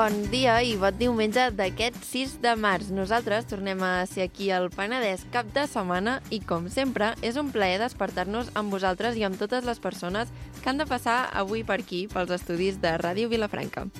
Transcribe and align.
Bon 0.00 0.14
dia 0.32 0.54
i 0.64 0.78
bon 0.80 0.94
diumenge 0.96 1.42
d'aquest 1.52 1.98
6 2.08 2.38
de 2.40 2.54
març. 2.56 2.86
Nosaltres 2.96 3.44
tornem 3.50 3.82
a 3.84 4.06
ser 4.08 4.22
aquí 4.24 4.46
al 4.48 4.70
Penedès 4.72 5.26
cap 5.34 5.50
de 5.52 5.66
setmana 5.68 6.14
i, 6.32 6.38
com 6.40 6.70
sempre, 6.72 7.10
és 7.20 7.36
un 7.36 7.50
plaer 7.52 7.76
despertar-nos 7.82 8.48
amb 8.56 8.72
vosaltres 8.72 9.20
i 9.20 9.26
amb 9.28 9.36
totes 9.36 9.68
les 9.68 9.82
persones 9.84 10.32
que 10.62 10.72
han 10.72 10.80
de 10.80 10.88
passar 10.88 11.18
avui 11.36 11.66
per 11.68 11.82
aquí, 11.82 12.06
pels 12.08 12.32
estudis 12.38 12.80
de 12.80 12.94
Ràdio 12.96 13.28
Vilafranca. 13.28 13.90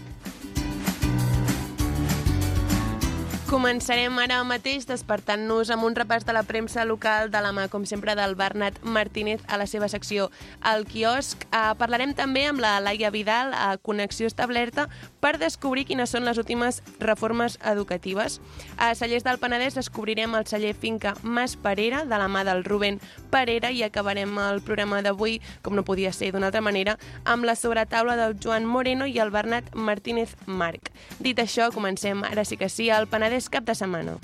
Començarem 3.51 4.15
ara 4.23 4.37
mateix 4.47 4.85
despertant-nos 4.87 5.73
amb 5.75 5.83
un 5.83 5.97
repàs 5.99 6.23
de 6.23 6.31
la 6.31 6.45
premsa 6.47 6.85
local 6.87 7.33
de 7.35 7.41
la 7.43 7.51
mà, 7.51 7.65
com 7.67 7.83
sempre, 7.83 8.15
del 8.15 8.37
Bernat 8.39 8.77
Martínez 8.87 9.41
a 9.51 9.57
la 9.59 9.65
seva 9.67 9.89
secció 9.91 10.29
al 10.63 10.85
quiosc. 10.87 11.43
Uh, 11.51 11.73
parlarem 11.75 12.13
també 12.15 12.45
amb 12.47 12.63
la 12.63 12.77
Laia 12.79 13.11
Vidal 13.11 13.51
a 13.51 13.73
Connexió 13.83 14.29
Establerta 14.31 14.85
per 15.19 15.33
descobrir 15.43 15.83
quines 15.89 16.15
són 16.15 16.29
les 16.29 16.39
últimes 16.39 16.79
reformes 17.03 17.57
educatives. 17.67 18.39
A 18.79 18.93
Cellers 18.95 19.27
del 19.27 19.41
Penedès 19.43 19.75
descobrirem 19.75 20.39
el 20.39 20.47
celler 20.47 20.71
Finca 20.79 21.17
Mas 21.23 21.57
Parera 21.59 22.05
de 22.05 22.23
la 22.23 22.31
mà 22.31 22.45
del 22.47 22.63
Rubén 22.63 23.01
Parera 23.35 23.75
i 23.75 23.83
acabarem 23.83 24.39
el 24.47 24.63
programa 24.63 25.03
d'avui, 25.03 25.41
com 25.67 25.75
no 25.75 25.83
podia 25.83 26.15
ser 26.15 26.31
d'una 26.31 26.53
altra 26.53 26.63
manera, 26.63 27.01
amb 27.25 27.51
la 27.51 27.59
sobretaula 27.59 28.15
del 28.15 28.39
Joan 28.39 28.63
Moreno 28.63 29.11
i 29.11 29.19
el 29.19 29.35
Bernat 29.35 29.75
Martínez 29.75 30.39
Marc. 30.47 30.95
Dit 31.19 31.43
això, 31.43 31.73
comencem 31.75 32.23
ara 32.31 32.47
sí 32.47 32.55
que 32.55 32.71
sí 32.71 32.93
al 32.95 33.11
Penedès 33.11 33.40
cap 33.49 33.65
de 33.65 33.75
setmana. 33.79 34.19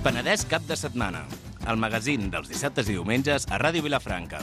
Penedès 0.00 0.46
cap 0.48 0.64
de 0.66 0.74
setmana. 0.80 1.26
El 1.68 1.76
magazín 1.76 2.30
dels 2.32 2.48
dissabtes 2.48 2.88
i 2.88 2.96
diumenges 2.96 3.44
a 3.52 3.60
Ràdio 3.60 3.84
Vilafranca. 3.84 4.40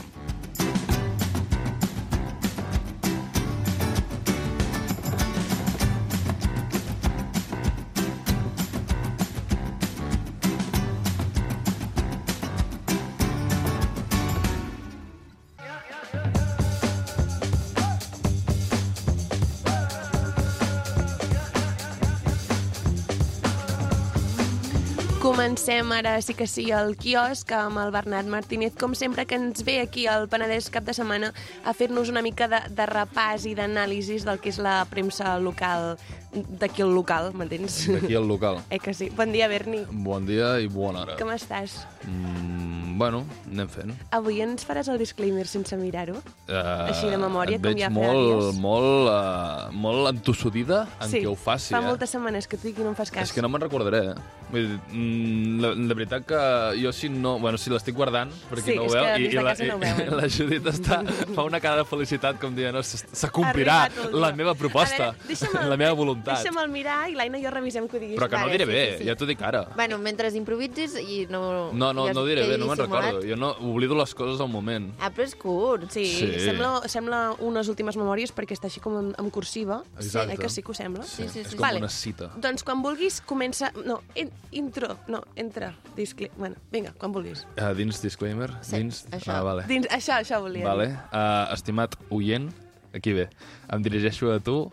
Comencem 25.48 25.92
ara 25.96 26.10
sí 26.20 26.34
que 26.36 26.44
sí 26.44 26.66
al 26.76 26.90
quiosc 27.00 27.54
amb 27.56 27.80
el 27.80 27.88
Bernat 27.88 28.26
Martínez, 28.28 28.74
com 28.76 28.92
sempre 28.92 29.24
que 29.24 29.38
ens 29.40 29.62
ve 29.64 29.78
aquí 29.80 30.04
al 30.04 30.26
Penedès 30.28 30.68
cap 30.68 30.84
de 30.84 30.92
setmana 30.92 31.30
a 31.64 31.72
fer-nos 31.72 32.10
una 32.12 32.20
mica 32.20 32.50
de, 32.52 32.60
de 32.68 32.86
repàs 32.90 33.46
i 33.48 33.54
d'anàlisis 33.56 34.26
del 34.28 34.42
que 34.44 34.52
és 34.52 34.58
la 34.60 34.82
premsa 34.92 35.38
local 35.40 35.94
d'aquí 36.32 36.82
al 36.84 36.92
local, 36.94 37.32
m'entens? 37.34 37.86
D'aquí 37.88 38.14
al 38.14 38.26
local. 38.28 38.60
Eh 38.70 38.78
que 38.78 38.92
sí. 38.94 39.08
Bon 39.10 39.30
dia, 39.32 39.48
Berni. 39.48 39.84
Bon 39.90 40.24
dia 40.26 40.58
i 40.60 40.68
bona 40.68 41.02
hora. 41.06 41.16
Com 41.20 41.30
estàs? 41.32 41.86
Mm, 42.04 42.96
bueno, 42.98 43.24
anem 43.50 43.68
fent. 43.70 43.92
Avui 44.14 44.40
ens 44.44 44.64
faràs 44.66 44.88
el 44.92 44.98
disclaimer 45.00 45.46
sense 45.48 45.76
mirar-ho? 45.78 46.18
Uh, 46.48 46.88
Així 46.90 47.08
de 47.10 47.18
memòria, 47.20 47.56
et 47.58 47.62
com 47.62 47.70
veig 47.72 47.80
ja 47.84 47.90
molt, 47.92 48.42
dies. 48.50 48.58
molt, 48.60 49.08
uh, 49.08 49.68
molt 49.72 50.10
entossudida 50.12 50.82
en 51.00 51.08
sí, 51.12 51.20
que 51.22 51.28
ho 51.30 51.36
faci, 51.38 51.72
fa 51.74 51.80
eh? 51.82 51.86
moltes 51.86 52.10
setmanes 52.10 52.48
que 52.48 52.58
dic 52.60 52.78
i 52.80 52.82
no 52.84 52.90
em 52.92 52.98
fas 52.98 53.10
cas. 53.14 53.28
És 53.28 53.32
que 53.36 53.42
no 53.44 53.48
me'n 53.52 53.62
recordaré, 53.64 54.02
eh? 54.12 54.14
Vull 54.48 54.64
dir, 54.64 54.78
mm, 54.96 55.58
la, 55.60 55.72
la 55.76 55.94
veritat 55.98 56.24
que 56.28 56.38
jo 56.80 56.92
si 56.96 57.10
no... 57.12 57.36
Bueno, 57.38 57.58
si 57.60 57.68
l'estic 57.70 57.94
guardant, 57.94 58.30
perquè 58.50 58.64
Sí, 58.72 58.76
no 58.78 58.86
ho 58.86 58.88
és 58.88 58.94
veu, 58.96 59.04
que 59.04 59.18
des 59.24 59.34
de 59.36 59.42
la, 59.44 59.50
casa 59.52 59.68
no 59.68 59.76
ho 59.76 59.78
i 59.78 59.84
veuen. 59.84 60.16
la 60.16 60.28
Judit 60.32 60.70
està, 60.72 61.00
fa 61.36 61.44
una 61.44 61.60
cara 61.60 61.82
de 61.82 61.84
felicitat 61.88 62.40
com 62.40 62.56
dient, 62.56 62.72
no, 62.74 62.80
s- 62.84 63.04
Ha 63.04 63.16
s'acomplirà 63.26 63.78
arribat 63.84 64.04
el 64.06 64.12
dia. 64.14 64.20
la 64.24 64.32
meva 64.32 64.54
proposta, 64.58 65.10
A 65.10 65.12
veure, 65.12 65.28
deixa'm- 65.28 65.68
la 65.68 65.76
meva 65.76 65.92
voluntat. 65.92 66.17
Deixa'm 66.24 66.58
mirar 66.72 67.08
i 67.10 67.14
l'Aina 67.14 67.38
i 67.38 67.44
jo 67.44 67.50
revisem 67.50 67.88
que 67.88 67.96
ho 67.96 68.00
diguis. 68.00 68.18
Però 68.18 68.28
que 68.28 68.36
no 68.36 68.46
Vale, 68.46 68.50
ho 68.50 68.58
diré 68.58 68.66
sí, 68.66 68.72
bé, 68.72 68.82
sí, 68.92 68.98
sí. 69.02 69.08
ja 69.08 69.16
t'ho 69.16 69.26
dic 69.28 69.42
ara. 69.42 69.64
Bueno, 69.76 69.98
mentre 69.98 70.28
improvisis 70.36 70.96
i 71.00 71.26
no... 71.30 71.70
No, 71.72 71.92
no, 71.92 72.06
ja 72.08 72.14
no 72.16 72.22
ho 72.22 72.26
diré 72.26 72.46
bé, 72.48 72.58
no 72.58 72.66
me'n 72.70 72.78
recordo. 72.78 73.22
Jo 73.26 73.36
no 73.36 73.52
oblido 73.68 73.96
les 73.98 74.14
coses 74.14 74.40
al 74.40 74.48
moment. 74.52 74.90
Ah, 75.00 75.10
però 75.14 75.26
és 75.26 75.34
curt. 75.38 75.90
Sí, 75.94 76.06
Sí. 76.08 76.40
Sembla, 76.40 76.82
sembla 76.88 77.18
unes 77.44 77.68
últimes 77.68 77.96
memòries 77.98 78.32
perquè 78.34 78.56
està 78.56 78.68
així 78.68 78.80
com 78.80 78.96
en, 78.98 79.10
en 79.18 79.30
cursiva. 79.30 79.82
Exacte. 79.96 80.34
Eh 80.34 80.38
que 80.38 80.48
sí 80.48 80.62
que 80.62 80.72
ho 80.72 80.74
sembla? 80.74 81.04
Sí, 81.04 81.28
sí, 81.28 81.40
És 81.40 81.52
sí. 81.52 81.56
com 81.56 81.66
Vale. 81.66 81.78
una 81.82 81.88
cita. 81.92 82.30
Doncs 82.36 82.64
quan 82.66 82.82
vulguis 82.82 83.20
comença... 83.20 83.70
No, 83.84 84.00
in, 84.14 84.30
intro. 84.52 84.96
No, 85.08 85.22
entra. 85.36 85.72
Discli... 85.96 86.30
Bueno, 86.36 86.56
vinga, 86.72 86.92
quan 86.98 87.12
vulguis. 87.12 87.44
Uh, 87.56 87.72
dins 87.76 88.00
disclaimer? 88.02 88.50
Sí, 88.62 88.76
dins... 88.78 89.04
això. 89.10 89.32
Ah, 89.34 89.42
vale. 89.46 89.66
Dins, 89.68 89.86
això, 89.94 90.18
això 90.22 90.40
volia 90.44 90.66
Vale. 90.66 90.88
dir. 90.88 90.98
Uh, 91.12 91.52
estimat 91.54 91.96
oient, 92.14 92.48
aquí 92.94 93.12
ve. 93.16 93.28
Em 93.72 93.82
dirigeixo 93.84 94.32
a 94.32 94.38
tu 94.40 94.70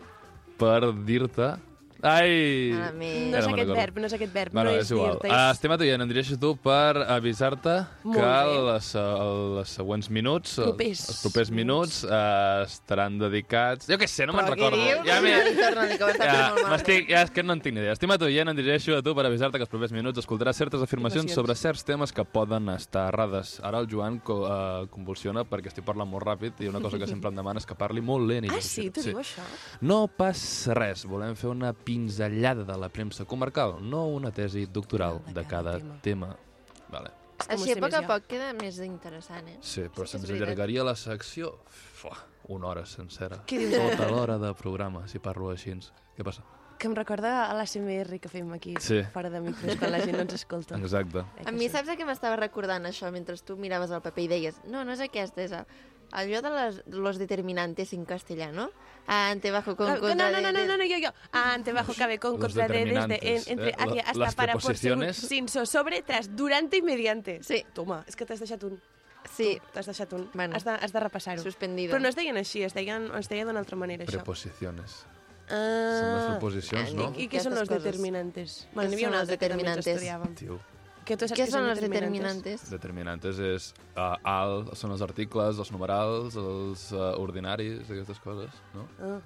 per 0.60 0.92
dir-te... 1.08 1.54
Ai! 2.06 2.70
Malament. 2.72 3.30
No 3.32 3.36
és 3.38 3.44
Ara 3.44 3.50
me'n 3.50 3.54
aquest 3.54 3.58
recordo. 3.58 3.74
verb, 3.80 3.98
no 3.98 4.06
és 4.06 4.12
aquest 4.16 4.32
verb. 4.32 4.52
Bueno, 4.54 4.70
no 4.70 4.76
és 4.78 4.90
igual. 4.90 5.12
dir-te, 5.16 5.28
Uh, 5.28 5.34
és- 5.34 5.56
estimat 5.56 5.80
oient, 5.80 6.00
em 6.02 6.08
dirigeixo 6.08 6.34
a 6.36 6.38
tu 6.40 6.56
per 6.56 6.96
avisar-te 7.16 7.74
Molt 8.04 8.16
que 8.16 8.22
bé. 8.22 8.72
les, 8.72 8.94
les 8.94 9.68
següents 9.68 10.10
minuts, 10.10 10.54
Propers. 10.62 11.00
els, 11.00 11.08
els 11.10 11.20
propers 11.22 11.50
minuts, 11.50 12.04
uh, 12.04 12.62
estaran 12.64 13.18
dedicats... 13.18 13.86
Jo 13.90 13.98
què 13.98 14.06
sé, 14.06 14.26
no 14.26 14.32
me'n 14.32 14.46
Però 14.46 14.54
què 14.54 14.70
recordo. 14.70 14.76
dius? 14.76 15.06
Ja 15.06 15.20
m'he- 15.20 15.34
Torna-li, 15.36 15.56
torna-li, 15.60 15.98
que 15.98 16.04
ho 16.04 16.08
està 16.08 16.22
fent 16.22 16.32
ja, 16.32 16.48
malament. 16.54 16.70
m'estic, 16.70 17.08
ja 17.10 17.22
és 17.22 17.30
que 17.30 17.42
no 17.42 17.52
en 17.52 17.60
tinc 17.60 17.74
ni 17.74 17.80
idea. 17.82 17.92
Estimat 17.92 18.22
oient, 18.22 18.48
em 18.48 18.56
dirigeixo 18.56 18.96
a 18.96 19.02
tu 19.02 19.14
per 19.14 19.26
avisar-te 19.26 19.58
que 19.58 19.64
els 19.66 19.70
propers 19.70 19.92
minuts 19.92 20.18
escoltaràs 20.22 20.56
certes 20.56 20.80
afirmacions 20.82 21.32
sobre 21.34 21.54
certs 21.54 21.84
temes 21.84 22.12
que 22.12 22.24
poden 22.24 22.68
estar 22.70 23.08
errades. 23.12 23.58
Ara 23.62 23.78
el 23.80 23.86
Joan 23.90 24.20
co 24.20 24.42
uh, 24.46 24.86
convulsiona 24.90 25.44
perquè 25.44 25.66
estic 25.72 25.84
parlant 25.84 26.08
molt 26.08 26.24
ràpid 26.24 26.60
i 26.60 26.68
una 26.68 26.80
cosa 26.80 26.98
que 26.98 27.06
sempre 27.06 27.30
em 27.30 27.36
demana 27.36 27.58
és 27.58 27.66
que 27.66 27.74
parli 27.74 28.00
molt 28.00 28.26
lent. 28.28 28.44
I 28.46 28.50
Ah, 28.56 28.60
sí? 28.60 28.90
Tu 28.90 29.02
diu 29.02 29.18
això? 29.18 29.42
No 29.80 30.06
passa 30.08 30.74
res, 30.74 31.04
volem 31.04 31.34
fer 31.36 31.50
una 31.50 31.72
pinzellada 32.00 32.64
de 32.64 32.76
la 32.78 32.88
premsa 32.88 33.24
comarcal, 33.24 33.76
no 33.80 34.06
una 34.08 34.30
tesi 34.30 34.66
doctoral 34.66 35.22
De 35.32 35.44
cada 35.46 35.78
tema. 36.02 36.36
Vale. 36.92 37.10
Així, 37.48 37.72
a 37.72 37.76
poc 37.80 37.92
a 37.94 38.02
poc 38.08 38.26
queda 38.30 38.52
més 38.56 38.78
interessant, 38.84 39.48
eh? 39.52 39.58
Sí, 39.60 39.82
però 39.92 40.06
Sí, 40.06 40.16
se'ns 40.16 40.30
allargaria 40.32 40.84
la 40.84 40.94
secció 40.96 41.54
Fuà, 41.96 42.14
una 42.48 42.68
hora 42.68 42.84
sencera. 42.86 43.42
Què 43.48 43.58
dius? 43.60 43.74
Tota 43.76 44.08
l'hora 44.10 44.36
de 44.40 44.52
programa, 44.56 45.06
si 45.08 45.18
parlo 45.18 45.50
així. 45.52 45.74
Què 46.16 46.24
passa? 46.24 46.44
Que 46.78 46.88
em 46.90 46.94
recorda 46.96 47.46
a 47.48 47.54
l'ASMR 47.56 48.18
que 48.20 48.28
fem 48.28 48.50
aquí, 48.52 48.74
Sí. 48.80 49.02
fora 49.12 49.30
de 49.30 49.40
micros, 49.40 49.76
quan 49.80 49.92
la 49.92 50.00
gent 50.00 50.16
no 50.16 50.22
ens 50.26 50.34
escolta. 50.34 50.76
Exacte. 50.76 51.24
Eh 51.40 51.44
A 51.46 51.52
mi 51.52 51.68
sí? 51.68 51.70
saps 51.70 51.88
a 51.88 51.96
què 51.96 52.04
m'estava 52.04 52.36
recordant 52.36 52.84
això 52.84 53.10
mentre 53.12 53.36
tu 53.38 53.56
miraves 53.56 53.90
el 53.90 54.02
paper 54.02 54.24
i 54.24 54.28
deies 54.28 54.60
no, 54.64 54.84
no 54.84 54.92
és 54.92 55.00
aquesta, 55.00 55.42
és 55.42 55.52
a- 55.52 55.66
allò 56.12 56.42
de 56.42 56.50
les, 56.50 56.82
los 56.86 57.18
determinantes 57.18 57.92
en 57.92 58.04
castellano. 58.04 58.70
Ante 59.06 59.52
bajo 59.52 59.76
con 59.76 59.86
No, 59.86 60.00
contra 60.00 60.30
no, 60.30 60.40
no, 60.40 60.52
no, 60.52 60.66
no, 60.66 60.76
no, 60.76 60.84
yo, 60.84 60.98
yo. 60.98 61.10
Ante, 61.30 61.72
bajo, 61.72 61.94
cabe, 61.94 62.18
con, 62.18 62.38
contra, 62.38 62.66
de, 62.66 62.84
desde, 62.84 63.52
entre, 63.52 63.68
eh, 63.70 63.74
hacia, 63.78 64.02
hasta, 64.02 64.18
las 64.18 64.34
para, 64.34 64.54
por, 64.54 64.76
sin, 64.76 65.48
so, 65.48 65.64
sobre, 65.64 66.02
tras, 66.02 66.34
durante 66.34 66.78
i 66.78 66.82
mediante. 66.82 67.40
Sí. 67.44 67.64
Toma, 67.72 68.02
és 68.08 68.16
que 68.18 68.26
t'has 68.26 68.42
deixat 68.42 68.64
un. 68.66 68.80
Sí, 69.30 69.60
T'has 69.74 69.86
deixat 69.86 70.12
un. 70.12 70.28
Bueno. 70.34 70.56
has 70.56 70.64
de, 70.64 70.74
has 70.74 70.92
de 70.92 71.00
repassar-ho. 71.00 71.42
suspendido. 71.42 71.94
Però 71.94 72.02
no 72.02 72.08
es 72.10 72.16
deien 72.18 72.36
així, 72.36 72.64
es 72.66 72.74
deien, 72.74 73.10
es 73.14 73.30
deia 73.30 73.46
d'una 73.46 73.62
altra 73.62 73.78
manera, 73.78 74.04
això. 74.04 74.18
Preposiciones. 74.18 75.04
Ah. 75.46 75.54
Són 75.54 76.10
les 76.10 76.26
preposicions, 76.32 76.94
no? 76.98 77.12
I, 77.14 77.26
I 77.26 77.30
què 77.30 77.42
són 77.42 77.54
els 77.58 77.70
determinantes? 77.70 78.66
Què 78.74 78.88
n'hi 78.88 78.98
havia 78.98 79.12
un 79.12 79.18
altre 79.22 79.38
que 79.38 79.50
també 79.52 79.70
ens 79.70 79.86
estudiàvem. 79.86 80.34
Tio, 80.34 80.58
Que 81.06 81.14
tu 81.16 81.28
saps 81.28 81.38
Què 81.38 81.44
que 81.46 81.52
són 81.52 81.68
els 81.70 81.78
determinantes? 81.80 82.64
determinantes 82.72 83.38
és 83.38 83.68
uh, 83.94 84.16
alt, 84.26 84.72
són 84.74 84.90
els 84.96 85.02
articles, 85.06 85.60
els 85.62 85.70
numerals, 85.70 86.34
els 86.40 86.86
uh, 86.96 87.12
ordinaris, 87.22 87.84
aquestes 87.86 88.18
coses, 88.24 88.50
no? 88.74 88.86
Ah. 88.98 89.18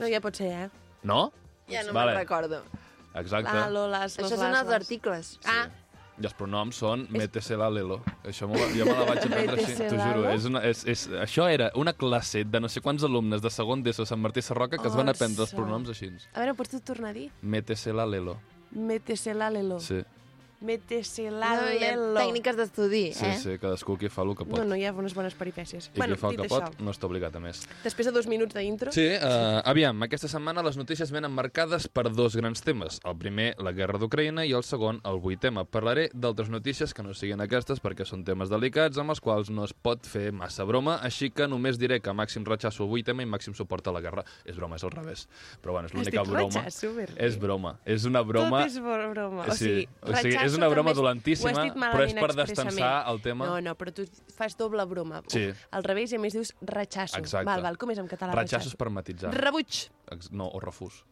No, 0.00 0.08
ja 0.10 0.18
pot 0.24 0.34
ser, 0.40 0.50
eh? 0.64 0.68
No? 1.06 1.28
Ja 1.70 1.84
no 1.86 1.94
Vale. 1.94 2.16
me'n 2.16 2.24
recordo. 2.24 2.62
Exacte. 3.14 3.52
L'alo, 3.54 3.86
les, 3.92 4.16
Això 4.18 4.26
les, 4.26 4.34
són 4.40 4.50
les, 4.50 4.58
els 4.64 4.72
les. 4.72 4.80
articles. 4.80 5.30
Ah, 5.46 5.68
I 6.18 6.26
els 6.26 6.34
pronoms 6.34 6.74
són 6.82 7.06
métese 7.14 7.54
la 7.60 7.68
lelo. 7.70 8.00
Això 8.26 8.48
me 8.50 8.58
la, 8.58 8.66
jo 8.74 8.84
me 8.90 8.98
la 8.98 9.04
vaig 9.06 9.22
aprendre 9.28 9.60
així, 9.62 9.76
t'ho 9.78 9.94
la 9.94 10.08
juro. 10.10 10.24
lo? 10.26 10.32
És 10.34 10.46
una, 10.50 10.64
és, 10.66 10.82
és, 10.90 11.04
això 11.22 11.46
era 11.46 11.70
una 11.78 11.94
classe 11.94 12.42
de 12.42 12.60
no 12.64 12.66
sé 12.68 12.82
quants 12.82 13.06
alumnes 13.06 13.40
de 13.44 13.50
segon 13.54 13.84
d'ESO 13.86 14.02
Sant 14.10 14.18
Martí 14.18 14.42
Sarroca 14.42 14.80
que 14.82 14.90
es 14.90 14.98
van 14.98 15.08
aprendre 15.14 15.46
els 15.46 15.54
pronoms 15.54 15.94
així. 15.94 16.10
a 16.34 16.40
veure, 16.42 16.56
pots 16.58 16.74
tu 16.74 16.80
tornar 16.82 17.14
a 17.14 17.18
dir? 17.20 17.28
Métese 17.42 17.94
la 17.94 18.06
lelo. 18.10 18.34
Métese 18.74 19.34
la 19.38 19.48
lelo. 19.54 19.78
Sí, 19.80 20.02
Métese 20.60 21.30
la 21.30 21.52
No, 21.54 21.66
hi 21.70 21.84
ha 21.86 21.92
lelo. 21.94 22.18
tècniques 22.18 22.56
d'estudi, 22.58 23.12
sí, 23.14 23.24
eh? 23.26 23.36
sí, 23.38 23.52
cadascú 23.62 23.94
qui 23.96 24.08
fa 24.10 24.24
el 24.26 24.32
que 24.34 24.44
pot. 24.44 24.58
No, 24.58 24.64
no, 24.64 24.74
hi 24.74 24.84
ha 24.88 24.92
unes 24.92 25.14
bones 25.14 25.34
peripècies. 25.38 25.86
I 25.94 25.98
bueno, 26.00 26.16
qui 26.16 26.20
fa 26.20 26.30
el 26.32 26.36
que 26.36 26.46
això, 26.48 26.58
pot 26.66 26.80
no 26.82 26.90
està 26.90 27.06
obligat 27.06 27.36
a 27.36 27.40
més. 27.40 27.60
després 27.84 28.08
de 28.08 28.12
dos 28.12 28.26
minuts 28.26 28.54
d'intro... 28.56 28.90
Sí, 28.92 29.04
uh, 29.06 29.62
aviam, 29.64 30.02
aquesta 30.02 30.26
setmana 30.28 30.62
les 30.66 30.76
notícies 30.76 31.12
venen 31.14 31.30
marcades 31.30 31.86
per 31.88 32.08
dos 32.10 32.34
grans 32.36 32.60
temes. 32.66 32.98
El 33.06 33.16
primer, 33.18 33.54
la 33.62 33.70
guerra 33.72 33.98
d'Ucraïna, 34.02 34.44
i 34.46 34.52
el 34.52 34.64
segon, 34.66 34.98
el 35.06 35.20
vuit 35.22 35.38
tema. 35.40 35.62
Parlaré 35.64 36.08
d'altres 36.12 36.50
notícies 36.50 36.92
que 36.92 37.04
no 37.06 37.14
siguin 37.14 37.40
aquestes 37.40 37.78
perquè 37.80 38.04
són 38.04 38.24
temes 38.26 38.50
delicats 38.50 38.98
amb 38.98 39.14
els 39.14 39.20
quals 39.22 39.50
no 39.54 39.62
es 39.68 39.72
pot 39.72 40.06
fer 40.10 40.32
massa 40.32 40.64
broma, 40.66 40.98
així 41.06 41.30
que 41.30 41.46
només 41.46 41.78
diré 41.78 42.00
que 42.02 42.10
màxim 42.12 42.42
rechaço 42.44 42.82
el 42.82 42.90
vuit 42.90 43.06
tema 43.06 43.22
i 43.22 43.30
màxim 43.30 43.54
suport 43.54 43.86
a 43.86 43.94
la 43.94 44.02
guerra. 44.02 44.24
És 44.44 44.56
broma, 44.58 44.74
és 44.74 44.82
al 44.84 44.90
revés. 44.90 45.28
Però 45.62 45.72
bueno, 45.78 45.86
és 45.86 45.94
l'única 45.94 46.26
broma. 46.26 46.64
rechaço. 46.66 46.90
És 47.16 47.38
broma. 47.38 47.76
És 47.86 48.04
una 48.10 48.22
broma... 48.26 48.64
Tot 48.66 48.74
és 48.74 48.78
bro- 48.82 49.10
broma. 49.14 49.46
O 49.46 49.54
Sí, 49.54 49.64
sigui, 49.64 49.88
o 50.02 50.14
sigui, 50.16 50.36
és 50.48 50.54
és 50.56 50.58
una 50.58 50.68
broma 50.72 50.94
dolentíssima, 50.96 51.66
però 51.76 52.04
és 52.06 52.14
per 52.18 52.32
destensar 52.34 52.92
el 53.12 53.20
tema. 53.24 53.46
No, 53.46 53.60
no, 53.64 53.74
però 53.78 53.94
tu 53.94 54.06
fas 54.34 54.56
doble 54.58 54.84
broma. 54.90 55.22
Sí. 55.32 55.46
Al 55.70 55.84
revés, 55.86 56.12
i 56.12 56.18
a 56.18 56.22
més 56.22 56.34
dius 56.36 56.54
rechasso. 56.62 57.20
Exacte. 57.20 57.46
Val, 57.48 57.62
val, 57.64 57.78
com 57.80 57.92
és 57.94 58.00
en 58.02 58.08
català? 58.10 58.34
Ratxassos 58.36 58.74
per 58.78 58.90
matitzar. 58.90 59.32
Rebuig. 59.36 59.84
No, 60.32 60.48
o 60.50 60.60
refús. 60.64 61.04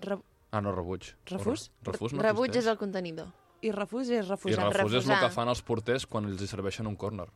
Re... 0.00 0.18
Ah, 0.52 0.60
no, 0.62 0.72
rebuig. 0.72 1.10
Refús? 1.28 1.70
Re- 1.82 1.92
Refús 1.92 2.14
no 2.14 2.22
Rebuig 2.22 2.56
és 2.56 2.66
el 2.70 2.78
contenidor. 2.80 3.32
I 3.64 3.72
refús 3.72 4.08
és 4.08 4.24
I 4.24 4.28
refusar. 4.28 4.70
refús 4.70 4.92
és 4.92 5.04
el 5.04 5.10
refusar. 5.10 5.20
que 5.24 5.34
fan 5.34 5.48
els 5.50 5.62
porters 5.66 6.06
quan 6.06 6.28
els 6.28 6.42
hi 6.42 6.48
serveixen 6.48 6.86
un 6.86 6.96
córner. 6.96 7.26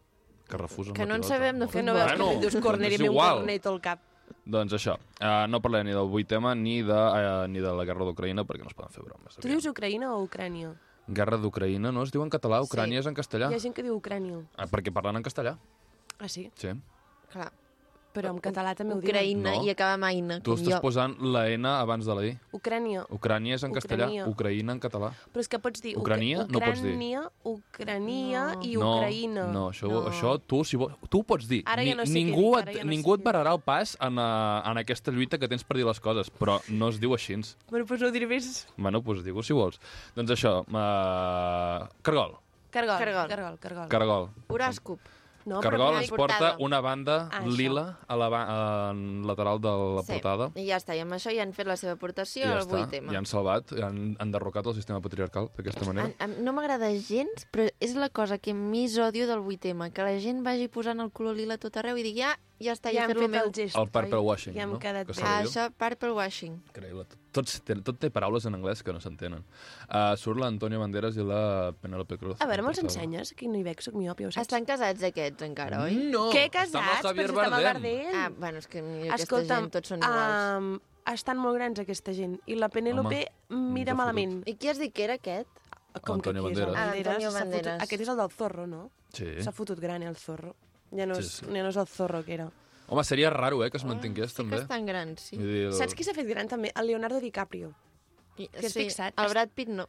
Que 0.50 0.58
refusen 0.58 0.94
Que 0.94 1.06
no 1.06 1.14
en 1.14 1.24
sabem 1.24 1.58
de 1.58 1.68
Que 1.68 1.82
no 1.82 1.94
veus 1.94 2.10
Bueno, 2.12 2.30
que 2.40 2.46
dius 2.46 2.56
corner 2.62 2.90
i 2.90 2.94
és 2.94 3.00
a 3.00 3.02
mi 3.04 3.08
un 3.08 3.16
cornet 3.16 3.66
al 3.66 3.80
cap. 3.80 4.00
Doncs 4.46 4.72
això, 4.78 4.94
uh, 4.98 5.46
no 5.50 5.60
parlaré 5.62 5.84
ni 5.88 5.94
del 5.94 6.06
8 6.06 6.26
tema 6.28 6.54
ni 6.54 6.82
de, 6.82 6.94
uh, 6.94 7.48
ni 7.50 7.58
de 7.62 7.72
la 7.74 7.84
guerra 7.84 8.06
d'Ucraïna 8.06 8.44
perquè 8.46 8.62
no 8.62 8.70
es 8.70 8.74
poden 8.78 8.92
fer 8.94 9.02
bromes. 9.04 9.36
Tu 9.40 9.48
dius 9.48 9.66
Ucraïna 9.66 10.12
o 10.14 10.22
Ucrània? 10.26 10.72
Guerra 11.10 11.38
d'Ucraïna 11.42 11.90
no 11.92 12.04
es 12.06 12.12
diu 12.14 12.22
en 12.22 12.30
català, 12.30 12.60
Ucrània 12.62 13.00
és 13.02 13.08
en 13.10 13.16
castellà. 13.18 13.50
Hi 13.50 13.58
ha 13.58 13.62
gent 13.62 13.74
que 13.74 13.82
diu 13.82 13.96
Ucrània. 13.98 14.42
Ah, 14.56 14.68
perquè 14.70 14.92
parlen 14.94 15.18
en 15.18 15.26
castellà. 15.26 15.56
Ah, 16.20 16.28
sí? 16.28 16.46
Sí. 16.60 16.74
Clar. 17.32 17.50
Però 18.12 18.30
en 18.34 18.40
català 18.42 18.74
també 18.74 18.94
ho 18.94 19.00
diuen. 19.00 19.14
Ucraïna 19.14 19.52
No. 19.54 19.62
i 19.62 19.70
acaba 19.70 19.92
amb 19.94 20.04
Aina, 20.04 20.40
Tu 20.42 20.50
estàs 20.56 20.74
jo. 20.74 20.80
posant 20.82 21.14
la 21.20 21.48
N 21.48 21.64
abans 21.68 22.04
de 22.04 22.14
la 22.14 22.24
I. 22.26 22.32
Ucrània. 22.52 23.04
Ucrània 23.08 23.54
és 23.54 23.62
en 23.62 23.72
castellà, 23.72 24.08
Ucrania. 24.08 24.26
Ucraïna 24.26 24.72
en 24.72 24.80
català. 24.80 25.12
Però 25.32 25.38
és 25.40 25.46
que 25.48 25.58
pots 25.60 25.80
dir 25.80 25.96
Ucrania? 25.96 26.46
No 26.50 26.58
pots 26.58 26.82
dir. 26.82 26.90
Ucrània, 26.96 27.30
Ucrania 27.44 28.54
No. 28.56 28.62
i 28.62 28.74
no, 28.76 28.96
Ucraïna. 28.98 29.44
No, 29.52 29.70
això, 29.70 29.88
No. 29.88 30.02
això 30.10 30.40
tu, 30.44 30.64
si 30.64 30.76
vols, 30.76 30.94
tu 31.08 31.20
ho 31.20 31.22
pots 31.22 31.46
dir. 31.46 31.62
Ara 31.66 31.84
ja 31.84 31.94
no 31.94 32.04
sé 32.04 32.12
què 32.12 32.24
ningú 32.24 32.56
dir, 32.56 32.62
ara 32.62 32.70
et, 32.72 32.76
ja 32.78 32.84
no 32.84 32.90
ningú 32.90 33.14
et 33.14 33.20
què 33.20 33.24
pararà 33.30 33.52
el 33.54 33.60
pas 33.60 33.96
en, 34.00 34.18
uh, 34.18 34.62
en 34.70 34.76
aquesta 34.78 35.12
lluita 35.12 35.38
que 35.38 35.46
tens 35.46 35.62
per 35.62 35.76
dir 35.76 35.86
les 35.86 36.00
coses, 36.00 36.30
però 36.30 36.60
no 36.68 36.88
es 36.88 36.98
diu 36.98 37.14
així. 37.14 37.30
Bueno, 37.70 37.86
doncs 37.86 38.00
no 38.02 38.08
ho 38.08 38.10
diré 38.10 38.26
més. 38.26 38.66
Bueno, 38.76 39.00
doncs 39.00 39.22
digue 39.22 39.42
si 39.44 39.52
vols. 39.52 39.78
Doncs 40.16 40.30
això, 40.32 40.64
uh, 40.66 41.86
Cargol. 42.02 42.34
Cargol. 42.70 42.98
Cargol. 42.98 43.28
Cargol, 43.28 43.58
cargol. 43.58 43.88
Cargol. 43.88 44.28
Horòscop. 44.48 44.98
No, 45.46 45.60
Cargol 45.60 45.96
ens 45.96 46.10
porta 46.10 46.56
una 46.60 46.80
banda 46.80 47.28
Ah, 47.32 47.40
lila 47.46 47.98
a 48.06 48.16
la 48.16 48.90
en 48.90 49.26
lateral 49.26 49.60
de 49.60 49.68
la 49.68 50.02
Sí. 50.02 50.12
portada. 50.12 50.50
I 50.54 50.66
ja 50.68 50.76
està, 50.76 50.94
i 50.96 51.00
amb 51.00 51.12
això 51.12 51.32
ja 51.34 51.42
han 51.42 51.52
fet 51.52 51.66
la 51.66 51.76
seva 51.76 51.92
aportació 51.92 52.44
I 52.44 52.48
ja 52.48 52.58
al 52.58 52.66
vuit 52.66 52.90
tema. 52.90 53.12
ja 53.12 53.18
han 53.18 53.26
salvat, 53.26 53.72
han, 53.72 54.16
han 54.18 54.30
derrocat 54.30 54.66
el 54.66 54.74
sistema 54.74 55.00
patriarcal 55.00 55.50
d'aquesta 55.56 55.84
manera. 55.86 56.12
A, 56.18 56.24
a, 56.24 56.26
no 56.28 56.52
m'agrada 56.52 56.90
gens, 56.92 57.46
però 57.52 57.70
és 57.80 57.94
la 57.94 58.08
cosa 58.10 58.38
que 58.38 58.52
més 58.54 58.98
odio 58.98 59.26
del 59.26 59.40
8M, 59.40 59.90
que 59.92 60.02
la 60.02 60.18
gent 60.20 60.44
vagi 60.44 60.68
posant 60.68 61.00
el 61.00 61.10
color 61.10 61.36
lila 61.36 61.54
a 61.54 61.58
tot 61.58 61.76
arreu 61.76 61.96
i 61.96 62.02
digui, 62.02 62.22
ah, 62.22 62.36
ja 62.60 62.72
està, 62.76 62.90
ja 62.92 63.00
ja 63.00 63.00
he 63.00 63.04
hem 63.04 63.08
fet 63.10 63.16
el 63.16 63.22
fet 63.22 63.30
meu. 63.30 63.44
el 63.46 63.52
gest. 63.54 63.76
El 63.76 63.88
purple 63.88 64.18
oi? 64.18 64.24
washing, 64.26 64.54
Ja 64.54 64.62
hem 64.62 64.72
no? 64.72 64.78
quedat 64.78 65.06
Que 65.06 65.22
Ah, 65.24 65.42
això, 65.42 65.70
purple 65.76 66.12
washing. 66.12 66.62
Increïble. 66.68 67.06
Tenen- 67.32 67.82
tot 67.84 67.98
té 67.98 68.10
paraules 68.10 68.44
en 68.46 68.54
anglès 68.54 68.82
que 68.82 68.92
no 68.92 69.00
s'entenen. 69.00 69.44
Uh, 69.88 70.16
surt 70.16 70.38
l'Antonio 70.40 70.80
Banderas 70.80 71.16
i 71.16 71.22
la 71.22 71.72
Penélope 71.80 72.18
Cruz. 72.18 72.36
A 72.40 72.46
veure, 72.46 72.62
me'ls 72.62 72.78
ensenyes? 72.82 73.32
Aquí 73.32 73.48
no 73.48 73.56
hi 73.56 73.62
veig, 73.62 73.80
soc 73.80 73.94
miop, 73.94 74.18
ja 74.20 74.26
ho 74.28 74.30
saps. 74.32 74.42
Estan 74.48 74.64
casats 74.64 75.02
aquests 75.02 75.42
encara, 75.42 75.82
oi? 75.84 75.94
No! 76.10 76.30
Què, 76.32 76.46
està 76.50 76.64
amb 76.64 76.74
el 76.74 76.82
casats? 76.82 77.06
Javier 77.06 77.26
Però 77.30 77.44
si 77.44 77.50
Bardem. 77.50 77.82
Bardem. 77.82 78.14
Ah, 78.14 78.30
bueno, 78.36 78.58
és 78.58 78.66
que 78.66 78.82
Escolta'm, 79.14 79.62
gent 79.64 79.72
tots 79.72 79.88
són 79.88 79.98
iguals. 80.02 80.58
um, 80.58 80.80
estan 81.14 81.38
molt 81.38 81.54
grans 81.56 81.78
aquesta 81.78 82.12
gent. 82.12 82.40
I 82.46 82.54
la 82.56 82.68
Penélope 82.68 83.26
mira 83.48 83.92
ens 83.92 84.00
ha 84.00 84.02
malament. 84.02 84.42
I 84.48 84.56
qui 84.56 84.68
has 84.68 84.78
dit 84.78 84.92
que 84.92 85.04
era 85.04 85.14
aquest? 85.14 85.48
Com 86.02 86.20
que 86.20 86.30
Antonio 86.30 86.44
aquí 86.46 86.52
és 86.52 86.58
el 86.58 86.66
Banderas. 86.66 86.76
Ah, 86.76 86.96
Antonio 86.98 87.30
s'ha 87.30 87.38
fotut- 87.38 87.40
Banderas. 87.50 87.82
Aquest 87.82 88.02
és 88.02 88.08
el 88.08 88.16
del 88.16 88.30
Zorro, 88.30 88.66
no? 88.66 88.90
Sí. 89.12 89.26
S'ha 89.42 89.52
fotut 89.52 89.78
gran, 89.80 90.02
el 90.02 90.16
Zorro. 90.16 90.54
Ja 90.96 91.06
no, 91.06 91.14
Sí, 91.14 91.22
és, 91.22 91.32
sí. 91.40 91.46
ja 91.46 91.62
no 91.62 91.68
és 91.68 91.76
el 91.76 91.86
Zorro 91.86 92.24
que 92.24 92.34
era. 92.34 92.48
Home, 92.88 93.04
seria 93.04 93.30
raro, 93.30 93.62
eh, 93.64 93.70
que 93.70 93.76
es 93.78 93.84
mantingués, 93.84 94.30
Sí 94.32 94.36
que 94.36 94.42
també. 94.42 94.56
estan 94.62 94.86
grans, 94.86 95.20
sí. 95.20 95.36
Vull 95.36 95.46
dir, 95.46 95.64
el... 95.68 95.72
Saps 95.78 95.94
qui 95.94 96.02
s'ha 96.04 96.14
fet 96.16 96.26
gran 96.26 96.48
també? 96.50 96.72
El 96.74 96.86
Leonardo 96.88 97.20
DiCaprio. 97.22 97.72
I- 98.36 98.48
sí, 98.60 98.68
fixat? 98.80 99.14
El 99.20 99.28
Brad 99.30 99.50
Pitt 99.54 99.68
no. 99.68 99.86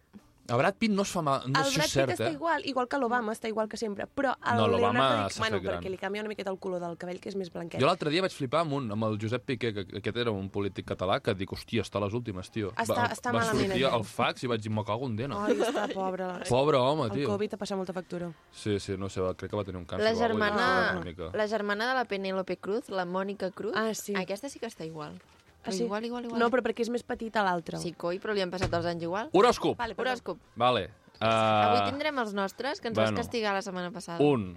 El 0.48 0.58
Brad 0.58 0.76
Pitt 0.76 0.92
no 0.92 1.04
es 1.04 1.10
fa 1.10 1.22
mal, 1.22 1.42
no 1.46 1.60
el 1.60 1.72
Brad 1.72 1.84
Pitt 1.86 1.92
cert, 1.94 2.12
està 2.12 2.28
eh? 2.28 2.34
igual, 2.34 2.66
igual 2.66 2.88
que 2.90 2.98
l'Obama, 2.98 3.32
està 3.32 3.48
igual 3.48 3.70
que 3.70 3.78
sempre. 3.78 4.08
Però 4.08 4.34
el 4.36 4.58
No, 4.58 4.68
l'Obama 4.68 5.00
Leonardo 5.00 5.30
s'ha 5.30 5.40
Bueno, 5.40 5.58
fet 5.58 5.64
gran. 5.64 5.80
perquè 5.80 5.90
li 5.92 5.98
canvia 5.98 6.22
una 6.22 6.28
miqueta 6.30 6.50
el 6.52 6.58
color 6.60 6.82
del 6.82 6.98
cabell, 6.98 7.20
que 7.22 7.30
és 7.30 7.36
més 7.36 7.52
blanquet. 7.54 7.80
Jo 7.80 7.86
l'altre 7.88 8.10
dia 8.10 8.22
vaig 8.22 8.34
flipar 8.34 8.62
amb, 8.66 8.74
un, 8.74 8.92
amb 8.92 9.04
el 9.06 9.18
Josep 9.22 9.46
Piqué, 9.46 9.72
que 9.74 9.86
aquest 10.02 10.18
era 10.18 10.32
un 10.32 10.50
polític 10.50 10.86
català, 10.88 11.22
que 11.22 11.34
dic, 11.36 11.52
hòstia, 11.54 11.84
està 11.84 12.00
a 12.02 12.06
les 12.06 12.14
últimes, 12.14 12.50
tio. 12.52 12.74
Està- 12.74 12.96
va, 12.98 13.08
està 13.14 13.32
va 13.32 13.40
malament, 13.40 13.68
sortir 13.70 13.86
aquest. 13.86 13.96
el 13.96 14.04
fax 14.04 14.44
i 14.44 14.48
vaig 14.48 14.62
dir, 14.62 14.72
me 14.72 14.84
cago 14.84 15.06
en 15.08 15.16
dena. 15.16 15.46
Ai, 15.46 15.54
està 15.56 15.88
pobre. 15.94 16.28
Pobre 16.50 16.78
home, 16.78 17.04
El 17.06 17.12
tio. 17.12 17.28
Covid 17.30 17.54
ha 17.54 17.58
passat 17.58 17.78
molta 17.78 17.94
factura. 17.94 18.32
Sí, 18.52 18.80
sí, 18.80 18.98
no 18.98 19.08
sé, 19.10 19.22
va- 19.22 19.34
crec 19.36 19.52
que 19.52 19.56
va 19.58 19.64
tenir 19.64 19.78
un 19.80 19.86
càncer. 19.88 20.04
La 20.04 20.16
germana, 20.16 21.02
la 21.34 21.48
germana 21.48 21.88
de 21.90 21.94
la 21.96 22.06
Penélope 22.06 22.58
Cruz, 22.58 22.90
la 22.90 23.06
Mònica 23.06 23.52
Cruz, 23.52 23.74
Ah, 23.76 23.94
sí. 23.94 24.14
aquesta 24.16 24.50
sí 24.50 24.60
que 24.60 24.68
està 24.68 24.86
igual. 24.86 25.22
Ah, 25.62 25.69
Però 25.69 25.75
sí? 25.78 25.84
Igual, 25.86 26.06
igual, 26.06 26.25
igual. 26.25 26.40
No, 26.42 26.50
però 26.50 26.63
perquè 26.66 26.81
és 26.81 26.90
més 26.90 27.04
petita 27.06 27.44
l'altra. 27.46 27.78
Sí, 27.78 27.92
coi, 27.94 28.18
però 28.19 28.34
li 28.34 28.42
han 28.42 28.50
passat 28.50 28.74
els 28.74 28.86
anys 28.90 29.04
igual. 29.06 29.30
Horòscop! 29.31 29.78
Vale, 29.78 29.94
perdó. 29.96 30.10
Horòscop. 30.10 30.40
Vale. 30.58 30.88
Uh, 31.22 31.28
Avui 31.28 31.92
tindrem 31.92 32.18
els 32.18 32.34
nostres, 32.34 32.81
que 32.81 32.88
ens 32.90 32.98
bueno. 32.98 33.12
vas 33.13 33.19
castigar 33.28 33.54
la 33.54 33.62
setmana 33.62 33.92
passada. 33.94 34.18
Un. 34.25 34.56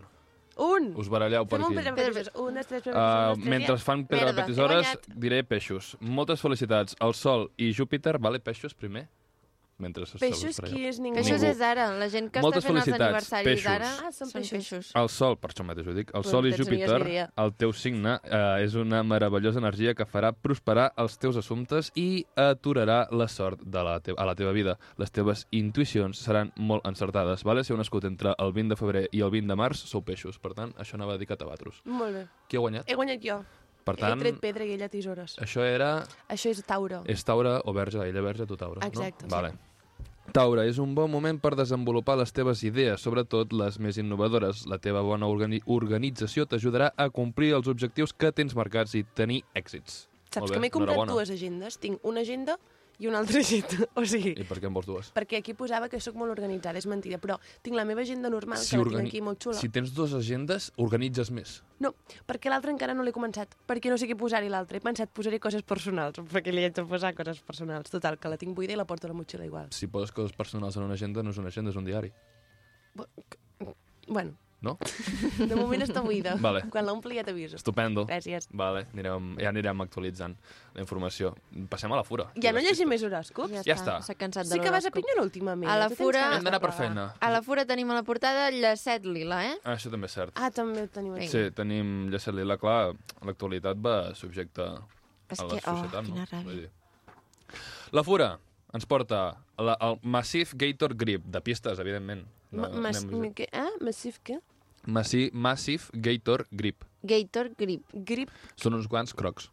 Un! 0.57 0.93
Us 0.97 1.09
baralleu 1.11 1.45
per 1.51 1.59
Fem 1.59 1.67
un 1.67 1.79
aquí. 1.79 1.93
pedra. 1.99 2.31
Un, 2.41 2.55
dos, 2.55 2.67
tres, 2.71 2.87
Uh, 2.87 3.35
mentre 3.37 3.77
fan 3.83 4.07
pedra, 4.07 4.33
Merda, 4.33 4.47
guanyat. 4.55 5.07
diré 5.15 5.43
peixos. 5.45 5.97
Moltes 6.01 6.41
felicitats. 6.41 6.97
El 7.01 7.13
Sol 7.13 7.51
i 7.59 7.73
Júpiter, 7.75 8.19
vale, 8.19 8.39
peixos 8.41 8.73
primer? 8.73 9.09
Mentre 9.79 10.07
se 10.07 10.19
Peixos, 10.19 10.61
qui 10.63 10.87
és 10.87 11.01
ningú? 11.03 11.17
Peixos 11.19 11.43
és 11.43 11.61
ara, 11.61 11.89
la 11.99 12.07
gent 12.09 12.31
que 12.31 12.41
Moltes 12.41 12.63
està 12.63 12.69
fent 12.69 12.79
els 12.79 12.89
aniversaris 13.01 13.45
peixos. 13.49 13.67
ara 13.73 13.89
Ah, 14.05 14.13
són 14.13 14.31
peixos. 14.31 14.91
El 14.95 15.09
Sol, 15.09 15.37
per 15.37 15.51
això 15.51 15.65
mateix 15.67 15.89
ho 15.89 15.95
dic, 15.97 16.13
el 16.15 16.23
Però 16.23 16.31
Sol 16.31 16.47
i 16.47 16.53
Júpiter, 16.53 17.29
el 17.37 17.53
teu 17.59 17.73
signe, 17.73 18.21
eh, 18.23 18.63
és 18.65 18.75
una 18.77 19.03
meravellosa 19.03 19.59
energia 19.59 19.95
que 19.95 20.07
farà 20.07 20.33
prosperar 20.33 20.93
els 20.97 21.19
teus 21.19 21.37
assumptes 21.37 21.91
i 21.97 22.25
aturarà 22.37 23.09
la 23.11 23.27
sort 23.29 23.61
de 23.65 23.83
la 23.83 23.99
te 24.01 24.15
a 24.17 24.25
la 24.25 24.35
teva 24.35 24.53
vida. 24.53 24.79
Les 24.97 25.11
teves 25.11 25.47
intuïcions 25.51 26.17
seran 26.17 26.53
molt 26.57 26.87
encertades. 26.87 27.43
Vale? 27.43 27.65
Si 27.65 27.73
heu 27.73 27.79
nascut 27.79 28.05
entre 28.05 28.35
el 28.39 28.53
20 28.53 28.69
de 28.69 28.77
febrer 28.77 29.09
i 29.11 29.21
el 29.21 29.31
20 29.31 29.49
de 29.49 29.57
març, 29.57 29.83
sou 29.91 30.03
peixos. 30.03 30.39
Per 30.39 30.55
tant, 30.55 30.73
això 30.79 30.95
anava 30.95 31.19
dedicat 31.19 31.43
a 31.43 31.47
vosaltres. 31.47 31.83
Molt 31.85 32.15
bé. 32.15 32.27
Qui 32.49 32.57
ha 32.57 32.61
guanyat? 32.61 32.89
He 32.89 32.95
guanyat 32.95 33.21
jo. 33.21 33.45
Per 33.85 33.97
tant, 34.01 34.17
He 34.19 34.23
tret 34.25 34.41
pedra 34.41 34.65
i 34.65 34.73
ella 34.73 34.89
tisores. 34.89 35.37
això 35.39 35.65
era... 35.65 36.07
Això 36.33 36.51
és 36.51 36.63
Tauro. 36.65 37.03
És 37.05 37.25
Taure 37.25 37.59
o 37.65 37.73
Verge, 37.77 38.01
ella 38.09 38.23
Verge, 38.25 38.47
tu 38.47 38.57
Taure, 38.57 38.81
Exacte, 38.87 39.27
no? 39.27 39.29
sí. 39.29 39.35
Vale. 39.35 39.53
Taure, 40.33 40.65
és 40.67 40.79
un 40.81 40.95
bon 40.97 41.11
moment 41.13 41.37
per 41.39 41.53
desenvolupar 41.55 42.17
les 42.17 42.33
teves 42.33 42.63
idees, 42.65 43.03
sobretot 43.05 43.53
les 43.53 43.77
més 43.79 43.99
innovadores. 44.01 44.65
La 44.67 44.79
teva 44.81 45.03
bona 45.05 45.29
organi 45.29 45.61
organització 45.67 46.47
t'ajudarà 46.49 46.93
a 46.97 47.11
complir 47.13 47.53
els 47.55 47.69
objectius 47.69 48.15
que 48.17 48.33
tens 48.33 48.57
marcats 48.57 48.97
i 48.97 49.05
tenir 49.05 49.43
èxits. 49.55 50.09
Saps 50.33 50.41
Molt 50.41 50.55
que 50.55 50.59
bé, 50.59 50.63
m'he 50.65 50.73
comprat 50.75 51.05
dues 51.13 51.31
agendes? 51.31 51.77
Tinc 51.79 52.01
una 52.03 52.25
agenda 52.25 52.57
i 52.99 53.09
una 53.11 53.19
altra 53.23 53.41
agenda. 53.45 53.89
O 53.99 54.05
sigui, 54.07 54.35
I 54.39 54.45
per 54.49 54.59
què 54.63 54.69
en 54.71 54.75
vols 54.77 54.87
dues? 54.87 55.11
perquè 55.15 55.39
aquí 55.41 55.55
posava 55.59 55.89
que 55.89 56.01
sóc 56.01 56.15
molt 56.19 56.31
organitzada, 56.35 56.79
és 56.79 56.87
mentida, 56.87 57.19
però 57.19 57.39
tinc 57.63 57.77
la 57.77 57.85
meva 57.85 58.03
agenda 58.03 58.31
normal, 58.31 58.59
Si 58.59 58.77
que 58.77 58.83
la 58.85 58.99
tinc 59.01 59.09
aquí 59.11 59.21
molt 59.25 59.43
xula. 59.43 59.59
Si 59.59 59.69
tens 59.69 59.93
dues 59.95 60.15
agendes, 60.15 60.71
organitzes 60.77 61.31
més. 61.35 61.63
No, 61.81 61.95
perquè 62.27 62.49
l'altra 62.53 62.71
encara 62.71 62.95
no 62.95 63.03
l'he 63.03 63.13
començat, 63.13 63.57
perquè 63.67 63.91
no 63.91 63.99
sé 63.99 64.07
què 64.09 64.17
posar-hi 64.17 64.49
l'altra. 64.49 64.79
He 64.79 64.85
pensat, 64.85 65.11
posaré 65.13 65.41
coses 65.43 65.63
personals, 65.67 66.21
perquè 66.33 66.53
li 66.55 66.63
haig 66.65 66.75
de 66.77 66.85
posar 66.89 67.15
coses 67.19 67.41
personals. 67.45 67.91
Total, 67.91 68.17
que 68.19 68.31
la 68.31 68.39
tinc 68.39 68.55
buida 68.57 68.73
i 68.73 68.77
la 68.79 68.87
porto 68.87 69.07
a 69.07 69.11
la 69.13 69.19
motxilla 69.19 69.45
igual. 69.45 69.69
Si 69.75 69.87
poses 69.91 70.13
coses 70.15 70.33
personals 70.33 70.77
en 70.79 70.85
una 70.87 70.95
agenda, 70.95 71.23
no 71.23 71.31
és 71.35 71.39
una 71.43 71.49
agenda, 71.51 71.71
és 71.75 71.77
un 71.77 71.85
diari. 71.85 72.13
Bueno, 74.07 74.37
No? 74.65 74.79
de 75.51 75.55
moment 75.59 75.83
està 75.85 76.01
buida. 76.05 76.35
Vale. 76.41 76.63
Quan 76.73 76.87
l'ompli 76.89 77.19
ja 77.19 77.25
t'aviso. 77.27 77.59
Estupendo. 77.61 78.07
Gràcies. 78.09 78.49
Vale, 78.57 78.87
anirem, 78.95 79.35
ja 79.43 79.51
anirem 79.53 79.85
actualitzant 79.85 80.35
la 80.75 80.81
informació. 80.83 81.35
Passem 81.71 81.93
a 81.93 81.99
la 82.01 82.05
fura. 82.09 82.31
Ja 82.41 82.55
no 82.57 82.63
llegim 82.65 82.89
més 82.89 83.05
horòscops? 83.05 83.61
Ja 83.69 83.77
està. 83.77 83.99
S'ha 84.07 84.17
cansat 84.17 84.49
de 84.49 84.57
Sí 84.57 84.63
que 84.65 84.73
vas 84.73 84.89
a. 84.89 84.93
Pinyol 84.95 85.21
últimament. 85.27 85.69
A 85.71 85.77
la 85.83 85.91
fura- 85.93 86.25
Hem 86.39 86.47
d'anar 86.49 86.63
per 86.65 86.73
feina. 86.73 87.07
A 87.21 87.31
la 87.35 87.43
fura 87.45 87.67
tenim 87.69 87.91
a 87.93 87.99
la 88.01 88.03
portada 88.07 88.49
llacet 88.55 89.05
lila, 89.05 89.43
eh? 89.51 89.59
Ah, 89.65 89.75
això 89.77 89.91
també 89.93 90.09
és 90.09 90.17
cert. 90.17 90.33
Ah, 90.41 90.51
també 90.55 90.83
ho 90.87 90.89
tenim 90.89 91.15
aquí. 91.19 91.29
Sí, 91.29 91.45
tenim 91.55 92.09
Llacet 92.11 92.35
Lila, 92.35 92.57
clar, 92.59 92.95
l'actualitat 93.27 93.77
va 93.85 94.15
subjecte 94.15 94.63
a 94.63 94.79
És 95.31 95.41
la 95.41 95.49
que, 95.49 95.61
oh, 95.61 95.77
societat, 95.77 96.05
quina 96.07 96.27
no? 96.31 96.51
dir. 96.51 96.71
La 97.93 98.03
Fura 98.05 98.39
ens 98.75 98.87
porta 98.91 99.21
la, 99.59 99.77
el 99.87 99.99
Massive 100.03 100.51
Gator 100.59 100.95
Grip, 100.99 101.25
de 101.31 101.41
pistes, 101.41 101.79
evidentment. 101.79 102.25
Ma- 102.51 102.69
No, 102.69 102.81
mas, 102.83 103.05
anem- 103.05 103.33
què? 103.35 103.49
Ah, 103.53 103.71
massif 103.81 104.21
què? 104.25 104.41
Massi, 104.87 105.29
Massive 105.33 105.91
Gator 105.93 106.47
Grip. 106.51 106.85
Gator 107.03 107.51
Grip. 107.59 107.85
Grip. 107.93 108.33
Són 108.61 108.77
uns 108.79 108.89
guants 108.91 109.15
crocs. 109.17 109.51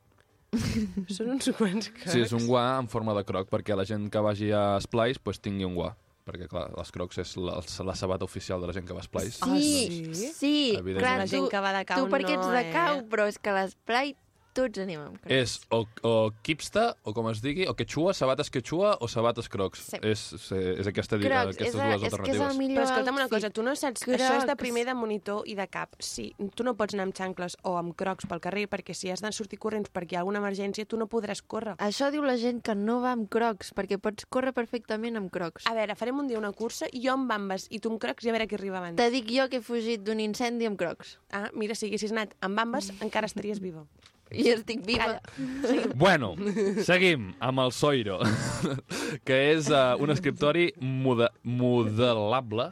Són 1.15 1.31
uns 1.31 1.49
quants 1.55 1.91
crocs. 1.91 2.11
Sí, 2.11 2.23
és 2.25 2.33
un 2.35 2.47
guà 2.47 2.65
en 2.81 2.89
forma 2.91 3.15
de 3.17 3.23
croc, 3.27 3.49
perquè 3.51 3.77
la 3.77 3.87
gent 3.87 4.09
que 4.11 4.23
vagi 4.23 4.51
a 4.51 4.79
Splice 4.83 5.21
pues, 5.23 5.39
tingui 5.43 5.67
un 5.67 5.77
guà. 5.79 5.93
Perquè, 6.21 6.45
clar, 6.47 6.67
les 6.77 6.91
crocs 6.93 7.17
és 7.23 7.31
la, 7.41 7.55
la 7.87 7.95
sabata 7.97 8.27
oficial 8.27 8.61
de 8.61 8.69
la 8.69 8.75
gent 8.75 8.85
que 8.85 8.93
va 8.93 9.01
a 9.01 9.07
Splice. 9.07 9.39
Sí, 9.41 10.11
sí? 10.13 10.33
sí. 10.37 10.55
Evidentment. 10.77 11.01
Clar, 11.01 11.15
La 11.23 11.29
gent 11.31 11.47
tu, 11.47 11.53
que 11.53 11.63
va 11.63 11.71
de 11.73 11.85
cau 11.89 12.05
tu 12.05 12.11
perquè 12.13 12.35
ets 12.35 12.45
no, 12.45 12.51
de 12.53 12.65
cau, 12.75 12.99
eh? 12.99 13.07
però 13.09 13.25
és 13.31 13.39
que 13.41 13.55
l'Sprite 13.55 14.19
tots 14.57 14.81
anem 14.83 14.99
amb 15.01 15.17
crocs. 15.21 15.33
És 15.35 15.53
o, 15.71 15.83
o 16.07 16.13
quipsta, 16.43 16.95
o 17.07 17.13
com 17.15 17.29
es 17.31 17.41
digui, 17.43 17.65
o 17.69 17.75
quechua, 17.77 18.13
sabates 18.17 18.49
quechua 18.53 18.95
o 18.99 19.07
sabates 19.11 19.47
crocs. 19.51 19.83
Sí. 19.91 19.99
És, 20.01 20.25
és 20.51 20.87
aquesta, 20.91 21.17
di- 21.17 21.29
Crocs, 21.29 21.55
aquestes 21.55 21.67
és, 21.67 21.75
dues 21.75 21.85
a, 21.85 21.95
és 21.95 22.01
que 22.01 22.07
és 22.07 22.13
alternatives. 22.13 22.51
el 22.51 22.57
millor 22.59 22.81
Però 22.81 22.89
escolta'm 22.89 23.19
una 23.21 23.27
cosa, 23.31 23.49
tu 23.49 23.63
no 23.63 23.75
saps... 23.75 24.05
Crocs. 24.05 24.21
Això 24.21 24.39
és 24.41 24.47
de 24.49 24.55
primer 24.59 24.85
de 24.89 24.95
monitor 24.97 25.43
i 25.47 25.55
de 25.55 25.67
cap. 25.71 25.95
Sí, 25.99 26.31
tu 26.55 26.65
no 26.67 26.75
pots 26.79 26.95
anar 26.97 27.07
amb 27.09 27.15
xancles 27.17 27.57
o 27.63 27.75
amb 27.79 27.95
crocs 27.97 28.27
pel 28.29 28.41
carrer 28.43 28.67
perquè 28.71 28.95
si 28.97 29.11
has 29.11 29.21
de 29.23 29.31
sortir 29.35 29.59
corrents 29.61 29.91
perquè 29.93 30.15
hi 30.15 30.19
ha 30.19 30.23
alguna 30.25 30.41
emergència, 30.43 30.85
tu 30.85 30.99
no 30.99 31.07
podràs 31.11 31.41
córrer. 31.41 31.75
Això 31.79 32.11
diu 32.11 32.23
la 32.27 32.37
gent 32.41 32.61
que 32.65 32.75
no 32.75 32.99
va 33.03 33.13
amb 33.15 33.29
crocs, 33.31 33.71
perquè 33.77 33.97
pots 34.01 34.25
córrer 34.29 34.53
perfectament 34.57 35.17
amb 35.19 35.31
crocs. 35.31 35.65
A 35.69 35.75
veure, 35.77 35.95
farem 35.95 36.19
un 36.19 36.27
dia 36.27 36.39
una 36.41 36.51
cursa 36.51 36.89
i 36.91 37.01
jo 37.05 37.13
amb 37.15 37.29
bambes 37.31 37.67
i 37.71 37.79
tu 37.79 37.91
amb 37.93 38.01
crocs 38.01 38.25
i 38.25 38.29
a 38.29 38.35
veure 38.35 38.47
qui 38.51 38.57
arriba 38.59 38.79
abans. 38.81 38.97
Te 38.99 39.09
dic 39.13 39.29
jo 39.31 39.47
que 39.51 39.61
he 39.61 39.65
fugit 39.65 40.03
d'un 40.03 40.19
incendi 40.19 40.67
amb 40.67 40.77
crocs. 40.79 41.17
Ah, 41.31 41.47
mira, 41.53 41.75
si 41.75 41.87
haguessis 41.87 42.11
anat 42.11 42.33
amb 42.41 42.57
bambes 42.57 42.91
encara 43.01 43.29
estaries 43.29 43.59
viva. 43.63 43.85
I 44.31 44.47
estic 44.53 44.85
viva. 44.87 45.19
Calla. 45.19 45.91
Bueno, 45.95 46.33
seguim 46.87 47.31
amb 47.43 47.63
el 47.65 47.73
Soiro, 47.75 48.19
que 49.27 49.39
és 49.51 49.67
uh, 49.71 49.97
un 50.01 50.13
escriptori 50.13 50.71
mode 50.79 51.27
modelable 51.43 52.71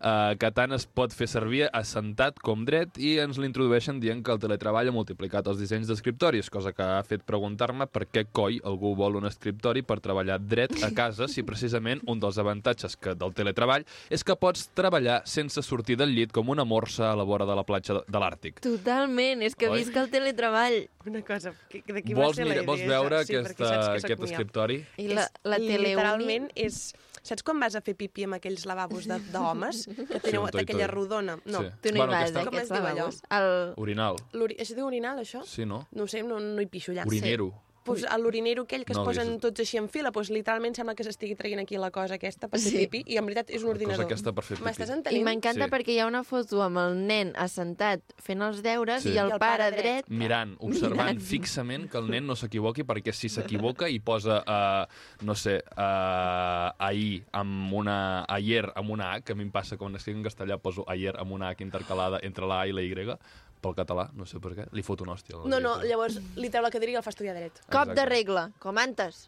uh, 0.00 0.34
que 0.40 0.50
tant 0.54 0.74
es 0.76 0.86
pot 0.86 1.14
fer 1.14 1.28
servir 1.30 1.66
assentat 1.76 2.38
com 2.44 2.64
dret 2.68 2.98
i 3.00 3.16
ens 3.22 3.38
l'introdueixen 3.40 4.00
dient 4.02 4.22
que 4.24 4.34
el 4.34 4.40
teletreball 4.42 4.90
ha 4.90 4.94
multiplicat 4.94 5.48
els 5.50 5.60
dissenys 5.60 5.90
d'escriptoris, 5.90 6.50
cosa 6.52 6.72
que 6.76 6.84
ha 6.84 7.02
fet 7.06 7.24
preguntar-me 7.28 7.86
per 7.90 8.06
què 8.10 8.26
coi 8.32 8.60
algú 8.64 8.94
vol 8.98 9.18
un 9.20 9.28
escriptori 9.28 9.84
per 9.86 10.00
treballar 10.04 10.40
dret 10.40 10.76
a 10.86 10.92
casa 10.96 11.28
si 11.30 11.44
precisament 11.46 12.02
un 12.10 12.20
dels 12.22 12.38
avantatges 12.40 12.96
que 12.96 13.14
del 13.18 13.34
teletreball 13.36 13.86
és 14.10 14.24
que 14.24 14.36
pots 14.36 14.68
treballar 14.76 15.20
sense 15.28 15.62
sortir 15.66 15.98
del 16.00 16.14
llit 16.16 16.32
com 16.32 16.48
una 16.52 16.64
morsa 16.64 17.10
a 17.10 17.16
la 17.18 17.26
vora 17.26 17.46
de 17.48 17.56
la 17.56 17.64
platja 17.66 18.00
de, 18.00 18.20
l'Àrtic. 18.20 18.60
Totalment, 18.64 19.44
és 19.46 19.56
que 19.56 19.70
Oi? 19.70 19.80
visca 19.80 20.02
el 20.04 20.10
teletreball. 20.12 20.82
Una 21.08 21.22
cosa, 21.24 21.54
que, 21.70 21.80
de 21.86 22.02
qui 22.04 22.14
Vols, 22.14 22.34
va 22.36 22.42
ser 22.42 22.44
la 22.44 22.50
mira, 22.52 22.62
idea? 22.62 22.68
vols 22.68 22.82
veure 22.86 23.22
sí, 23.24 23.36
aquesta, 23.36 23.70
aquest 23.94 24.18
miop. 24.18 24.26
escriptori? 24.28 24.82
I 25.00 25.08
la, 25.14 25.28
la 25.48 25.60
teleuni... 25.60 25.94
Literalment 25.94 26.50
és... 26.54 26.82
Saps 27.22 27.42
quan 27.44 27.60
vas 27.60 27.74
a 27.76 27.82
fer 27.84 27.94
pipí 27.94 28.24
amb 28.24 28.34
aquells 28.38 28.64
lavabos 28.66 29.06
de- 29.06 29.18
d'homes? 29.32 29.84
Que 30.10 30.20
teniu 30.20 30.42
toi-toi. 30.46 30.62
aquella 30.62 30.86
rodona? 30.88 31.38
No. 31.44 31.60
Sí. 31.60 31.70
Tu 31.82 31.92
no 31.92 31.98
Bueno, 32.04 32.12
hi 32.12 32.16
vas, 32.16 32.30
eh, 32.30 32.44
Com 32.46 32.58
es 32.58 32.68
diu 32.70 32.86
allò? 32.90 33.08
El... 33.38 33.74
Orinal. 33.76 34.16
L'uri- 34.32 34.56
Això 34.58 34.74
diu 34.74 34.86
orinal, 34.86 35.18
això? 35.20 35.42
Sí, 35.44 35.66
no? 35.66 35.86
No 35.92 36.04
ho 36.04 36.08
sé, 36.08 36.22
no, 36.22 36.40
no 36.40 36.60
hi 36.62 36.66
pixo 36.66 36.92
allà. 36.92 37.04
Orinero. 37.06 37.52
Pues 37.82 38.04
a 38.04 38.18
l'urinero 38.18 38.64
aquell 38.64 38.84
que 38.84 38.92
No, 38.92 39.00
es 39.02 39.06
posen 39.08 39.28
dius- 39.28 39.40
tots 39.40 39.60
així 39.60 39.78
en 39.78 39.88
fila, 39.88 40.12
pues 40.12 40.28
literalment 40.30 40.74
sembla 40.76 40.94
que 40.94 41.02
s'estigui 41.02 41.34
traient 41.34 41.60
aquí 41.62 41.78
la 41.78 41.90
cosa 41.90 42.14
aquesta 42.14 42.46
per 42.46 42.60
fer 42.60 42.70
Sí. 42.70 42.86
pipí, 42.86 43.04
i 43.06 43.16
en 43.16 43.24
veritat 43.24 43.48
és 43.48 43.62
un 43.62 43.68
La 43.70 43.72
cosa 43.72 43.78
ordinador. 43.78 44.04
aquesta 44.04 44.32
per 44.32 44.44
fer 44.44 44.56
pipí. 44.58 44.66
M'estàs 44.68 45.12
I 45.12 45.22
m'encanta 45.24 45.64
Sí. 45.64 45.70
perquè 45.70 45.88
hi 45.94 45.98
ha 46.00 46.06
una 46.06 46.22
foto 46.22 46.62
amb 46.62 46.76
el 46.78 47.06
nen 47.06 47.32
assentat 47.36 48.00
fent 48.18 48.42
els 48.42 48.62
deures 48.62 49.02
Sí. 49.02 49.10
i 49.14 49.16
el, 49.18 49.28
I 49.28 49.32
el 49.32 49.38
pare, 49.38 49.64
pare 49.64 49.70
dret. 49.70 49.82
dret. 50.04 50.08
Mirant, 50.10 50.56
observant 50.60 51.08
Mirant. 51.16 51.20
fixament 51.20 51.88
que 51.90 51.96
el 51.98 52.10
nen 52.10 52.26
no 52.26 52.36
s'equivoqui, 52.36 52.84
perquè 52.84 53.12
si 53.12 53.28
s'equivoca 53.30 53.88
i 53.88 53.98
posa, 53.98 54.44
uh, 54.46 55.24
no 55.24 55.34
sé, 55.34 55.62
uh, 55.76 56.70
ahir 56.78 57.24
amb 57.32 57.72
una... 57.72 58.24
ayer 58.28 58.70
amb 58.74 58.90
una 58.90 59.12
H, 59.14 59.22
que 59.24 59.32
a 59.32 59.34
mi 59.34 59.42
em 59.44 59.50
passa 59.50 59.76
quan 59.78 59.94
escric 59.96 60.16
en 60.16 60.24
castellà 60.24 60.58
poso 60.58 60.84
ayer 60.86 61.14
amb 61.18 61.32
una 61.32 61.48
H 61.48 61.62
intercalada 61.62 62.18
entre 62.22 62.46
la 62.46 62.60
A 62.60 62.66
i 62.68 62.72
la 62.72 62.82
Y, 62.82 63.18
pel 63.60 63.74
català, 63.78 64.08
no 64.16 64.26
sé 64.26 64.40
per 64.40 64.54
què, 64.56 64.68
li 64.72 64.82
fot 64.86 65.02
una 65.04 65.12
hòstia. 65.16 65.40
No, 65.44 65.60
no, 65.60 65.76
llavors 65.84 66.16
li 66.36 66.48
treu 66.50 66.62
la 66.64 66.70
cadira 66.72 66.92
i 66.92 66.96
el 67.00 67.04
fa 67.06 67.12
estudiar 67.14 67.34
dret. 67.36 67.60
Cop 67.66 67.90
Exacte. 67.90 67.98
de 68.00 68.06
regla, 68.08 68.46
com 68.58 68.78
antes. 68.80 69.26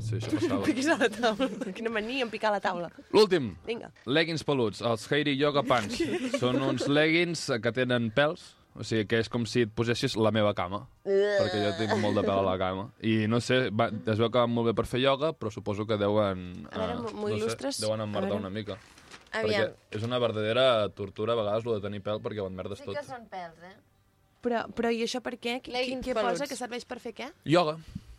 Sí, 0.00 0.16
això 0.18 0.34
passava. 0.34 0.60
Piquis 0.68 0.88
a 0.92 0.98
la 1.00 1.08
taula. 1.08 1.48
Quina 1.74 1.90
mania 1.94 2.24
en 2.26 2.30
picar 2.30 2.50
a 2.50 2.56
la 2.58 2.60
taula. 2.60 2.90
L'últim, 3.16 3.54
Vinga. 3.66 3.88
leggings 4.06 4.44
peluts, 4.44 4.82
els 4.84 5.06
Heiri 5.12 5.36
Yoga 5.40 5.62
Pants. 5.64 5.96
Són 6.42 6.60
uns 6.62 6.86
leggings 6.90 7.46
que 7.62 7.72
tenen 7.72 8.10
pèls, 8.14 8.52
o 8.76 8.84
sigui 8.84 9.06
que 9.08 9.22
és 9.22 9.30
com 9.32 9.46
si 9.48 9.62
et 9.64 9.70
posessis 9.72 10.18
la 10.20 10.28
meva 10.36 10.52
cama, 10.58 10.82
perquè 11.06 11.62
jo 11.62 11.70
tinc 11.78 11.94
molt 12.02 12.18
de 12.20 12.26
pèl 12.26 12.42
a 12.42 12.44
la 12.44 12.58
cama. 12.60 12.90
I 13.08 13.22
no 13.30 13.40
sé, 13.40 13.70
va, 13.72 13.86
es 13.88 14.20
veu 14.20 14.28
que 14.28 14.42
van 14.42 14.52
molt 14.52 14.68
bé 14.68 14.74
per 14.76 14.84
fer 14.90 15.00
ioga, 15.00 15.32
però 15.32 15.48
suposo 15.54 15.86
que 15.88 15.96
deuen... 15.96 16.66
A 16.74 16.82
veure, 16.82 16.98
eh, 16.98 17.14
m'ho- 17.16 17.30
no 17.30 17.38
il·lustres? 17.38 17.78
Sé, 17.80 17.86
deuen 17.86 18.04
A 18.04 18.10
emmerdar 18.10 18.36
una 18.36 18.50
mica. 18.52 18.76
Aviam. 19.40 19.68
Perquè 19.90 19.98
és 20.00 20.06
una 20.06 20.18
verdadera 20.22 20.64
tortura 20.96 21.34
a 21.34 21.40
vegades, 21.40 21.64
lo 21.68 21.74
de 21.76 21.84
tenir 21.84 22.00
pèl, 22.06 22.20
perquè 22.24 22.42
ho 22.42 22.48
emmerdes 22.50 22.82
tot. 22.84 22.96
són 23.06 23.28
pèls, 23.32 23.62
eh? 23.66 23.76
Però, 24.46 24.64
però 24.72 24.90
i 24.94 25.00
això 25.02 25.20
per 25.24 25.34
què? 25.42 25.60
Qui, 25.62 25.72
Leggings 25.74 26.04
què 26.06 26.14
peluts. 26.14 26.36
posa 26.38 26.46
que 26.46 26.56
serveix 26.58 26.84
per 26.86 27.00
fer 27.02 27.12
què? 27.16 27.30
Ioga, 27.50 27.76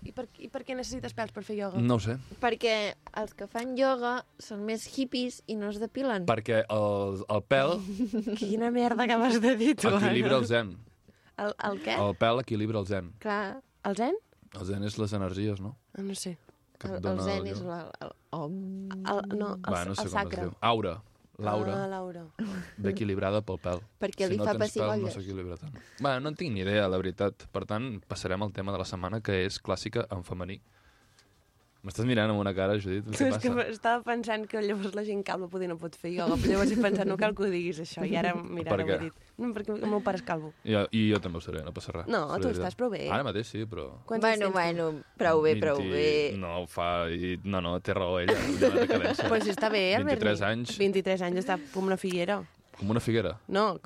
I 0.07 0.11
per, 0.15 0.25
I 0.39 0.47
per 0.51 0.61
què 0.63 0.75
necessites 0.75 1.13
pèls 1.15 1.31
per 1.35 1.43
fer 1.43 1.55
ioga? 1.57 1.79
no 1.79 1.95
ho 1.95 1.99
sé. 2.03 2.17
Perquè 2.41 2.73
els 3.21 3.33
que 3.37 3.47
fan 3.47 3.73
ioga 3.77 4.23
són 4.39 4.65
més 4.67 4.85
hippies 4.97 5.41
i 5.47 5.55
no 5.55 5.69
es 5.69 5.79
depilen. 5.79 6.25
Perquè 6.27 6.63
el, 6.69 7.23
el 7.27 7.43
pèl 7.47 7.77
Quina 8.41 8.71
merda 8.71 9.03
acabes 9.07 9.39
de 9.41 9.55
dir 9.55 9.75
tu, 9.75 9.87
equilibra 9.89 10.37
el 10.41 10.45
zen. 10.47 10.75
El, 11.37 11.53
el 11.69 11.79
què? 11.85 11.95
El 11.95 12.15
pèl 12.17 12.39
equilibra 12.43 12.79
el 12.83 12.87
zen. 12.89 13.11
Clar, 13.23 13.61
El 13.87 13.95
zen? 13.95 14.15
El 14.57 14.65
zen 14.65 14.83
és 14.83 14.97
les 14.97 15.13
energies, 15.13 15.59
no? 15.61 15.75
Ah, 15.95 16.01
no 16.03 16.15
sé. 16.15 16.37
Que 16.77 16.87
el, 16.91 16.95
et 16.95 16.97
el 16.97 17.05
dona 17.07 17.23
zen 17.25 17.47
és 17.49 17.61
la, 17.65 17.77
el, 18.05 18.11
om. 18.37 18.57
El, 18.97 19.21
no, 19.33 19.53
el, 19.57 19.73
Va, 19.73 19.83
no 19.89 19.95
sé 19.97 20.03
el 20.05 20.11
com 20.11 20.17
sacre. 20.19 20.41
es 20.41 20.49
diu. 20.49 20.57
Aura. 20.61 20.97
L'aura. 21.37 21.73
Ah, 21.83 21.87
l'aura. 21.91 22.23
equilibrada 22.89 23.43
pel 23.45 23.59
pèl. 23.61 23.81
Perquè 24.01 24.25
si 24.25 24.31
li 24.33 24.37
no 24.39 24.45
fa 24.47 24.55
tens 24.57 24.73
pèl, 24.73 25.03
no 25.03 25.11
s'equilibra 25.13 25.57
tant. 25.61 25.75
Va, 26.01 26.15
no 26.19 26.31
en 26.33 26.37
tinc 26.39 26.53
ni 26.55 26.63
idea, 26.63 26.87
la 26.89 26.97
veritat. 26.97 27.45
Per 27.53 27.63
tant, 27.69 27.99
passarem 28.09 28.41
al 28.41 28.53
tema 28.55 28.73
de 28.73 28.79
la 28.81 28.87
setmana, 28.89 29.21
que 29.21 29.43
és 29.45 29.59
clàssica 29.61 30.07
en 30.13 30.23
femení. 30.25 30.57
M'estàs 31.87 32.03
mirant 32.03 32.27
amb 32.33 32.41
una 32.41 32.51
cara, 32.51 32.73
Judit? 32.83 33.05
Què 33.15 33.29
És 33.29 33.37
que 33.39 33.49
passa? 33.53 33.69
estava 33.71 34.01
pensant 34.03 34.43
que 34.51 34.59
llavors 34.59 34.91
la 34.97 35.05
gent 35.07 35.21
calva 35.23 35.47
poder 35.47 35.69
no 35.71 35.77
pot 35.79 35.93
fer 35.95 36.11
ioga, 36.11 36.35
però 36.35 36.51
llavors 36.51 36.73
he 36.73 36.77
pensat, 36.83 37.07
no 37.07 37.15
cal 37.21 37.31
que 37.37 37.45
ho 37.45 37.51
diguis 37.53 37.79
això, 37.79 38.03
i 38.03 38.17
ara, 38.19 38.33
mira, 38.35 38.67
Per 38.73 38.75
ara 38.81 38.83
ho 38.83 38.91
he 38.97 38.97
dit. 39.05 39.21
No, 39.37 39.53
perquè 39.55 39.71
el 39.77 39.85
meu 39.87 40.01
pare 40.03 40.19
és 40.19 40.25
calvo. 40.27 40.51
I, 40.67 40.75
I 40.91 41.05
jo 41.13 41.21
també 41.23 41.39
ho 41.39 41.45
seré, 41.45 41.61
no 41.63 41.71
passa 41.71 41.95
res. 41.95 42.09
No, 42.11 42.25
tu 42.43 42.51
estàs 42.51 42.75
prou 42.75 42.91
bé. 42.91 43.05
Ara 43.07 43.23
mateix 43.23 43.47
sí, 43.53 43.63
però... 43.69 43.87
Quants 44.09 44.25
Bueno, 44.25 44.51
bueno, 44.51 44.89
prou 45.15 45.41
bé, 45.45 45.55
prou 45.61 45.79
20 45.79 45.95
bé. 45.95 46.11
No, 46.41 46.63
ho 46.65 46.67
fa... 46.67 47.07
I... 47.07 47.37
No, 47.47 47.63
no, 47.63 47.77
té 47.79 47.95
raó 47.95 48.19
ella. 48.19 48.35
Decadència. 48.35 49.29
Pues 49.31 49.47
està 49.47 49.71
bé, 49.71 49.93
el 49.95 50.03
23 50.03 50.43
Berni. 50.43 50.67
anys. 50.67 50.77
23 50.83 51.25
anys 51.29 51.45
està 51.45 51.55
com 51.71 51.87
una 51.87 51.95
figuera. 51.95 52.41
Com 52.77 52.91
una 52.93 53.01
figuera. 53.01 53.31
No, 53.49 53.79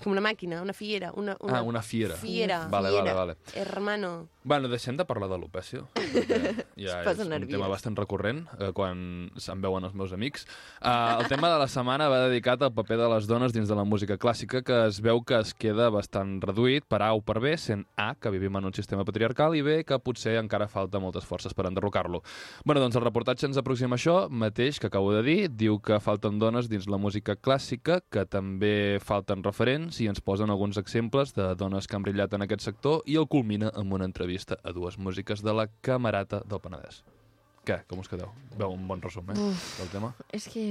com 0.00 0.14
una 0.14 0.22
màquina, 0.24 0.62
una 0.64 0.72
figuera. 0.72 1.10
Una, 1.20 1.34
una... 1.44 1.58
Ah, 1.58 1.62
una 1.62 1.82
fiera. 1.84 2.14
Fiera. 2.16 2.62
Vale, 2.72 2.90
vale, 2.94 3.12
vale. 3.12 3.34
Hermano. 3.54 4.28
Bueno, 4.48 4.70
deixem 4.72 4.96
de 4.96 5.04
parlar 5.04 5.28
de 5.28 5.36
perquè 5.44 6.64
ja 6.80 7.02
Es 7.02 7.04
posa 7.04 7.10
és 7.12 7.26
un 7.26 7.32
nerviós. 7.34 7.50
tema 7.52 7.68
bastant 7.68 7.96
recurrent 7.98 8.46
eh, 8.56 8.70
quan 8.72 9.28
se'n 9.36 9.60
veuen 9.60 9.84
els 9.84 9.92
meus 9.92 10.14
amics. 10.16 10.46
Uh, 10.80 11.20
el 11.20 11.28
tema 11.28 11.50
de 11.52 11.58
la 11.60 11.66
setmana 11.68 12.06
va 12.08 12.22
dedicat 12.30 12.62
al 12.64 12.72
paper 12.72 12.96
de 12.96 13.08
les 13.12 13.26
dones 13.28 13.52
dins 13.52 13.68
de 13.68 13.76
la 13.76 13.84
música 13.84 14.16
clàssica, 14.16 14.62
que 14.64 14.78
es 14.86 15.02
veu 15.04 15.20
que 15.20 15.36
es 15.42 15.52
queda 15.52 15.90
bastant 15.92 16.38
reduït 16.40 16.86
per 16.88 17.02
A 17.04 17.10
o 17.12 17.20
per 17.20 17.42
B, 17.44 17.52
sent 17.60 17.84
A, 18.00 18.14
que 18.16 18.32
vivim 18.32 18.56
en 18.56 18.70
un 18.70 18.72
sistema 18.72 19.04
patriarcal, 19.04 19.52
i 19.52 19.60
B, 19.60 19.82
que 19.84 20.00
potser 20.00 20.38
encara 20.40 20.68
falta 20.72 20.96
moltes 20.98 21.28
forces 21.28 21.52
per 21.52 21.66
enderrocar-lo. 21.68 22.22
bueno, 22.64 22.80
doncs 22.80 22.96
el 22.96 23.04
reportatge 23.04 23.46
ens 23.50 23.60
aproxima 23.60 23.96
a 23.96 24.00
això 24.00 24.16
mateix 24.30 24.80
que 24.80 24.88
acabo 24.88 25.12
de 25.12 25.22
dir. 25.22 25.50
Diu 25.50 25.76
que 25.78 26.00
falten 26.00 26.38
dones 26.38 26.70
dins 26.72 26.88
la 26.88 26.96
música 26.96 27.36
clàssica, 27.36 28.00
que 28.08 28.24
també 28.24 28.96
falten 29.04 29.44
referents, 29.44 30.00
i 30.00 30.08
ens 30.08 30.24
posen 30.24 30.48
alguns 30.48 30.80
exemples 30.80 31.34
de 31.36 31.52
dones 31.54 31.86
que 31.86 31.96
han 31.96 32.08
brillat 32.08 32.32
en 32.32 32.48
aquest 32.48 32.64
sector, 32.64 33.02
i 33.04 33.20
el 33.20 33.28
culmina 33.28 33.68
amb 33.74 33.92
una 33.92 34.08
entrevista 34.08 34.37
a 34.62 34.72
dues 34.72 34.98
músiques 34.98 35.42
de 35.42 35.54
la 35.54 35.68
Camerata 35.80 36.42
del 36.46 36.60
Penedès. 36.60 37.02
Què? 37.68 37.82
Com 37.90 38.00
us 38.00 38.08
quedeu? 38.08 38.30
Veu 38.58 38.72
un 38.72 38.86
bon 38.88 39.00
resum, 39.04 39.26
eh, 39.30 39.34
del 39.78 39.88
tema? 39.92 40.08
És 40.34 40.46
que... 40.48 40.62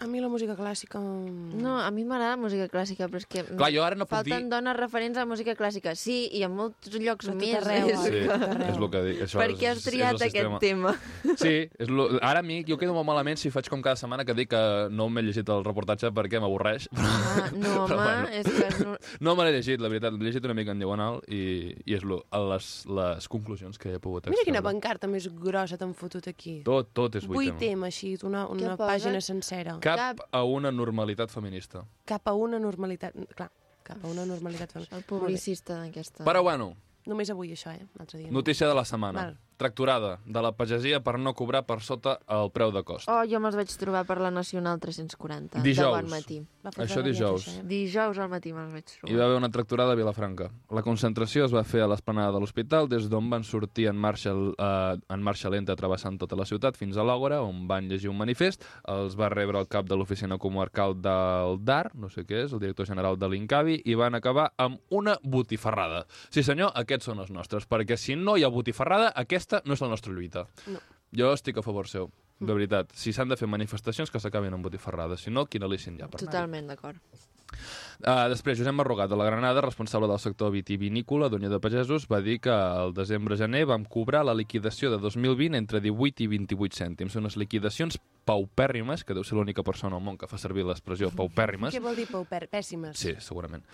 A 0.00 0.06
mi 0.08 0.22
la 0.22 0.28
música 0.32 0.54
clàssica... 0.56 0.98
No, 0.98 1.74
a 1.84 1.90
mi 1.92 2.02
m'agrada 2.08 2.32
la 2.32 2.40
música 2.40 2.64
clàssica, 2.72 3.06
però 3.12 3.20
és 3.20 3.26
que... 3.28 3.42
Clar, 3.50 3.68
jo 3.74 3.82
ara 3.84 3.98
no 3.98 4.06
puc 4.08 4.16
Falten 4.16 4.46
dir... 4.46 4.50
dones 4.54 4.76
referents 4.78 5.18
a 5.20 5.26
la 5.26 5.28
música 5.30 5.52
clàssica. 5.58 5.92
Sí, 6.00 6.16
i 6.32 6.40
en 6.46 6.54
molts 6.56 6.88
llocs 6.96 7.28
A 7.28 7.34
tot 7.34 7.38
més. 7.42 7.54
arreu, 7.60 7.90
és... 7.92 8.00
eh? 8.00 8.08
Sí, 8.08 8.22
arreu. 8.32 8.64
és 8.70 8.80
el 8.80 8.88
que 8.94 9.02
dic. 9.10 9.20
Això 9.26 9.42
Per 9.42 9.48
què 9.60 9.68
has 9.74 9.84
triat 9.84 10.16
aquest 10.16 10.32
sistema. 10.32 10.60
tema? 10.64 10.94
Sí, 11.36 11.52
és 11.84 11.92
lo... 11.92 12.08
ara 12.24 12.40
a 12.40 12.46
mi 12.46 12.62
jo 12.66 12.78
quedo 12.80 12.96
molt 12.96 13.06
malament 13.10 13.38
si 13.38 13.52
faig 13.54 13.68
com 13.70 13.84
cada 13.84 14.00
setmana 14.00 14.24
que 14.26 14.34
dic 14.40 14.50
que 14.54 14.62
no 14.96 15.10
m'he 15.12 15.22
llegit 15.28 15.52
el 15.52 15.62
reportatge 15.66 16.10
perquè 16.16 16.40
m'avorreix. 16.42 16.88
Ah, 16.96 17.50
no, 17.52 17.74
home, 17.84 17.92
Però 17.92 18.00
bueno. 18.00 18.32
és 18.32 18.48
que... 18.48 18.72
No... 18.86 18.96
No 19.28 19.36
me 19.36 19.44
l'he 19.46 19.54
llegit, 19.58 19.80
la 19.84 19.92
veritat. 19.92 20.16
L'he 20.16 20.30
llegit 20.30 20.48
una 20.48 20.56
mica 20.56 20.72
en 20.72 20.80
diagonal 20.80 21.20
i, 21.28 21.44
i 21.84 21.94
és 22.00 22.02
lo, 22.06 22.22
les, 22.48 22.72
les 22.88 23.28
conclusions 23.28 23.76
que 23.78 23.92
he 23.96 24.00
pogut 24.02 24.26
Mira 24.32 24.40
quina 24.40 24.58
extreure. 24.62 24.66
pancarta 24.72 25.08
més 25.10 25.28
grossa 25.28 25.76
t'han 25.80 25.92
fotut 25.98 26.26
aquí. 26.30 26.45
Tot, 26.66 26.90
tot 26.96 27.18
és 27.18 27.26
Vuit 27.26 27.50
vuit 27.50 27.60
temes, 27.60 27.92
així, 27.94 28.14
una, 28.26 28.46
una 28.52 28.76
pàgina 28.80 29.20
sencera. 29.24 29.76
Cap 29.84 30.22
a 30.30 30.42
una 30.44 30.72
normalitat 30.74 31.32
feminista. 31.32 31.84
Cap 32.08 32.28
a 32.28 32.34
una 32.34 32.60
normalitat... 32.62 33.16
Clar, 33.36 33.50
cap 33.86 34.02
a 34.02 34.10
una 34.10 34.26
normalitat 34.26 34.72
femenina. 34.74 34.98
El 34.98 35.06
publicista 35.08 35.80
d'aquesta... 35.82 36.24
Però 36.26 36.42
bueno, 36.46 36.74
Només 37.06 37.30
avui 37.30 37.52
això, 37.54 37.70
eh? 37.70 37.84
L'altre 37.98 38.18
dia. 38.18 38.28
no. 38.28 38.34
notícia 38.40 38.66
de 38.66 38.74
la 38.74 38.84
setmana. 38.84 39.20
Val. 39.22 39.36
Tracturada 39.56 40.18
de 40.26 40.42
la 40.42 40.52
pagesia 40.56 41.00
per 41.04 41.18
no 41.18 41.34
cobrar 41.34 41.64
per 41.66 41.80
sota 41.82 42.18
el 42.28 42.50
preu 42.52 42.72
de 42.72 42.82
cost. 42.84 43.08
Oh, 43.08 43.22
jo 43.28 43.40
me'ls 43.40 43.56
vaig 43.56 43.72
trobar 43.80 44.04
per 44.06 44.18
la 44.20 44.30
Nacional 44.30 44.78
340. 44.80 45.62
Dijous. 45.64 45.96
De 45.96 46.02
bon 46.02 46.10
matí. 46.10 46.40
Això 46.82 47.02
dijous. 47.02 47.46
això, 47.46 47.60
eh? 47.60 47.64
Dijous 47.66 48.18
al 48.18 48.28
matí 48.28 48.52
me'ls 48.52 48.72
vaig 48.72 48.84
Hi 48.88 48.98
trobar. 49.00 49.18
va 49.18 49.24
haver 49.24 49.36
una 49.38 49.50
tracturada 49.50 49.92
a 49.92 49.98
Vilafranca. 49.98 50.50
La 50.70 50.82
concentració 50.82 51.44
es 51.46 51.54
va 51.54 51.62
fer 51.64 51.82
a 51.82 51.86
l'esplanada 51.88 52.32
de 52.32 52.40
l'hospital, 52.40 52.88
des 52.88 53.08
d'on 53.08 53.30
van 53.30 53.44
sortir 53.44 53.86
en 53.88 53.96
marxa, 53.96 54.30
eh, 54.32 54.98
en 55.08 55.22
marxa 55.22 55.48
lenta 55.50 55.76
travessant 55.76 56.18
tota 56.18 56.36
la 56.36 56.44
ciutat 56.44 56.76
fins 56.76 56.96
a 56.96 57.04
l'Àgora, 57.06 57.40
on 57.42 57.66
van 57.68 57.88
llegir 57.88 58.10
un 58.10 58.18
manifest. 58.18 58.64
Els 58.86 59.16
va 59.18 59.28
rebre 59.28 59.58
el 59.58 59.68
cap 59.68 59.86
de 59.86 59.96
l'oficina 59.96 60.38
comarcal 60.38 60.94
del 61.00 61.58
DAR, 61.64 61.92
no 61.94 62.08
sé 62.08 62.26
què 62.26 62.44
és, 62.44 62.52
el 62.52 62.60
director 62.60 62.86
general 62.86 63.16
de 63.18 63.28
l'Incavi, 63.28 63.80
i 63.84 63.94
van 63.94 64.14
acabar 64.14 64.52
amb 64.58 64.78
una 64.90 65.16
botifarrada. 65.22 66.04
Sí 66.30 66.42
senyor, 66.42 66.72
aquests 66.74 67.06
són 67.06 67.20
els 67.22 67.30
nostres, 67.30 67.66
perquè 67.68 67.96
si 67.96 68.16
no 68.16 68.36
hi 68.36 68.42
ha 68.44 68.48
botifarrada, 68.52 69.12
aquesta 69.46 69.62
no 69.68 69.74
és 69.76 69.82
la 69.82 69.88
nostra 69.88 70.12
lluita. 70.12 70.46
No. 70.66 70.80
Jo 71.14 71.30
estic 71.32 71.58
a 71.58 71.62
favor 71.62 71.86
seu, 71.86 72.10
de 72.40 72.52
veritat. 72.52 72.90
Si 72.98 73.12
s'han 73.14 73.30
de 73.30 73.38
fer 73.38 73.46
manifestacions, 73.46 74.10
que 74.10 74.20
s'acabin 74.20 74.52
amb 74.52 74.66
botifarrada. 74.66 75.16
Si 75.16 75.30
no, 75.30 75.46
quin 75.46 75.62
alicin 75.62 75.98
ja 76.00 76.08
per. 76.10 76.20
Totalment 76.24 76.66
d'acord. 76.66 76.98
Uh, 77.96 78.26
després, 78.28 78.58
Josep 78.58 78.74
Marrogat, 78.76 79.08
de 79.08 79.16
la 79.16 79.24
Granada, 79.24 79.62
responsable 79.64 80.08
del 80.10 80.20
sector 80.20 80.50
vitivinícola 80.52 81.30
d'Unió 81.32 81.48
de 81.48 81.60
Pagesos, 81.64 82.04
va 82.10 82.20
dir 82.20 82.38
que 82.44 82.52
al 82.52 82.92
desembre-gener 82.94 83.64
vam 83.70 83.86
cobrar 83.88 84.24
la 84.26 84.34
liquidació 84.36 84.90
de 84.92 84.98
2020 85.00 85.56
entre 85.56 85.80
18 85.80 86.26
i 86.26 86.28
28 86.34 86.76
cèntims. 86.76 87.16
Unes 87.16 87.38
liquidacions 87.40 87.96
paupèrrimes, 88.26 89.04
que 89.06 89.14
deu 89.16 89.24
ser 89.24 89.38
l'única 89.38 89.64
persona 89.64 89.96
al 89.96 90.04
món 90.04 90.18
que 90.20 90.28
fa 90.28 90.36
servir 90.38 90.66
l'expressió 90.66 91.08
paupèrrimes. 91.14 91.72
Què 91.72 91.80
vol 91.80 91.96
dir 91.96 92.08
pauper? 92.10 92.44
Pèssimes. 92.52 92.98
Sí, 93.00 93.14
segurament. 93.22 93.64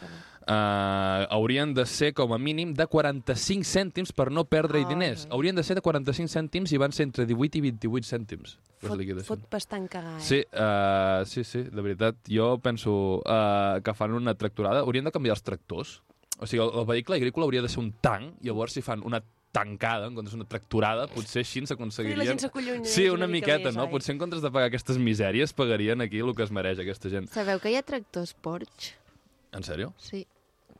Uh, 0.42 1.26
haurien 1.32 1.74
de 1.74 1.86
ser 1.88 2.12
com 2.14 2.34
a 2.36 2.38
mínim 2.38 2.76
de 2.78 2.86
45 2.86 3.66
cèntims 3.66 4.12
per 4.14 4.30
no 4.30 4.44
perdre-hi 4.44 4.86
Ai. 4.86 4.92
diners. 4.92 5.26
Haurien 5.32 5.58
de 5.58 5.64
ser 5.66 5.78
de 5.80 5.82
45 5.82 6.30
cèntims 6.30 6.70
i 6.70 6.78
van 6.78 6.94
ser 6.94 7.08
entre 7.08 7.26
18 7.26 7.58
i 7.58 7.66
28 7.72 8.12
cèntims. 8.12 8.60
Les 8.82 8.90
Fot, 8.90 8.98
liquidacions. 8.98 9.28
fot 9.28 9.44
bastant 9.50 9.86
cagar, 9.90 10.16
eh? 10.18 10.24
Sí, 10.26 10.40
uh, 10.52 11.24
sí, 11.28 11.44
sí, 11.46 11.62
de 11.70 11.84
veritat. 11.84 12.18
Jo 12.28 12.56
penso 12.62 13.22
uh, 13.22 13.78
que 13.84 13.94
fan 13.94 14.14
una 14.18 14.34
tracturada. 14.34 14.82
Haurien 14.82 15.06
de 15.06 15.12
canviar 15.14 15.36
els 15.38 15.46
tractors. 15.46 16.00
O 16.38 16.48
sigui, 16.48 16.62
el, 16.64 16.72
el 16.80 16.88
vehicle 16.88 17.16
agrícola 17.20 17.46
hauria 17.46 17.62
de 17.62 17.70
ser 17.70 17.78
un 17.82 17.92
tanc, 18.02 18.34
llavors 18.42 18.74
si 18.74 18.82
fan 18.82 19.04
una 19.06 19.22
tancada, 19.52 20.08
en 20.08 20.16
comptes 20.16 20.32
d'una 20.32 20.48
tracturada, 20.48 21.06
potser 21.12 21.42
així 21.44 21.60
I 21.60 21.66
la 21.66 21.70
s'aconseguirien... 21.70 22.30
gent 22.32 22.40
s'acollunya. 22.40 22.88
Sí, 22.88 23.04
una, 23.12 23.28
miqueta, 23.28 23.68
més, 23.68 23.76
no? 23.76 23.84
oi? 23.84 23.92
Potser 23.92 24.14
en 24.16 24.22
comptes 24.22 24.40
de 24.42 24.50
pagar 24.50 24.70
aquestes 24.72 24.98
misèries 24.98 25.52
pagarien 25.52 26.00
aquí 26.00 26.22
el 26.24 26.32
que 26.34 26.46
es 26.46 26.50
mereix 26.50 26.80
aquesta 26.82 27.12
gent. 27.12 27.28
Sabeu 27.30 27.60
que 27.60 27.70
hi 27.70 27.76
ha 27.76 27.84
tractors 27.84 28.32
Porsche? 28.34 28.96
En 29.52 29.62
sèrio? 29.66 29.92
Sí. 30.00 30.24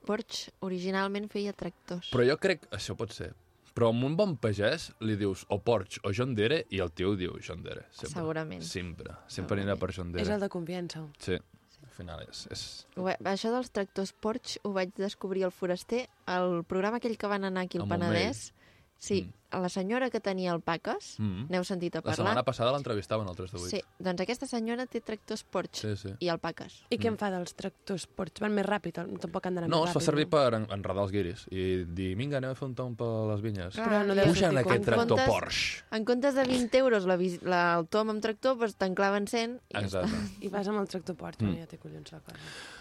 Porsche 0.09 0.51
originalment 0.65 1.29
feia 1.31 1.53
tractors. 1.53 2.09
Però 2.11 2.25
jo 2.27 2.39
crec... 2.41 2.65
Això 2.75 2.97
pot 2.99 3.13
ser. 3.15 3.35
Però 3.75 3.89
amb 3.89 4.05
un 4.05 4.17
bon 4.17 4.37
pagès 4.37 4.91
li 5.01 5.17
dius 5.17 5.47
o 5.49 5.59
Porsche 5.65 6.01
o 6.05 6.13
John 6.13 6.35
Deere 6.37 6.65
i 6.71 6.81
el 6.85 6.91
tio 6.93 7.15
diu 7.17 7.39
John 7.41 7.63
Deere. 7.65 7.87
Sempre. 7.91 8.13
Segurament. 8.21 8.63
Sempre. 8.63 9.15
Sempre 9.29 9.61
anirà 9.61 9.79
per 9.81 9.91
John 9.97 10.11
És 10.13 10.19
Deere. 10.21 10.35
el 10.35 10.41
de 10.45 10.49
confiança. 10.53 11.07
Sí. 11.19 11.39
Al 11.83 11.91
final 11.97 12.21
és... 12.29 12.47
és... 12.53 12.61
Va- 12.97 13.17
Això 13.33 13.51
dels 13.53 13.71
tractors 13.71 14.13
Porsche 14.13 14.61
ho 14.65 14.73
vaig 14.73 14.93
descobrir 14.97 15.45
al 15.45 15.53
Foraster, 15.53 16.07
el 16.27 16.63
programa 16.65 16.97
aquell 17.01 17.17
que 17.21 17.27
van 17.29 17.45
anar 17.45 17.65
aquí 17.67 17.79
al 17.79 17.89
Penedès. 17.89 18.53
Sí, 18.99 19.23
Mm. 19.25 19.33
A 19.53 19.61
la 19.61 19.69
senyora 19.69 20.09
que 20.11 20.21
tenia 20.21 20.53
el 20.53 20.61
Paques, 20.61 21.17
Mm. 21.21 21.47
n'heu 21.51 21.65
sentit 21.65 21.95
a 21.95 21.99
La 21.99 22.03
parlar? 22.03 22.17
setmana 22.17 22.43
passada 22.43 22.73
l'entrevistaven 22.73 23.29
al 23.29 23.37
3 23.37 23.53
de 23.53 23.59
8. 23.59 23.69
Sí, 23.69 23.81
doncs 23.99 24.21
aquesta 24.23 24.47
senyora 24.47 24.87
té 24.87 25.01
tractors 25.01 25.45
Porsche 25.45 25.95
sí, 25.97 26.09
sí. 26.09 26.15
i 26.21 26.29
el 26.29 26.39
Paques. 26.39 26.83
I 26.91 26.99
què 26.99 27.09
en 27.09 27.19
fa 27.19 27.31
dels 27.31 27.55
tractors 27.55 28.07
ports? 28.07 28.41
Van 28.41 28.53
més 28.55 28.65
ràpid, 28.67 28.93
tampoc 29.21 29.47
han 29.47 29.55
d'anar 29.55 29.69
No, 29.69 29.83
més 29.83 29.91
es 29.91 29.95
fa 29.95 30.01
ràpid. 30.01 30.05
servir 30.07 30.29
per 30.29 30.55
en- 30.55 30.67
enredar 30.71 31.03
els 31.05 31.13
guiris 31.13 31.47
i 31.51 31.85
dir, 31.85 32.17
vinga, 32.17 32.39
anem 32.39 32.51
a 32.51 32.55
fer 32.55 32.69
un 32.69 32.75
tom 32.75 32.97
per 32.97 33.07
les 33.31 33.41
vinyes. 33.43 33.75
Clar, 33.75 33.87
Però 33.89 34.07
no 34.07 34.13
i 34.15 34.17
deu 34.17 34.25
en- 34.25 34.35
sortir 34.35 34.43
Puja 34.43 34.47
en 34.49 34.53
com- 34.55 34.73
aquest 34.73 34.77
en 34.79 34.85
tractor 34.85 35.09
comptes- 35.09 35.29
Porsche. 35.29 35.85
En 35.93 36.05
comptes 36.05 36.35
de 36.35 36.45
20 36.45 36.79
euros 36.79 37.05
la, 37.05 37.19
la, 37.43 37.79
el 37.79 37.87
tom 37.89 38.11
amb 38.11 38.23
tractor, 38.23 38.57
doncs 38.59 38.75
te'n 38.77 38.95
claven 38.95 39.27
100 39.27 39.61
i 39.69 39.75
ja 39.75 39.81
està. 39.81 40.03
Exacte. 40.05 40.45
I 40.45 40.49
vas 40.49 40.67
amb 40.69 40.81
el 40.81 40.89
tractor 40.89 41.17
port, 41.17 41.41
Mm. 41.43 41.47
mm. 41.51 41.57
ja 41.59 41.67
té 41.67 41.79
collons 41.79 42.13
la 42.13 42.21
cosa. 42.21 42.37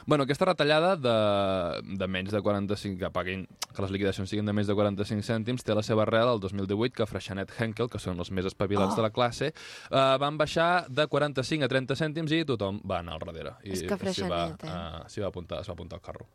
Bueno, 0.06 0.24
aquesta 0.24 0.46
retallada 0.46 0.96
de, 0.96 1.98
de 1.98 2.08
menys 2.08 2.32
de 2.32 2.42
45, 2.42 2.98
que 2.98 3.10
paguin, 3.12 3.48
que 3.76 3.82
les 3.82 3.92
liquidacions 3.92 4.30
siguin 4.30 4.46
de 4.46 4.54
menys 4.54 4.68
de 4.68 4.74
45 4.76 5.22
cèntims, 5.24 5.64
té 5.64 5.76
la 5.76 5.84
seva 5.84 6.04
arrel 6.04 6.28
al 6.28 6.40
2018, 6.68 6.96
que 6.96 7.06
Freixenet 7.10 7.52
Henkel, 7.60 7.90
que 7.90 8.00
són 8.00 8.20
els 8.20 8.32
més 8.32 8.46
espavilats 8.46 8.94
Oh. 8.94 8.96
de 8.96 9.02
la 9.02 9.10
classe, 9.12 9.48
eh, 9.54 10.18
van 10.20 10.38
baixar 10.38 10.86
de 10.90 11.08
45 11.08 11.64
a 11.66 11.68
30 11.68 11.96
cèntims 11.96 12.32
i 12.32 12.44
tothom 12.46 12.82
va 12.86 13.00
anar 13.00 13.14
al 13.14 13.20
darrere. 13.26 13.56
I 13.64 13.72
És 13.72 13.84
que 13.84 13.98
s'hi 14.14 14.28
va, 14.30 14.48
eh? 14.50 14.68
eh, 14.68 15.04
s'hi 15.08 15.22
va, 15.22 15.28
apuntar, 15.28 15.62
es 15.62 15.68
va 15.68 15.74
apuntar 15.74 15.98
al 15.98 16.02
carro. 16.02 16.28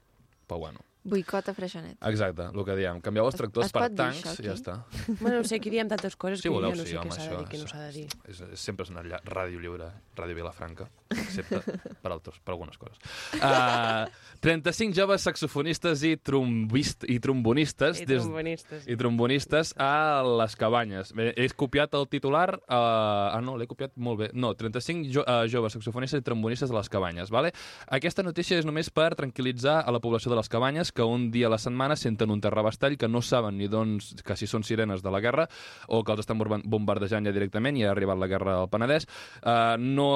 Però 0.47 0.59
bueno, 0.59 0.80
Boicot 1.06 1.48
a 1.48 1.54
Freixenet. 1.54 1.96
exacte, 2.02 2.48
el 2.52 2.64
que 2.66 2.75
diem. 2.76 3.00
Canvieu 3.00 3.25
els 3.28 3.34
Es- 3.34 3.40
tractors 3.40 3.66
es 3.66 3.72
per 3.72 3.82
pot 3.86 3.92
dir 3.92 3.96
tancs 4.02 4.25
això, 4.26 4.42
i 4.42 4.46
ja 4.48 4.54
està. 4.58 4.75
Bueno, 5.20 5.36
no 5.38 5.44
sé, 5.46 5.56
aquí 5.60 5.70
diem 5.70 5.88
tantes 5.88 6.16
coses 6.16 6.42
que 6.42 6.50
voleu, 6.50 6.72
jo 6.75 6.80
no 6.80 6.84
sí, 6.84 6.90
sé 6.90 6.98
home, 6.98 7.10
què 7.10 7.14
s'ha 7.20 7.30
de 7.30 7.36
dir, 7.38 7.46
què 7.52 7.60
no 7.62 7.68
s'ha 7.70 7.82
de 7.86 7.92
dir. 7.92 8.06
és, 8.28 8.40
és, 8.52 8.58
sempre 8.60 8.84
és 8.84 8.90
una 8.90 9.02
lla- 9.06 9.22
ràdio 9.25 9.60
lliure, 9.62 9.90
Ràdio 10.16 10.34
Vilafranca, 10.34 10.88
excepte 11.12 11.60
per, 12.02 12.10
altres, 12.10 12.38
per 12.42 12.54
algunes 12.56 12.76
coses. 12.78 12.98
Uh, 13.46 14.08
35 14.40 14.94
joves 14.96 15.22
saxofonistes 15.22 16.02
i, 16.04 16.16
trombist, 16.16 17.04
i 17.08 17.18
trombonistes 17.22 18.00
I 18.02 18.06
des, 18.08 18.22
trombonistes. 18.22 18.86
i 18.88 18.96
trombonistes 18.98 19.72
a 19.80 20.22
les 20.26 20.56
cabanyes. 20.58 21.12
Bé, 21.16 21.31
he 21.37 21.46
copiat 21.57 21.94
el 21.94 22.07
titular... 22.11 22.57
Uh, 22.66 23.37
ah, 23.37 23.40
no, 23.44 23.57
l'he 23.57 23.66
copiat 23.70 23.92
molt 23.96 24.18
bé. 24.20 24.28
No, 24.35 24.52
35 24.59 25.09
jo, 25.12 25.22
uh, 25.24 25.46
joves 25.50 25.76
saxofonistes 25.76 26.20
i 26.20 26.26
trombonistes 26.26 26.70
a 26.72 26.76
les 26.76 26.90
cabanyes. 26.92 27.31
Vale? 27.33 27.52
Aquesta 27.87 28.24
notícia 28.26 28.59
és 28.59 28.66
només 28.68 28.90
per 28.90 29.12
tranquil·litzar 29.18 29.83
a 29.87 29.94
la 29.94 30.00
població 30.02 30.33
de 30.33 30.38
les 30.40 30.48
cabanyes 30.52 30.92
que 30.96 31.04
un 31.04 31.28
dia 31.30 31.46
a 31.46 31.52
la 31.52 31.59
setmana 31.61 31.94
senten 32.00 32.32
un 32.32 32.40
terrabastall 32.40 32.96
que 32.96 33.09
no 33.12 33.20
saben 33.22 33.59
ni 33.61 33.68
doncs 33.68 34.14
que 34.24 34.37
si 34.40 34.48
són 34.48 34.64
sirenes 34.64 35.02
de 35.04 35.12
la 35.12 35.20
guerra 35.20 35.44
o 35.92 36.00
que 36.02 36.14
els 36.16 36.24
estan 36.24 36.40
bomba- 36.40 36.62
bombardejant 36.64 37.28
ja 37.28 37.35
directament 37.37 37.76
i 37.76 37.85
ha 37.85 37.92
arribat 37.92 38.16
la 38.18 38.26
guerra 38.30 38.56
al 38.62 38.70
Penedès. 38.72 39.04
Uh, 39.44 39.76
no, 39.78 40.09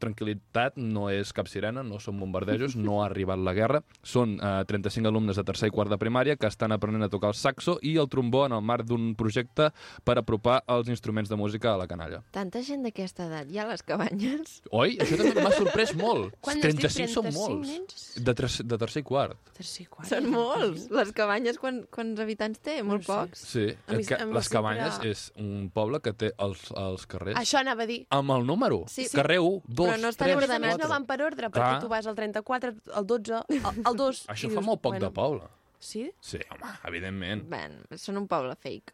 tranquil·litat, 0.00 0.76
no 0.76 1.08
és 1.12 1.32
cap 1.36 1.48
sirena, 1.48 1.82
no 1.86 1.98
són 2.02 2.20
bombardejos, 2.20 2.76
no 2.76 3.00
ha 3.02 3.06
arribat 3.08 3.40
la 3.42 3.54
guerra. 3.56 3.80
Són 4.06 4.36
uh, 4.40 4.60
35 4.68 5.08
alumnes 5.10 5.36
de 5.40 5.44
tercer 5.48 5.70
i 5.70 5.74
quart 5.74 5.90
de 5.92 5.98
primària 6.00 6.36
que 6.36 6.48
estan 6.50 6.74
aprenent 6.76 7.06
a 7.06 7.10
tocar 7.12 7.32
el 7.32 7.38
saxo 7.38 7.78
i 7.82 7.96
el 8.00 8.08
trombó 8.12 8.44
en 8.46 8.54
el 8.56 8.62
marc 8.62 8.86
d'un 8.88 9.14
projecte 9.18 9.70
per 10.04 10.18
apropar 10.20 10.60
els 10.68 10.90
instruments 10.92 11.30
de 11.32 11.38
música 11.40 11.72
a 11.74 11.80
la 11.80 11.88
canalla. 11.88 12.22
Tanta 12.34 12.62
gent 12.66 12.84
d'aquesta 12.86 13.26
edat 13.30 13.50
hi 13.52 13.58
ha 13.60 13.66
a 13.66 13.70
les 13.72 13.82
cabanyes. 13.86 14.60
Oi? 14.70 14.98
Això 15.02 15.18
també 15.20 15.42
m'ha 15.44 15.54
sorprès 15.56 15.94
molt. 15.98 16.36
Quan 16.44 16.58
has 16.60 16.66
dit 16.66 16.82
35 16.82 17.12
són 17.14 17.30
35 17.30 17.38
molts. 17.40 17.72
nens? 17.72 18.06
De, 18.26 18.34
tres, 18.36 18.60
de 18.66 18.78
tercer 18.80 19.02
i 19.02 19.06
quart. 19.06 19.38
Tercer, 19.56 19.86
quart. 19.88 20.08
Són 20.10 20.25
molts. 20.30 20.88
Les 20.90 21.12
cabanyes, 21.16 21.58
quan, 21.58 21.82
quants 21.90 22.20
habitants 22.20 22.58
té? 22.60 22.82
Molt 22.82 23.02
No 23.02 23.06
sé. 23.06 23.12
pocs. 23.12 23.38
Sí, 23.52 23.64
A 23.86 23.92
mi- 23.92 24.00
és 24.00 24.08
que 24.08 24.14
a 24.14 24.26
mi 24.26 24.34
les 24.34 24.44
sempre- 24.44 24.56
Cabanyes 24.56 24.98
és 25.04 25.32
un 25.36 25.70
poble 25.70 26.00
que 26.00 26.12
té 26.12 26.32
els, 26.38 26.70
els 26.76 27.06
carrers 27.06 27.38
Això 27.38 27.60
anava 27.60 27.82
a 27.84 27.86
dir. 27.86 28.06
amb 28.10 28.30
el 28.36 28.46
número. 28.46 28.84
Sí. 28.88 29.06
Carrer 29.12 29.38
1, 29.40 29.62
2, 29.66 29.88
Però 29.90 30.00
no 30.00 30.08
estan 30.08 30.26
3, 30.28 30.36
Però 30.36 30.44
a 30.44 30.58
més 30.58 30.74
ordenats. 30.74 30.78
no 30.82 30.88
van 30.88 31.06
per 31.06 31.22
ordre, 31.22 31.46
perquè 31.50 31.52
Clar. 31.52 31.80
tu 31.80 31.88
vas 31.88 32.06
al 32.06 32.14
34, 32.14 32.74
al 32.94 33.06
12, 33.06 33.32
al, 33.34 33.74
al 33.84 33.96
2... 33.96 34.26
Això 34.28 34.46
i 34.46 34.48
fa 34.50 34.54
dius, 34.60 34.64
molt 34.66 34.80
poc 34.82 34.92
bueno, 34.92 35.06
de 35.06 35.12
poble. 35.12 35.42
Sí? 35.78 36.10
Sí, 36.20 36.38
home, 36.50 36.72
evidentment. 36.84 37.48
Ben, 37.48 37.82
són 37.96 38.16
un 38.16 38.26
poble 38.26 38.54
fake. 38.56 38.92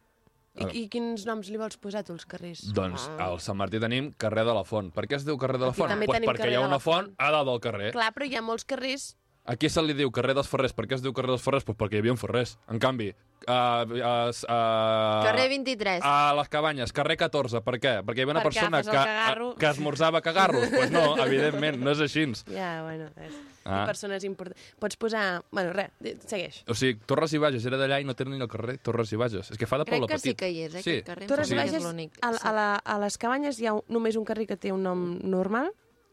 I, 0.55 0.67
I 0.83 0.89
quins 0.93 1.23
noms 1.25 1.49
li 1.49 1.57
vols 1.57 1.79
posar 1.81 2.03
tu 2.05 2.13
als 2.13 2.27
carrers? 2.29 2.67
Doncs 2.77 3.07
al 3.17 3.39
Sant 3.41 3.57
Martí 3.57 3.79
tenim 3.81 4.11
carrer 4.21 4.43
de 4.45 4.53
la 4.53 4.65
Font. 4.69 4.91
Per 4.93 5.07
què 5.09 5.17
es 5.17 5.25
diu 5.25 5.39
carrer 5.41 5.57
de 5.57 5.65
la 5.65 5.71
Aquí 5.73 5.81
Font? 5.81 5.89
també 5.95 6.05
Pues 6.05 6.17
tenim 6.19 6.29
perquè 6.29 6.43
carrer 6.43 6.53
hi 6.53 6.57
ha 6.57 6.67
una 6.67 6.79
font 6.79 7.07
Font. 7.07 7.15
a 7.17 7.31
dalt 7.33 7.49
del 7.49 7.61
carrer. 7.65 7.93
Clar, 7.95 8.13
però 8.13 8.27
hi 8.29 8.37
ha 8.37 8.43
molts 8.43 8.67
carrers... 8.69 9.17
Aquí 9.45 9.69
se 9.69 9.83
li 9.83 9.95
diu 9.99 10.11
carrer 10.15 10.37
dels 10.39 10.47
Ferrers. 10.47 10.73
Per 10.77 10.85
què 10.87 10.95
es 10.95 11.03
diu 11.03 11.11
carrer 11.17 11.33
dels 11.35 11.43
Ferrers? 11.43 11.65
Pues 11.67 11.77
perquè 11.79 11.99
hi 11.99 12.03
havia 12.05 12.15
ferrers. 12.15 12.53
En 12.71 12.79
canvi, 12.79 13.09
uh, 13.11 13.51
uh, 13.51 14.31
uh, 14.31 15.25
Carrer 15.27 15.49
23. 15.51 16.05
A 16.07 16.33
les 16.39 16.49
cabanyes, 16.53 16.93
carrer 16.95 17.17
14. 17.19 17.59
Per 17.67 17.75
què? 17.83 17.95
Perquè 18.07 18.23
hi 18.23 18.27
havia 18.27 18.37
una 18.37 18.45
Perquè 18.45 18.53
persona 18.63 18.83
que, 18.85 18.93
cagarro. 18.95 19.49
que 19.59 19.67
esmorzava 19.67 20.21
cagarros. 20.23 20.69
Doncs 20.71 20.77
pues 20.77 20.93
no, 20.95 21.17
evidentment, 21.27 21.81
no 21.83 21.91
és 21.91 22.05
així. 22.07 22.29
Ja, 22.55 22.83
bueno, 22.87 23.11
és... 23.19 23.35
Ah. 23.65 23.85
Persones 23.87 24.23
importants. 24.27 24.63
Pots 24.79 24.97
posar... 24.99 25.43
Bueno, 25.51 25.73
res, 25.75 25.91
segueix. 26.27 26.63
O 26.71 26.75
sigui, 26.79 26.97
Torres 27.07 27.35
i 27.35 27.39
Bages 27.43 27.67
era 27.67 27.79
d'allà 27.79 28.01
i 28.03 28.07
no 28.07 28.15
tenen 28.19 28.35
ni 28.39 28.43
el 28.43 28.51
carrer 28.51 28.79
Torres 28.83 29.11
i 29.15 29.19
Bages. 29.19 29.53
És 29.55 29.59
que 29.59 29.67
fa 29.71 29.79
de 29.79 29.87
Crec 29.87 29.99
poble 30.01 30.09
que 30.11 30.19
petit. 30.19 30.33
sí 30.33 30.39
que 30.39 30.49
hi 30.51 30.65
és, 30.69 30.75
eh, 30.75 30.83
Sí. 30.83 30.97
aquest 31.01 31.07
carrer. 31.11 31.29
Torres 31.31 31.51
i 31.51 31.55
que 31.55 31.61
Bages, 31.61 31.75
és 31.79 31.83
l'únic. 31.87 32.19
a, 32.23 32.31
a, 32.31 32.53
la, 32.55 32.67
a 32.79 32.99
les 33.03 33.19
cabanyes 33.19 33.59
hi 33.63 33.67
ha 33.71 33.75
un, 33.79 33.83
només 33.89 34.19
un 34.19 34.25
carrer 34.27 34.47
que 34.51 34.57
té 34.57 34.71
un 34.75 34.83
nom 34.83 35.19
normal? 35.23 35.71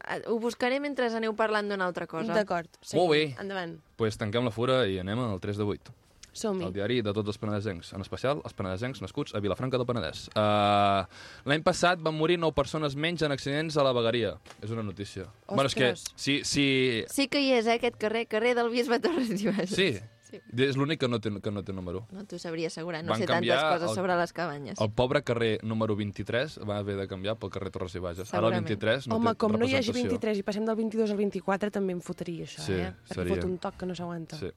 Ah, 0.10 0.18
Ho 0.28 0.40
buscaré 0.42 0.80
mentre 0.82 1.06
aneu 1.14 1.36
parlant 1.38 1.70
d'una 1.70 1.86
altra 1.86 2.08
cosa. 2.10 2.34
D'acord. 2.34 2.68
Molt 2.98 3.12
bé. 3.14 3.24
Endavant. 3.40 3.78
pues 3.96 4.18
tanquem 4.18 4.44
la 4.44 4.52
fura 4.52 4.88
i 4.90 4.98
anem 5.00 5.20
al 5.22 5.40
3 5.40 5.58
de 5.62 5.64
8. 5.64 5.94
Som-hi. 6.40 6.64
El 6.64 6.72
diari 6.74 7.00
de 7.02 7.12
tots 7.12 7.28
els 7.28 7.38
penedesencs, 7.42 7.90
en 7.98 8.02
especial 8.06 8.40
els 8.46 8.54
penedesencs 8.54 9.02
nascuts 9.02 9.34
a 9.36 9.40
Vilafranca 9.42 9.78
del 9.82 9.86
Penedès. 9.90 10.28
Uh, 10.38 11.04
L'any 11.50 11.64
passat 11.66 12.00
van 12.06 12.16
morir 12.16 12.38
9 12.40 12.54
persones 12.56 12.96
menys 12.96 13.24
en 13.26 13.34
accidents 13.34 13.76
a 13.78 13.84
la 13.84 13.92
vegueria. 13.98 14.36
És 14.62 14.70
una 14.72 14.84
notícia. 14.86 15.26
Bueno, 15.50 15.66
és 15.68 15.76
que 15.76 15.90
Ostres. 15.92 16.14
si, 16.16 16.40
si... 16.46 17.04
Sí 17.10 17.28
que 17.28 17.42
hi 17.42 17.52
és, 17.58 17.66
eh, 17.68 17.76
aquest 17.82 17.98
carrer, 17.98 18.28
carrer 18.30 18.54
del 18.56 18.70
Bisbe 18.70 19.00
Torres 19.02 19.34
i 19.42 19.48
Bages. 19.50 19.74
Sí, 19.76 19.90
Sí. 20.30 20.40
és 20.64 20.78
l'únic 20.78 21.00
que, 21.00 21.08
no 21.08 21.20
té, 21.20 21.30
que 21.42 21.52
no 21.52 21.64
té 21.64 21.74
número. 21.74 22.08
No 22.12 22.24
t'ho 22.26 22.38
sabria 22.38 22.68
assegurar, 22.68 23.04
no 23.04 23.10
Van 23.14 23.20
sé 23.20 23.26
tantes 23.26 23.64
coses 23.64 23.90
el- 23.90 23.96
sobre 23.96 24.16
les 24.16 24.34
cabanyes. 24.34 24.80
El 24.80 24.92
pobre 24.92 25.24
carrer 25.24 25.60
número 25.64 25.96
23 25.96 26.60
va 26.70 26.78
haver 26.78 26.98
de 26.98 27.08
canviar 27.08 27.38
pel 27.40 27.50
carrer 27.50 27.72
Torres 27.72 27.96
i 27.96 28.00
Bages. 28.00 28.30
Ara 28.34 28.40
el 28.40 28.54
Segurament. 28.54 28.68
23 28.68 29.08
no 29.08 29.16
Home, 29.16 29.30
té 29.32 29.36
com 29.38 29.52
no 29.54 29.66
hi 29.66 29.76
hagi 29.76 29.88
representació. 29.90 30.10
23 30.20 30.38
i 30.38 30.44
passem 30.44 30.66
del 30.66 30.76
22 30.76 31.12
al 31.12 31.18
24, 31.18 31.72
també 31.72 31.94
em 31.94 32.02
fotria 32.02 32.46
això, 32.46 32.62
Sí, 32.62 32.74
eh? 32.74 32.94
Perquè 33.08 33.14
seria. 33.16 33.36
fot 33.36 33.44
un 33.46 33.58
toc 33.58 33.78
que 33.78 33.86
no 33.86 33.96
s'aguanta. 33.96 34.38
Sí. 34.38 34.52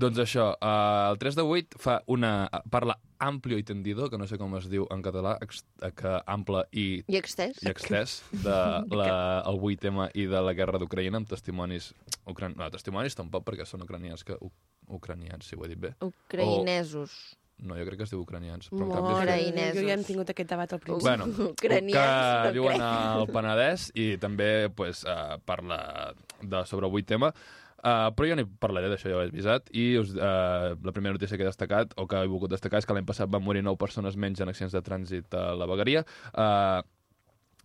Doncs 0.00 0.20
això, 0.22 0.46
uh, 0.56 1.10
el 1.10 1.18
3 1.20 1.36
de 1.36 1.44
8 1.44 1.80
fa 1.82 2.00
una... 2.08 2.48
parla 2.72 2.96
amplio 3.20 3.58
i 3.60 3.64
tendido, 3.68 4.08
que 4.08 4.16
no 4.16 4.24
sé 4.26 4.38
com 4.40 4.54
es 4.56 4.64
diu 4.72 4.86
en 4.94 5.02
català, 5.04 5.34
ex, 5.44 5.58
eh, 5.84 5.90
que 5.92 6.14
ample 6.24 6.62
i, 6.72 7.02
I 7.04 7.18
extès? 7.18 7.58
i 7.60 7.68
extès, 7.68 8.14
de 8.32 8.54
la, 9.00 9.10
el 9.44 9.60
8 9.60 9.82
tema 9.82 10.08
i 10.16 10.24
de 10.30 10.40
la 10.40 10.54
guerra 10.56 10.80
d'Ucraïna, 10.80 11.20
amb 11.20 11.28
testimonis... 11.28 11.90
Ucran... 12.30 12.56
No, 12.56 12.70
testimonis 12.72 13.18
tampoc, 13.18 13.44
perquè 13.50 13.68
són 13.68 13.84
ucranians, 13.84 14.24
que... 14.24 14.38
U... 14.40 14.48
ucranians, 14.96 15.44
si 15.44 15.58
ho 15.58 15.66
he 15.66 15.70
dit 15.74 15.84
bé. 15.84 15.92
Ucraïnesos. 16.06 17.18
No, 17.60 17.76
jo 17.76 17.84
crec 17.84 18.00
que 18.00 18.06
es 18.08 18.12
diu 18.14 18.22
ucranians. 18.22 18.70
Però 18.72 18.86
en 18.86 18.88
Molt, 18.88 19.28
canvi 19.28 19.52
és. 19.52 19.74
Jo 19.76 19.84
ja 19.84 19.94
hem 19.98 20.04
tingut 20.06 20.32
aquest 20.32 20.48
debat 20.48 20.72
al 20.72 20.80
principi. 20.80 21.04
Bueno, 21.10 21.26
Ucranians, 21.50 21.92
que 21.92 22.46
no 22.48 22.54
viuen 22.56 22.80
crec. 22.80 22.86
al 22.88 23.26
Penedès 23.34 23.88
i 24.00 24.06
també 24.22 24.50
pues, 24.72 25.04
uh, 25.04 25.36
parla 25.44 25.80
de, 26.40 26.64
sobre 26.64 26.88
el 26.88 27.02
8 27.02 27.10
tema. 27.12 27.34
Uh, 27.80 28.10
però 28.12 28.28
jo 28.28 28.36
n'hi 28.36 28.44
parlaré 28.60 28.90
d'això, 28.92 29.08
ja 29.08 29.16
ho 29.16 29.22
he 29.24 29.30
avisat. 29.30 29.70
I 29.72 29.84
us, 30.02 30.12
uh, 30.12 30.76
la 30.84 30.92
primera 30.92 31.16
notícia 31.16 31.38
que 31.38 31.46
he 31.46 31.48
destacat, 31.48 31.94
o 31.96 32.06
que 32.10 32.20
he 32.20 32.28
volgut 32.28 32.52
destacar, 32.52 32.82
és 32.82 32.88
que 32.88 32.96
l'any 32.96 33.08
passat 33.08 33.30
van 33.32 33.44
morir 33.44 33.64
9 33.64 33.80
persones 33.80 34.18
menys 34.20 34.42
en 34.44 34.52
accidents 34.52 34.76
de 34.76 34.82
trànsit 34.84 35.36
a 35.36 35.50
la 35.56 35.68
vegueria. 35.70 36.04
Uh, 36.34 36.82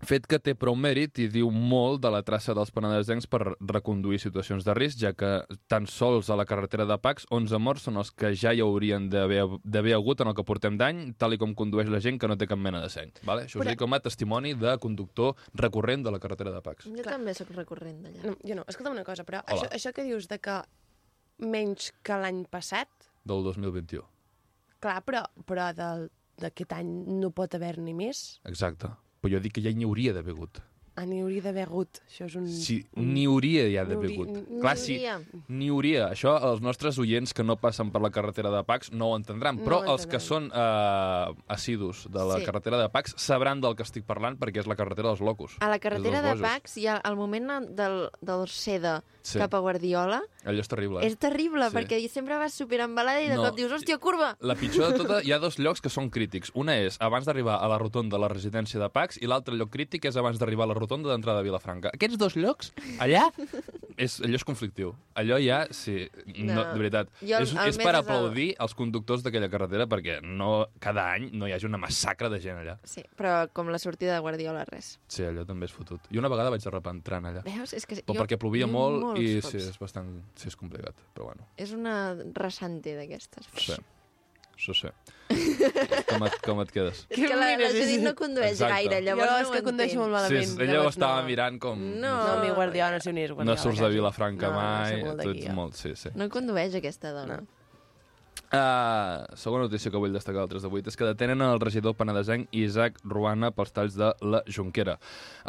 fet 0.04 0.26
que 0.28 0.40
té 0.40 0.56
prou 0.56 0.76
mèrit 0.76 1.18
i 1.24 1.28
diu 1.32 1.50
molt 1.52 2.02
de 2.04 2.10
la 2.12 2.22
traça 2.24 2.54
dels 2.54 2.72
penedesencs 2.72 3.28
per 3.28 3.56
reconduir 3.60 4.20
situacions 4.20 4.66
de 4.66 4.74
risc, 4.74 5.00
ja 5.00 5.14
que 5.14 5.46
tan 5.72 5.88
sols 5.88 6.30
a 6.30 6.36
la 6.36 6.46
carretera 6.46 6.86
de 6.86 6.98
Pacs 6.98 7.26
11 7.32 7.60
morts 7.60 7.84
són 7.88 7.98
els 7.98 8.12
que 8.12 8.34
ja 8.36 8.52
hi 8.54 8.60
haurien 8.62 9.10
d'haver 9.10 9.46
d'haver 9.64 9.94
hagut 9.96 10.22
en 10.22 10.28
el 10.28 10.36
que 10.36 10.44
portem 10.44 10.78
d'any, 10.78 11.14
tal 11.18 11.34
i 11.34 11.38
com 11.38 11.54
condueix 11.56 11.88
la 11.90 12.00
gent 12.04 12.20
que 12.20 12.28
no 12.28 12.36
té 12.38 12.48
cap 12.48 12.60
mena 12.60 12.82
de 12.82 12.90
seny. 12.90 13.12
Vale? 13.24 13.46
Això 13.46 13.60
us 13.60 13.66
Però- 13.66 13.70
dic 13.70 13.80
com 13.80 13.94
a 13.94 14.00
testimoni 14.00 14.54
de 14.54 14.78
conductor 14.80 15.36
recurrent 15.54 16.04
de 16.04 16.12
la 16.12 16.20
carretera 16.20 16.52
de 16.52 16.62
Pacs. 16.62 16.86
Jo 16.86 17.04
també 17.04 17.34
sóc 17.34 17.50
recurrent 17.56 18.02
d'allà. 18.04 18.24
No, 18.26 18.36
jo 18.44 18.56
no. 18.56 18.66
Escolta'm 18.68 18.94
una 18.94 19.04
cosa, 19.04 19.24
però 19.24 19.44
Hola. 19.48 19.62
això, 19.62 19.70
això 19.72 19.94
que 19.94 20.04
dius 20.04 20.28
de 20.28 20.40
que 20.40 20.62
menys 21.40 21.92
que 22.04 22.14
l'any 22.20 22.46
passat, 22.50 22.88
Del 23.24 23.44
2021. 23.44 24.04
clar, 24.80 25.02
però, 25.04 25.24
però 25.46 25.74
del- 25.74 26.10
d'aquest 26.38 26.74
any 26.74 26.90
no 27.22 27.32
pot 27.32 27.54
haver-n'hi 27.56 27.94
més. 27.94 28.40
Exacte. 28.44 28.88
Però 29.26 29.40
jo 29.40 29.40
dic 29.42 29.56
que 29.58 29.62
ja 29.66 29.72
n'hi 29.74 29.86
hauria 29.88 30.12
d'haver 30.14 30.36
hagut. 30.36 30.60
Ah, 30.98 31.04
n'hi 31.06 31.20
hauria 31.20 31.42
d'haver 31.44 31.66
hagut. 31.68 32.00
Això 32.08 32.24
és 32.30 32.36
un... 32.40 32.46
Sí, 32.48 32.78
n'hi 32.96 33.26
hauria 33.28 33.66
ja 33.68 33.84
d'haver 33.84 34.14
hagut. 34.14 34.30
Clar, 34.62 34.78
sí, 34.80 34.96
n'hi 35.52 35.68
hauria. 35.70 36.06
Això 36.14 36.38
els 36.52 36.62
nostres 36.64 36.96
oients 37.04 37.34
que 37.36 37.44
no 37.44 37.58
passen 37.60 37.92
per 37.92 38.00
la 38.02 38.10
carretera 38.16 38.50
de 38.50 38.62
Pacs 38.64 38.94
no 38.96 39.10
ho 39.12 39.18
entendran, 39.20 39.60
però 39.60 39.82
No 39.84 39.92
ho 39.92 39.96
els 39.98 40.06
que 40.08 40.22
són 40.24 40.48
uh, 40.56 41.36
assidus 41.52 42.06
de 42.10 42.24
la 42.24 42.38
Sí. 42.40 42.46
carretera 42.46 42.80
de 42.80 42.88
Pacs 42.88 43.14
sabran 43.18 43.60
del 43.60 43.76
que 43.76 43.84
estic 43.84 44.06
parlant 44.08 44.40
perquè 44.40 44.62
és 44.64 44.68
la 44.72 44.78
carretera 44.80 45.10
dels 45.10 45.20
locos. 45.20 45.58
A 45.60 45.68
la 45.68 45.80
carretera 45.84 46.22
de. 46.22 46.40
Pacs 46.42 46.78
hi 46.78 46.88
ha 46.88 47.02
el 47.04 47.18
moment 47.20 47.52
del, 47.76 48.10
del 48.22 48.48
Seda 48.48 49.04
Sí. 49.22 49.40
cap 49.40 49.54
a 49.54 49.60
Guardiola. 49.60 50.22
Allò 50.46 50.62
és 50.62 50.68
terrible. 50.70 51.02
Eh? 51.04 51.08
És 51.08 51.18
terrible, 51.18 51.68
Sí. 51.72 51.76
perquè 51.76 52.00
sempre 52.08 52.38
vas 52.38 52.54
superembalada 52.54 53.20
i 53.22 53.28
de 53.28 53.36
No. 53.36 53.44
cop 53.44 53.56
dius, 53.58 53.72
hòstia, 53.74 53.98
curva! 54.00 54.38
La 54.40 54.56
pitjor 54.56 54.94
de 54.94 54.98
tota, 55.00 55.22
hi 55.26 55.32
ha 55.34 55.40
dos 55.40 55.58
llocs 55.60 55.82
que 55.82 55.90
són 55.90 56.10
crítics. 56.10 56.52
Una 56.54 56.78
és 56.78 56.96
abans 57.02 57.26
d'arribar 57.26 57.60
a 57.60 57.68
la 57.68 57.78
rotonda 57.80 58.16
de 58.16 58.22
la 58.22 58.30
residència 58.30 58.80
de 58.80 58.88
Pacs 58.90 59.18
i 59.22 59.28
l'altre 59.28 59.56
lloc 59.56 59.72
crític 59.72 60.06
és 60.06 60.16
abans 60.16 60.40
d'arribar 60.40 60.64
a 60.64 60.68
la 60.68 60.74
rotonda 60.74 60.85
d'entrada 60.88 61.40
de 61.40 61.44
Vilafranca. 61.50 61.90
Aquests 61.94 62.18
dos 62.18 62.36
llocs, 62.36 62.72
allà, 63.00 63.32
és, 63.98 64.20
allò 64.22 64.36
és 64.36 64.44
conflictiu. 64.44 64.94
Allò 65.16 65.38
ja, 65.42 65.66
sí, 65.72 66.08
no, 66.38 66.54
No. 66.56 66.64
de 66.74 66.78
veritat. 66.80 67.10
Jo 67.22 67.40
és, 67.40 67.52
és 67.54 67.78
per 67.78 67.88
és 67.88 67.94
el- 67.94 67.96
aplaudir 68.02 68.56
els 68.60 68.74
conductors 68.76 69.24
d'aquella 69.24 69.50
carretera 69.50 69.88
perquè 69.88 70.22
no, 70.22 70.68
cada 70.80 71.12
any 71.14 71.30
no 71.34 71.48
hi 71.48 71.54
hagi 71.54 71.66
una 71.66 71.78
massacre 71.78 72.30
de 72.30 72.40
gent 72.40 72.58
allà. 72.60 72.78
Sí, 72.84 73.04
però 73.18 73.48
com 73.54 73.70
la 73.70 73.80
sortida 73.80 74.14
de 74.14 74.20
Guardiola, 74.20 74.66
res. 74.66 75.00
Sí, 75.08 75.24
allò 75.24 75.46
també 75.46 75.66
és 75.66 75.72
fotut. 75.74 76.02
I 76.12 76.18
una 76.18 76.30
vegada 76.30 76.50
vaig 76.50 76.62
derrapar 76.64 76.94
entrant 76.94 77.26
allà. 77.26 77.44
Veus? 77.44 77.74
És 77.74 77.86
que 77.86 77.96
Però 78.04 78.14
jo- 78.16 78.22
perquè 78.24 78.38
plovia 78.38 78.66
jo 78.68 78.72
molt 78.72 79.18
i 79.18 79.40
cops. 79.42 79.52
sí, 79.52 79.58
és 79.58 79.80
bastant... 79.80 80.22
Sí, 80.36 80.48
és 80.48 80.56
complicat, 80.56 80.94
però 81.14 81.26
bueno. 81.32 81.48
És 81.58 81.72
una 81.74 82.16
ressante 82.34 82.96
d'aquestes. 82.96 83.48
Sí, 83.58 83.74
això 84.56 84.74
sí. 84.78 84.88
com, 86.10 86.24
et, 86.28 86.36
com 86.46 86.62
et 86.62 86.72
quedes? 86.72 87.02
És 87.10 87.18
que 87.20 87.30
la, 87.36 87.48
la 87.58 87.70
Judit 87.74 87.98
és- 87.98 88.04
no 88.06 88.14
condueix 88.16 88.54
Exacte. 88.56 88.74
gaire, 88.76 89.00
Jo 89.02 89.06
llavors 89.10 89.32
és 89.42 89.48
no 89.48 89.54
que 89.54 89.60
ho 89.60 89.68
condueixo 89.70 90.00
molt 90.00 90.14
entenc. 90.16 90.30
Sí, 90.30 90.36
malament. 90.36 90.62
és, 90.62 90.70
ella 90.70 90.84
ho 90.86 90.90
estava 90.94 91.22
no. 91.22 91.28
mirant 91.28 91.60
com... 91.60 91.84
No. 92.06 92.14
No, 92.28 92.40
mi 92.44 92.50
Guardiola 92.56 92.92
no 92.96 93.00
sé 93.04 93.10
on 93.12 93.18
és 93.18 93.32
Guardiola. 93.32 93.56
No 93.58 93.62
surts 93.64 93.80
de. 93.84 93.90
Vilafranca 93.96 94.48
no, 94.52 94.54
mai, 94.60 95.02
No, 95.04 95.16
sé 95.16 95.24
tu 95.24 95.30
ets 95.36 95.46
jo. 95.48 95.54
molt... 95.58 95.76
Sí, 95.80 95.94
sí. 96.00 96.10
No 96.16 96.30
condueix 96.30 96.76
aquesta 96.80 97.12
dona. 97.16 97.42
No. 97.42 97.48
Uh, 98.56 99.26
segona 99.36 99.66
notícia 99.66 99.90
que 99.92 100.00
vull 100.00 100.14
destacar 100.14 100.44
del 100.46 100.52
3 100.54 100.64
de 100.64 100.70
8 100.70 100.92
és 100.92 100.96
que 100.96 101.08
detenen 101.08 101.42
el 101.44 101.60
regidor 101.60 101.96
penedesenc 101.98 102.52
Isaac 102.56 103.00
Ruana 103.04 103.50
pels 103.52 103.74
talls 103.76 103.98
de 103.98 104.12
la 104.22 104.44
Junquera. 104.48 104.94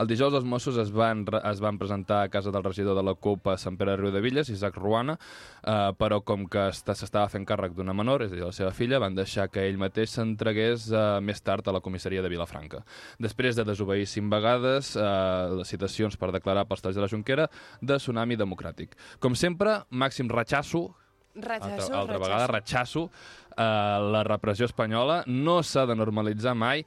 El 0.01 0.09
dijous 0.11 0.35
els 0.35 0.46
Mossos 0.49 0.79
es 0.81 0.90
van, 0.90 1.27
es 1.38 1.61
van 1.62 1.79
presentar 1.79 2.22
a 2.25 2.33
casa 2.33 2.51
del 2.51 2.64
regidor 2.64 2.96
de 2.96 3.05
la 3.07 3.14
CUP 3.14 3.53
a 3.53 3.59
Sant 3.61 3.77
Pere 3.79 3.94
de 3.94 4.01
Riudevilles, 4.01 4.51
Isaac 4.51 4.81
Ruana, 4.81 5.18
uh, 5.20 5.92
però 6.01 6.22
com 6.25 6.49
que 6.51 6.66
s'estava 6.72 7.29
fent 7.31 7.46
càrrec 7.46 7.77
d'una 7.77 7.94
menor, 7.94 8.25
és 8.27 8.33
a 8.33 8.38
dir, 8.38 8.44
la 8.46 8.57
seva 8.57 8.75
filla, 8.75 9.03
van 9.03 9.14
deixar 9.14 9.51
que 9.53 9.68
ell 9.68 9.79
mateix 9.79 10.16
s'entregués 10.16 10.90
uh, 10.90 11.20
més 11.22 11.44
tard 11.44 11.68
a 11.68 11.77
la 11.77 11.85
comissaria 11.85 12.25
de 12.25 12.33
Vilafranca. 12.33 12.83
Després 13.22 13.61
de 13.61 13.68
desobeir 13.68 14.09
cinc 14.11 14.33
vegades 14.33 14.96
uh, 14.96 15.53
les 15.61 15.68
citacions 15.68 16.16
per 16.16 16.33
declarar 16.35 16.66
pels 16.66 16.83
talls 16.83 16.99
de 16.99 17.05
la 17.05 17.12
Junquera 17.12 17.51
de 17.83 18.01
Tsunami 18.01 18.40
Democràtic. 18.40 18.96
Com 19.20 19.37
sempre, 19.38 19.83
màxim 19.90 20.33
ratxasso 20.33 20.88
Ratxasso, 21.37 21.92
altra, 21.92 21.99
altra 21.99 22.18
ratxasso. 22.18 22.25
vegada, 22.25 22.46
ratxasso 22.53 23.11
eh, 23.57 24.11
la 24.12 24.25
repressió 24.25 24.66
espanyola, 24.66 25.22
no 25.27 25.62
s'ha 25.62 25.87
de 25.87 25.96
normalitzar 25.96 26.55
mai, 26.57 26.85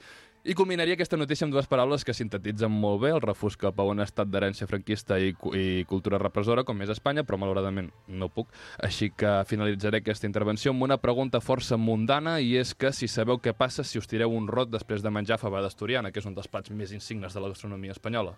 i 0.49 0.53
culminaria 0.55 0.95
aquesta 0.95 1.17
notícia 1.19 1.43
amb 1.43 1.51
dues 1.51 1.67
paraules 1.67 2.05
que 2.07 2.13
sintetitzen 2.15 2.71
molt 2.71 3.01
bé 3.03 3.09
el 3.12 3.19
refús 3.19 3.57
cap 3.59 3.81
a 3.81 3.83
un 3.83 3.99
estat 3.99 4.29
d'herència 4.31 4.69
franquista 4.69 5.17
i, 5.19 5.33
i 5.51 5.83
cultura 5.89 6.17
repressora 6.21 6.63
com 6.63 6.79
és 6.79 6.93
Espanya, 6.93 7.25
però 7.27 7.38
malauradament 7.41 7.89
no 8.07 8.29
puc. 8.31 8.47
Així 8.79 9.09
que 9.12 9.33
finalitzaré 9.49 9.99
aquesta 9.99 10.29
intervenció 10.29 10.71
amb 10.71 10.88
una 10.88 10.97
pregunta 10.97 11.41
força 11.43 11.75
mundana 11.75 12.38
i 12.39 12.55
és 12.57 12.71
que 12.71 12.93
si 12.95 13.12
sabeu 13.12 13.41
què 13.43 13.51
passa 13.51 13.83
si 13.83 13.99
us 13.99 14.07
tireu 14.07 14.31
un 14.31 14.47
rot 14.47 14.71
després 14.71 15.03
de 15.03 15.12
menjar 15.12 15.41
fabada 15.43 15.67
asturiana, 15.67 16.13
que 16.15 16.23
és 16.23 16.29
un 16.29 16.39
dels 16.39 16.47
plats 16.47 16.71
més 16.71 16.95
insignes 16.95 17.35
de 17.35 17.43
la 17.43 17.51
gastronomia 17.51 17.97
espanyola. 17.97 18.38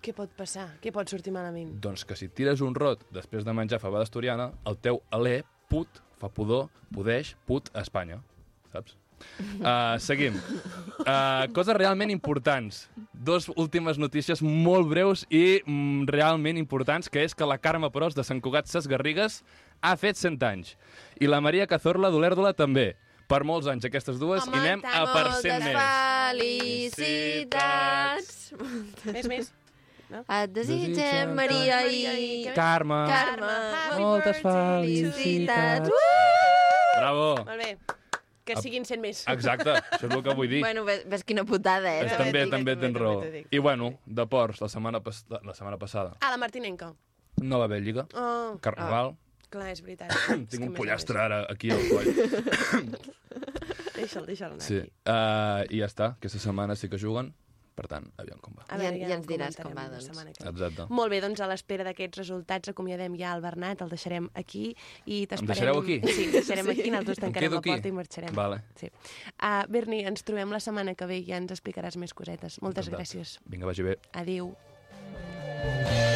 Què 0.00 0.14
pot 0.16 0.30
passar? 0.32 0.66
Què 0.80 0.88
pot 0.94 1.10
sortir 1.12 1.32
malament? 1.34 1.74
Doncs 1.84 2.06
que 2.08 2.16
si 2.16 2.28
tires 2.32 2.62
un 2.64 2.72
rot 2.76 3.02
després 3.12 3.44
de 3.44 3.52
menjar 3.56 3.78
fabada 3.82 4.06
asturiana, 4.08 4.46
el 4.64 4.78
teu 4.80 5.02
alè, 5.12 5.42
put, 5.68 6.00
fa 6.20 6.28
pudor, 6.32 6.70
pudeix, 6.94 7.34
put 7.48 7.68
a 7.74 7.82
Espanya. 7.84 8.18
Saps? 8.72 8.96
Uh, 9.60 9.98
seguim. 10.08 10.38
Uh, 11.04 11.44
coses 11.52 11.76
realment 11.76 12.08
importants. 12.14 12.88
Dos 13.12 13.50
últimes 13.60 14.00
notícies 14.00 14.40
molt 14.40 14.88
breus 14.88 15.26
i 15.28 15.60
mm, 15.60 16.08
realment 16.08 16.56
importants, 16.56 17.12
que 17.12 17.20
és 17.28 17.36
que 17.36 17.44
la 17.44 17.60
Carme 17.60 17.92
Pros 17.92 18.16
de 18.16 18.24
Sant 18.24 18.40
Cugat 18.40 18.72
Ses 18.72 18.88
Garrigues 18.88 19.42
ha 19.84 19.92
fet 20.00 20.16
100 20.16 20.40
anys. 20.48 20.76
I 21.20 21.28
la 21.28 21.44
Maria 21.44 21.68
Cazorla 21.68 22.08
d'Olèrdola 22.08 22.56
també. 22.56 22.94
Per 23.30 23.44
molts 23.46 23.68
anys 23.70 23.84
aquestes 23.86 24.16
dues 24.18 24.48
Home, 24.48 24.56
i 24.56 24.60
anem 24.64 24.80
a 24.82 25.04
per 25.12 25.26
100 25.36 25.60
Moltes 25.60 25.62
més. 25.68 25.76
felicitats! 27.20 28.30
Més, 29.12 29.26
més. 29.30 29.52
Et 30.10 30.50
desitgem, 30.52 30.90
Desitgem, 30.92 31.34
Maria 31.38 31.76
Maria 31.84 32.12
i... 32.18 32.42
i- 32.48 32.52
Carme. 32.54 32.98
Carme, 33.06 33.52
Happy 33.76 34.02
Moltes 34.02 34.40
felicitats! 34.42 35.88
Uh! 35.88 36.98
Bravo. 36.98 37.26
Molt 37.46 37.58
bé. 37.62 37.70
Que 38.44 38.56
siguin 38.58 38.82
100 38.84 38.98
més. 39.04 39.20
Exacte, 39.30 39.70
això 39.78 40.08
és 40.08 40.14
el 40.16 40.22
que 40.26 40.34
vull 40.34 40.48
dir. 40.50 40.58
Bueno, 40.64 40.82
ves, 40.84 41.04
ves 41.06 41.22
quina 41.22 41.44
putada, 41.46 41.92
eh? 41.92 42.06
És, 42.08 42.16
també 42.18 42.24
també, 42.24 42.40
t'ho 42.40 42.44
dic, 42.44 42.50
també 42.56 42.74
també 42.74 42.86
tens 42.88 42.98
raó. 42.98 43.46
I 43.54 43.58
bueno, 43.62 43.90
de 44.06 44.26
ports, 44.26 44.58
la 44.64 44.68
setmana, 44.72 44.98
pas 45.04 45.20
la 45.30 45.54
setmana 45.54 45.78
passada 45.78 46.16
Ah, 46.20 46.32
la 46.32 46.36
Martinenca. 46.42 46.88
no 47.40 47.58
va 47.60 47.68
haver 47.70 47.78
lliga, 47.84 48.08
Oh, 48.18 48.58
carnaval, 48.60 49.14
clar, 49.50 49.68
és 49.70 49.80
veritat. 49.86 50.10
tinc 50.50 50.64
un 50.66 50.74
pollastre 50.74 51.20
ara 51.22 51.44
aquí 51.48 51.70
al 51.70 51.86
coll. 51.92 52.10
Deixa'l, 54.00 54.26
deixa'l 54.26 54.52
anar 54.56 54.64
Sí. 54.66 54.80
aquí. 54.80 54.90
Uh, 55.06 55.62
I 55.70 55.80
ja 55.84 55.86
està, 55.86 56.10
aquesta 56.16 56.38
setmana 56.42 56.74
sí 56.74 56.88
que 56.88 56.98
juguen, 56.98 57.30
per 57.80 57.86
tant, 57.88 58.06
aviam 58.20 58.38
com 58.44 58.52
va. 58.58 58.66
A 58.68 58.76
Ja- 58.76 58.80
veure, 58.82 58.98
ja 59.08 59.14
ens 59.16 59.26
diràs 59.30 59.56
com 59.56 59.72
va, 59.76 59.86
doncs. 59.88 60.10
Exacte. 60.12 60.86
Molt 60.92 61.10
bé, 61.14 61.20
doncs 61.24 61.40
a 61.40 61.48
l'espera 61.48 61.86
d'aquests 61.88 62.20
resultats 62.20 62.68
acomiadem 62.74 63.16
ja 63.16 63.32
el 63.34 63.40
Bernat, 63.40 63.80
el 63.86 63.88
deixarem 63.88 64.28
aquí 64.36 64.74
i 65.06 65.22
t'esperem... 65.30 65.48
deixareu 65.54 65.80
aquí? 65.80 65.96
Sí, 66.04 66.26
el 66.28 66.32
deixarem 66.36 66.66
Sí. 66.68 66.76
aquí, 66.76 66.90
nosaltres 66.92 67.18
Em 67.22 67.24
tancarem 67.30 67.52
la 67.56 67.62
aquí? 67.64 67.70
porta 67.72 67.88
i 67.88 67.92
marxarem. 67.96 68.34
Vale. 68.36 68.60
Sí. 68.76 68.92
Uh, 69.40 69.64
Berni, 69.72 70.02
ens 70.04 70.22
trobem 70.28 70.52
la 70.52 70.60
setmana 70.60 70.94
que 70.94 71.06
ve 71.08 71.18
i 71.22 71.24
ja 71.32 71.40
ens 71.40 71.50
explicaràs 71.56 71.96
més 71.96 72.12
cosetes. 72.12 72.60
Moltes 72.60 72.86
Encantat. 72.92 73.00
gràcies. 73.08 73.38
Vinga, 73.46 73.66
vagi 73.66 73.82
bé. 73.88 73.96
Adéu. 74.12 74.52
I 74.52 76.09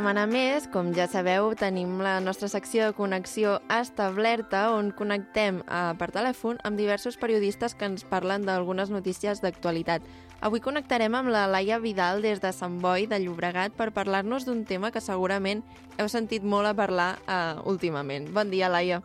setmana 0.00 0.22
més, 0.24 0.64
com 0.72 0.94
ja 0.96 1.04
sabeu, 1.12 1.50
tenim 1.60 1.98
la 2.00 2.22
nostra 2.24 2.48
secció 2.48 2.86
de 2.86 2.94
connexió 2.96 3.58
establerta 3.68 4.70
on 4.72 4.94
connectem 4.96 5.58
eh, 5.60 5.80
per 6.00 6.08
telèfon 6.14 6.56
amb 6.64 6.80
diversos 6.80 7.18
periodistes 7.20 7.74
que 7.76 7.84
ens 7.84 8.06
parlen 8.08 8.46
d'algunes 8.48 8.88
notícies 8.88 9.42
d'actualitat. 9.44 10.00
Avui 10.40 10.62
connectarem 10.64 11.12
amb 11.18 11.28
la 11.28 11.42
Laia 11.52 11.76
Vidal 11.84 12.24
des 12.24 12.40
de 12.40 12.48
Sant 12.56 12.78
Boi 12.80 13.04
de 13.10 13.18
Llobregat 13.20 13.76
per 13.76 13.90
parlar-nos 13.92 14.46
d'un 14.48 14.62
tema 14.64 14.88
que 14.88 15.04
segurament 15.04 15.60
heu 15.98 16.08
sentit 16.08 16.48
molt 16.48 16.70
a 16.70 16.72
parlar 16.72 17.10
eh, 17.28 17.60
últimament. 17.68 18.30
Bon 18.32 18.48
dia, 18.48 18.72
Laia. 18.72 19.02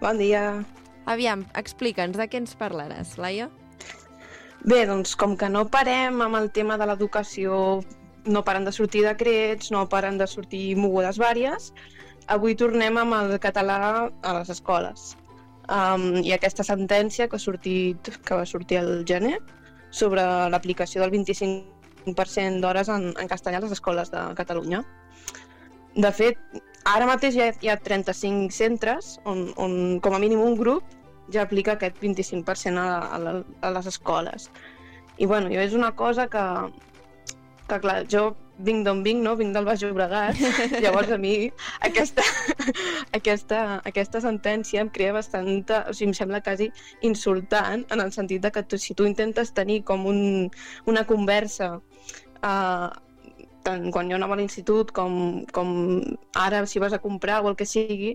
Bon 0.00 0.18
dia. 0.18 0.64
Aviam, 1.06 1.46
explica'ns 1.54 2.18
de 2.18 2.26
què 2.26 2.42
ens 2.42 2.58
parlaràs, 2.58 3.14
Laia. 3.22 3.52
Bé, 4.66 4.82
doncs 4.90 5.14
com 5.14 5.38
que 5.38 5.46
no 5.46 5.68
parem 5.70 6.18
amb 6.26 6.42
el 6.42 6.50
tema 6.50 6.74
de 6.74 6.90
l'educació 6.90 7.84
no 8.26 8.42
paren 8.44 8.64
de 8.66 8.72
sortir 8.72 9.04
decrets, 9.06 9.70
no 9.70 9.86
paren 9.88 10.18
de 10.18 10.26
sortir 10.26 10.76
mogudes 10.76 11.18
vàries. 11.22 11.72
Avui 12.32 12.56
tornem 12.58 12.98
amb 12.98 13.14
el 13.20 13.38
català 13.42 13.78
a 14.10 14.34
les 14.38 14.50
escoles. 14.50 15.14
Um, 15.66 16.22
I 16.22 16.32
aquesta 16.34 16.62
sentència 16.66 17.26
que, 17.28 17.38
ha 17.38 17.42
sortit, 17.42 18.10
que 18.22 18.38
va 18.38 18.46
sortir 18.46 18.78
al 18.78 19.04
gener 19.06 19.38
sobre 19.90 20.22
l'aplicació 20.52 21.02
del 21.02 21.14
25% 21.14 22.62
d'hores 22.62 22.90
en, 22.92 23.10
en 23.18 23.30
castellà 23.30 23.58
a 23.58 23.64
les 23.64 23.74
escoles 23.74 24.12
de 24.12 24.22
Catalunya. 24.38 24.82
De 25.96 26.12
fet, 26.12 26.38
ara 26.84 27.08
mateix 27.08 27.34
hi 27.34 27.42
ha, 27.46 27.50
hi 27.62 27.72
ha 27.72 27.78
35 27.82 28.54
centres 28.54 29.16
on, 29.24 29.48
on 29.56 29.98
com 30.04 30.14
a 30.14 30.22
mínim 30.22 30.42
un 30.44 30.54
grup 30.58 30.84
ja 31.32 31.42
aplica 31.42 31.74
aquest 31.74 31.98
25% 32.02 32.78
a, 32.78 32.98
a, 33.16 33.36
a 33.66 33.70
les 33.74 33.86
escoles. 33.90 34.50
I 35.18 35.26
bueno, 35.26 35.48
és 35.50 35.72
una 35.74 35.94
cosa 35.96 36.28
que, 36.28 36.44
que 37.66 37.78
clar, 37.82 38.02
jo 38.10 38.28
vinc 38.66 38.86
d'on 38.86 39.02
vinc, 39.04 39.22
no? 39.24 39.34
Vinc 39.36 39.52
del 39.54 39.66
Baix 39.68 39.82
Llobregat, 39.84 40.38
llavors 40.84 41.10
a 41.12 41.18
mi 41.20 41.34
aquesta, 41.84 42.24
aquesta, 43.16 43.62
aquesta 43.90 44.22
sentència 44.24 44.84
em 44.84 44.90
crea 44.92 45.14
bastanta... 45.16 45.82
O 45.90 45.94
sigui, 45.96 46.10
em 46.10 46.16
sembla 46.16 46.42
quasi 46.44 46.70
insultant 47.06 47.84
en 47.92 48.04
el 48.04 48.12
sentit 48.14 48.44
de 48.44 48.52
que 48.54 48.64
tu, 48.64 48.78
si 48.80 48.96
tu 48.96 49.08
intentes 49.08 49.52
tenir 49.56 49.82
com 49.88 50.06
un, 50.08 50.22
una 50.88 51.04
conversa 51.08 51.74
uh, 51.76 52.88
tant 53.66 53.90
quan 53.92 54.08
jo 54.10 54.16
anava 54.16 54.36
a 54.36 54.40
l'institut 54.40 54.92
com, 54.94 55.44
com 55.52 55.68
ara 56.38 56.64
si 56.70 56.80
vas 56.82 56.94
a 56.94 57.02
comprar 57.02 57.42
o 57.42 57.50
el 57.50 57.58
que 57.58 57.66
sigui, 57.68 58.14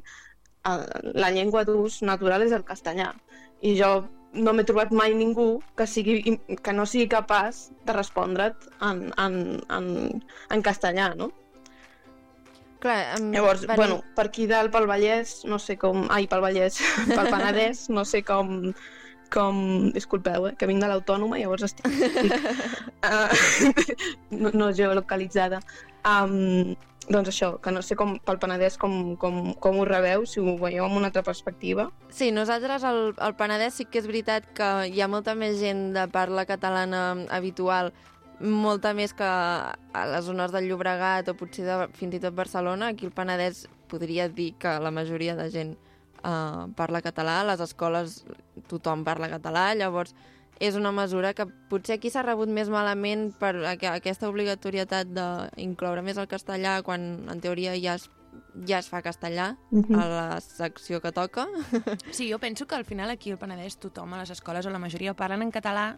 uh, 0.66 1.12
la 1.14 1.32
llengua 1.36 1.66
d'ús 1.68 2.02
natural 2.08 2.48
és 2.48 2.56
el 2.56 2.66
castellà. 2.66 3.12
I 3.62 3.76
jo 3.78 3.92
no 4.34 4.54
m'he 4.56 4.64
trobat 4.68 4.92
mai 4.96 5.14
ningú 5.18 5.60
que, 5.78 5.88
sigui, 5.88 6.38
que 6.64 6.74
no 6.74 6.86
sigui 6.88 7.10
capaç 7.12 7.70
de 7.86 7.96
respondre't 7.96 8.70
en, 8.88 9.10
en, 9.20 9.38
en, 9.70 9.88
en 10.52 10.64
castellà, 10.64 11.12
no? 11.20 11.32
Clar, 12.82 13.20
um, 13.20 13.30
Llavors, 13.36 13.68
venim... 13.68 13.78
bueno, 13.78 14.00
per 14.18 14.26
aquí 14.32 14.48
dalt, 14.50 14.72
pel 14.74 14.88
Vallès, 14.90 15.42
no 15.46 15.60
sé 15.62 15.78
com... 15.78 16.08
Ai, 16.10 16.26
pel 16.32 16.42
Vallès, 16.42 16.80
pel 17.16 17.30
Penedès, 17.30 17.86
no 17.94 18.06
sé 18.08 18.24
com... 18.26 18.72
com... 19.34 19.60
Disculpeu, 19.94 20.50
eh, 20.50 20.56
que 20.58 20.70
vinc 20.70 20.82
de 20.82 20.90
l'Autònoma, 20.90 21.38
llavors 21.38 21.68
estic... 21.68 21.92
estic 21.92 22.34
uh, 23.06 23.30
no, 24.42 24.54
no 24.56 24.72
geolocalitzada. 24.74 25.62
Um, 26.02 26.74
doncs 27.10 27.32
això, 27.32 27.56
que 27.62 27.72
no 27.74 27.82
sé 27.82 27.96
com 27.98 28.14
pel 28.22 28.38
Penedès 28.42 28.78
com, 28.82 29.16
com, 29.20 29.54
com 29.60 29.80
ho 29.80 29.86
rebeu, 29.88 30.26
si 30.30 30.40
ho 30.40 30.54
veieu 30.60 30.86
amb 30.86 31.00
una 31.00 31.10
altra 31.10 31.24
perspectiva. 31.26 31.90
Sí, 32.14 32.30
nosaltres 32.32 32.86
al, 32.88 33.16
al 33.18 33.36
Penedès 33.40 33.80
sí 33.80 33.88
que 33.90 34.02
és 34.02 34.08
veritat 34.10 34.48
que 34.58 34.70
hi 34.92 35.02
ha 35.02 35.10
molta 35.12 35.36
més 35.36 35.58
gent 35.60 35.92
de 35.96 36.06
parla 36.14 36.46
catalana 36.46 37.04
habitual, 37.34 37.92
molta 38.42 38.94
més 38.98 39.14
que 39.14 39.28
a 39.28 40.06
les 40.14 40.26
zones 40.26 40.54
del 40.54 40.68
Llobregat 40.70 41.30
o 41.30 41.38
potser 41.38 41.66
de, 41.68 41.78
fins 41.98 42.18
i 42.18 42.22
tot 42.22 42.38
Barcelona. 42.38 42.92
Aquí 42.92 43.10
al 43.10 43.16
Penedès 43.16 43.66
podria 43.92 44.30
dir 44.30 44.54
que 44.62 44.78
la 44.82 44.94
majoria 44.94 45.36
de 45.38 45.50
gent 45.54 45.76
uh, 46.24 46.70
parla 46.78 47.02
català, 47.02 47.42
a 47.42 47.50
les 47.52 47.62
escoles 47.66 48.22
tothom 48.70 49.06
parla 49.08 49.30
català, 49.30 49.72
llavors 49.76 50.16
és 50.62 50.78
una 50.78 50.92
mesura 50.94 51.34
que 51.34 51.48
potser 51.72 51.98
aquí 51.98 52.12
s'ha 52.14 52.22
rebut 52.22 52.52
més 52.54 52.70
malament 52.70 53.32
per 53.42 53.56
aquesta 53.66 54.30
obligatorietat 54.30 55.10
d'incloure 55.10 56.04
més 56.06 56.20
el 56.22 56.30
castellà 56.30 56.78
quan 56.86 57.26
en 57.34 57.42
teoria 57.42 57.74
ja 57.82 57.96
es, 57.98 58.06
ja 58.70 58.78
es 58.78 58.90
fa 58.92 59.02
castellà 59.02 59.56
uh 59.72 59.82
-huh. 59.82 59.98
a 59.98 60.06
la 60.08 60.42
secció 60.42 61.02
que 61.02 61.12
toca. 61.12 61.48
Sí, 62.12 62.32
jo 62.32 62.38
penso 62.40 62.68
que 62.68 62.76
al 62.76 62.86
final 62.86 63.10
aquí 63.10 63.32
al 63.32 63.40
Penedès 63.40 63.78
tothom 63.78 64.14
a 64.14 64.20
les 64.20 64.30
escoles 64.30 64.66
o 64.66 64.70
la 64.70 64.80
majoria 64.80 65.16
parlen 65.16 65.42
en 65.42 65.52
català, 65.52 65.98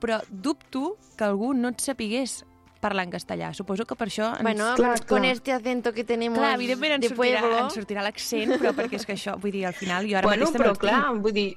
però 0.00 0.20
dubto 0.28 0.98
que 1.16 1.24
algú 1.24 1.54
no 1.54 1.68
et 1.68 1.80
sapigués 1.80 2.44
parlar 2.80 3.04
en 3.04 3.10
castellà. 3.10 3.54
Suposo 3.54 3.86
que 3.86 3.96
per 3.96 4.08
això... 4.08 4.34
Ens... 4.34 4.42
Bueno, 4.42 4.74
clar, 4.76 4.98
clar. 5.00 5.06
con 5.08 5.24
este 5.24 5.52
acento 5.52 5.92
que 5.92 6.04
tenemos 6.04 6.38
clar, 6.38 6.54
evidentment 6.54 6.92
ens 6.92 7.06
sortirà, 7.08 7.40
ens 7.62 7.74
sortirà 7.74 8.02
l'accent, 8.02 8.58
però 8.60 8.74
perquè 8.76 8.96
és 9.00 9.06
que 9.06 9.14
això, 9.14 9.38
vull 9.40 9.52
dir, 9.52 9.64
al 9.66 9.72
final 9.72 10.04
jo 10.10 10.18
ara 10.18 10.28
bueno, 10.28 10.50
mateix 10.50 10.60
però 10.60 10.74
clar, 10.76 11.14
vull 11.16 11.32
dir, 11.32 11.56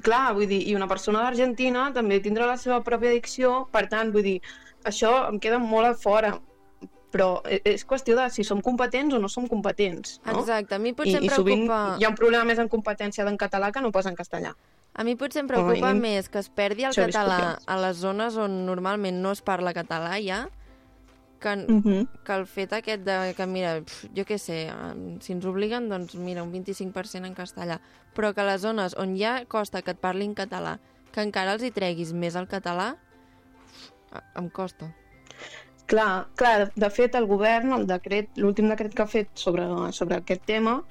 clar, 0.00 0.32
vull 0.36 0.48
dir, 0.48 0.62
i 0.68 0.76
una 0.78 0.88
persona 0.88 1.22
d'Argentina 1.24 1.90
també 1.94 2.20
tindrà 2.24 2.46
la 2.48 2.56
seva 2.60 2.80
pròpia 2.86 3.12
dicció, 3.12 3.66
per 3.72 3.86
tant, 3.92 4.12
vull 4.14 4.24
dir, 4.26 4.38
això 4.88 5.12
em 5.28 5.38
queda 5.42 5.60
molt 5.62 5.90
a 5.90 5.94
fora 5.98 6.32
però 7.12 7.42
e, 7.44 7.60
és 7.68 7.84
qüestió 7.84 8.16
de 8.16 8.24
si 8.32 8.44
som 8.48 8.62
competents 8.64 9.14
o 9.14 9.20
no 9.20 9.28
som 9.28 9.44
competents. 9.48 10.16
No? 10.24 10.38
Exacte, 10.40 10.78
a 10.78 10.80
mi 10.80 10.94
potser 10.96 11.18
I, 11.20 11.26
em 11.26 11.28
preocupa... 11.28 11.36
I 11.36 11.36
sovint 11.36 11.66
hi 12.00 12.06
ha 12.06 12.10
un 12.10 12.16
problema 12.16 12.46
més 12.48 12.62
en 12.62 12.70
competència 12.72 13.26
d'en 13.28 13.36
català 13.36 13.68
que 13.74 13.82
no 13.84 13.92
pas 13.92 14.08
en 14.08 14.16
castellà. 14.16 14.54
A 14.92 15.04
mi 15.08 15.14
potser 15.16 15.44
em 15.44 15.48
preocupa 15.48 15.92
oh, 15.92 15.96
més 15.96 16.28
que 16.32 16.40
es 16.40 16.48
perdi 16.52 16.88
el 16.88 16.96
català 16.96 17.58
a 17.64 17.76
les 17.80 18.00
zones 18.00 18.36
on 18.40 18.62
normalment 18.66 19.22
no 19.24 19.32
es 19.36 19.40
parla 19.44 19.72
català 19.76 20.18
ja, 20.24 20.46
que, 21.42 21.52
uh. 21.68 21.82
-huh. 21.82 22.06
que 22.24 22.34
el 22.34 22.46
fet 22.46 22.72
aquest 22.72 23.02
de 23.04 23.34
que, 23.36 23.46
mira, 23.46 23.74
pf, 23.82 24.08
jo 24.16 24.24
què 24.24 24.38
sé, 24.38 24.70
si 25.20 25.32
ens 25.32 25.44
obliguen, 25.44 25.88
doncs 25.88 26.14
mira, 26.14 26.42
un 26.42 26.52
25% 26.52 27.26
en 27.26 27.34
castellà, 27.34 27.80
però 28.14 28.32
que 28.34 28.46
les 28.46 28.60
zones 28.60 28.96
on 28.96 29.16
ja 29.18 29.44
costa 29.46 29.82
que 29.82 29.92
et 29.92 30.00
parlin 30.00 30.34
català, 30.34 30.78
que 31.12 31.22
encara 31.22 31.52
els 31.52 31.62
hi 31.62 31.70
treguis 31.70 32.12
més 32.12 32.34
el 32.36 32.48
català, 32.48 32.96
em 34.36 34.48
costa. 34.50 34.92
Clar, 35.86 36.28
clar, 36.36 36.70
de 36.76 36.90
fet 36.90 37.16
el 37.18 37.26
govern, 37.26 37.72
el 37.72 37.86
decret, 37.86 38.30
l'últim 38.36 38.68
decret 38.70 38.94
que 38.94 39.02
ha 39.02 39.10
fet 39.10 39.28
sobre, 39.34 39.66
sobre 39.92 40.16
aquest 40.16 40.44
tema, 40.48 40.82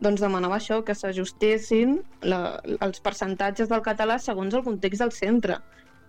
doncs 0.00 0.22
demanava 0.24 0.56
això, 0.56 0.80
que 0.84 0.96
s'ajustessin 0.96 1.98
els 2.24 3.02
percentatges 3.04 3.68
del 3.68 3.84
català 3.84 4.18
segons 4.18 4.56
el 4.56 4.64
context 4.64 5.04
del 5.04 5.12
centre. 5.12 5.60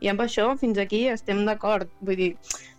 I 0.02 0.10
amb 0.10 0.24
això, 0.24 0.48
fins 0.58 0.80
aquí, 0.82 1.04
estem 1.12 1.44
d'acord. 1.46 1.92
Vull 2.02 2.18
dir, 2.18 2.30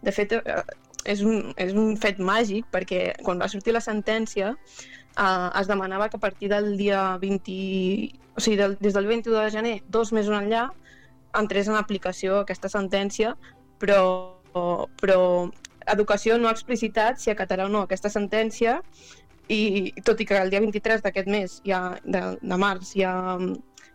de 0.03 0.15
fet, 0.15 0.33
eh, 0.33 0.57
és 1.05 1.23
un, 1.27 1.53
és 1.61 1.73
un 1.75 1.97
fet 2.01 2.21
màgic 2.23 2.69
perquè 2.73 3.13
quan 3.23 3.41
va 3.43 3.49
sortir 3.51 3.75
la 3.75 3.83
sentència 3.85 4.53
eh, 4.53 5.49
es 5.61 5.71
demanava 5.71 6.09
que 6.09 6.17
a 6.17 6.21
partir 6.23 6.53
del 6.53 6.77
dia 6.77 7.17
20... 7.23 8.21
O 8.33 8.41
sigui, 8.41 8.57
del, 8.57 8.79
des 8.81 8.95
del 8.97 9.07
21 9.07 9.37
de 9.37 9.51
gener, 9.53 9.75
dos 9.93 10.13
mesos 10.17 10.33
enllà, 10.33 10.71
entrés 11.37 11.69
en 11.69 11.77
aplicació 11.77 12.39
aquesta 12.41 12.71
sentència, 12.73 13.35
però, 13.81 14.39
però 15.03 15.19
Educació 15.93 16.39
no 16.39 16.49
ha 16.49 16.55
explicitat 16.55 17.21
si 17.21 17.33
acatarà 17.33 17.67
o 17.67 17.73
no 17.73 17.83
aquesta 17.83 18.09
sentència 18.13 18.79
i 19.53 19.93
tot 20.07 20.21
i 20.23 20.27
que 20.29 20.39
el 20.39 20.53
dia 20.53 20.63
23 20.63 21.03
d'aquest 21.05 21.29
mes, 21.29 21.59
ja, 21.67 21.99
de, 22.05 22.23
de 22.41 22.59
març, 22.59 22.95
hi 22.97 23.05
ha, 23.05 23.15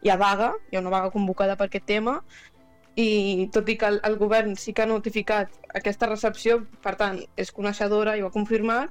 hi 0.04 0.12
ha 0.12 0.18
vaga, 0.20 0.52
hi 0.70 0.78
ha 0.78 0.84
una 0.84 0.94
vaga 0.94 1.12
convocada 1.14 1.56
per 1.58 1.70
aquest 1.70 1.88
tema, 1.90 2.20
i 2.98 3.48
tot 3.54 3.70
i 3.70 3.78
que 3.78 3.90
el, 3.94 4.00
el 4.08 4.18
govern 4.18 4.56
sí 4.58 4.74
que 4.74 4.84
ha 4.84 4.90
notificat 4.90 5.54
aquesta 5.78 6.10
recepció, 6.10 6.64
per 6.82 6.96
tant, 6.98 7.20
és 7.38 7.54
coneixedora 7.54 8.16
i 8.18 8.24
ho 8.24 8.30
ha 8.32 8.34
confirmat, 8.34 8.90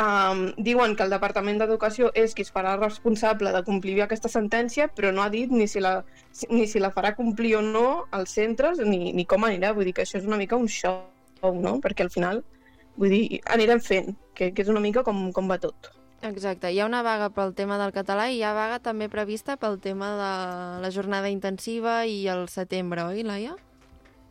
um, 0.00 0.46
diuen 0.56 0.94
que 0.96 1.04
el 1.04 1.12
Departament 1.12 1.60
d'Educació 1.60 2.10
és 2.16 2.34
qui 2.34 2.46
es 2.46 2.52
farà 2.54 2.74
responsable 2.80 3.52
de 3.52 3.62
complir 3.66 3.98
aquesta 4.02 4.30
sentència, 4.32 4.88
però 4.88 5.12
no 5.12 5.22
ha 5.22 5.30
dit 5.32 5.52
ni 5.52 5.68
si 5.68 5.82
la, 5.84 5.98
ni 6.48 6.64
si 6.70 6.80
la 6.80 6.92
farà 6.94 7.14
complir 7.18 7.56
o 7.58 7.62
no 7.66 7.88
als 8.10 8.32
centres, 8.38 8.80
ni, 8.80 9.12
ni 9.12 9.26
com 9.28 9.44
anirà. 9.44 9.74
Vull 9.76 9.90
dir 9.90 9.96
que 9.98 10.06
això 10.06 10.18
és 10.20 10.30
una 10.30 10.40
mica 10.40 10.56
un 10.56 10.70
show, 10.70 11.04
no? 11.42 11.76
Perquè 11.84 12.06
al 12.06 12.14
final, 12.14 12.40
vull 12.96 13.12
dir, 13.12 13.42
anirem 13.58 13.84
fent, 13.84 14.14
que, 14.34 14.54
que 14.54 14.64
és 14.64 14.72
una 14.72 14.82
mica 14.84 15.04
com, 15.04 15.28
com 15.36 15.52
va 15.52 15.60
tot. 15.60 15.92
Exacte, 16.24 16.70
hi 16.72 16.80
ha 16.80 16.86
una 16.86 17.02
vaga 17.04 17.28
pel 17.36 17.52
tema 17.52 17.76
del 17.76 17.92
català 17.92 18.30
i 18.32 18.38
hi 18.38 18.42
ha 18.48 18.54
vaga 18.56 18.78
també 18.80 19.10
prevista 19.12 19.58
pel 19.60 19.76
tema 19.84 20.08
de 20.16 20.32
la 20.80 20.90
jornada 20.90 21.28
intensiva 21.28 21.98
i 22.08 22.22
el 22.32 22.46
setembre, 22.48 23.04
oi, 23.04 23.20
Laia? 23.28 23.52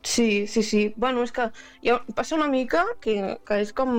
Sí, 0.01 0.47
sí, 0.47 0.63
sí. 0.63 0.81
Bueno, 0.97 1.21
és 1.23 1.31
que 1.31 1.45
ha, 1.45 1.97
passa 2.17 2.35
una 2.35 2.49
mica 2.49 2.81
que, 2.99 3.37
que 3.45 3.59
és 3.61 3.71
com 3.77 3.93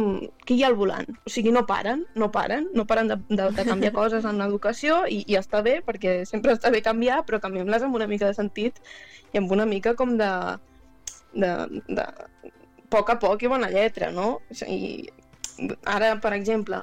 que 0.44 0.56
hi 0.56 0.64
ha 0.64 0.68
al 0.72 0.76
volant. 0.76 1.06
O 1.24 1.30
sigui, 1.32 1.52
no 1.54 1.62
paren, 1.70 2.02
no 2.18 2.28
paren, 2.34 2.66
no 2.74 2.84
paren 2.84 3.12
de, 3.12 3.16
de, 3.30 3.46
de 3.56 3.64
canviar 3.64 3.94
coses 4.00 4.26
en 4.28 4.42
l'educació 4.42 5.04
i, 5.06 5.22
i 5.30 5.38
està 5.38 5.62
bé, 5.64 5.78
perquè 5.86 6.16
sempre 6.28 6.52
està 6.58 6.72
bé 6.74 6.82
canviar, 6.84 7.22
però 7.24 7.38
canviem-les 7.40 7.86
amb 7.86 7.94
una 7.96 8.10
mica 8.10 8.26
de 8.26 8.36
sentit 8.36 8.82
i 9.32 9.38
amb 9.40 9.54
una 9.54 9.68
mica 9.70 9.94
com 9.94 10.16
de, 10.18 10.32
de, 11.32 11.54
de 11.86 12.08
poc 12.90 13.14
a 13.14 13.16
poc 13.22 13.46
i 13.46 13.52
bona 13.54 13.70
lletra, 13.70 14.10
no? 14.10 14.42
I 14.66 15.06
ara, 15.86 16.18
per 16.20 16.34
exemple, 16.34 16.82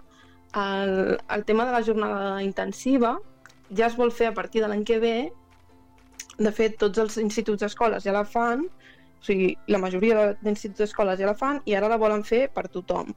el, 0.55 1.19
el 1.29 1.45
tema 1.45 1.65
de 1.65 1.71
la 1.71 1.83
jornada 1.83 2.43
intensiva 2.43 3.17
ja 3.75 3.87
es 3.87 3.95
vol 3.95 4.11
fer 4.11 4.31
a 4.31 4.33
partir 4.35 4.61
de 4.61 4.67
l'any 4.67 4.83
que 4.83 4.99
ve. 4.99 5.15
De 6.37 6.51
fet, 6.51 6.77
tots 6.81 6.99
els 6.99 7.17
instituts 7.21 7.63
i 7.63 7.67
escoles 7.67 8.03
ja 8.03 8.15
la 8.15 8.25
fan 8.25 8.67
O 9.21 9.23
sigui, 9.23 9.51
la 9.69 9.77
majoria 9.77 10.31
d'instituts 10.41 10.81
d'escoles 10.81 11.19
ja 11.19 11.27
la 11.29 11.37
fan 11.37 11.59
i 11.69 11.75
ara 11.77 11.89
la 11.91 11.99
volen 12.01 12.23
fer 12.25 12.47
per 12.55 12.63
tothom. 12.73 13.11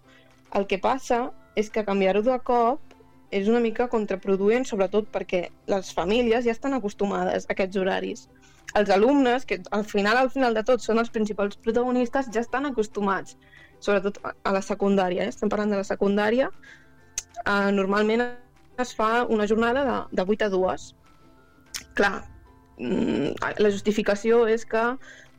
El 0.58 0.66
que 0.68 0.76
passa 0.76 1.30
és 1.56 1.70
que 1.72 1.84
canviar-ho 1.86 2.20
de 2.26 2.36
cop 2.44 2.92
és 3.38 3.48
una 3.48 3.62
mica 3.64 3.86
contraproduent, 3.88 4.66
sobretot 4.68 5.08
perquè 5.14 5.46
les 5.72 5.92
famílies 5.96 6.44
ja 6.44 6.52
estan 6.52 6.76
acostumades 6.76 7.48
a 7.48 7.54
aquests 7.54 7.80
horaris. 7.80 8.26
Els 8.76 8.92
alumnes, 8.92 9.46
que 9.48 9.62
al 9.70 9.86
final, 9.88 10.20
al 10.20 10.30
final 10.34 10.54
de 10.54 10.64
tot, 10.68 10.84
són 10.84 11.00
els 11.00 11.10
principals 11.14 11.56
protagonistes, 11.64 12.28
ja 12.36 12.44
estan 12.44 12.68
acostumats, 12.68 13.38
sobretot 13.80 14.20
a 14.28 14.52
la 14.52 14.62
secundària, 14.62 15.24
eh? 15.24 15.32
estem 15.32 15.48
parlant 15.48 15.72
de 15.72 15.80
la 15.80 15.88
secundària, 15.88 16.50
eh, 17.44 17.70
normalment 17.72 18.24
es 18.78 18.94
fa 18.94 19.24
una 19.28 19.46
jornada 19.46 19.84
de, 20.10 20.22
de 20.22 20.30
8 20.36 20.46
a 20.46 20.48
2. 20.48 20.88
Clar, 21.94 22.24
mm, 22.78 23.34
la 23.58 23.70
justificació 23.70 24.46
és 24.50 24.64
que 24.66 24.82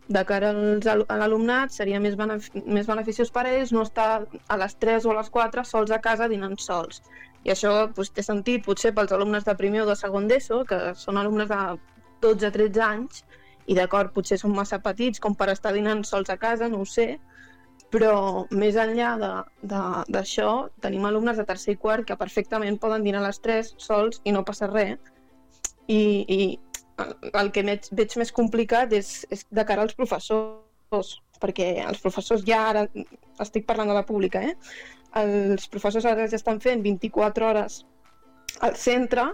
de 0.07 0.21
cara 0.29 0.51
als 0.53 0.85
al- 0.87 1.05
a 1.09 1.17
l'alumnat 1.17 1.71
seria 1.73 1.99
més, 1.99 2.15
benef 2.15 2.51
més 2.65 2.85
beneficiós 2.87 3.31
per 3.33 3.45
a 3.47 3.53
ells 3.55 3.71
no 3.73 3.81
estar 3.81 4.27
a 4.47 4.57
les 4.57 4.75
3 4.77 5.05
o 5.05 5.11
a 5.11 5.15
les 5.19 5.29
4 5.33 5.63
sols 5.65 5.91
a 5.91 5.99
casa 5.99 6.27
dinant 6.29 6.57
sols. 6.61 7.01
I 7.43 7.49
això 7.53 7.87
doncs, 7.93 8.11
té 8.13 8.23
sentit 8.23 8.63
potser 8.65 8.93
pels 8.93 9.11
alumnes 9.11 9.43
de 9.45 9.55
primer 9.55 9.81
o 9.81 9.85
de 9.89 9.95
segon 9.95 10.27
d'ESO, 10.27 10.63
que 10.65 10.93
són 10.95 11.17
alumnes 11.17 11.49
de 11.49 11.59
12-13 12.21 12.81
anys, 12.81 13.23
i 13.67 13.73
d'acord, 13.73 14.13
potser 14.13 14.37
són 14.37 14.53
massa 14.55 14.79
petits 14.79 15.19
com 15.19 15.33
per 15.35 15.49
estar 15.49 15.73
dinant 15.73 16.03
sols 16.05 16.29
a 16.29 16.37
casa, 16.37 16.69
no 16.69 16.81
ho 16.81 16.85
sé, 16.85 17.19
però 17.95 18.45
més 18.51 18.75
enllà 18.75 19.13
d'això, 19.63 20.49
tenim 20.83 21.05
alumnes 21.07 21.39
de 21.39 21.45
tercer 21.47 21.75
i 21.75 21.79
quart 21.79 22.03
que 22.09 22.17
perfectament 22.19 22.79
poden 22.81 23.05
dinar 23.07 23.21
a 23.23 23.29
les 23.29 23.39
3 23.39 23.71
sols 23.79 24.19
i 24.27 24.33
no 24.35 24.43
passa 24.43 24.67
res. 24.67 24.99
I, 25.87 26.01
i 26.27 26.39
el 27.39 27.51
que 27.55 27.63
veig, 27.63 27.87
veig 27.95 28.17
més 28.19 28.33
complicat 28.35 28.91
és, 28.97 29.13
és 29.31 29.45
de 29.47 29.65
cara 29.69 29.85
als 29.85 29.95
professors, 29.95 31.13
perquè 31.39 31.69
els 31.85 32.03
professors 32.03 32.43
ja 32.47 32.65
ara, 32.73 32.85
estic 33.43 33.67
parlant 33.69 33.91
de 33.91 33.95
la 33.95 34.05
pública, 34.07 34.43
eh? 34.43 34.55
els 35.15 35.69
professors 35.71 36.07
ara 36.09 36.27
ja 36.27 36.35
estan 36.39 36.59
fent 36.59 36.83
24 36.83 37.47
hores 37.47 37.83
al 38.65 38.75
centre 38.79 39.29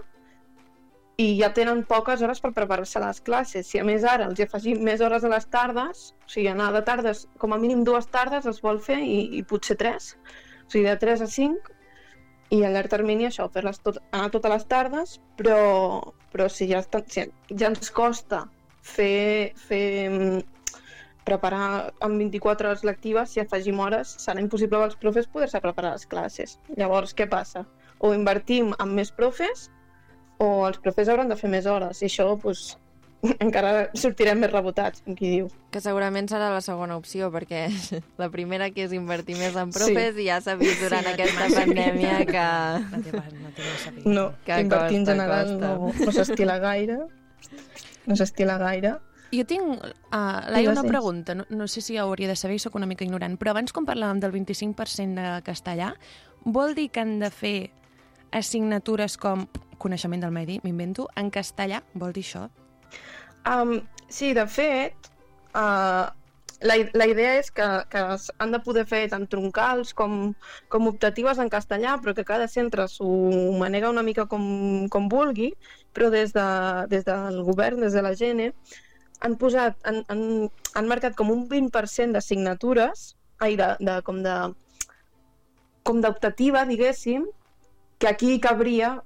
i 1.22 1.26
ja 1.38 1.52
tenen 1.54 1.84
poques 1.88 2.22
hores 2.24 2.40
per 2.42 2.52
preparar-se 2.56 3.00
les 3.02 3.20
classes. 3.26 3.68
Si 3.68 3.78
a 3.78 3.84
més 3.86 4.06
ara 4.08 4.26
els 4.30 4.40
hi 4.40 4.46
afegim 4.46 4.80
més 4.86 5.02
hores 5.04 5.24
a 5.24 5.30
les 5.30 5.46
tardes, 5.54 6.08
o 6.26 6.32
sigui, 6.32 6.48
anar 6.50 6.70
de 6.74 6.82
tardes, 6.88 7.26
com 7.42 7.54
a 7.54 7.60
mínim 7.62 7.84
dues 7.86 8.08
tardes 8.14 8.48
es 8.50 8.62
vol 8.64 8.80
fer 8.82 8.98
i, 9.04 9.20
i 9.38 9.42
potser 9.46 9.76
tres, 9.82 10.14
o 10.66 10.70
sigui, 10.72 10.88
de 10.88 10.96
3 11.04 11.22
a 11.26 11.28
5, 11.34 11.76
i 12.52 12.62
a 12.64 12.70
llarg 12.72 12.90
termini 12.92 13.28
això, 13.28 13.46
fer-les 13.52 13.78
tot, 13.84 14.00
anar 14.12 14.32
totes 14.32 14.52
les 14.52 14.64
tardes, 14.68 15.14
però, 15.38 15.60
però 16.32 16.48
si, 16.52 16.66
ja 16.72 16.82
està, 16.84 17.02
si 17.08 17.24
ja 17.60 17.70
ens 17.70 17.92
costa 17.94 18.42
fer, 18.84 19.52
fer 19.68 19.84
mm, 20.10 20.40
preparar 21.28 21.92
amb 22.04 22.18
24 22.20 22.72
hores 22.72 22.84
lectives, 22.88 23.32
si 23.32 23.40
afegim 23.40 23.80
hores, 23.80 24.16
serà 24.24 24.42
impossible 24.42 24.80
pels 24.82 24.98
profes 25.04 25.30
poder-se 25.32 25.62
preparar 25.64 25.94
les 25.94 26.08
classes. 26.08 26.58
Llavors, 26.76 27.14
què 27.16 27.28
passa? 27.30 27.64
O 28.02 28.12
invertim 28.16 28.74
en 28.82 28.96
més 28.98 29.14
profes 29.14 29.68
o 30.42 30.64
els 30.66 30.78
profes 30.82 31.08
hauran 31.12 31.30
de 31.30 31.36
fer 31.38 31.50
més 31.52 31.66
hores 31.70 32.02
i 32.02 32.08
això 32.10 32.26
doncs, 32.34 32.72
encara 33.44 33.84
sortirem 33.94 34.40
més 34.42 34.50
rebotats, 34.50 35.04
com 35.06 35.14
qui 35.14 35.28
diu. 35.30 35.46
Que 35.70 35.78
segurament 35.80 36.26
serà 36.28 36.48
la 36.50 36.60
segona 36.64 36.96
opció, 36.98 37.28
perquè 37.30 37.68
la 38.22 38.26
primera 38.34 38.66
que 38.74 38.82
és 38.88 38.92
invertir 38.96 39.36
més 39.38 39.54
en 39.56 39.70
profes 39.70 40.18
i 40.18 40.26
ja 40.26 40.40
s'ha 40.42 40.56
vist 40.58 40.82
durant 40.82 41.06
Sí, 41.06 41.12
aquesta 41.14 41.46
sí. 41.52 41.54
pandèmia 41.60 42.16
que... 42.26 42.46
No 42.90 43.00
té, 43.06 43.12
pas- 43.14 43.36
no 43.38 43.54
té. 43.54 44.02
No, 44.10 44.24
Que 44.44 44.58
invertir 44.64 44.98
en 45.04 45.06
general 45.12 45.52
costa. 45.54 45.70
no, 45.78 45.92
no 46.10 46.12
s'estila 46.18 46.58
gaire. 46.64 46.98
No 48.10 48.16
s'estila 48.18 48.58
gaire. 48.58 48.96
Jo 49.32 49.44
tinc, 49.48 49.62
uh, 50.12 50.40
Laia, 50.52 50.72
una 50.74 50.82
pregunta. 50.84 51.32
No, 51.38 51.46
no 51.48 51.68
sé 51.70 51.80
si 51.80 51.94
hauria 51.96 52.26
de 52.28 52.34
saber, 52.36 52.58
sóc 52.60 52.74
una 52.76 52.84
mica 52.90 53.06
ignorant, 53.06 53.38
però 53.40 53.54
abans 53.54 53.72
quan 53.72 53.86
parlàvem 53.88 54.18
del 54.20 54.34
25% 54.34 55.14
de 55.22 55.38
castellà, 55.46 55.92
vol 56.44 56.74
dir 56.76 56.90
que 56.92 57.00
han 57.00 57.14
de 57.22 57.30
fer 57.32 57.54
assignatures 58.32 59.16
com 59.20 59.46
coneixement 59.82 60.22
del 60.22 60.34
medi, 60.34 60.58
m'invento, 60.64 61.08
en 61.18 61.30
castellà? 61.34 61.82
Vol 61.98 62.14
dir 62.16 62.24
això? 62.26 62.46
Um, 63.48 63.80
sí, 64.08 64.32
de 64.38 64.46
fet, 64.46 65.10
uh, 65.58 66.06
la, 66.62 66.76
la 66.94 67.08
idea 67.10 67.34
és 67.40 67.50
que, 67.50 67.66
que 67.90 68.02
han 68.38 68.54
de 68.54 68.60
poder 68.62 68.84
fer 68.86 69.02
tant 69.10 69.26
troncals 69.30 69.92
com, 69.98 70.32
com 70.70 70.88
optatives 70.90 71.40
en 71.42 71.50
castellà, 71.50 71.96
però 72.02 72.14
que 72.14 72.26
cada 72.28 72.46
centre 72.48 72.86
s'ho 72.88 73.10
manega 73.58 73.90
una 73.90 74.06
mica 74.06 74.28
com, 74.30 74.44
com 74.92 75.10
vulgui, 75.10 75.52
però 75.92 76.10
des, 76.14 76.34
de, 76.36 76.48
des 76.92 77.06
del 77.08 77.42
govern, 77.48 77.82
des 77.82 77.98
de 77.98 78.06
la 78.06 78.14
GENE, 78.18 78.52
han 79.22 79.36
posat, 79.38 79.78
han, 79.86 80.02
han, 80.10 80.24
han 80.78 80.90
marcat 80.90 81.18
com 81.18 81.30
un 81.34 81.46
20% 81.50 82.14
d'assignatures, 82.14 83.12
ai, 83.42 83.56
de, 83.58 83.74
de, 83.82 84.00
com 84.06 84.22
de 84.22 84.36
com 85.82 86.00
d'optativa, 86.02 86.62
diguéssim, 86.66 87.26
que 87.98 88.08
aquí 88.10 88.36
cabria 88.42 89.00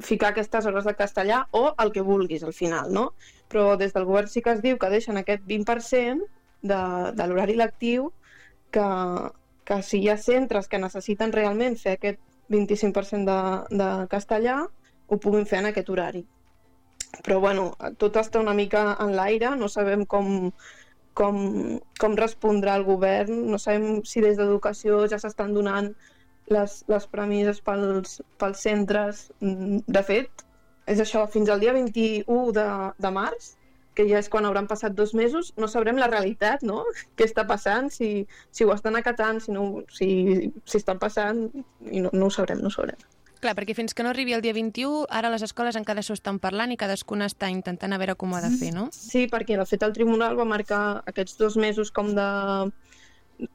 ficar 0.00 0.30
aquestes 0.32 0.66
hores 0.66 0.84
de 0.88 0.94
castellà 0.96 1.42
o 1.52 1.74
el 1.82 1.92
que 1.92 2.04
vulguis 2.04 2.42
al 2.42 2.54
final, 2.56 2.92
no? 2.92 3.12
Però 3.52 3.76
des 3.76 3.92
del 3.92 4.06
govern 4.08 4.28
sí 4.28 4.42
que 4.42 4.54
es 4.56 4.62
diu 4.64 4.78
que 4.78 4.90
deixen 4.92 5.20
aquest 5.20 5.44
20% 5.48 6.24
de, 6.62 6.82
de 7.12 7.26
l'horari 7.26 7.56
lectiu 7.58 8.12
que, 8.72 8.86
que 9.64 9.82
si 9.82 10.00
hi 10.00 10.08
ha 10.08 10.16
centres 10.16 10.68
que 10.68 10.80
necessiten 10.80 11.32
realment 11.32 11.76
fer 11.76 11.98
aquest 11.98 12.20
25% 12.52 13.26
de, 13.28 13.78
de 13.82 13.90
castellà, 14.12 14.62
ho 15.08 15.18
puguin 15.20 15.46
fer 15.48 15.60
en 15.60 15.70
aquest 15.70 15.90
horari. 15.92 16.24
Però 17.20 17.40
bueno, 17.40 17.72
tot 18.00 18.16
està 18.16 18.40
una 18.40 18.56
mica 18.56 18.96
en 19.04 19.12
l'aire, 19.16 19.52
no 19.60 19.68
sabem 19.68 20.06
com, 20.08 20.50
com, 21.14 21.36
com 22.00 22.16
respondrà 22.16 22.78
el 22.80 22.86
govern, 22.88 23.44
no 23.52 23.60
sabem 23.60 24.00
si 24.08 24.24
des 24.24 24.38
d'educació 24.40 25.04
ja 25.12 25.20
s'estan 25.20 25.52
donant 25.52 25.92
les, 26.52 26.78
les 26.92 27.08
premisses 27.10 27.60
pels, 27.64 28.20
pels 28.42 28.64
centres. 28.68 29.26
Mm, 29.40 29.82
De 29.86 30.04
fet, 30.06 30.46
és 30.86 31.02
això, 31.02 31.26
fins 31.30 31.50
al 31.50 31.62
dia 31.62 31.74
21 31.76 32.52
de, 32.56 32.68
de 32.98 33.12
març, 33.14 33.54
que 33.94 34.06
ja 34.08 34.20
és 34.22 34.28
quan 34.32 34.46
hauran 34.48 34.68
passat 34.68 34.94
dos 34.96 35.12
mesos, 35.14 35.52
no 35.60 35.68
sabrem 35.68 35.98
la 36.00 36.08
realitat, 36.10 36.62
no? 36.64 36.82
Què 37.16 37.28
està 37.28 37.46
passant, 37.48 37.90
si, 37.92 38.26
si 38.50 38.64
ho 38.64 38.72
estan 38.74 38.96
acatant, 38.96 39.42
si, 39.44 39.52
no, 39.54 39.82
si, 39.92 40.12
si 40.64 40.80
estan 40.80 41.02
passant, 41.02 41.48
i 41.90 42.04
no, 42.04 42.12
no 42.12 42.28
ho 42.28 42.34
sabrem, 42.34 42.62
no 42.62 42.72
ho 42.72 42.74
sabrem. 42.74 43.00
Clar, 43.42 43.56
perquè 43.58 43.74
fins 43.74 43.90
que 43.90 44.04
no 44.06 44.12
arribi 44.12 44.36
el 44.36 44.42
dia 44.44 44.54
21, 44.54 45.08
ara 45.10 45.30
les 45.32 45.42
escoles 45.42 45.74
encara 45.74 46.04
s'ho 46.06 46.14
estan 46.14 46.38
parlant 46.38 46.70
i 46.70 46.78
cadascuna 46.78 47.26
està 47.26 47.48
intentant 47.50 47.90
a 47.90 47.98
veure 47.98 48.14
com 48.14 48.30
ho 48.30 48.38
ha 48.38 48.42
de 48.44 48.52
fer, 48.54 48.70
no? 48.70 48.86
Sí, 48.94 49.24
perquè 49.30 49.56
de 49.58 49.66
fet 49.66 49.82
el 49.82 49.94
tribunal 49.96 50.38
va 50.38 50.46
marcar 50.46 51.02
aquests 51.10 51.40
dos 51.40 51.58
mesos 51.58 51.90
com 51.90 52.12
de... 52.14 52.28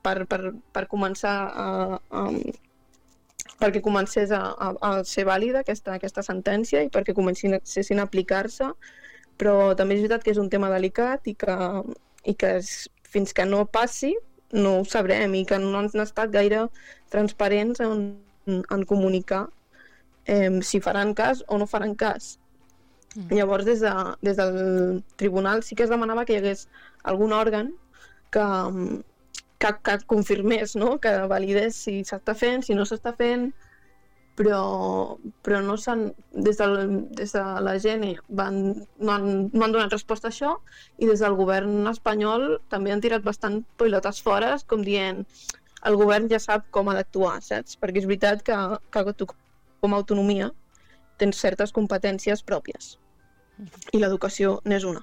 per, 0.03 0.17
per, 0.27 0.41
per 0.75 0.83
començar 0.91 1.37
a, 1.47 1.67
a, 2.11 2.25
perquè 3.61 3.81
comencés 3.81 4.31
a, 4.31 4.41
a, 4.53 4.69
a 4.81 4.91
ser 5.07 5.25
vàlida 5.27 5.63
aquesta, 5.65 5.95
aquesta 5.97 6.23
sentència 6.25 6.83
i 6.85 6.91
perquè 6.93 7.15
comencin 7.17 7.57
a, 7.57 7.61
cessin 7.65 7.99
a 7.99 8.07
aplicar-se, 8.07 8.69
però 9.37 9.73
també 9.77 9.97
és 9.97 10.03
veritat 10.05 10.25
que 10.25 10.33
és 10.33 10.41
un 10.41 10.49
tema 10.53 10.69
delicat 10.73 11.27
i 11.29 11.33
que, 11.37 11.57
i 12.25 12.33
que 12.37 12.57
és, 12.61 12.71
fins 13.07 13.33
que 13.33 13.45
no 13.47 13.65
passi 13.65 14.15
no 14.51 14.79
ho 14.79 14.85
sabrem 14.85 15.33
i 15.35 15.45
que 15.45 15.59
no 15.59 15.75
han 15.79 15.89
estat 16.01 16.31
gaire 16.31 16.67
transparents 17.11 17.81
en, 17.83 18.03
en 18.47 18.83
comunicar 18.87 19.47
eh, 20.25 20.59
si 20.61 20.79
faran 20.79 21.13
cas 21.13 21.43
o 21.47 21.57
no 21.57 21.67
faran 21.67 21.95
cas. 21.95 22.37
Mm. 23.15 23.35
Llavors, 23.35 23.65
des, 23.65 23.81
de, 23.81 23.93
des 24.21 24.37
del 24.37 25.03
tribunal 25.15 25.63
sí 25.63 25.75
que 25.75 25.83
es 25.83 25.89
demanava 25.89 26.25
que 26.25 26.35
hi 26.35 26.41
hagués 26.41 26.67
algun 27.03 27.33
òrgan 27.33 27.73
que, 28.31 28.45
que, 29.57 29.71
que 29.83 29.97
confirmés, 30.05 30.75
no? 30.75 30.97
que 31.01 31.13
validés 31.31 31.79
si 31.87 32.01
s'està 32.05 32.35
fent, 32.37 32.63
si 32.65 32.77
no 32.77 32.85
s'està 32.85 33.13
fent, 33.17 33.49
però, 34.37 35.17
però 35.41 35.63
no 35.65 35.75
s'han, 35.81 36.11
des, 36.31 36.59
del, 36.61 36.75
des 37.17 37.33
de 37.33 37.43
la 37.65 37.73
GENE 37.81 38.13
van, 38.29 38.59
no, 38.99 39.11
han, 39.15 39.25
no 39.49 39.65
han 39.65 39.73
donat 39.73 39.95
resposta 39.95 40.29
a 40.29 40.33
això 40.33 40.53
i 41.01 41.09
des 41.09 41.23
del 41.25 41.37
govern 41.39 41.89
espanyol 41.89 42.59
també 42.69 42.93
han 42.93 43.01
tirat 43.01 43.25
bastant 43.25 43.63
pilotes 43.81 44.21
fora, 44.21 44.53
com 44.69 44.85
dient 44.85 45.25
el 45.89 45.97
govern 45.97 46.29
ja 46.29 46.39
sap 46.43 46.69
com 46.73 46.89
ha 46.89 46.95
d'actuar, 46.97 47.39
saps? 47.41 47.77
Perquè 47.81 48.03
és 48.03 48.07
veritat 48.09 48.45
que, 48.45 48.55
que 48.93 49.17
tu 49.17 49.29
com 49.81 49.93
a 49.93 49.99
autonomia 50.01 50.51
tens 51.17 51.41
certes 51.41 51.73
competències 51.73 52.45
pròpies 52.45 52.95
i 53.93 54.01
l'educació 54.01 54.59
n'és 54.69 54.85
una. 54.85 55.01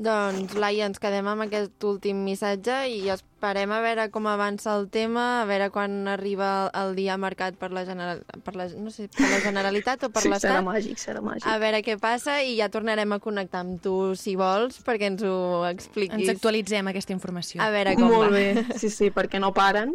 Doncs, 0.00 0.54
Laia, 0.56 0.86
ens 0.88 0.96
quedem 0.96 1.26
amb 1.28 1.42
aquest 1.44 1.84
últim 1.84 2.22
missatge 2.24 2.72
i 2.88 3.10
esperem 3.12 3.68
a 3.76 3.82
veure 3.84 4.06
com 4.08 4.24
avança 4.30 4.72
el 4.78 4.86
tema, 4.88 5.42
a 5.42 5.44
veure 5.44 5.66
quan 5.74 6.08
arriba 6.08 6.70
el 6.72 6.94
dia 6.96 7.18
marcat 7.20 7.58
per 7.60 7.68
la, 7.76 7.82
general... 7.84 8.22
per 8.46 8.54
la, 8.56 8.70
no 8.80 8.88
sé, 8.94 9.10
per 9.12 9.28
la 9.28 9.42
Generalitat 9.44 10.06
o 10.08 10.10
per 10.14 10.22
sí, 10.24 10.30
serà 10.30 10.54
l'Estat. 10.56 10.64
màgic, 10.70 11.02
serà 11.04 11.20
màgic. 11.20 11.44
A 11.44 11.58
veure 11.60 11.82
què 11.84 11.98
passa 12.00 12.38
i 12.40 12.56
ja 12.56 12.70
tornarem 12.72 13.12
a 13.12 13.20
connectar 13.20 13.60
amb 13.60 13.76
tu, 13.84 13.94
si 14.16 14.38
vols, 14.40 14.80
perquè 14.88 15.12
ens 15.12 15.26
ho 15.28 15.36
expliquis. 15.68 16.16
Ens 16.16 16.32
actualitzem 16.32 16.88
aquesta 16.94 17.12
informació. 17.12 17.60
A 17.60 17.68
veure 17.76 17.92
com 18.00 18.08
Molt 18.08 18.32
va. 18.32 18.40
bé, 18.40 18.80
sí, 18.80 18.88
sí, 18.88 19.12
perquè 19.12 19.36
no 19.36 19.52
paren. 19.52 19.92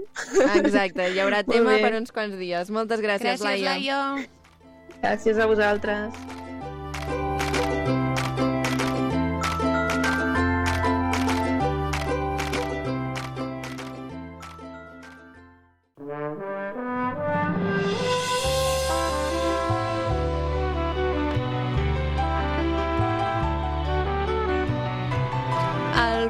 Exacte, 0.61 1.09
hi 1.09 1.17
haurà 1.25 1.41
Molt 1.41 1.55
tema 1.57 1.79
bé. 1.79 1.81
per 1.81 1.95
uns 1.97 2.13
quants 2.13 2.37
dies. 2.37 2.69
Moltes 2.69 3.01
gràcies, 3.01 3.41
Gràcies, 3.41 3.65
Laia. 3.65 4.27
Gràcies 5.01 5.41
a 5.41 5.49
vosaltres. 5.49 6.44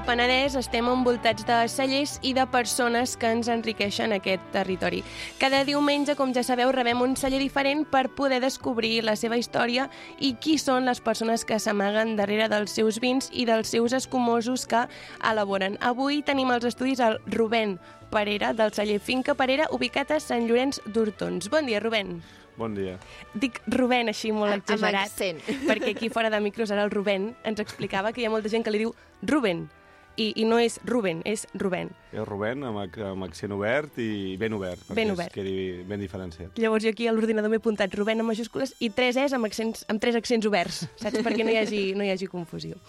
Penedès 0.06 0.54
estem 0.54 0.86
envoltats 0.86 1.48
de 1.48 1.56
cellers 1.66 2.20
i 2.22 2.36
de 2.38 2.44
persones 2.54 3.16
que 3.18 3.32
ens 3.34 3.48
enriqueixen 3.50 4.12
aquest 4.14 4.44
territori. 4.54 5.00
Cada 5.42 5.64
diumenge, 5.66 6.14
com 6.14 6.30
ja 6.30 6.44
sabeu, 6.46 6.70
rebem 6.76 7.00
un 7.02 7.16
celler 7.18 7.40
diferent 7.42 7.82
per 7.90 8.12
poder 8.14 8.38
descobrir 8.44 9.00
la 9.02 9.16
seva 9.18 9.40
història 9.42 9.88
i 10.22 10.36
qui 10.38 10.60
són 10.62 10.86
les 10.86 11.02
persones 11.02 11.42
que 11.42 11.58
s'amaguen 11.58 12.14
darrere 12.20 12.46
dels 12.54 12.78
seus 12.78 13.00
vins 13.02 13.32
i 13.34 13.48
dels 13.50 13.74
seus 13.74 13.98
escumosos 13.98 14.68
que 14.70 14.84
elaboren. 15.26 15.80
Avui 15.82 16.22
tenim 16.22 16.54
als 16.54 16.70
estudis 16.70 17.02
el 17.02 17.18
Rubén 17.26 17.80
Parera, 18.14 18.54
del 18.54 18.78
celler 18.78 19.00
Finca 19.02 19.34
Parera, 19.34 19.66
ubicat 19.74 20.14
a 20.14 20.20
Sant 20.22 20.46
Llorenç 20.46 20.84
d'Hortons. 20.86 21.50
Bon 21.50 21.66
dia, 21.66 21.82
Rubén. 21.82 22.20
Bon 22.56 22.78
dia. 22.78 23.00
Dic 23.34 23.58
Rubén 23.68 24.14
així 24.14 24.30
molt 24.32 24.54
exagerat, 24.62 25.18
perquè 25.66 25.96
aquí 25.96 26.14
fora 26.14 26.30
de 26.30 26.40
micros 26.40 26.70
ara 26.72 26.86
el 26.86 26.94
Rubén 26.94 27.34
ens 27.44 27.60
explicava 27.60 28.14
que 28.14 28.22
hi 28.22 28.30
ha 28.30 28.32
molta 28.32 28.54
gent 28.54 28.64
que 28.64 28.72
li 28.72 28.86
diu 28.86 28.94
Ruben, 29.26 29.66
i, 30.18 30.32
i 30.42 30.46
no 30.48 30.58
és 30.62 30.80
Ruben, 30.86 31.22
és 31.26 31.46
Rubén. 31.54 31.92
És 32.12 32.24
Rubén, 32.28 32.64
amb, 32.68 32.80
amb 33.10 33.28
accent 33.28 33.54
obert 33.56 34.00
i 34.02 34.36
ben 34.42 34.56
obert, 34.58 34.82
perquè 34.88 34.98
Ben 34.98 35.12
es 35.12 35.18
obert. 35.18 35.34
quedi 35.36 35.84
ben 35.88 36.00
diferenciat. 36.04 36.58
Llavors 36.60 36.84
jo 36.86 36.94
aquí 36.94 37.08
a 37.08 37.14
l'ordinador 37.14 37.52
m'he 37.52 37.62
apuntat 37.62 37.94
Rubén 37.96 38.24
amb 38.24 38.32
majúscules 38.32 38.76
i 38.80 38.90
tres 38.96 39.20
es 39.22 39.36
amb, 39.36 39.46
accents, 39.46 39.86
amb 39.92 40.02
tres 40.02 40.16
accents 40.16 40.48
oberts, 40.48 40.84
saps? 41.02 41.22
Perquè 41.26 41.46
no 41.46 41.52
hi 41.52 41.60
hagi, 41.62 41.86
no 41.96 42.04
hi 42.06 42.12
hagi 42.14 42.28
confusió. 42.32 42.80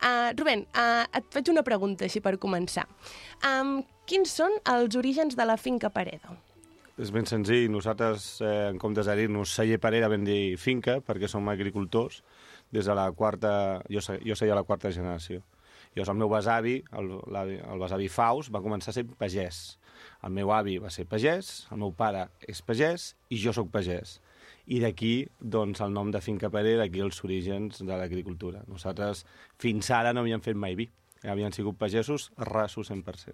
Uh, 0.00 0.32
Rubén, 0.36 0.66
uh, 0.74 1.04
et 1.14 1.28
faig 1.32 1.52
una 1.52 1.64
pregunta 1.66 2.08
així 2.08 2.20
per 2.24 2.36
començar. 2.38 2.86
Um, 3.44 3.78
quins 4.08 4.32
són 4.36 4.58
els 4.68 4.96
orígens 4.96 5.36
de 5.36 5.46
la 5.48 5.56
finca 5.56 5.90
Paredo? 5.90 6.36
És 6.94 7.10
ben 7.10 7.26
senzill. 7.26 7.70
Nosaltres, 7.74 8.40
eh, 8.40 8.68
en 8.70 8.78
comptes 8.78 9.08
de 9.10 9.16
dir-nos 9.18 9.50
celler 9.50 9.80
parera, 9.82 10.06
vam 10.08 10.22
dir 10.22 10.54
finca, 10.62 11.00
perquè 11.02 11.26
som 11.26 11.48
agricultors 11.50 12.20
des 12.70 12.86
de 12.86 12.94
la 12.94 13.08
quarta... 13.12 13.82
Jo, 13.90 13.98
jo 14.22 14.36
seia 14.38 14.54
la 14.54 14.62
quarta 14.62 14.92
generació. 14.94 15.42
Llavors 15.94 16.10
el 16.10 16.18
meu 16.18 16.28
besavi, 16.32 16.76
el, 16.98 17.10
l'avi- 17.30 17.60
el 17.62 17.78
besavi 17.82 18.08
Faust, 18.10 18.50
va 18.54 18.60
començar 18.64 18.90
a 18.90 18.96
ser 18.98 19.04
pagès. 19.06 19.78
El 20.26 20.32
meu 20.34 20.50
avi 20.52 20.78
va 20.82 20.90
ser 20.90 21.04
pagès, 21.06 21.66
el 21.72 21.78
meu 21.78 21.92
pare 21.94 22.26
és 22.48 22.60
pagès 22.66 23.12
i 23.30 23.38
jo 23.38 23.52
sóc 23.54 23.70
pagès. 23.70 24.18
I 24.66 24.80
d'aquí, 24.80 25.26
doncs, 25.40 25.80
el 25.84 25.92
nom 25.92 26.10
de 26.10 26.20
Finca 26.24 26.48
Parera, 26.50 26.82
d'aquí 26.82 27.00
els 27.04 27.18
orígens 27.24 27.82
de 27.84 27.96
l'agricultura. 28.00 28.62
Nosaltres 28.66 29.24
fins 29.60 29.90
ara 29.92 30.12
no 30.16 30.22
havíem 30.24 30.40
fet 30.40 30.56
mai 30.56 30.74
vi. 30.74 30.88
Havien 31.24 31.52
sigut 31.52 31.76
pagesos 31.78 32.30
rasos 32.36 32.90
100%. 32.90 33.32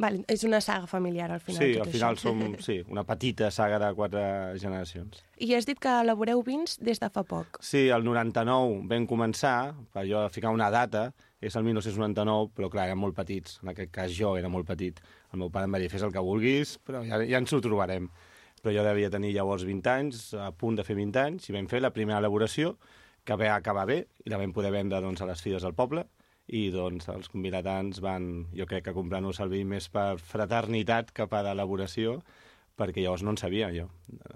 Vale, 0.00 0.22
és 0.32 0.40
una 0.48 0.60
saga 0.64 0.86
familiar 0.88 1.30
al 1.32 1.40
final. 1.44 1.60
Sí, 1.60 1.74
al 1.80 1.90
final 1.92 2.14
això. 2.16 2.30
som 2.30 2.54
sí, 2.66 2.78
una 2.88 3.02
petita 3.04 3.50
saga 3.52 3.78
de 3.82 3.90
quatre 3.94 4.22
generacions. 4.60 5.20
I 5.36 5.50
has 5.56 5.66
dit 5.68 5.76
que 5.80 5.92
elaboreu 6.00 6.40
vins 6.46 6.78
des 6.80 7.00
de 7.02 7.10
fa 7.12 7.24
poc. 7.28 7.58
Sí, 7.60 7.88
el 7.92 8.04
99 8.06 8.86
vam 8.88 9.04
començar, 9.10 9.74
per 9.92 10.06
jo 10.08 10.22
ficar 10.32 10.52
una 10.56 10.70
data, 10.72 11.10
és 11.42 11.56
el 11.58 11.66
1999, 11.66 12.52
però 12.56 12.70
clar, 12.70 12.86
érem 12.88 13.00
molt 13.02 13.16
petits. 13.18 13.58
En 13.64 13.72
aquest 13.72 13.90
cas 13.94 14.14
jo 14.14 14.36
era 14.38 14.50
molt 14.52 14.68
petit. 14.68 15.00
El 15.34 15.42
meu 15.42 15.50
pare 15.50 15.66
em 15.66 15.74
va 15.74 15.80
dir, 15.82 15.90
fes 15.90 16.04
el 16.06 16.14
que 16.14 16.22
vulguis, 16.22 16.76
però 16.86 17.02
ja, 17.06 17.18
ja 17.26 17.40
ens 17.42 17.52
ho 17.52 17.60
trobarem. 17.64 18.06
Però 18.62 18.74
jo 18.76 18.84
devia 18.86 19.10
tenir 19.10 19.32
llavors 19.34 19.66
20 19.66 19.90
anys, 19.90 20.24
a 20.38 20.52
punt 20.54 20.78
de 20.78 20.86
fer 20.86 20.94
20 20.94 21.18
anys, 21.24 21.50
i 21.50 21.56
vam 21.56 21.66
fer 21.70 21.82
la 21.82 21.90
primera 21.90 22.20
elaboració, 22.22 22.76
que 23.26 23.38
va 23.38 23.56
acabar 23.56 23.88
bé, 23.90 24.04
i 24.22 24.30
la 24.30 24.38
vam 24.38 24.54
poder 24.54 24.70
vendre 24.74 25.02
doncs, 25.02 25.22
a 25.22 25.26
les 25.26 25.42
filles 25.42 25.66
del 25.66 25.74
poble, 25.74 26.06
i 26.46 26.68
doncs 26.74 27.10
els 27.10 27.28
convidats 27.32 28.00
van, 28.02 28.30
jo 28.54 28.66
crec 28.70 28.86
que 28.86 28.94
comprar-nos 28.94 29.42
el 29.42 29.50
vi 29.50 29.64
més 29.66 29.88
per 29.90 30.16
fraternitat 30.22 31.10
que 31.14 31.26
per 31.30 31.44
elaboració, 31.50 32.20
perquè 32.78 33.02
llavors 33.02 33.26
no 33.26 33.34
en 33.34 33.38
sabia 33.42 33.70
jo, 33.74 33.88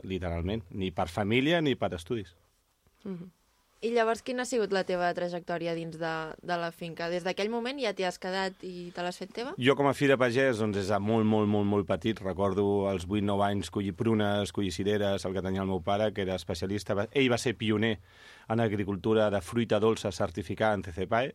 literalment, 0.03 0.67
ni 0.71 0.91
per 0.91 1.09
família 1.11 1.63
ni 1.63 1.75
per 1.79 1.95
estudis. 1.95 2.35
I 3.85 3.91
llavors, 3.93 4.23
quina 4.25 4.47
ha 4.47 4.49
sigut 4.49 4.73
la 4.73 4.87
teva 4.89 5.11
trajectòria 5.13 5.75
dins 5.77 5.99
de, 6.01 6.13
de 6.41 6.57
la 6.57 6.71
finca? 6.73 7.11
Des 7.13 7.27
d'aquell 7.27 7.51
moment 7.53 7.77
ja 7.83 7.93
t'hi 7.93 8.07
has 8.09 8.17
quedat 8.19 8.63
i 8.65 8.89
te 8.97 9.03
l'has 9.05 9.19
fet 9.21 9.35
teva? 9.37 9.53
Jo 9.61 9.75
com 9.77 9.89
a 9.91 9.93
fill 9.93 10.15
de 10.15 10.17
pagès, 10.17 10.63
doncs 10.63 10.79
des 10.79 10.89
de 10.89 10.99
molt, 11.05 11.29
molt, 11.29 11.51
molt, 11.53 11.69
molt 11.69 11.89
petit, 11.89 12.23
recordo 12.25 12.65
als 12.89 13.05
8-9 13.05 13.45
anys 13.45 13.71
collir 13.75 13.93
prunes, 13.99 14.55
collir 14.57 14.73
cireres, 14.73 15.27
el 15.29 15.37
que 15.37 15.45
tenia 15.45 15.61
el 15.61 15.69
meu 15.69 15.83
pare, 15.85 16.09
que 16.17 16.25
era 16.25 16.39
especialista. 16.41 16.97
Ell 17.13 17.29
va 17.29 17.37
ser 17.37 17.53
pioner 17.61 17.99
en 18.49 18.65
agricultura 18.65 19.29
de 19.31 19.43
fruita 19.45 19.83
dolça 19.83 20.09
certificada 20.09 20.81
en 20.81 20.87
CCPAE, 20.87 21.35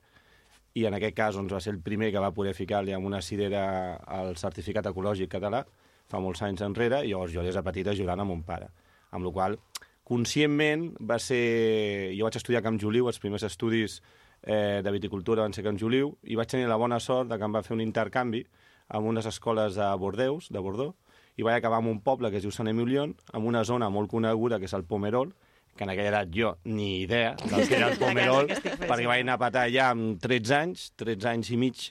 i 0.81 0.87
en 0.87 0.97
aquest 0.97 1.15
cas 1.15 1.37
doncs, 1.37 1.53
va 1.53 1.61
ser 1.61 1.75
el 1.75 1.81
primer 1.85 2.09
que 2.09 2.23
va 2.23 2.33
poder 2.33 2.55
ficar-li 2.57 2.95
amb 2.97 3.05
una 3.05 3.21
cirera 3.21 3.99
al 4.07 4.33
certificat 4.39 4.89
ecològic 4.89 5.29
català, 5.37 5.61
fa 6.09 6.19
molts 6.19 6.41
anys 6.47 6.65
enrere, 6.65 7.03
i 7.05 7.13
llavors 7.13 7.37
jo 7.37 7.45
des 7.45 7.53
de 7.53 7.63
petit 7.69 7.93
ajudant 7.93 8.19
a 8.19 8.25
mon 8.25 8.41
pare. 8.47 8.71
Amb 9.11 9.27
la 9.27 9.35
qual 9.35 9.59
cosa, 9.59 9.90
conscientment, 10.12 10.89
va 11.07 11.20
ser... 11.24 12.12
Jo 12.18 12.28
vaig 12.28 12.38
estudiar 12.39 12.62
a 12.62 12.66
Camp 12.66 12.80
Joliu, 12.82 13.07
els 13.07 13.22
primers 13.24 13.45
estudis 13.47 14.01
eh, 14.43 14.82
de 14.84 14.91
viticultura 14.91 15.45
van 15.45 15.55
ser 15.55 15.64
a 15.64 15.70
Camp 15.70 15.80
Joliu, 15.80 16.12
i 16.28 16.36
vaig 16.39 16.51
tenir 16.51 16.68
la 16.68 16.80
bona 16.82 16.99
sort 16.99 17.32
de 17.32 17.38
que 17.39 17.47
em 17.47 17.55
va 17.55 17.64
fer 17.64 17.78
un 17.78 17.84
intercanvi 17.86 18.43
amb 18.91 19.07
unes 19.07 19.30
escoles 19.30 19.78
de 19.80 19.88
Bordeus, 20.01 20.49
de 20.51 20.59
Bordeaux, 20.59 20.97
i 21.39 21.45
vaig 21.47 21.62
acabar 21.62 21.80
en 21.80 21.88
un 21.88 22.01
poble 22.03 22.32
que 22.32 22.41
es 22.41 22.43
diu 22.43 22.51
Sant 22.51 22.68
Emilion, 22.68 23.16
en 23.32 23.47
una 23.47 23.64
zona 23.64 23.88
molt 23.89 24.12
coneguda, 24.12 24.59
que 24.59 24.68
és 24.68 24.76
el 24.76 24.84
Pomerol, 24.84 25.32
que 25.78 25.86
en 25.88 25.93
aquella 25.93 26.12
edat 26.12 26.34
jo 26.36 26.57
ni 26.68 27.05
idea 27.05 27.38
del 27.45 27.68
que 27.70 27.78
era 27.78 27.93
el 27.93 27.99
Pomerol, 28.03 28.51
perquè 28.51 29.07
vaig 29.07 29.24
anar 29.24 29.39
a 29.39 29.43
patar 29.45 29.64
allà 29.70 29.91
amb 29.93 30.20
13 30.22 30.57
anys, 30.57 30.89
13 30.99 31.30
anys 31.32 31.53
i 31.55 31.62
mig, 31.62 31.86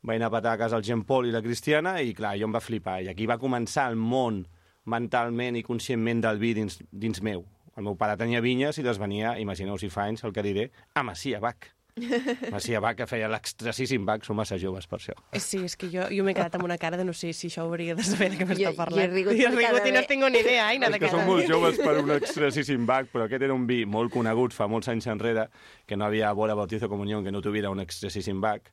vaig 0.00 0.16
anar 0.16 0.30
a 0.30 0.36
patar 0.38 0.56
a 0.56 0.62
casa 0.64 0.80
el 0.80 0.86
Jean 0.86 1.04
Paul 1.04 1.28
i 1.28 1.34
la 1.34 1.44
Cristiana, 1.44 1.98
i 2.00 2.16
clar, 2.16 2.38
jo 2.40 2.48
em 2.48 2.56
va 2.56 2.64
flipar. 2.64 3.02
I 3.04 3.12
aquí 3.12 3.28
va 3.28 3.36
començar 3.42 3.90
el 3.92 4.00
món 4.00 4.46
mentalment 4.90 5.56
i 5.56 5.62
conscientment 5.66 6.20
del 6.26 6.38
vi 6.42 6.54
dins, 6.58 6.80
dins 6.90 7.22
meu. 7.22 7.44
El 7.78 7.86
meu 7.86 7.94
pare 7.96 8.16
tenia 8.20 8.42
vinyes 8.44 8.76
i 8.78 8.82
les 8.84 8.98
venia, 9.00 9.36
imagineu 9.40 9.78
si 9.78 9.88
fa 9.88 10.08
anys 10.10 10.24
el 10.26 10.32
que 10.36 10.42
diré, 10.44 10.70
a 10.94 11.04
Macia 11.06 11.38
Bac. 11.40 11.70
Macia 12.54 12.78
Bac, 12.80 12.96
que 13.00 13.06
feia 13.10 13.28
l'extrasíssim 13.28 14.04
Bac, 14.06 14.22
som 14.24 14.36
massa 14.38 14.56
joves 14.60 14.86
per 14.88 14.98
això. 15.00 15.14
Eh, 15.34 15.40
Sí, 15.42 15.58
és 15.66 15.74
que 15.76 15.88
jo, 15.92 16.04
jo 16.12 16.24
m'he 16.26 16.34
quedat 16.36 16.54
amb 16.58 16.64
una 16.68 16.76
cara 16.80 16.96
de 17.00 17.04
no 17.04 17.12
sé 17.16 17.32
si 17.36 17.48
això 17.50 17.64
hauria 17.66 17.96
de 17.98 18.04
saber 18.06 18.30
de 18.32 18.38
què 18.40 18.46
m'està 18.48 18.62
Jo- 18.68 18.72
jo 18.72 18.78
parlant. 18.78 19.02
he 19.04 19.14
rigut 19.14 19.34
I 19.38 19.44
he 19.46 19.50
rigut 19.54 19.86
i 19.88 19.94
no 19.96 20.02
tinc 20.08 20.24
ni 20.30 20.42
idea, 20.42 20.68
Aina, 20.68 20.86
És 20.88 20.92
de 20.94 21.00
que 21.02 21.06
què 21.08 21.10
som 21.14 21.26
molt 21.28 21.48
joves 21.50 21.78
per 21.82 21.96
un 22.02 22.12
extrasíssim 22.14 22.86
Bac, 22.86 23.10
però 23.12 23.26
aquest 23.26 23.42
era 23.48 23.54
un 23.54 23.66
vi 23.66 23.82
molt 23.86 24.12
conegut 24.14 24.54
fa 24.56 24.68
molts 24.70 24.88
anys 24.92 25.06
enrere, 25.12 25.48
que 25.86 25.96
no 25.98 26.06
havia 26.06 26.32
boda, 26.32 26.54
bautizo, 26.54 26.88
comunió, 26.88 27.22
que 27.24 27.32
no 27.34 27.42
tuviera 27.42 27.70
un 27.70 27.80
extrasíssim 27.80 28.40
Bac, 28.40 28.70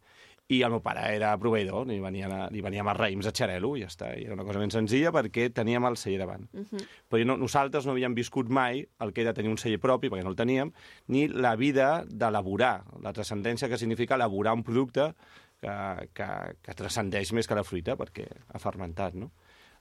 i 0.48 0.62
el 0.64 0.72
meu 0.72 0.80
pare 0.84 1.02
era 1.12 1.34
proveïdor, 1.42 1.84
li 1.90 1.98
venien, 2.00 2.32
a, 2.32 2.46
li 2.54 2.62
veníem 2.64 2.88
a 2.88 2.94
raïms 2.96 3.28
a 3.28 3.34
Xarelo, 3.36 3.74
i 3.76 3.82
ja 3.84 3.90
està. 3.92 4.14
I 4.16 4.24
era 4.30 4.36
una 4.38 4.46
cosa 4.48 4.62
ben 4.62 4.72
senzilla 4.72 5.12
perquè 5.12 5.50
teníem 5.54 5.84
el 5.90 5.98
celler 6.00 6.22
davant. 6.22 6.46
Uh 6.54 6.64
-huh. 6.64 6.86
Però 7.10 7.26
no, 7.26 7.36
nosaltres 7.38 7.86
no 7.86 7.92
havíem 7.92 8.16
viscut 8.16 8.48
mai 8.50 8.88
el 9.00 9.12
que 9.14 9.22
era 9.22 9.34
tenir 9.34 9.52
un 9.52 9.58
celler 9.58 9.80
propi, 9.80 10.10
perquè 10.10 10.24
no 10.24 10.30
el 10.30 10.36
teníem, 10.36 10.72
ni 11.08 11.28
la 11.28 11.56
vida 11.56 12.06
d'elaborar, 12.08 12.86
la 13.02 13.12
transcendència 13.12 13.68
que 13.68 13.78
significa 13.78 14.16
elaborar 14.16 14.54
un 14.54 14.64
producte 14.64 15.14
que, 15.60 16.10
que, 16.14 16.28
que 16.62 16.74
transcendeix 16.74 17.34
més 17.34 17.48
que 17.48 17.56
la 17.56 17.64
fruita, 17.64 17.98
perquè 17.98 18.28
ha 18.48 18.60
fermentat, 18.60 19.14
no? 19.16 19.32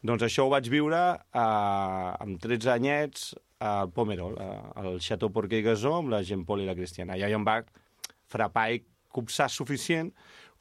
Doncs 0.03 0.23
això 0.23 0.47
ho 0.47 0.51
vaig 0.51 0.69
viure 0.69 0.99
eh, 1.15 2.23
amb 2.23 2.41
13 2.41 2.71
anyets 2.73 3.35
al 3.61 3.91
Pomerol, 3.91 4.37
eh, 4.39 4.61
al 4.75 5.01
Chateau 5.01 5.31
Porquer 5.31 5.63
Gasó, 5.63 5.97
amb 5.99 6.11
la 6.11 6.23
Jean 6.23 6.45
Paul 6.45 6.63
i 6.63 6.67
la 6.67 6.75
Cristiana. 6.75 7.17
I 7.17 7.23
allò 7.23 7.41
em 7.41 7.47
va 7.47 7.65
frapar 8.27 8.73
i 8.73 8.83
copsar 9.17 9.49
suficient 9.49 10.13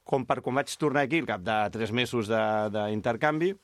com 0.05 0.23
per 0.29 0.39
quan 0.45 0.55
vaig 0.61 0.69
tornar 0.77 1.03
aquí, 1.07 1.19
al 1.23 1.29
cap 1.33 1.41
de 1.41 1.55
3 1.73 1.91
mesos 1.97 2.27
de- 2.29 2.69
d'intercanvi, 2.71 3.55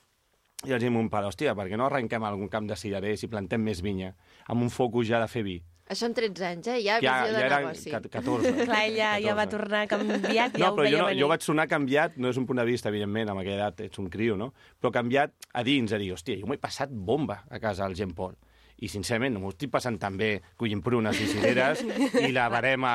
i 0.66 0.70
els 0.70 0.82
dic 0.82 0.90
a 0.90 0.94
mon 0.94 1.08
pare, 1.10 1.26
hòstia, 1.30 1.54
per 1.58 1.68
què 1.70 1.76
no 1.78 1.86
arrenquem 1.88 2.22
algun 2.26 2.48
camp 2.50 2.66
de 2.70 2.76
cirerers 2.78 3.22
i 3.24 3.28
plantem 3.30 3.62
més 3.62 3.80
vinya, 3.82 4.12
amb 4.46 4.62
un 4.62 4.70
focus 4.70 5.08
ja 5.08 5.18
de 5.22 5.28
fer 5.30 5.42
vi? 5.46 5.56
Això 5.90 6.06
en 6.06 6.14
13 6.14 6.44
anys, 6.46 6.66
eh? 6.70 6.76
Ja, 6.84 7.00
Ja, 7.02 7.16
visió 7.24 7.32
ja 7.34 7.38
de 7.38 7.44
eren 7.46 7.64
negoci. 7.66 7.90
cat- 7.90 8.06
14. 8.08 8.52
Clar, 8.68 8.82
ella 8.86 9.08
ja 9.20 9.34
va 9.34 9.44
14. 9.46 9.50
tornar 9.50 9.80
canviat, 9.90 10.54
ja 10.56 10.66
no, 10.66 10.72
ho 10.72 10.76
però 10.76 10.82
veia 10.86 10.92
jo, 10.94 10.98
no, 11.02 11.06
venir. 11.10 11.20
jo 11.20 11.28
vaig 11.28 11.42
sonar 11.42 11.66
canviat, 11.68 12.16
no 12.16 12.28
és 12.30 12.38
un 12.38 12.46
punt 12.46 12.58
de 12.62 12.64
vista, 12.64 12.88
evidentment, 12.88 13.28
amb 13.34 13.40
aquella 13.42 13.56
edat 13.66 13.80
ets 13.88 13.98
un 13.98 14.08
criu, 14.08 14.36
no? 14.38 14.52
Però 14.80 14.92
canviat 14.94 15.34
a 15.52 15.62
dins, 15.66 15.92
a 15.92 15.98
dir, 15.98 16.12
hòstia, 16.14 16.38
jo 16.38 16.46
m'he 16.46 16.58
passat 16.62 16.90
bomba 16.94 17.42
a 17.50 17.58
casa 17.58 17.84
al 17.84 17.94
Gent 17.98 18.14
Pol. 18.14 18.34
I, 18.82 18.88
sincerament, 18.90 19.36
m'ho 19.38 19.52
estic 19.52 19.70
passant 19.70 19.94
tan 20.02 20.16
bé 20.18 20.32
collint 20.58 20.82
prunes 20.82 21.20
i 21.22 21.28
cireres 21.30 21.84
i 22.18 22.32
la 22.34 22.48
barema 22.50 22.90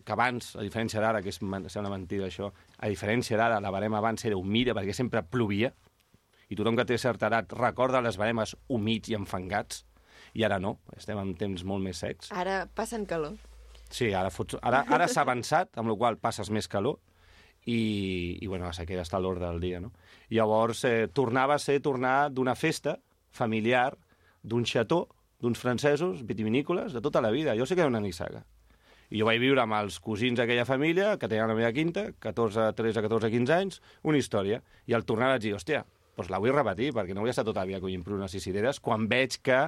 que 0.00 0.14
abans, 0.14 0.54
a 0.56 0.64
diferència 0.64 1.02
d'ara, 1.04 1.20
que 1.20 1.28
és 1.28 1.42
una 1.42 1.92
mentida 1.92 2.30
això, 2.30 2.48
a 2.78 2.88
diferència 2.88 3.36
d'ara, 3.36 3.60
la 3.60 3.72
barema 3.74 4.00
abans 4.00 4.24
era 4.24 4.40
humida 4.40 4.72
perquè 4.76 4.96
sempre 4.96 5.20
plovia 5.20 5.68
i 6.48 6.56
tothom 6.56 6.80
que 6.80 6.88
té 6.88 6.96
certa 6.98 7.28
edat 7.28 7.52
recorda 7.58 8.00
les 8.00 8.16
baremes 8.16 8.56
humits 8.72 9.12
i 9.12 9.18
enfangats 9.18 9.84
i 10.34 10.44
ara 10.46 10.58
no, 10.62 10.78
estem 10.96 11.18
en 11.20 11.34
temps 11.38 11.62
molt 11.66 11.84
més 11.84 12.00
secs. 12.00 12.30
Ara 12.32 12.64
passen 12.74 13.06
calor. 13.10 13.36
Sí, 13.90 14.12
ara, 14.14 14.30
fots... 14.30 14.58
ara, 14.62 14.84
ara 14.88 15.08
s'ha 15.10 15.24
avançat, 15.26 15.72
amb 15.80 15.90
la 15.90 15.96
qual 15.98 16.18
passes 16.22 16.50
més 16.54 16.70
calor, 16.70 17.00
i, 17.66 18.38
i 18.40 18.46
bueno, 18.46 18.68
la 18.68 18.76
sequera 18.76 19.02
està 19.04 19.18
a 19.18 19.22
l'ordre 19.22 19.48
del 19.48 19.60
dia, 19.60 19.80
no? 19.82 19.90
Llavors, 20.30 20.84
eh, 20.88 21.08
tornava 21.12 21.56
a 21.56 21.62
ser 21.62 21.80
tornar 21.84 22.30
d'una 22.32 22.54
festa 22.56 22.96
familiar, 23.34 23.92
d'un 24.42 24.64
xató, 24.64 25.06
d'uns 25.40 25.58
francesos 25.58 26.24
vitivinícoles, 26.26 26.92
de 26.92 27.00
tota 27.00 27.20
la 27.20 27.30
vida. 27.30 27.56
Jo 27.56 27.66
sé 27.66 27.74
que 27.74 27.84
era 27.84 27.92
una 27.92 28.00
nissaga. 28.00 28.44
I 29.10 29.18
jo 29.18 29.26
vaig 29.26 29.40
viure 29.42 29.62
amb 29.64 29.74
els 29.74 29.98
cosins 29.98 30.38
d'aquella 30.38 30.66
família, 30.68 31.16
que 31.18 31.28
tenien 31.28 31.50
la 31.50 31.56
meva 31.58 31.72
quinta, 31.74 32.10
14, 32.22 32.70
13, 32.78 33.02
14, 33.02 33.30
15 33.32 33.54
anys, 33.56 33.80
una 34.06 34.20
història. 34.20 34.60
I 34.86 34.94
al 34.94 35.06
tornar 35.08 35.32
vaig 35.32 35.42
dir, 35.42 35.54
hòstia, 35.56 35.82
doncs 36.16 36.30
la 36.30 36.38
vull 36.42 36.54
repetir, 36.54 36.92
perquè 36.94 37.16
no 37.16 37.24
vull 37.24 37.32
estar 37.32 37.46
tota 37.46 37.64
la 37.64 37.70
vida 37.70 37.80
collint 37.82 38.04
prunes 38.06 38.34
i 38.36 38.42
cireres, 38.44 38.78
quan 38.80 39.08
veig 39.10 39.40
que, 39.42 39.64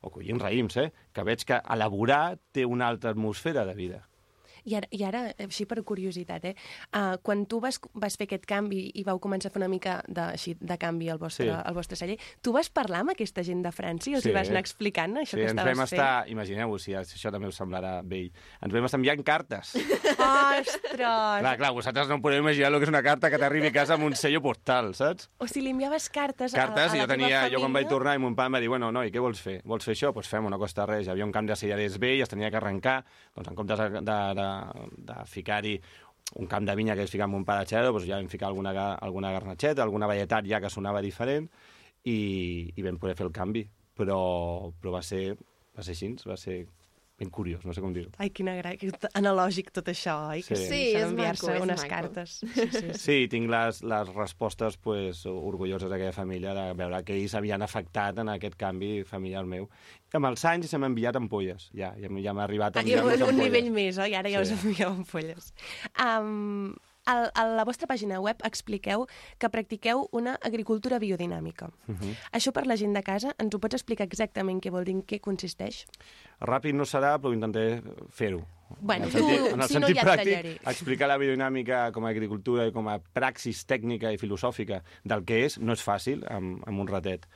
o 0.00 0.12
collint 0.14 0.40
raïms, 0.40 0.78
eh, 0.80 0.92
que 1.12 1.26
veig 1.26 1.44
que 1.44 1.60
elaborar 1.74 2.38
té 2.54 2.64
una 2.64 2.88
altra 2.88 3.12
atmosfera 3.12 3.66
de 3.68 3.74
vida. 3.74 4.04
I 4.64 4.74
ara, 4.76 4.88
I 4.90 5.02
ara, 5.04 5.22
així 5.38 5.66
per 5.66 5.82
curiositat, 5.84 6.44
eh? 6.44 6.54
Uh, 6.92 7.16
quan 7.22 7.46
tu 7.46 7.60
vas, 7.60 7.78
vas 7.94 8.16
fer 8.16 8.26
aquest 8.28 8.46
canvi 8.46 8.90
i 8.94 9.04
vau 9.04 9.18
començar 9.20 9.48
a 9.50 9.52
fer 9.54 9.60
una 9.62 9.68
mica 9.68 10.02
de, 10.08 10.20
així, 10.34 10.56
de 10.60 10.78
canvi 10.78 11.08
al 11.10 11.18
vostre, 11.18 11.46
Sí. 11.46 11.50
al 11.50 11.74
vostre 11.74 11.96
celler, 11.96 12.18
tu 12.42 12.52
vas 12.52 12.68
parlar 12.70 13.00
amb 13.00 13.10
aquesta 13.10 13.42
gent 13.42 13.62
de 13.62 13.70
França 13.72 14.10
i 14.10 14.14
els 14.14 14.22
Sí. 14.24 14.30
hi 14.30 14.34
vas 14.34 14.48
anar 14.50 14.60
explicant 14.60 15.14
això 15.16 15.36
Sí, 15.36 15.36
que 15.36 15.42
ens 15.42 15.52
estaves 15.52 15.76
vam 15.78 15.86
fent? 15.86 16.00
estar, 16.00 16.28
imagineu-vos, 16.28 16.82
si 16.82 16.92
això 16.92 17.30
també 17.30 17.48
us 17.48 17.56
semblarà 17.60 18.02
vell, 18.04 18.30
ens 18.62 18.72
vam 18.72 18.84
estar 18.84 18.98
enviant 18.98 19.22
cartes. 19.24 19.74
Ostres! 19.76 20.96
clar, 20.96 21.56
clar, 21.58 21.72
vosaltres 21.72 22.08
no 22.08 22.20
podeu 22.22 22.40
imaginar 22.42 22.68
el 22.72 22.78
que 22.78 22.86
és 22.88 22.92
una 22.92 23.02
carta 23.02 23.30
que 23.30 23.38
t'arribi 23.40 23.68
a 23.70 23.72
casa 23.74 23.94
amb 23.94 24.04
un 24.08 24.14
sello 24.18 24.40
postal, 24.44 24.92
saps? 24.98 25.28
O 25.38 25.46
sigui, 25.46 25.66
li 25.68 25.74
enviaves 25.76 26.08
cartes, 26.10 26.52
Cartes, 26.54 26.90
a, 26.90 26.92
a 26.92 26.96
i 26.96 27.00
la 27.00 27.06
jo 27.06 27.12
tenia, 27.12 27.28
teva 27.44 27.52
jo 27.54 27.60
quan 27.62 27.72
vaig 27.72 27.84
família? 27.84 27.92
tornar 27.94 28.14
i 28.16 28.22
mon 28.22 28.34
pare 28.38 28.46
em 28.50 28.56
va 28.58 28.60
dir, 28.64 28.68
bueno, 28.72 28.90
noi, 28.94 29.10
què 29.14 29.20
vols 29.22 29.40
fer? 29.40 29.58
Vols 29.68 29.84
fer 29.86 29.94
això? 29.96 30.12
Doncs 30.14 30.28
fem, 30.30 30.48
no 30.50 30.58
costa 30.58 30.86
res. 30.88 31.06
Hi 31.06 31.10
havia 31.14 31.26
un 31.26 31.32
camp 31.32 31.48
de 31.48 31.56
selladers 31.56 31.98
vell, 32.02 32.22
es 32.24 32.28
tenia 32.32 32.50
que 32.50 32.56
arrencar, 32.60 33.04
doncs 33.36 33.48
en 33.52 33.58
comptes 33.58 33.78
de, 33.78 33.88
de, 34.00 34.18
de, 34.40 34.47
de 35.10 35.16
ficar-hi 35.26 35.78
un 36.36 36.46
camp 36.46 36.66
de 36.68 36.74
vinya 36.76 36.94
que 36.96 37.06
es 37.06 37.12
ficava 37.12 37.30
amb 37.30 37.40
un 37.40 37.46
paratxero, 37.48 37.92
doncs 37.92 38.06
ja 38.08 38.18
vam 38.18 38.28
ficar 38.28 38.50
alguna, 38.50 38.74
alguna 38.94 39.32
garnatxeta, 39.32 39.82
alguna 39.82 40.08
varietat 40.10 40.48
ja 40.48 40.60
que 40.60 40.70
sonava 40.70 41.00
diferent, 41.04 41.48
i, 42.04 42.18
i 42.76 42.84
vam 42.84 42.98
poder 43.00 43.16
fer 43.16 43.26
el 43.28 43.34
canvi. 43.34 43.64
Però, 43.98 44.18
però 44.78 44.92
va, 44.94 45.02
ser, 45.02 45.32
va 45.74 45.82
ser 45.82 45.96
així, 45.96 46.12
va 46.28 46.36
ser 46.38 46.60
ben 47.18 47.30
curiós, 47.34 47.64
no 47.66 47.72
sé 47.74 47.80
com 47.82 47.90
dir-ho. 47.92 48.12
Ai, 48.22 48.28
quina 48.30 48.52
gra... 48.60 48.70
analògic 49.18 49.72
tot 49.74 49.88
això, 49.90 50.14
oi? 50.30 50.42
Que 50.46 50.54
Sí. 50.54 50.68
Sí, 50.68 50.80
és 50.94 51.10
maco, 51.12 51.50
és 51.50 51.60
unes 51.64 51.80
maco. 51.82 51.90
cartes. 51.90 52.36
Sí, 52.40 52.46
sí, 52.54 52.68
sí. 52.78 52.92
Sí, 52.94 53.16
tinc 53.28 53.50
les, 53.50 53.82
les 53.82 54.12
respostes 54.14 54.76
pues, 54.78 55.24
orgulloses 55.26 55.90
d'aquella 55.90 56.12
família 56.14 56.54
de 56.54 56.68
veure 56.78 57.02
que 57.04 57.16
ells 57.18 57.34
havien 57.34 57.62
afectat 57.66 58.18
en 58.22 58.28
aquest 58.36 58.54
canvi 58.56 59.02
familiar 59.04 59.44
meu. 59.50 59.66
I 60.12 60.16
amb 60.16 60.30
els 60.30 60.44
anys 60.48 60.70
se 60.70 60.78
m'han 60.78 60.92
enviat 60.94 61.16
ampolles, 61.18 61.70
ja, 61.74 61.90
ja, 61.98 62.08
ja 62.22 62.32
m'ha 62.32 62.44
arribat 62.46 62.76
a 62.76 62.80
Ah, 62.80 62.82
un, 62.82 62.88
enviar-nos 62.88 63.16
un 63.20 63.28
ampolles. 63.34 63.44
nivell 63.44 63.70
més, 63.74 63.98
oi? 63.98 64.14
Ara 64.14 64.30
ja 64.30 64.44
Sí. 64.44 64.54
us 64.54 64.64
envieu 64.64 64.88
ampolles. 64.94 65.52
Um, 65.98 66.76
a, 67.08 67.30
a 67.32 67.46
la 67.56 67.64
vostra 67.64 67.88
pàgina 67.88 68.20
web 68.20 68.42
expliqueu 68.44 69.06
que 69.40 69.48
practiqueu 69.48 70.04
una 70.12 70.36
agricultura 70.44 70.98
biodinàmica. 71.00 71.70
Uh 71.88 71.92
Mhm. 71.92 71.96
-huh. 72.02 72.14
Això 72.32 72.52
per 72.52 72.66
la 72.66 72.76
gent 72.76 72.94
de 72.94 73.02
casa, 73.02 73.34
ens 73.38 73.54
ho 73.54 73.58
pots 73.58 73.74
explicar 73.74 74.04
exactament 74.04 74.60
què 74.62 74.70
vol 74.70 74.84
dir, 74.84 74.94
en 74.94 75.02
què 75.02 75.20
consisteix? 75.20 75.86
Ràpid 76.40 76.74
no 76.74 76.84
serà, 76.84 77.18
però 77.18 77.32
intentaré 77.32 77.82
fer-ho. 78.10 78.44
Bueno, 78.80 79.06
en 79.06 79.10
el 79.10 79.12
tu, 79.12 79.18
sentit, 79.28 79.52
en 79.52 79.60
el 79.62 79.68
si 79.68 79.74
no, 79.74 79.80
sentit 79.80 79.96
ja 79.96 80.02
et 80.02 80.06
pràctic, 80.08 80.34
tallaré. 80.34 80.58
explicar 80.70 81.08
la 81.08 81.16
biodinàmica 81.18 81.90
com 81.92 82.04
a 82.04 82.10
agricultura 82.10 82.66
i 82.66 82.72
com 82.72 82.86
a 82.88 82.98
praxis 82.98 83.64
tècnica 83.66 84.12
i 84.12 84.18
filosòfica 84.18 84.82
del 85.04 85.24
que 85.24 85.44
és 85.46 85.58
no 85.58 85.72
és 85.72 85.82
fàcil 85.82 86.22
amb, 86.30 86.62
amb 86.68 86.78
un 86.80 86.86
ratet, 86.86 87.26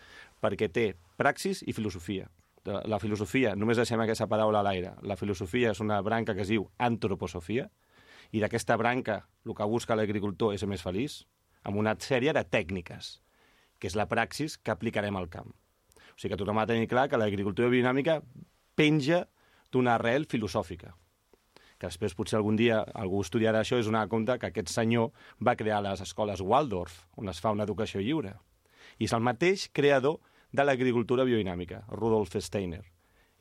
perquè 0.42 0.68
té 0.70 0.94
praxis 1.16 1.62
i 1.66 1.72
filosofia. 1.72 2.28
La 2.64 2.98
filosofia, 3.00 3.56
només 3.56 3.76
deixem 3.76 3.98
aquesta 4.00 4.26
paraula 4.28 4.60
a 4.60 4.62
l'aire, 4.62 4.92
la 5.02 5.16
filosofia 5.16 5.70
és 5.70 5.80
una 5.80 6.00
branca 6.02 6.34
que 6.34 6.42
es 6.42 6.48
diu 6.48 6.68
antroposofia, 6.78 7.70
i 8.32 8.40
d'aquesta 8.40 8.78
branca 8.80 9.22
el 9.46 9.54
que 9.56 9.68
busca 9.68 9.96
l'agricultor 9.98 10.54
és 10.54 10.62
ser 10.62 10.70
més 10.70 10.82
feliç, 10.84 11.22
amb 11.62 11.78
una 11.78 11.94
sèrie 12.00 12.32
de 12.32 12.42
tècniques, 12.44 13.18
que 13.78 13.90
és 13.90 13.98
la 13.98 14.08
praxis 14.08 14.56
que 14.58 14.72
aplicarem 14.72 15.16
al 15.16 15.28
camp. 15.28 15.52
O 15.52 16.16
sigui 16.16 16.32
que 16.32 16.40
tothom 16.40 16.58
ha 16.58 16.66
de 16.66 16.74
tenir 16.74 16.90
clar 16.90 17.08
que 17.10 17.20
l'agricultura 17.20 17.70
biodinàmica 17.70 18.20
penja 18.78 19.26
d'una 19.72 19.96
arrel 19.98 20.26
filosòfica 20.28 20.94
que 21.82 21.88
després 21.90 22.14
potser 22.14 22.36
algun 22.38 22.54
dia 22.54 22.76
algú 22.94 23.24
estudiarà 23.24 23.64
això, 23.64 23.74
és 23.80 23.88
donar 23.88 24.04
compte 24.06 24.36
que 24.38 24.52
aquest 24.52 24.70
senyor 24.70 25.08
va 25.42 25.56
crear 25.58 25.80
les 25.82 26.04
escoles 26.04 26.38
Waldorf, 26.38 27.00
on 27.18 27.26
es 27.32 27.40
fa 27.42 27.50
una 27.50 27.66
educació 27.66 27.98
lliure. 27.98 28.36
I 29.02 29.08
és 29.08 29.14
el 29.16 29.24
mateix 29.26 29.66
creador 29.74 30.20
de 30.54 30.62
l'agricultura 30.62 31.26
biodinàmica, 31.26 31.82
Rudolf 31.90 32.36
Steiner. 32.38 32.84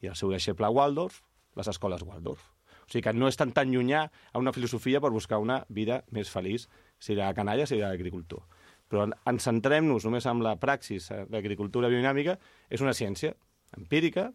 I 0.02 0.10
el 0.10 0.18
seu 0.18 0.34
deixeble 0.34 0.72
Waldorf, 0.74 1.22
les 1.54 1.70
escoles 1.70 2.02
Waldorf. 2.02 2.48
Sigui 2.92 3.06
que 3.06 3.14
no 3.16 3.30
és 3.32 3.38
tan 3.40 3.54
tan 3.56 3.72
llunyà 3.72 4.04
a 4.34 4.40
una 4.40 4.52
filosofia 4.52 5.00
per 5.00 5.14
buscar 5.16 5.40
una 5.40 5.62
vida 5.70 6.02
més 6.12 6.30
feliç, 6.30 6.68
si 7.00 7.14
era 7.16 7.32
canalla, 7.34 7.66
si 7.66 7.78
era 7.80 7.90
agricultor. 7.96 8.44
Però 8.92 9.06
en- 9.08 9.16
ens 9.26 9.44
centrem-nos 9.48 10.04
només 10.06 10.26
en 10.28 10.44
la 10.44 10.58
praxis 10.60 11.08
d'agricultura 11.32 11.88
biodinàmica, 11.88 12.38
és 12.70 12.82
una 12.84 12.92
ciència 12.94 13.34
empírica, 13.78 14.34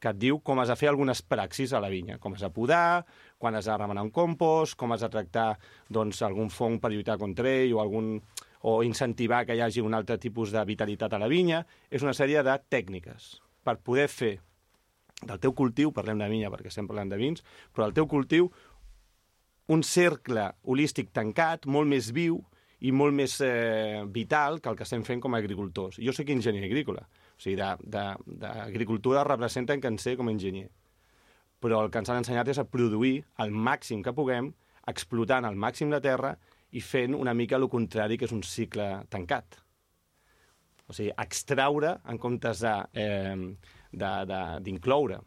que 0.00 0.08
et 0.08 0.16
diu 0.16 0.38
com 0.40 0.58
has 0.62 0.70
de 0.72 0.76
fer 0.80 0.88
algunes 0.88 1.20
praxis 1.20 1.74
a 1.76 1.80
la 1.84 1.90
vinya, 1.92 2.16
com 2.18 2.32
has 2.32 2.40
de 2.40 2.48
podar, 2.48 3.04
quan 3.36 3.54
has 3.54 3.66
de 3.68 3.76
remenar 3.76 4.02
un 4.02 4.10
compost, 4.10 4.74
com 4.80 4.92
has 4.92 5.02
de 5.04 5.10
tractar 5.12 5.58
doncs, 5.90 6.22
algun 6.22 6.48
fong 6.48 6.78
per 6.80 6.88
lluitar 6.90 7.18
contra 7.20 7.50
ell 7.52 7.74
o, 7.74 7.82
algun, 7.82 8.22
o 8.62 8.82
incentivar 8.82 9.44
que 9.44 9.54
hi 9.54 9.60
hagi 9.60 9.82
un 9.84 9.92
altre 9.92 10.16
tipus 10.16 10.52
de 10.56 10.64
vitalitat 10.64 11.12
a 11.12 11.18
la 11.20 11.28
vinya. 11.28 11.66
És 11.90 12.00
una 12.00 12.14
sèrie 12.16 12.40
de 12.42 12.56
tècniques 12.70 13.42
per 13.62 13.76
poder 13.84 14.08
fer 14.08 14.38
del 15.26 15.40
teu 15.40 15.54
cultiu, 15.56 15.92
parlem 15.92 16.20
de 16.20 16.28
vinya 16.32 16.50
perquè 16.52 16.70
estem 16.70 16.88
parlant 16.88 17.10
de 17.12 17.18
vins, 17.20 17.44
però 17.74 17.86
del 17.86 17.96
teu 17.98 18.08
cultiu 18.08 18.48
un 19.70 19.84
cercle 19.86 20.48
holístic 20.66 21.12
tancat, 21.14 21.66
molt 21.70 21.88
més 21.90 22.10
viu 22.14 22.40
i 22.80 22.90
molt 22.96 23.14
més 23.14 23.36
eh, 23.44 24.02
vital 24.10 24.58
que 24.60 24.70
el 24.72 24.78
que 24.78 24.86
estem 24.86 25.04
fent 25.06 25.20
com 25.22 25.36
a 25.36 25.40
agricultors. 25.42 26.00
Jo 26.02 26.14
soc 26.16 26.32
enginyer 26.32 26.64
agrícola, 26.66 27.04
o 27.04 27.42
sigui, 27.42 27.58
d'agricultura 27.60 29.24
representen 29.28 29.82
que 29.82 29.92
en 29.92 30.00
sé 30.00 30.16
com 30.16 30.30
a 30.30 30.34
enginyer. 30.34 30.70
Però 31.60 31.82
el 31.84 31.90
que 31.92 32.00
ens 32.00 32.08
han 32.08 32.22
ensenyat 32.22 32.48
és 32.48 32.58
a 32.58 32.64
produir 32.64 33.20
el 33.44 33.52
màxim 33.52 34.00
que 34.02 34.16
puguem, 34.16 34.48
explotant 34.88 35.44
el 35.44 35.60
màxim 35.60 35.92
de 35.92 36.00
terra 36.02 36.32
i 36.72 36.80
fent 36.80 37.14
una 37.14 37.34
mica 37.36 37.60
el 37.60 37.68
contrari, 37.68 38.16
que 38.16 38.24
és 38.24 38.32
un 38.32 38.42
cicle 38.46 38.88
tancat. 39.12 39.60
O 40.88 40.96
sigui, 40.96 41.12
extraure 41.20 41.98
en 42.08 42.18
comptes. 42.18 42.64
Eh, 42.64 43.36
de, 43.36 43.44
de, 43.44 43.79
d'incloure. 43.92 45.20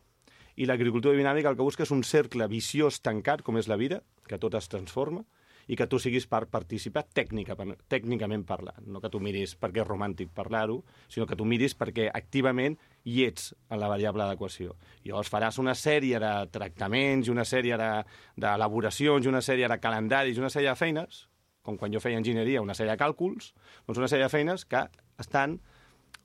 I 0.55 0.67
l'agricultura 0.69 1.17
dinàmica 1.17 1.49
el 1.49 1.55
que 1.57 1.65
busca 1.65 1.83
és 1.83 1.91
un 1.91 2.03
cercle 2.05 2.47
viciós 2.47 3.01
tancat, 3.01 3.41
com 3.41 3.57
és 3.57 3.67
la 3.67 3.77
vida, 3.79 4.03
que 4.29 4.37
tot 4.37 4.53
es 4.53 4.69
transforma, 4.69 5.23
i 5.71 5.77
que 5.79 5.87
tu 5.87 5.95
siguis 5.97 6.25
part 6.27 6.49
participar 6.51 7.05
tècnica, 7.15 7.55
tècnicament 7.87 8.43
parlant. 8.45 8.83
No 8.85 8.99
que 8.99 9.09
tu 9.09 9.21
miris 9.23 9.55
perquè 9.55 9.79
és 9.81 9.87
romàntic 9.87 10.29
parlar-ho, 10.35 10.81
sinó 11.07 11.25
que 11.25 11.37
tu 11.39 11.45
miris 11.47 11.73
perquè 11.79 12.09
activament 12.13 12.75
hi 13.07 13.23
ets 13.23 13.53
en 13.71 13.79
la 13.79 13.87
variable 13.87 14.27
d'equació. 14.27 14.75
I 15.03 15.09
llavors 15.09 15.31
faràs 15.31 15.57
una 15.63 15.73
sèrie 15.73 16.19
de 16.19 16.33
tractaments 16.51 17.27
i 17.27 17.31
una 17.31 17.45
sèrie 17.47 17.77
de- 17.79 18.03
d'elaboracions 18.35 19.25
i 19.25 19.29
una 19.31 19.41
sèrie 19.41 19.69
de 19.71 19.79
calendaris 19.79 20.35
i 20.37 20.39
una 20.43 20.49
sèrie 20.51 20.69
de 20.69 20.75
feines, 20.75 21.29
com 21.63 21.77
quan 21.77 21.93
jo 21.93 22.01
feia 22.03 22.17
enginyeria, 22.19 22.61
una 22.61 22.75
sèrie 22.75 22.91
de 22.91 22.99
càlculs, 22.99 23.53
doncs 23.87 23.97
una 23.97 24.09
sèrie 24.11 24.25
de 24.27 24.29
feines 24.35 24.65
que 24.65 24.83
estan 25.17 25.61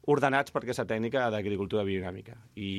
ordenats 0.09 0.52
per 0.54 0.62
aquesta 0.64 0.86
tècnica 0.88 1.26
d'agricultura 1.30 1.84
biodinàmica. 1.84 2.36
I, 2.56 2.70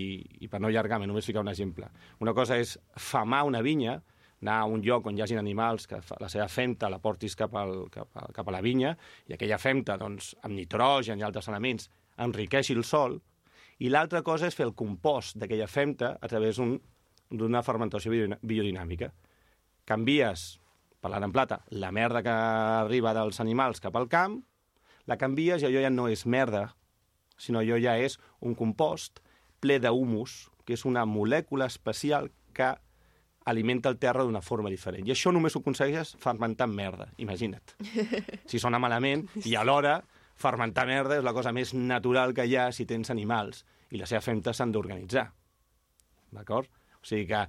I 0.42 0.48
per 0.50 0.60
no 0.62 0.70
allargar-me, 0.72 1.06
només 1.08 1.28
ficar 1.30 1.44
un 1.46 1.52
exemple. 1.52 1.90
Una 2.26 2.34
cosa 2.34 2.58
és 2.58 2.78
famar 2.98 3.44
una 3.46 3.62
vinya, 3.62 4.00
anar 4.42 4.62
a 4.64 4.68
un 4.72 4.82
lloc 4.82 5.06
on 5.12 5.18
hi 5.18 5.22
hagin 5.22 5.38
animals 5.42 5.86
que 5.88 6.00
la 6.20 6.30
seva 6.32 6.48
femta 6.48 6.90
la 6.90 6.98
portis 7.04 7.36
cap, 7.36 7.54
al, 7.60 7.90
cap, 7.92 8.08
a, 8.16 8.30
cap 8.34 8.48
a 8.48 8.54
la 8.56 8.62
vinya 8.66 8.96
i 9.28 9.36
aquella 9.36 9.58
femta, 9.60 9.98
doncs, 10.00 10.32
amb 10.42 10.56
nitrogen 10.56 11.20
i 11.20 11.26
altres 11.28 11.50
elements, 11.52 11.90
enriqueixi 12.18 12.74
el 12.74 12.86
sol, 12.88 13.20
i 13.80 13.92
l'altra 13.92 14.24
cosa 14.24 14.48
és 14.48 14.56
fer 14.58 14.66
el 14.66 14.74
compost 14.76 15.38
d'aquella 15.38 15.68
femta 15.68 16.16
a 16.20 16.28
través 16.28 16.58
d'un- 16.58 16.80
d'una 17.30 17.62
fermentació 17.64 18.12
biodina- 18.12 18.40
biodinàmica. 18.42 19.12
Canvies, 19.86 20.60
parlant 21.02 21.24
en 21.28 21.32
plata, 21.32 21.62
la 21.72 21.92
merda 21.92 22.24
que 22.24 22.30
arriba 22.34 23.14
dels 23.14 23.40
animals 23.40 23.80
cap 23.80 23.96
al 23.96 24.08
camp, 24.10 24.42
la 25.06 25.18
canvies 25.18 25.62
i 25.64 25.68
allò 25.70 25.82
ja 25.84 25.90
no 25.94 26.08
és 26.10 26.26
merda, 26.26 26.68
sinó 27.40 27.64
allò 27.64 27.80
ja 27.82 27.96
és 27.98 28.20
un 28.46 28.56
compost 28.56 29.24
ple 29.60 29.80
d'humus, 29.82 30.50
que 30.66 30.76
és 30.78 30.86
una 30.86 31.06
molècula 31.10 31.68
especial 31.68 32.30
que 32.54 32.70
alimenta 33.50 33.90
el 33.90 33.98
terra 33.98 34.24
d'una 34.24 34.44
forma 34.46 34.70
diferent. 34.70 35.08
I 35.08 35.16
això 35.16 35.34
només 35.34 35.56
ho 35.56 35.64
aconsegueixes 35.64 36.16
fermentant 36.22 36.74
merda, 36.76 37.10
imagina't. 37.18 37.76
Si 38.50 38.60
sona 38.62 38.80
malament, 38.80 39.26
i 39.46 39.56
alhora 39.58 40.00
fermentar 40.40 40.86
merda 40.88 41.18
és 41.18 41.26
la 41.26 41.34
cosa 41.36 41.52
més 41.56 41.74
natural 41.74 42.36
que 42.36 42.46
hi 42.46 42.56
ha 42.56 42.70
si 42.76 42.86
tens 42.88 43.10
animals, 43.12 43.66
i 43.92 44.00
la 44.00 44.08
seva 44.08 44.22
femta 44.22 44.54
s'han 44.54 44.72
d'organitzar. 44.72 45.26
D'acord? 46.36 46.70
O 47.00 47.08
sigui 47.08 47.26
que 47.32 47.42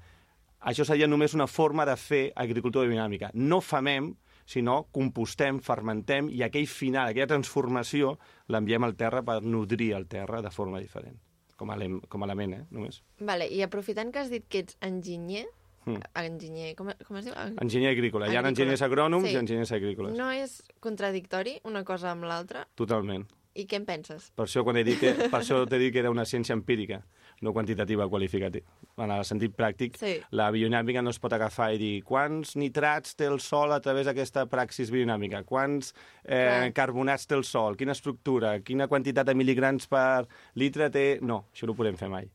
això 0.71 0.85
seria 0.85 1.09
només 1.09 1.35
una 1.37 1.49
forma 1.49 1.87
de 1.89 1.97
fer 1.97 2.25
agricultura 2.37 2.89
dinàmica. 2.89 3.31
No 3.35 3.61
famem, 3.61 4.11
sinó 4.51 4.81
compostem, 4.91 5.61
fermentem, 5.63 6.29
i 6.35 6.43
aquell 6.43 6.67
final, 6.67 7.13
aquella 7.13 7.29
transformació, 7.31 8.17
l'enviem 8.51 8.83
al 8.89 8.97
terra 8.99 9.23
per 9.23 9.39
nodrir 9.47 9.93
el 9.95 10.09
terra 10.11 10.43
de 10.43 10.51
forma 10.51 10.81
diferent. 10.83 11.21
Com 11.61 11.71
a, 11.71 11.77
com 12.09 12.23
a 12.25 12.27
element, 12.27 12.55
eh? 12.57 12.63
Només. 12.73 13.03
Vale, 13.21 13.47
i 13.53 13.61
aprofitant 13.63 14.11
que 14.15 14.23
has 14.25 14.31
dit 14.33 14.47
que 14.49 14.65
ets 14.67 14.77
enginyer, 14.81 15.47
Mm. 15.87 15.97
enginyer, 16.21 16.75
com, 16.77 16.91
com 17.09 17.17
es 17.17 17.25
diu? 17.25 17.33
Enginyer 17.63 17.95
agrícola. 17.95 18.27
Hi 18.29 18.35
ha 18.37 18.41
Agrícola. 18.43 18.49
enginyers 18.51 18.83
agrònoms 18.85 19.25
Sí. 19.25 19.33
i 19.33 19.37
enginyers 19.41 19.71
agrícoles. 19.73 20.13
No 20.19 20.27
és 20.31 20.59
contradictori 20.79 21.55
una 21.65 21.83
cosa 21.89 22.11
amb 22.11 22.25
l'altra? 22.29 22.67
Totalment. 22.77 23.25
I 23.55 23.65
què 23.67 23.79
en 23.81 23.87
penses? 23.87 24.29
Per 24.37 24.45
això, 24.45 24.63
quan 24.63 24.77
he 24.77 24.85
dit 24.85 25.01
que, 25.01 25.15
per 25.33 25.41
això 25.41 25.63
t'he 25.67 25.79
dit 25.81 25.91
que 25.95 25.99
era 26.05 26.11
una 26.13 26.27
ciència 26.29 26.53
empírica, 26.53 27.01
no 27.41 27.53
quantitativa 27.53 28.09
qualificativa. 28.09 28.67
En 28.99 29.11
el 29.11 29.25
sentit 29.25 29.55
pràctic, 29.57 29.97
Sí. 29.97 30.21
la 30.31 30.51
biodinàmica 30.51 31.03
no 31.03 31.11
es 31.11 31.19
pot 31.19 31.33
agafar 31.33 31.73
i 31.75 31.79
dir 31.79 32.03
quants 32.05 32.57
nitrats 32.57 33.15
té 33.17 33.27
el 33.27 33.41
sol 33.41 33.73
a 33.73 33.81
través 33.81 34.07
d'aquesta 34.07 34.47
praxis 34.47 34.91
biodinàmica, 34.91 35.45
quants 35.45 35.95
eh, 36.25 36.45
Clar. 36.45 36.73
carbonats 36.73 37.27
té 37.27 37.35
el 37.35 37.45
sol, 37.45 37.77
quina 37.77 37.93
estructura, 37.93 38.61
quina 38.61 38.89
quantitat 38.89 39.27
de 39.27 39.35
mil·ligrams 39.35 39.89
per 39.89 40.27
litre 40.55 40.91
té... 40.91 41.19
No, 41.23 41.47
això 41.53 41.67
no 41.67 41.73
ho 41.73 41.77
podem 41.77 41.97
fer 41.97 42.09
mai. 42.09 42.29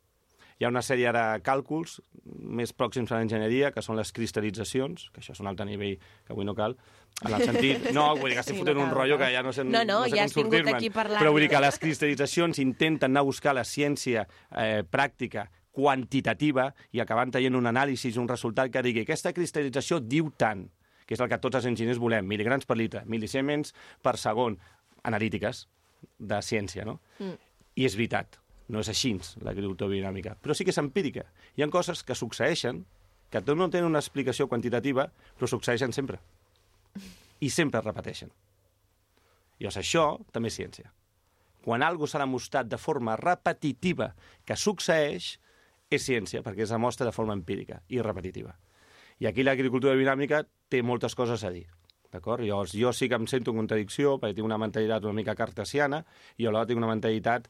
Hi 0.56 0.64
ha 0.64 0.70
una 0.72 0.84
sèrie 0.86 1.12
de 1.12 1.24
càlculs 1.44 1.98
més 2.24 2.72
pròxims 2.72 3.12
a 3.12 3.18
l'enginyeria, 3.20 3.74
que 3.76 3.82
són 3.84 3.98
les 4.00 4.14
cristal·litzacions, 4.16 5.10
que 5.12 5.20
això 5.20 5.34
és 5.36 5.42
un 5.44 5.50
altre 5.52 5.66
nivell 5.68 5.98
que 5.98 6.32
avui 6.32 6.48
no 6.48 6.56
cal, 6.56 6.78
en 7.24 7.36
el 7.36 7.44
sentit... 7.44 7.90
No, 7.96 8.08
vull 8.16 8.32
dir 8.32 8.38
que 8.38 8.44
estic 8.46 8.56
Sí, 8.56 8.62
fotent 8.64 8.80
no 8.80 8.86
un 8.86 8.94
rotllo 8.94 9.18
no. 9.18 9.24
que 9.24 9.32
ja 9.34 9.44
no 9.44 9.52
sé, 9.56 9.66
No, 9.68 9.84
no, 9.88 10.02
sé 10.06 10.16
ja 10.16 10.28
com 10.30 10.46
sortir-me'n. 10.46 10.88
Però 10.96 11.34
vull 11.36 11.44
dir 11.44 11.52
que 11.52 11.62
les 11.64 11.80
cristal·litzacions 11.82 12.62
intenten 12.64 13.12
anar 13.12 13.26
a 13.26 13.28
buscar 13.28 13.56
la 13.56 13.66
ciència 13.68 14.26
eh, 14.52 14.84
pràctica 14.88 15.50
quantitativa 15.76 16.70
i 16.96 17.04
acabant 17.04 17.34
traient 17.36 17.56
un 17.60 17.68
anàlisi, 17.68 18.14
un 18.20 18.32
resultat 18.32 18.72
que 18.72 18.84
digui 18.86 19.04
aquesta 19.04 19.34
cristal·lització 19.36 20.00
diu 20.00 20.32
tant, 20.40 20.64
que 21.06 21.18
és 21.18 21.24
el 21.24 21.30
que 21.32 21.40
tots 21.44 21.60
els 21.60 21.68
enginyers 21.68 22.00
volem, 22.00 22.28
miligrams 22.28 22.68
per 22.68 22.80
litre, 22.80 23.04
mil·lisiemens 23.12 23.76
per 24.04 24.16
segon, 24.22 24.56
analítiques 25.04 25.66
de 26.20 26.40
ciència, 26.42 26.88
no? 26.88 27.02
Mm. 27.20 27.36
I 27.76 27.88
és 27.90 28.00
veritat, 28.00 28.40
no 28.70 28.82
és 28.82 28.90
així 28.90 29.14
l'agricultura 29.46 29.92
biodinàmica, 29.92 30.36
però 30.42 30.56
sí 30.56 30.66
que 30.66 30.74
és 30.74 30.82
empírica. 30.82 31.26
Hi 31.56 31.64
ha 31.64 31.70
coses 31.74 32.04
que 32.04 32.18
succeeixen, 32.18 32.84
que 33.30 33.42
no 33.54 33.70
tenen 33.70 33.90
una 33.90 34.02
explicació 34.02 34.48
quantitativa, 34.48 35.10
però 35.38 35.50
succeeixen 35.50 35.94
sempre. 35.94 36.20
I 37.42 37.50
sempre 37.50 37.82
es 37.82 37.86
repeteixen. 37.86 38.32
Llavors, 39.60 39.78
això 39.80 40.06
també 40.32 40.52
és 40.52 40.58
ciència. 40.60 40.92
Quan 41.66 41.84
algo 41.84 42.08
s'ha 42.08 42.22
demostrat 42.22 42.68
de 42.70 42.78
forma 42.78 43.16
repetitiva 43.18 44.14
que 44.46 44.58
succeeix, 44.58 45.36
és 45.90 46.06
ciència, 46.06 46.42
perquè 46.46 46.66
es 46.66 46.74
demostra 46.74 47.06
de 47.06 47.14
forma 47.16 47.34
empírica 47.34 47.82
i 47.90 48.02
repetitiva. 48.02 48.56
I 49.22 49.30
aquí 49.30 49.46
l'agricultura 49.46 49.94
biodinàmica 49.94 50.44
té 50.70 50.82
moltes 50.84 51.16
coses 51.16 51.44
a 51.44 51.52
dir. 51.54 51.68
D'acord? 52.16 52.44
Llavors, 52.48 52.72
jo 52.80 52.94
sí 52.96 53.10
que 53.12 53.18
em 53.20 53.28
sento 53.28 53.52
en 53.52 53.60
contradicció, 53.60 54.16
perquè 54.22 54.38
tinc 54.38 54.48
una 54.48 54.60
mentalitat 54.62 55.04
una 55.04 55.18
mica 55.18 55.36
cartesiana, 55.36 56.04
i 56.40 56.48
alhora 56.48 56.66
tinc 56.70 56.80
una 56.80 56.88
mentalitat 56.94 57.50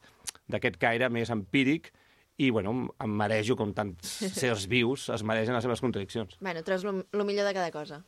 d'aquest 0.50 0.76
caire 0.82 1.08
més 1.12 1.30
empíric, 1.30 1.92
i, 2.36 2.50
bueno, 2.52 2.74
em- 3.00 3.14
marejo 3.16 3.54
com 3.56 3.70
tants 3.72 4.10
sers 4.42 4.66
vius 4.68 5.06
es 5.14 5.22
mereixen 5.24 5.54
les 5.56 5.64
seves 5.64 5.80
contradiccions. 5.80 6.36
Bueno, 6.40 6.60
treus 6.66 6.84
lo, 6.84 6.98
lo 7.12 7.24
millor 7.24 7.46
de 7.48 7.54
cada 7.56 7.70
cosa. 7.72 8.02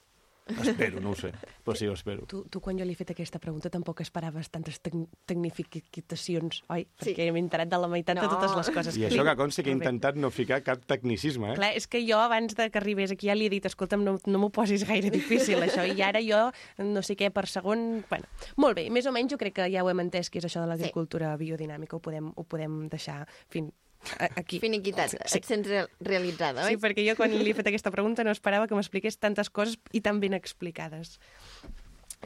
Espero, 0.49 1.01
no 1.05 1.11
ho 1.13 1.17
sé, 1.19 1.31
però 1.65 1.77
sí 1.77 1.87
ho 1.87 1.93
espero. 1.93 2.25
Tu, 2.27 2.43
tu 2.49 2.61
quan 2.65 2.79
jo 2.79 2.85
li 2.89 2.93
he 2.97 2.99
fet 2.99 3.11
aquesta 3.13 3.39
pregunta 3.39 3.69
tampoc 3.71 4.01
esperaves 4.01 4.49
tantes 4.51 4.79
tec 4.81 4.95
tecnificacions, 5.29 6.63
oi? 6.73 6.87
Sí. 7.01 7.13
Perquè 7.13 7.29
m'he 7.33 7.43
enterat 7.43 7.69
de 7.71 7.79
la 7.81 7.89
meitat 7.91 8.17
No. 8.17 8.23
de 8.25 8.29
totes 8.33 8.55
les 8.57 8.71
coses. 8.75 8.97
I 8.97 9.01
que 9.05 9.09
això 9.11 9.25
que 9.27 9.35
consti 9.37 9.63
que 9.63 9.71
he 9.71 9.77
intentat 9.77 10.17
no 10.17 10.31
ficar 10.31 10.63
cap 10.65 10.85
tecnicisme, 10.89 11.53
eh? 11.53 11.57
Clar, 11.59 11.73
és 11.77 11.87
que 11.87 12.01
jo 12.07 12.19
abans 12.19 12.55
de 12.57 12.71
que 12.71 12.79
arribés 12.81 13.13
aquí 13.13 13.29
ja 13.29 13.35
li 13.37 13.47
he 13.47 13.51
dit, 13.53 13.67
escolta'm, 13.69 14.03
no, 14.05 14.19
no 14.25 14.39
m'ho 14.39 14.51
posis 14.51 14.87
gaire 14.89 15.11
difícil, 15.11 15.61
això, 15.63 15.85
i 15.87 16.01
ara 16.03 16.21
jo 16.25 16.51
no 16.85 17.03
sé 17.03 17.17
què 17.17 17.31
per 17.31 17.47
segon... 17.47 18.05
Bueno, 18.09 18.25
molt 18.57 18.77
bé, 18.77 18.89
més 18.91 19.07
o 19.07 19.13
menys 19.13 19.33
jo 19.33 19.39
crec 19.39 19.55
que 19.61 19.69
ja 19.73 19.85
ho 19.85 19.91
hem 19.91 20.01
entès, 20.07 20.31
que 20.31 20.39
és 20.41 20.45
això 20.49 20.61
de 20.65 20.71
l'agricultura 20.73 21.37
biodinàmica, 21.37 21.97
ho 21.97 22.01
podem, 22.01 22.33
ho 22.35 22.45
podem 22.45 22.89
deixar 22.89 23.27
fin, 23.49 23.69
a- 23.69 23.88
aquí. 24.37 24.61
Finiquitat. 24.63 25.15
Sí. 25.15 25.39
Et 25.39 25.49
sents 25.49 25.69
real, 25.69 25.89
realitzada, 26.01 26.67
oi? 26.67 26.75
Sí, 26.77 26.81
perquè 26.83 27.05
jo 27.07 27.17
quan 27.19 27.35
li 27.35 27.51
he 27.51 27.57
fet 27.57 27.71
aquesta 27.71 27.93
pregunta 27.95 28.25
no 28.27 28.35
esperava 28.35 28.69
que 28.69 28.77
m'expliqués 28.79 29.19
tantes 29.21 29.51
coses 29.51 29.79
i 29.93 30.03
tan 30.05 30.21
ben 30.23 30.37
explicades. 30.39 31.19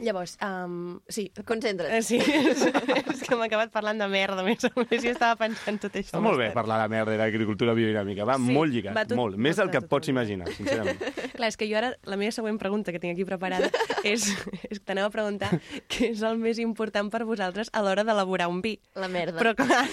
Llavors, 0.01 0.37
um, 0.41 0.99
sí, 1.07 1.27
Concentra't. 1.45 1.93
Eh, 1.93 2.01
Sí, 2.01 2.17
és, 2.17 2.63
és 2.65 3.19
que 3.21 3.35
m'ha 3.37 3.45
acabat 3.45 3.69
parlant 3.71 3.99
de 4.01 4.07
merda, 4.09 4.41
a 4.41 4.45
més 4.47 4.63
a 4.65 4.71
més, 4.75 5.03
i 5.05 5.11
estava 5.11 5.35
pensant 5.37 5.77
tot 5.83 5.93
això. 5.93 6.15
Està 6.15 6.21
molt 6.23 6.39
bé 6.41 6.47
parlar 6.55 6.79
de 6.81 6.87
merda 6.89 7.13
i 7.13 7.19
l'agricultura 7.21 7.75
biodinàmica. 7.77 8.25
Va 8.25 8.39
Sí, 8.41 8.49
molt 8.57 8.73
lligat, 8.73 8.95
va 8.97 9.03
tot- 9.05 9.15
molt. 9.19 9.37
Més 9.37 9.55
del 9.61 9.69
va 9.69 9.75
que 9.75 9.81
tot 9.83 9.85
et 9.85 9.91
pots 9.93 10.09
molt 10.09 10.13
imaginar, 10.15 10.49
sincerament. 10.55 11.03
Clar, 11.37 11.47
és 11.53 11.57
que 11.61 11.67
jo 11.69 11.77
ara, 11.77 11.93
la 12.09 12.17
meva 12.17 12.33
següent 12.33 12.57
pregunta 12.59 12.91
que 12.91 12.99
tinc 13.03 13.13
aquí 13.13 13.25
preparada 13.29 13.69
és, 14.03 14.25
és 14.69 14.79
que 14.79 14.85
t'aneu 14.85 15.05
a 15.07 15.13
preguntar 15.13 15.51
què 15.87 16.09
és 16.11 16.25
el 16.25 16.41
més 16.41 16.57
important 16.63 17.11
per 17.13 17.23
vosaltres 17.29 17.69
a 17.73 17.85
l'hora 17.85 18.03
d'elaborar 18.03 18.49
un 18.49 18.61
vi. 18.65 18.79
La 18.97 19.07
merda. 19.07 19.37
Però 19.39 19.53
clar, 19.55 19.85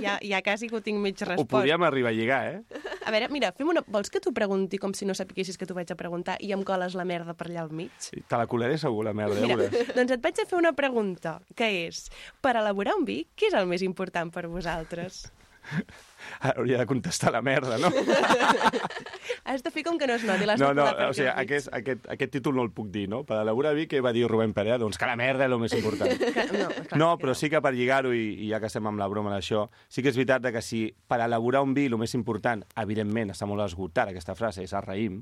ja, 0.00 0.18
ja 0.22 0.42
quasi 0.46 0.70
que 0.70 0.78
ho 0.78 0.80
tinc 0.86 1.02
mig 1.02 1.18
Ho 1.22 1.28
respost. 1.34 1.50
podríem 1.50 1.82
arribar 1.82 2.14
a 2.14 2.16
lligar, 2.16 2.42
eh? 2.54 2.62
A 3.04 3.12
veure, 3.14 3.28
mira, 3.32 3.50
fem 3.56 3.68
una... 3.72 3.82
vols 3.90 4.10
que 4.12 4.20
t'ho 4.22 4.32
pregunti 4.36 4.78
com 4.82 4.94
si 4.94 5.06
no 5.08 5.16
sapiguessis 5.18 5.58
que 5.58 5.66
t'ho 5.66 5.74
vaig 5.76 5.90
a 5.92 5.98
preguntar 5.98 6.36
i 6.44 6.52
em 6.54 6.62
coles 6.66 6.94
la 6.98 7.06
merda 7.08 7.34
per 7.38 7.48
allà 7.48 7.64
al 7.64 7.72
mig? 7.74 7.92
Te 8.12 8.38
la 8.38 8.46
colaré 8.50 8.78
segur, 8.78 9.04
la 9.08 9.14
merda, 9.16 9.40
ja 9.40 9.48
Mira, 9.50 9.66
veuràs. 9.66 9.92
doncs 9.98 10.16
et 10.16 10.22
vaig 10.24 10.38
a 10.38 10.46
fer 10.48 10.58
una 10.60 10.74
pregunta, 10.78 11.36
que 11.58 11.68
és, 11.88 12.04
per 12.44 12.54
elaborar 12.60 12.94
un 13.00 13.06
vi, 13.08 13.22
què 13.34 13.50
és 13.50 13.58
el 13.58 13.66
més 13.70 13.82
important 13.86 14.30
per 14.34 14.46
vosaltres? 14.50 15.24
Ara 16.40 16.54
hauria 16.58 16.78
de 16.78 16.86
contestar 16.86 17.32
la 17.32 17.42
merda, 17.42 17.78
no? 17.78 17.90
Has 19.44 19.62
de 19.64 19.70
fer 19.74 19.82
com 19.84 19.96
que 19.98 20.06
no 20.06 20.14
es 20.14 20.22
noti, 20.24 20.46
No, 20.60 20.72
no, 20.74 20.84
o 21.08 21.14
sigui, 21.16 21.28
aquest, 21.28 21.68
aquest, 21.74 22.06
aquest 22.14 22.32
títol 22.36 22.54
no 22.56 22.62
el 22.62 22.70
puc 22.74 22.90
dir, 22.94 23.08
no? 23.10 23.22
Per 23.26 23.40
elaborar 23.42 23.74
vi, 23.74 23.88
què 23.90 24.00
va 24.04 24.12
dir 24.14 24.24
Rubén 24.30 24.52
Perea? 24.54 24.78
Doncs 24.78 24.98
que 25.00 25.08
la 25.08 25.16
merda 25.18 25.46
és 25.48 25.52
el 25.52 25.58
més 25.62 25.74
important. 25.78 26.12
Que- 26.32 26.46
No, 26.52 26.68
clar, 26.70 26.98
No, 27.00 27.08
però 27.18 27.34
sí 27.34 27.50
que 27.50 27.60
per 27.64 27.72
lligar-ho, 27.74 28.12
i, 28.14 28.22
i 28.46 28.50
ja 28.52 28.60
que 28.62 28.70
estem 28.70 28.86
amb 28.86 29.00
la 29.02 29.08
broma 29.10 29.32
d'això, 29.34 29.66
sí 29.90 30.02
que 30.04 30.12
és 30.12 30.18
veritat 30.18 30.46
que 30.54 30.62
si 30.62 30.84
per 31.08 31.20
elaborar 31.24 31.62
un 31.66 31.74
vi 31.74 31.86
el 31.90 31.98
més 32.00 32.14
important, 32.18 32.62
evidentment, 32.76 33.32
està 33.34 33.46
molt 33.50 33.64
esgotada 33.66 34.14
aquesta 34.14 34.36
frase, 34.38 34.62
és 34.66 34.72
el 34.78 34.84
raïm, 34.86 35.20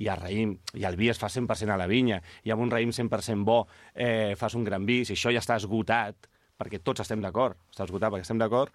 i 0.00 0.06
el 0.08 0.16
raïm, 0.20 0.54
i 0.78 0.86
el 0.86 0.96
vi 0.96 1.10
es 1.12 1.18
fa 1.20 1.28
100% 1.28 1.74
a 1.74 1.76
la 1.80 1.88
vinya, 1.90 2.20
i 2.46 2.54
amb 2.54 2.62
un 2.62 2.70
raïm 2.72 2.92
100% 2.94 3.44
bo 3.44 3.64
eh, 3.94 4.34
fas 4.38 4.54
un 4.54 4.64
gran 4.64 4.86
vi, 4.86 5.02
si 5.04 5.16
això 5.18 5.32
ja 5.34 5.42
està 5.42 5.58
esgotat, 5.60 6.30
perquè 6.60 6.78
tots 6.84 7.00
estem 7.02 7.20
d'acord, 7.24 7.58
està 7.72 7.84
esgotat 7.88 8.12
perquè 8.14 8.24
estem 8.28 8.40
d'acord, 8.40 8.72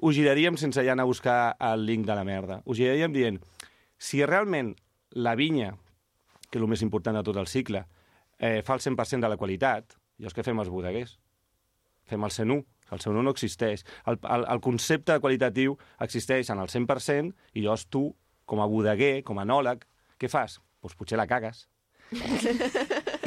ho 0.00 0.12
giraríem 0.12 0.56
sense 0.58 0.82
ja 0.84 0.92
anar 0.92 1.06
a 1.06 1.10
buscar 1.10 1.56
el 1.72 1.86
link 1.86 2.06
de 2.06 2.16
la 2.16 2.24
merda. 2.24 2.62
Ho 2.64 2.74
giraríem 2.74 3.12
dient, 3.14 3.38
si 3.98 4.24
realment 4.24 4.74
la 5.10 5.34
vinya, 5.38 5.74
que 6.50 6.58
és 6.58 6.62
el 6.62 6.68
més 6.70 6.82
important 6.82 7.16
de 7.18 7.24
tot 7.26 7.36
el 7.36 7.48
cicle, 7.50 7.84
eh, 8.38 8.62
fa 8.64 8.74
el 8.74 8.80
100% 8.80 9.24
de 9.24 9.30
la 9.30 9.38
qualitat, 9.38 9.96
llavors 10.18 10.36
què 10.36 10.44
fem 10.46 10.60
els 10.60 10.70
bodeguers? 10.72 11.18
Fem 12.08 12.24
el 12.24 12.32
101. 12.32 12.64
El 12.90 13.00
101 13.00 13.22
no 13.22 13.34
existeix. 13.34 13.84
El, 14.08 14.18
el, 14.22 14.46
el 14.48 14.60
concepte 14.64 15.18
qualitatiu 15.20 15.76
existeix 16.00 16.48
en 16.50 16.62
el 16.62 16.70
100% 16.72 17.34
i 17.54 17.64
llavors 17.64 17.84
tu, 17.92 18.08
com 18.48 18.62
a 18.64 18.68
bodeguer, 18.70 19.22
com 19.24 19.38
a 19.38 19.44
anòleg, 19.44 19.84
què 20.18 20.30
fas? 20.32 20.56
Doncs 20.80 20.96
potser 20.96 21.18
la 21.20 21.28
cagues. 21.28 21.66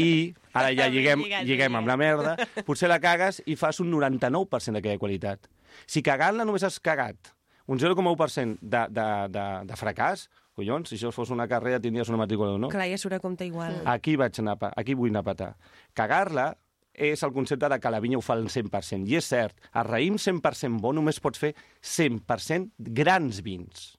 I 0.01 0.33
ara 0.57 0.71
ja 0.73 0.87
lliguem, 0.89 1.21
lliguem 1.45 1.75
amb 1.77 1.89
la 1.91 1.97
merda, 1.99 2.33
potser 2.65 2.89
la 2.89 2.97
cagues 3.03 3.43
i 3.45 3.55
fas 3.59 3.79
un 3.83 3.91
99% 3.93 4.79
d'aquella 4.79 5.01
qualitat. 5.01 5.45
Si 5.86 6.03
cagant-la 6.05 6.47
només 6.47 6.65
has 6.67 6.80
cagat 6.80 7.34
un 7.72 7.80
0,1% 7.80 8.57
de, 8.61 8.86
de, 8.89 9.07
de, 9.32 9.45
de 9.69 9.78
fracàs, 9.80 10.26
collons, 10.57 10.89
si 10.89 10.97
això 10.97 11.11
fos 11.15 11.32
una 11.32 11.47
carrera 11.47 11.80
tindries 11.80 12.09
una 12.11 12.19
matrícula 12.24 12.51
d'honor. 12.51 12.74
Clar, 12.74 12.89
ja 12.91 12.99
surt 12.99 13.15
a 13.15 13.22
compte 13.24 13.47
igual. 13.47 13.80
Aquí 13.88 14.17
vaig 14.19 14.41
anar, 14.43 14.57
a 14.59 14.74
aquí 14.82 14.97
vull 14.97 15.13
anar 15.13 15.24
a 15.24 15.30
patar. 15.32 15.53
Cagar-la 15.97 16.51
és 16.91 17.24
el 17.24 17.32
concepte 17.32 17.69
de 17.72 17.80
que 17.80 17.93
la 17.93 18.01
vinya 18.03 18.19
ho 18.19 18.26
fa 18.26 18.36
al 18.36 18.49
100%. 18.51 19.07
I 19.07 19.17
és 19.22 19.32
cert, 19.32 19.55
el 19.72 19.88
raïm 19.88 20.19
100% 20.19 20.82
bo 20.84 20.91
només 20.93 21.22
pots 21.24 21.39
fer 21.39 21.53
100% 21.80 22.91
grans 23.01 23.41
vins. 23.45 23.91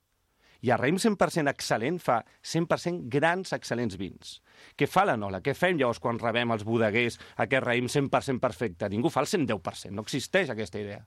I 0.62 0.70
el 0.70 0.78
raïm 0.78 1.00
100% 1.02 1.50
excel·lent 1.50 1.96
fa 1.98 2.20
100% 2.46 3.08
grans, 3.10 3.50
excel·lents 3.56 3.96
vins. 3.98 4.36
Què 4.78 4.86
fa 4.86 5.02
la 5.08 5.16
Nola? 5.18 5.40
Què 5.42 5.56
fem 5.58 5.80
llavors 5.80 5.98
quan 5.98 6.20
rebem 6.22 6.54
els 6.54 6.62
bodeguers 6.68 7.18
aquest 7.42 7.66
raïm 7.66 7.88
100% 7.90 8.38
perfecte? 8.44 8.92
Ningú 8.92 9.10
fa 9.10 9.24
el 9.24 9.32
110%, 9.32 9.90
no 9.90 10.04
existeix 10.06 10.52
aquesta 10.52 10.78
idea. 10.78 11.02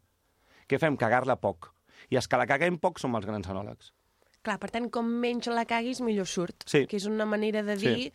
Què 0.70 0.80
fem? 0.82 0.98
Cagar-la 0.98 1.36
poc. 1.42 1.72
I 2.10 2.18
els 2.20 2.28
que 2.30 2.38
la 2.40 2.48
caguem 2.50 2.78
poc 2.82 3.00
som 3.02 3.16
els 3.18 3.26
grans 3.26 3.48
anòlegs. 3.50 3.92
Clar, 4.46 4.60
per 4.62 4.70
tant, 4.74 4.90
com 4.94 5.08
menys 5.24 5.48
la 5.50 5.66
caguis, 5.66 6.02
millor 6.06 6.28
surt. 6.30 6.68
Sí. 6.70 6.84
Que 6.90 7.00
és 7.00 7.08
una 7.10 7.26
manera 7.26 7.64
de 7.66 7.78
Sí. 7.82 8.12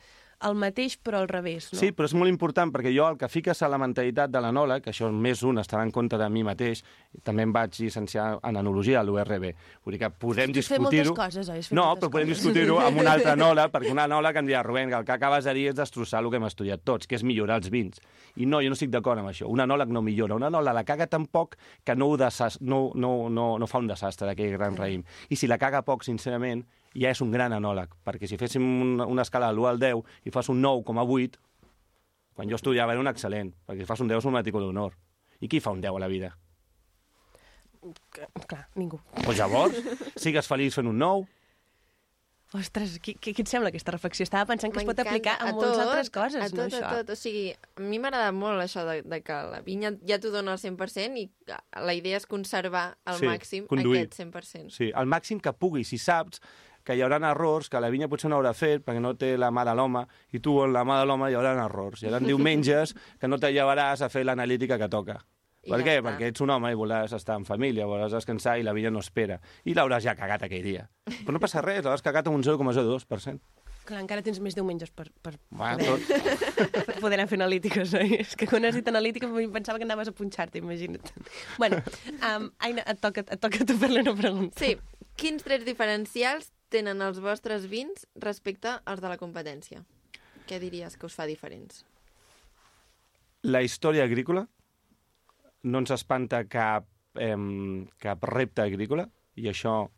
El 0.46 0.56
mateix, 0.56 0.96
però 1.02 1.20
al 1.20 1.28
revés, 1.28 1.68
no? 1.72 1.78
Sí, 1.78 1.90
però 1.96 2.08
és 2.08 2.14
molt 2.16 2.30
important 2.30 2.70
perquè 2.72 2.92
jo 2.94 3.04
el 3.10 3.18
que 3.20 3.28
fiques 3.28 3.60
a 3.62 3.68
la 3.68 3.78
mentalitat 3.80 4.32
de 4.32 4.40
l'anòleg, 4.40 4.82
que 4.84 4.92
això 4.92 5.10
més 5.12 5.42
un 5.46 5.60
estarà 5.60 5.82
en 5.84 5.92
compte 5.92 6.18
de 6.20 6.28
mi 6.32 6.42
mateix, 6.46 6.82
també 7.26 7.44
em 7.44 7.52
vaig 7.52 7.76
llicenciar 7.76 8.26
en 8.48 8.60
enologia 8.60 9.00
a 9.00 9.04
l'URB. 9.04 9.50
Vull 9.84 9.96
dir 9.96 10.00
que 10.04 10.10
podem 10.24 10.54
discutir-ho... 10.56 11.14
coses, 11.16 11.50
oi? 11.52 11.60
No, 11.76 11.90
però 12.00 12.12
podem 12.16 12.32
discutir-ho 12.32 12.78
amb 12.80 13.02
un 13.02 13.10
altre 13.10 13.34
anòleg, 13.34 13.70
perquè 13.74 13.92
un 13.92 14.02
anòleg 14.06 14.40
em 14.40 14.48
dirà, 14.48 14.64
Rubén, 14.64 14.92
que 14.92 15.00
el 15.02 15.06
que 15.08 15.16
acabes 15.18 15.44
de 15.48 15.56
dir 15.58 15.68
és 15.74 15.78
destrossar 15.78 16.24
el 16.24 16.32
que 16.32 16.40
hem 16.40 16.48
estudiat 16.48 16.84
tots, 16.88 17.10
que 17.10 17.18
és 17.20 17.26
millorar 17.26 17.60
els 17.60 17.70
vins. 17.72 18.00
I 18.40 18.48
no, 18.48 18.62
jo 18.64 18.72
no 18.72 18.78
estic 18.78 18.92
d'acord 18.94 19.20
amb 19.20 19.32
això. 19.32 19.50
Un 19.50 19.60
anòleg 19.66 19.92
no 19.92 20.04
millora. 20.06 20.38
Un 20.40 20.48
anòleg 20.48 20.80
la 20.80 20.86
caga 20.88 21.10
tan 21.10 21.28
poc 21.28 21.58
que 21.84 21.96
no, 21.98 22.08
ho 22.08 22.20
desas... 22.20 22.60
no, 22.60 22.86
no, 22.94 23.28
no, 23.28 23.52
no 23.60 23.68
fa 23.68 23.82
un 23.82 23.90
desastre 23.90 24.30
d'aquell 24.30 24.56
gran 24.56 24.78
raïm. 24.78 25.04
I 25.28 25.36
si 25.36 25.50
la 25.50 25.60
caga 25.60 25.84
poc, 25.84 26.06
sincerament, 26.06 26.64
ja 26.94 27.12
és 27.12 27.20
un 27.22 27.30
gran 27.30 27.52
anòleg, 27.54 27.92
perquè 28.04 28.28
si 28.28 28.38
féssim 28.40 28.64
una, 28.82 29.06
una 29.06 29.22
escala 29.22 29.50
de 29.50 29.58
l'1 29.58 29.68
al 29.70 29.78
10 29.78 30.02
i 30.26 30.34
fas 30.34 30.48
un 30.50 30.62
9,8, 30.62 31.38
quan 32.34 32.50
jo 32.50 32.58
estudiava 32.58 32.94
era 32.96 33.02
un 33.02 33.10
excel·lent, 33.10 33.52
perquè 33.66 33.84
si 33.84 33.90
fas 33.90 34.00
un 34.00 34.08
10 34.10 34.22
és 34.22 34.30
un 34.30 34.34
matrícula 34.38 34.66
d'honor. 34.66 34.96
I 35.40 35.48
qui 35.48 35.60
fa 35.60 35.72
un 35.72 35.80
10 35.80 35.96
a 35.96 36.00
la 36.02 36.08
vida? 36.10 36.34
Clar, 38.46 38.66
ningú. 38.76 38.98
Doncs 39.22 39.38
llavors, 39.38 39.76
sigues 40.20 40.48
feliç 40.50 40.74
fent 40.76 40.90
un 40.90 40.98
9, 41.00 41.28
Ostres, 42.50 42.96
què, 42.98 43.12
què, 43.22 43.30
et 43.30 43.46
sembla 43.46 43.70
aquesta 43.70 43.92
reflexió? 43.94 44.24
Estava 44.26 44.48
pensant 44.48 44.72
que 44.74 44.80
es 44.82 44.86
pot 44.88 44.98
aplicar 44.98 45.36
a, 45.36 45.52
A 45.52 45.54
moltes 45.54 45.76
tot, 45.76 45.82
altres 45.84 46.08
coses, 46.10 46.40
a 46.42 46.48
tot, 46.50 46.58
no, 46.58 46.64
això? 46.66 46.80
A 46.82 46.96
tot, 46.98 47.12
o 47.14 47.18
sigui, 47.18 47.44
a 47.54 47.84
mi 47.84 48.00
m'agrada 48.02 48.32
molt 48.34 48.58
això 48.64 48.82
de, 48.88 48.96
de 49.06 49.20
que 49.22 49.36
la 49.52 49.60
vinya 49.62 49.92
ja 50.08 50.18
t'ho 50.18 50.32
dona 50.34 50.56
al 50.56 50.58
100% 50.58 51.20
i 51.20 51.28
que 51.46 51.58
la 51.86 51.94
idea 51.94 52.18
és 52.18 52.26
conservar 52.26 52.88
al 53.06 53.20
Sí, 53.22 53.28
màxim 53.30 53.68
conduir. 53.70 54.02
aquest 54.08 54.18
100%. 54.24 54.74
Sí, 54.74 54.90
el 54.90 55.06
màxim 55.06 55.38
que 55.38 55.52
puguis, 55.54 55.92
si 55.94 56.00
saps 56.02 56.42
que 56.84 56.96
hi 56.96 57.02
haurà 57.04 57.20
errors, 57.30 57.68
que 57.68 57.80
la 57.80 57.90
vinya 57.90 58.08
potser 58.08 58.30
no 58.30 58.38
haurà 58.38 58.54
fet 58.56 58.84
perquè 58.86 59.02
no 59.02 59.14
té 59.18 59.36
la 59.38 59.50
mà 59.50 59.64
de 59.68 59.74
l'home, 59.74 60.06
i 60.32 60.40
tu 60.40 60.56
en 60.64 60.72
la 60.72 60.84
mà 60.84 61.00
de 61.00 61.08
l'home 61.08 61.30
hi 61.30 61.36
haurà 61.38 61.56
errors. 61.64 62.02
Hi 62.02 62.10
haurà 62.10 62.22
diumenges 62.24 62.94
que 63.20 63.28
no 63.28 63.38
te 63.38 63.52
llevaràs 63.52 64.02
a 64.02 64.08
fer 64.08 64.24
l'analítica 64.24 64.78
que 64.78 64.88
toca. 64.88 65.20
I 65.60 65.68
per 65.68 65.80
ja 65.82 65.84
què? 65.84 65.94
està. 65.98 66.04
Perquè 66.08 66.28
ets 66.32 66.40
un 66.40 66.50
home 66.54 66.70
i 66.72 66.76
vols 66.78 67.12
estar 67.16 67.36
en 67.36 67.44
família, 67.44 67.86
vols 67.88 68.14
descansar 68.16 68.56
i 68.58 68.64
la 68.64 68.72
vida 68.72 68.90
no 68.90 69.02
espera. 69.04 69.40
I 69.68 69.74
l'hauràs 69.76 70.06
ja 70.06 70.16
cagat 70.16 70.46
aquell 70.46 70.64
dia. 70.64 70.86
Però 71.10 71.36
no 71.36 71.42
passa 71.42 71.60
res, 71.64 71.82
l'hauràs 71.84 72.04
cagat 72.04 72.30
amb 72.30 72.38
un 72.38 72.46
0,02%. 72.46 73.40
Clar, 73.88 74.02
encara 74.04 74.22
tens 74.22 74.38
més 74.44 74.54
diumenges 74.54 74.92
per, 74.92 75.06
per, 75.24 75.34
Bueno, 75.56 75.96
poder, 75.96 76.36
tot. 76.54 76.84
per 76.88 76.96
poder 77.00 77.16
anar 77.16 77.26
fent 77.30 77.40
analítiques, 77.40 77.94
oi? 77.96 78.20
És 78.20 78.36
que 78.38 78.48
quan 78.48 78.64
has 78.68 78.76
dit 78.76 78.88
analítica 78.92 79.28
pensava 79.52 79.80
que 79.80 79.88
anaves 79.88 80.12
a 80.12 80.14
punxar-te, 80.16 80.60
imagina't. 80.60 81.12
Bueno, 81.58 81.80
um, 82.20 82.50
Aina, 82.60 82.84
et 82.86 83.00
toca, 83.00 83.24
et 83.24 83.40
toca 83.40 83.64
a 83.64 83.68
tu 83.68 83.76
fer-li 83.80 84.04
una 84.04 84.14
pregunta. 84.16 84.60
Sí. 84.60 84.76
Quins 85.20 85.44
trets 85.44 85.66
diferencials 85.66 86.52
tenen 86.70 87.02
els 87.02 87.20
vostres 87.20 87.66
vins 87.70 88.06
respecte 88.22 88.78
als 88.84 89.02
de 89.02 89.10
la 89.10 89.18
competència? 89.20 89.82
Què 90.48 90.58
diries 90.62 90.96
que 90.96 91.06
us 91.06 91.16
fa 91.18 91.26
diferents? 91.28 91.84
La 93.42 93.62
història 93.64 94.04
agrícola 94.04 94.46
no 95.62 95.80
ens 95.82 95.92
espanta 95.94 96.44
cap, 96.48 96.86
eh, 97.14 97.36
cap 97.98 98.24
repte 98.30 98.62
agrícola 98.62 99.06
i 99.36 99.48
això 99.48 99.90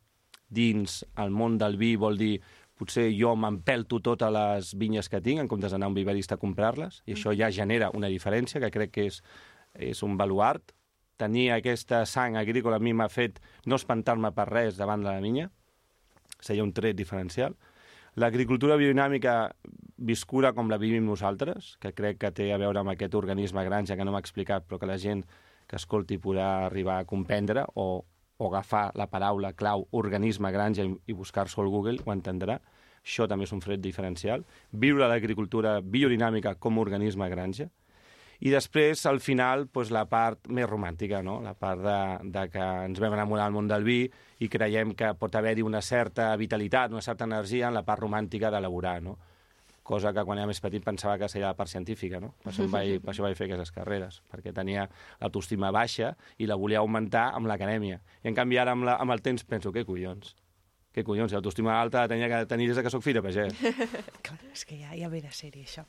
dins 0.53 1.01
el 1.17 1.31
món 1.33 1.57
del 1.59 1.79
vi 1.81 1.95
vol 1.97 2.19
dir 2.21 2.37
potser 2.77 3.09
jo 3.15 3.35
m'empelto 3.39 4.01
totes 4.03 4.33
les 4.35 4.73
vinyes 4.79 5.09
que 5.09 5.23
tinc 5.23 5.41
en 5.41 5.49
comptes 5.49 5.73
d'anar 5.73 5.89
a 5.89 5.93
un 5.93 5.97
viverista 5.97 6.37
a 6.37 6.43
comprar-les 6.43 7.03
i 7.07 7.15
això 7.17 7.35
ja 7.37 7.51
genera 7.51 7.91
una 7.95 8.11
diferència 8.13 8.61
que 8.61 8.73
crec 8.75 8.93
que 8.93 9.07
és, 9.11 9.23
és 9.75 10.03
un 10.03 10.17
baluart. 10.19 10.75
Tenir 11.21 11.53
aquesta 11.53 12.03
sang 12.09 12.37
agrícola 12.41 12.81
a 12.81 12.83
mi 12.83 12.93
m'ha 12.93 13.09
fet 13.13 13.39
no 13.67 13.79
espantar-me 13.79 14.33
per 14.35 14.49
res 14.51 14.81
davant 14.81 15.05
de 15.05 15.11
la 15.11 15.21
vinya, 15.23 15.51
seria 16.43 16.67
un 16.67 16.75
tret 16.77 16.99
diferencial. 16.99 17.57
L'agricultura 18.21 18.77
biodinàmica 18.77 19.55
viscura 19.97 20.53
com 20.53 20.69
la 20.69 20.77
vivim 20.77 21.07
nosaltres, 21.09 21.77
que 21.81 21.95
crec 21.97 22.19
que 22.21 22.33
té 22.37 22.51
a 22.53 22.59
veure 22.61 22.83
amb 22.83 22.93
aquest 22.93 23.15
organisme 23.17 23.65
granja 23.65 23.97
que 23.97 24.05
no 24.05 24.13
m'ha 24.13 24.21
explicat, 24.21 24.67
però 24.69 24.81
que 24.83 24.91
la 24.91 24.99
gent 25.01 25.25
que 25.71 25.79
escolti 25.81 26.19
podrà 26.21 26.67
arribar 26.67 26.99
a 27.01 27.07
comprendre 27.09 27.65
o, 27.75 28.05
o 28.37 28.49
agafar 28.51 28.91
la 28.99 29.09
paraula 29.09 29.55
clau 29.57 29.87
organisme 29.97 30.51
granja 30.53 30.85
i, 30.85 30.93
i 31.07 31.17
buscar-s'ho 31.17 31.63
al 31.63 31.71
Google, 31.73 32.03
ho 32.05 32.13
entendrà. 32.13 32.59
Això 33.03 33.27
també 33.31 33.49
és 33.49 33.55
un 33.57 33.63
fred 33.65 33.81
diferencial. 33.83 34.45
Viure 34.85 35.09
l'agricultura 35.09 35.79
biodinàmica 35.81 36.55
com 36.61 36.77
a 36.77 36.85
organisme 36.85 37.29
granja. 37.33 37.71
I 38.43 38.51
després, 38.51 39.05
al 39.07 39.21
final, 39.23 39.69
doncs, 39.71 39.93
la 39.95 40.03
part 40.11 40.49
més 40.51 40.67
romàntica, 40.67 41.21
no? 41.23 41.37
la 41.45 41.55
part 41.55 41.83
de, 41.85 41.99
de 42.35 42.47
que 42.51 42.69
ens 42.89 42.99
vam 43.03 43.15
enamorar 43.15 43.47
del 43.47 43.55
món 43.55 43.69
del 43.71 43.87
vi 43.87 44.01
i 44.43 44.49
creiem 44.51 44.97
que 44.99 45.13
pot 45.19 45.37
haver-hi 45.39 45.63
una 45.63 45.83
certa 45.83 46.33
vitalitat, 46.41 46.91
una 46.91 47.05
certa 47.07 47.29
energia 47.29 47.69
en 47.69 47.79
la 47.79 47.85
part 47.87 48.03
romàntica 48.03 48.51
d'elaborar, 48.51 48.97
no? 49.05 49.19
cosa 49.83 50.13
que 50.15 50.25
quan 50.27 50.39
era 50.39 50.47
més 50.47 50.63
petit 50.63 50.83
pensava 50.83 51.17
que 51.19 51.29
seria 51.31 51.49
la 51.51 51.59
part 51.59 51.71
científica, 51.71 52.21
no? 52.23 52.33
Per 52.43 52.53
això, 52.53 52.67
vaig, 52.71 53.01
per 53.03 53.11
això 53.13 53.25
vaig 53.25 53.35
fer 53.39 53.49
aquestes 53.49 53.73
carreres, 53.75 54.21
perquè 54.31 54.53
tenia 54.55 54.87
l'autoestima 55.21 55.73
baixa 55.75 56.13
i 56.39 56.47
la 56.47 56.59
volia 56.59 56.83
augmentar 56.83 57.29
amb 57.35 57.51
l'acadèmia. 57.51 57.99
I 58.23 58.31
en 58.31 58.39
canvi 58.39 58.61
ara 58.63 58.77
amb, 58.77 58.87
la, 58.87 58.95
amb 59.03 59.15
el 59.15 59.23
temps 59.27 59.43
penso, 59.49 59.75
què 59.75 59.83
collons? 59.87 60.37
Què 60.93 61.05
collons? 61.07 61.31
Si 61.33 61.37
l'autoestima 61.37 61.73
alta 61.81 62.03
tenia 62.11 62.29
que 62.29 62.43
tenir 62.51 62.67
des 62.69 62.79
que 62.85 62.91
sóc 62.93 63.01
fill 63.05 63.17
de 63.17 63.23
pagès. 63.25 63.57
Clar, 64.27 64.37
és 64.53 64.65
que 64.69 64.77
ja, 64.77 64.93
ja 64.99 65.09
ve 65.09 65.23
de 65.25 65.31
sèrie, 65.33 65.65
això. 65.65 65.87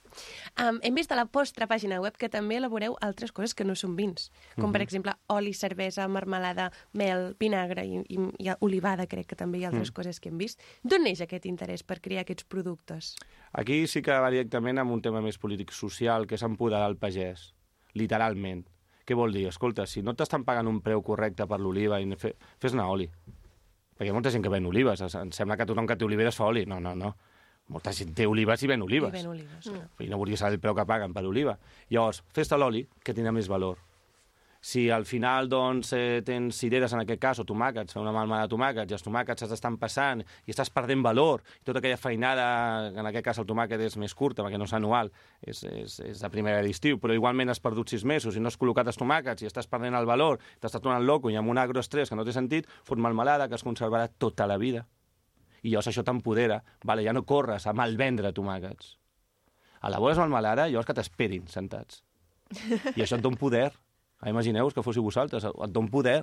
Um, 0.55 0.79
hem 0.79 0.95
vist 0.95 1.11
a 1.11 1.17
la 1.19 1.25
vostra 1.27 1.67
pàgina 1.67 1.99
web 2.03 2.15
que 2.19 2.29
també 2.31 2.55
elaboreu 2.61 2.95
altres 3.03 3.35
coses 3.35 3.55
que 3.57 3.67
no 3.67 3.75
són 3.75 3.97
vins, 3.99 4.29
com 4.55 4.71
per 4.71 4.83
exemple 4.85 5.15
oli, 5.35 5.51
cervesa, 5.57 6.07
marmelada, 6.07 6.69
mel, 6.95 7.33
vinagre 7.39 7.83
i, 7.83 7.99
i, 8.15 8.19
i 8.39 8.55
olivada, 8.63 9.07
crec 9.11 9.33
que 9.33 9.39
també 9.39 9.59
hi 9.59 9.67
ha 9.67 9.73
altres 9.73 9.91
mm. 9.91 9.97
coses 9.99 10.23
que 10.23 10.31
hem 10.31 10.39
vist. 10.39 10.63
D'on 10.87 11.03
neix 11.03 11.25
aquest 11.25 11.49
interès 11.51 11.83
per 11.83 11.99
crear 11.99 12.23
aquests 12.23 12.47
productes? 12.47 13.13
Aquí 13.59 13.83
sí 13.91 14.01
que 14.01 14.15
va 14.23 14.31
directament 14.31 14.79
amb 14.79 14.95
un 14.95 15.03
tema 15.03 15.21
més 15.21 15.37
polític-social, 15.37 16.29
que 16.29 16.39
és 16.39 16.47
empoderar 16.47 16.87
el 16.87 16.95
pagès, 17.01 17.51
literalment. 17.99 18.63
Què 19.03 19.19
vol 19.19 19.35
dir? 19.35 19.49
Escolta, 19.51 19.83
si 19.83 20.01
no 20.01 20.15
t'estan 20.15 20.45
pagant 20.47 20.69
un 20.71 20.79
preu 20.83 21.03
correcte 21.03 21.43
per 21.49 21.59
l'oliva, 21.59 21.99
fes-ne 22.63 22.87
oli. 22.87 23.09
Perquè 23.93 24.09
hi 24.09 24.13
ha 24.13 24.17
molta 24.17 24.31
gent 24.33 24.43
que 24.43 24.51
ven 24.51 24.65
olives. 24.65 25.01
Em 25.05 25.31
sembla 25.35 25.57
que 25.59 25.67
tothom 25.69 25.87
que 25.89 25.97
té 25.99 26.05
oliveres 26.05 26.37
fa 26.39 26.49
oli. 26.49 26.65
No, 26.69 26.79
no, 26.83 26.95
no. 26.97 27.13
Molta 27.73 27.93
gent 27.95 28.11
té 28.17 28.27
olives 28.27 28.63
i 28.65 28.69
ven 28.69 28.81
olives. 28.83 29.13
I 29.13 29.21
ven 29.21 29.31
olives. 29.31 29.69
Mm. 29.69 30.03
I 30.03 30.11
no 30.11 30.19
volia 30.19 30.37
saber 30.39 30.57
el 30.57 30.63
preu 30.63 30.75
que 30.75 30.85
paguen 30.89 31.13
per 31.15 31.23
oliva. 31.29 31.55
Llavors, 31.89 32.23
fes-te 32.35 32.59
l'oli, 32.59 32.83
que 33.03 33.15
tindrà 33.15 33.31
més 33.35 33.47
valor. 33.51 33.79
Si 34.63 34.85
al 34.89 35.03
final 35.03 35.49
doncs, 35.51 35.89
eh, 35.91 36.21
tens 36.23 36.55
cireres, 36.55 36.93
en 36.95 37.01
aquest 37.01 37.19
cas, 37.19 37.39
o 37.41 37.43
tomàquets, 37.43 37.97
una 37.99 38.13
malmada 38.15 38.45
de 38.45 38.51
tomàquets, 38.53 38.93
i 38.93 38.95
els 38.95 39.03
tomàquets 39.03 39.43
s'estan 39.43 39.75
passant 39.75 40.21
i 40.23 40.53
estàs 40.53 40.71
perdent 40.71 41.03
valor, 41.03 41.43
i 41.59 41.65
tota 41.67 41.81
aquella 41.81 41.97
feinada, 41.99 42.45
en 42.95 43.09
aquest 43.09 43.25
cas 43.25 43.41
el 43.43 43.49
tomàquet 43.49 43.83
és 43.83 43.97
més 43.99 44.15
curta, 44.15 44.39
perquè 44.39 44.61
no 44.61 44.63
és 44.63 44.75
anual, 44.77 45.11
és, 45.43 45.65
és, 45.67 45.97
és 46.07 46.23
de 46.23 46.31
primera 46.31 46.63
d'estiu, 46.63 46.95
però 46.95 47.11
igualment 47.11 47.51
has 47.51 47.59
perdut 47.59 47.91
sis 47.91 48.07
mesos 48.07 48.39
i 48.39 48.39
no 48.39 48.47
has 48.47 48.55
col·locat 48.55 48.87
els 48.87 49.01
tomàquets 49.03 49.43
i 49.43 49.51
estàs 49.51 49.67
perdent 49.67 49.99
el 49.99 50.07
valor, 50.07 50.39
t'estàs 50.63 50.79
tornant 50.79 51.03
loco 51.03 51.27
i 51.27 51.35
amb 51.35 51.51
un 51.51 51.59
agroestrès 51.59 52.07
que 52.07 52.15
no 52.15 52.23
té 52.23 52.31
sentit, 52.31 52.71
fot 52.87 53.03
malmelada 53.03 53.51
que 53.51 53.59
es 53.59 53.67
conservarà 53.67 54.07
tota 54.07 54.47
la 54.47 54.55
vida. 54.55 54.87
I 55.63 55.75
llavors 55.75 55.91
això 55.91 56.07
t'empodera, 56.07 56.63
vale, 56.87 57.03
ja 57.03 57.11
no 57.11 57.27
corres 57.27 57.67
a 57.67 57.75
malvendre 57.75 58.31
tomàquets. 58.31 58.95
Elabores 59.83 60.23
malmelada 60.23 60.69
i 60.69 60.71
llavors 60.71 60.87
que 60.87 60.95
t'esperin 60.95 61.51
sentats. 61.51 62.05
I 62.95 63.01
això 63.03 63.19
et 63.19 63.27
dona 63.27 63.35
poder. 63.35 63.73
Ah, 64.23 64.31
Imagineu-vos 64.31 64.71
que 64.71 64.83
fóssiu 64.85 65.03
vosaltres, 65.03 65.43
et 65.43 65.71
dona 65.75 65.91
poder, 65.91 66.21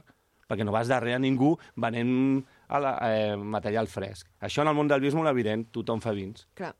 perquè 0.48 0.64
no 0.64 0.72
vas 0.72 0.88
darrere 0.88 1.18
a 1.18 1.22
ningú 1.22 1.53
venent 1.76 2.40
a 2.66 2.80
la, 2.80 2.92
eh, 3.05 3.36
material 3.36 3.90
fresc. 3.92 4.30
Això 4.40 4.64
en 4.64 4.72
el 4.72 4.74
món 4.74 4.88
del 4.88 5.03
vi 5.05 5.11
és 5.12 5.14
molt 5.14 5.28
evident, 5.28 5.66
tothom 5.70 6.01
fa 6.01 6.16
vins. 6.16 6.48
Clar. 6.57 6.72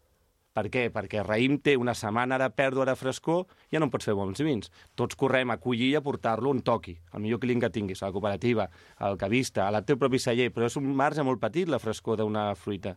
Per 0.51 0.65
què? 0.67 0.89
Perquè 0.91 1.23
raïm 1.23 1.61
té 1.63 1.77
una 1.77 1.95
setmana 1.95 2.39
de 2.41 2.49
pèrdua 2.51 2.87
de 2.89 2.97
frescor, 2.97 3.45
ja 3.71 3.79
no 3.79 3.87
en 3.87 3.91
pots 3.93 4.09
fer 4.09 4.17
bons 4.19 4.41
vins. 4.43 4.73
Tots 4.99 5.15
correm 5.15 5.51
a 5.51 5.59
collir 5.63 5.93
i 5.93 5.95
a 5.95 6.01
portar-lo 6.03 6.51
on 6.51 6.63
toqui, 6.67 6.97
el 7.15 7.23
millor 7.23 7.39
client 7.39 7.61
que 7.61 7.71
tinguis, 7.71 8.03
a 8.03 8.09
la 8.09 8.13
cooperativa, 8.17 8.69
al 8.97 9.17
cavista, 9.17 9.69
a 9.69 9.71
la 9.71 9.85
teu 9.87 10.01
propi 10.01 10.19
celler, 10.19 10.51
però 10.51 10.67
és 10.67 10.77
un 10.81 10.89
marge 10.97 11.23
molt 11.23 11.39
petit 11.41 11.69
la 11.69 11.79
frescor 11.79 12.19
d'una 12.19 12.55
fruita. 12.57 12.97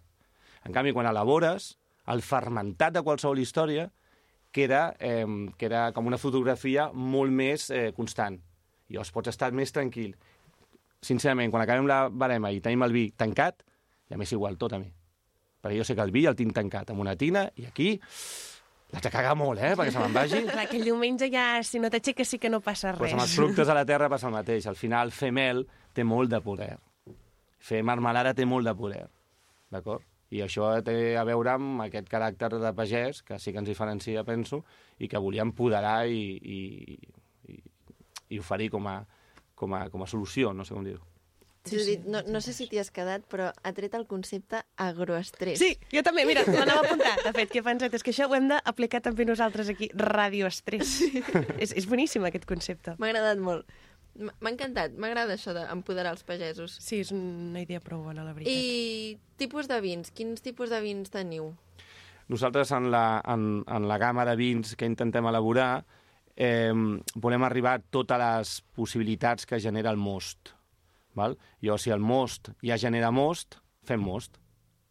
En 0.66 0.74
canvi, 0.74 0.96
quan 0.96 1.06
elabores, 1.06 1.78
el 2.08 2.24
fermentat 2.26 2.96
de 2.96 3.04
qualsevol 3.04 3.40
història 3.40 3.92
queda, 4.54 4.94
eh, 5.00 5.26
queda 5.58 5.88
com 5.96 6.08
una 6.08 6.20
fotografia 6.22 6.88
molt 6.94 7.34
més 7.34 7.68
eh, 7.74 7.90
constant. 7.98 8.38
I 8.90 8.96
llavors 8.98 9.12
pots 9.16 9.32
estar 9.34 9.52
més 9.56 9.72
tranquil. 9.74 10.14
Sincerament, 11.04 11.52
quan 11.52 11.64
acabem 11.66 11.88
la 11.90 12.06
barema 12.10 12.52
i 12.54 12.62
tenim 12.64 12.84
el 12.86 12.94
vi 12.96 13.08
tancat, 13.18 13.64
ja 14.10 14.20
m'és 14.20 14.32
igual 14.32 14.56
tot 14.62 14.76
a 14.78 14.80
mi. 14.80 14.92
Perquè 15.64 15.78
jo 15.80 15.86
sé 15.88 15.96
que 15.96 16.04
el 16.06 16.12
vi 16.12 16.26
el 16.30 16.36
tinc 16.40 16.54
tancat 16.56 16.92
amb 16.92 17.02
una 17.04 17.16
tina 17.20 17.46
i 17.60 17.66
aquí 17.68 17.90
l'haig 18.94 19.04
de 19.08 19.10
cagar 19.12 19.34
molt, 19.40 19.58
eh, 19.64 19.74
perquè 19.80 19.92
se 19.96 20.00
me'n 20.00 20.14
vagi. 20.16 20.42
Clar, 20.52 20.66
aquell 20.68 20.84
diumenge 20.86 21.28
ja, 21.34 21.48
si 21.66 21.80
no 21.82 21.90
t'aixeques, 21.90 22.30
sí 22.36 22.38
que 22.40 22.52
no 22.52 22.62
passa 22.62 22.92
Pues 22.94 23.10
res. 23.10 23.18
amb 23.18 23.26
els 23.26 23.36
fructes 23.36 23.68
a 23.72 23.76
la 23.76 23.86
terra 23.90 24.10
passa 24.12 24.30
el 24.30 24.36
mateix. 24.38 24.68
Al 24.70 24.78
final, 24.80 25.12
fer 25.12 25.32
mel 25.34 25.66
té 25.98 26.06
molt 26.06 26.30
de 26.32 26.40
poder. 26.46 26.76
Fer 27.64 27.82
marmelada 27.84 28.36
té 28.38 28.46
molt 28.46 28.68
de 28.68 28.76
poder. 28.76 29.06
D'acord? 29.74 30.04
I 30.34 30.42
això 30.42 30.72
té 30.86 31.14
a 31.20 31.24
veure 31.28 31.54
amb 31.54 31.86
aquest 31.86 32.10
caràcter 32.10 32.50
de 32.58 32.74
pagès, 32.74 33.22
que 33.26 33.38
sí 33.40 33.54
que 33.54 33.62
ens 33.62 33.70
diferencia, 33.70 34.26
penso, 34.26 34.64
i 34.98 35.10
que 35.12 35.22
volia 35.22 35.46
empoderar 35.46 36.08
i, 36.10 36.24
i, 36.42 36.60
i, 37.54 37.60
i 38.34 38.42
oferir 38.42 38.72
com 38.74 38.90
a, 38.90 39.00
com, 39.54 39.76
a, 39.78 39.88
com 39.94 40.02
a 40.02 40.10
solució, 40.10 40.54
no 40.58 40.66
sé 40.66 40.74
com 40.74 40.88
dir-ho. 40.88 41.06
Sí, 41.64 41.78
Judit, 41.78 42.08
no, 42.12 42.20
no 42.28 42.42
sé 42.44 42.52
si 42.52 42.66
t'hi 42.68 42.82
has 42.82 42.90
quedat, 42.92 43.24
però 43.32 43.46
ha 43.56 43.72
tret 43.72 43.94
el 43.96 44.04
concepte 44.10 44.60
agroestrès. 44.84 45.62
Sí, 45.62 45.70
jo 45.94 46.02
també, 46.04 46.26
mira, 46.28 46.44
l'anava 46.50 46.82
a 46.82 46.90
apuntar. 46.90 47.14
De 47.24 47.32
fet, 47.38 47.54
que 47.54 47.62
he 47.62 47.64
pensat, 47.64 47.94
és 47.96 48.04
que 48.04 48.12
això 48.12 48.28
ho 48.28 48.36
hem 48.36 48.50
d'aplicar 48.52 49.00
també 49.06 49.24
nosaltres 49.30 49.72
aquí, 49.72 49.88
radioestrès. 49.96 50.98
és, 51.64 51.72
és 51.72 51.88
boníssim 51.88 52.28
aquest 52.28 52.50
concepte. 52.50 52.98
M'ha 53.00 53.14
agradat 53.14 53.40
molt. 53.40 53.72
M'ha 54.14 54.52
encantat, 54.52 54.94
m'agrada 54.94 55.34
això 55.34 55.56
d'empoderar 55.56 56.12
els 56.14 56.22
pagesos. 56.28 56.76
Sí, 56.84 57.00
és 57.02 57.10
una 57.16 57.64
idea 57.64 57.82
prou 57.82 58.04
bona, 58.06 58.26
la 58.26 58.36
veritat. 58.38 58.54
I 58.54 59.18
tipus 59.42 59.70
de 59.70 59.80
vins, 59.82 60.12
quins 60.14 60.44
tipus 60.46 60.70
de 60.70 60.80
vins 60.84 61.10
teniu? 61.10 61.50
Nosaltres, 62.30 62.72
en 62.78 62.92
la, 62.94 63.22
en, 63.26 63.64
en 63.66 63.88
la 63.90 63.98
gamma 63.98 64.26
de 64.30 64.36
vins 64.38 64.76
que 64.78 64.88
intentem 64.88 65.26
elaborar, 65.28 65.84
eh, 66.36 66.74
volem 67.16 67.48
arribar 67.48 67.80
a 67.80 67.82
totes 67.82 68.22
les 68.22 68.54
possibilitats 68.78 69.50
que 69.50 69.60
genera 69.60 69.90
el 69.90 69.98
most. 69.98 70.54
Val? 71.18 71.38
Llavors, 71.62 71.86
si 71.86 71.94
el 71.94 72.02
most 72.02 72.54
ja 72.62 72.78
genera 72.78 73.12
most, 73.12 73.58
fem 73.86 74.02
most. 74.02 74.38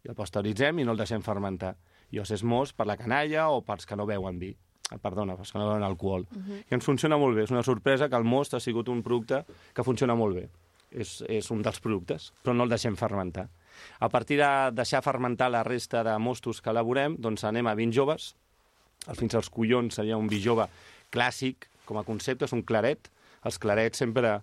I 0.03 0.11
el 0.11 0.19
pasteuritzem 0.19 0.79
i 0.79 0.85
no 0.87 0.95
el 0.95 0.99
deixem 0.99 1.23
fermentar. 1.23 1.77
Llavors 2.11 2.35
és 2.35 2.43
most 2.43 2.75
per 2.75 2.87
la 2.87 2.99
canalla 2.99 3.49
o 3.49 3.63
pels 3.63 3.87
que 3.87 3.95
no 3.95 4.07
beuen 4.07 4.39
vi. 4.39 4.53
Ah, 4.93 4.99
Perdona, 5.01 5.35
que 5.35 5.57
no 5.57 5.67
beuen 5.67 5.83
alcohol. 5.83 6.27
Uh 6.29 6.37
-huh. 6.37 6.59
I 6.69 6.73
ens 6.75 6.85
funciona 6.85 7.17
molt 7.17 7.35
bé. 7.35 7.43
És 7.43 7.51
una 7.51 7.63
sorpresa 7.63 8.09
que 8.09 8.15
el 8.15 8.23
most 8.23 8.53
ha 8.53 8.59
sigut 8.59 8.89
un 8.89 9.01
producte 9.01 9.45
que 9.73 9.83
funciona 9.83 10.15
molt 10.15 10.35
bé. 10.35 10.49
És, 10.91 11.23
és 11.27 11.49
un 11.49 11.61
dels 11.61 11.79
productes, 11.79 12.33
però 12.43 12.53
no 12.53 12.63
el 12.63 12.69
deixem 12.69 12.95
fermentar. 12.95 13.49
A 13.99 14.09
partir 14.09 14.37
de 14.37 14.71
deixar 14.71 15.01
fermentar 15.01 15.49
la 15.49 15.63
resta 15.63 16.03
de 16.03 16.17
mostos 16.19 16.61
que 16.61 16.69
elaborem, 16.69 17.15
doncs 17.17 17.43
anem 17.43 17.67
a 17.67 17.73
vins 17.73 17.95
joves. 17.95 18.35
El 19.07 19.15
fins 19.15 19.33
als 19.35 19.49
collons 19.49 19.95
seria 19.95 20.17
un 20.17 20.27
vi 20.27 20.39
jove 20.39 20.67
clàssic, 21.11 21.67
com 21.85 21.97
a 21.97 22.03
concepte, 22.03 22.45
és 22.45 22.53
un 22.53 22.61
claret. 22.61 23.09
Els 23.43 23.59
clarets 23.59 23.97
sempre 23.97 24.41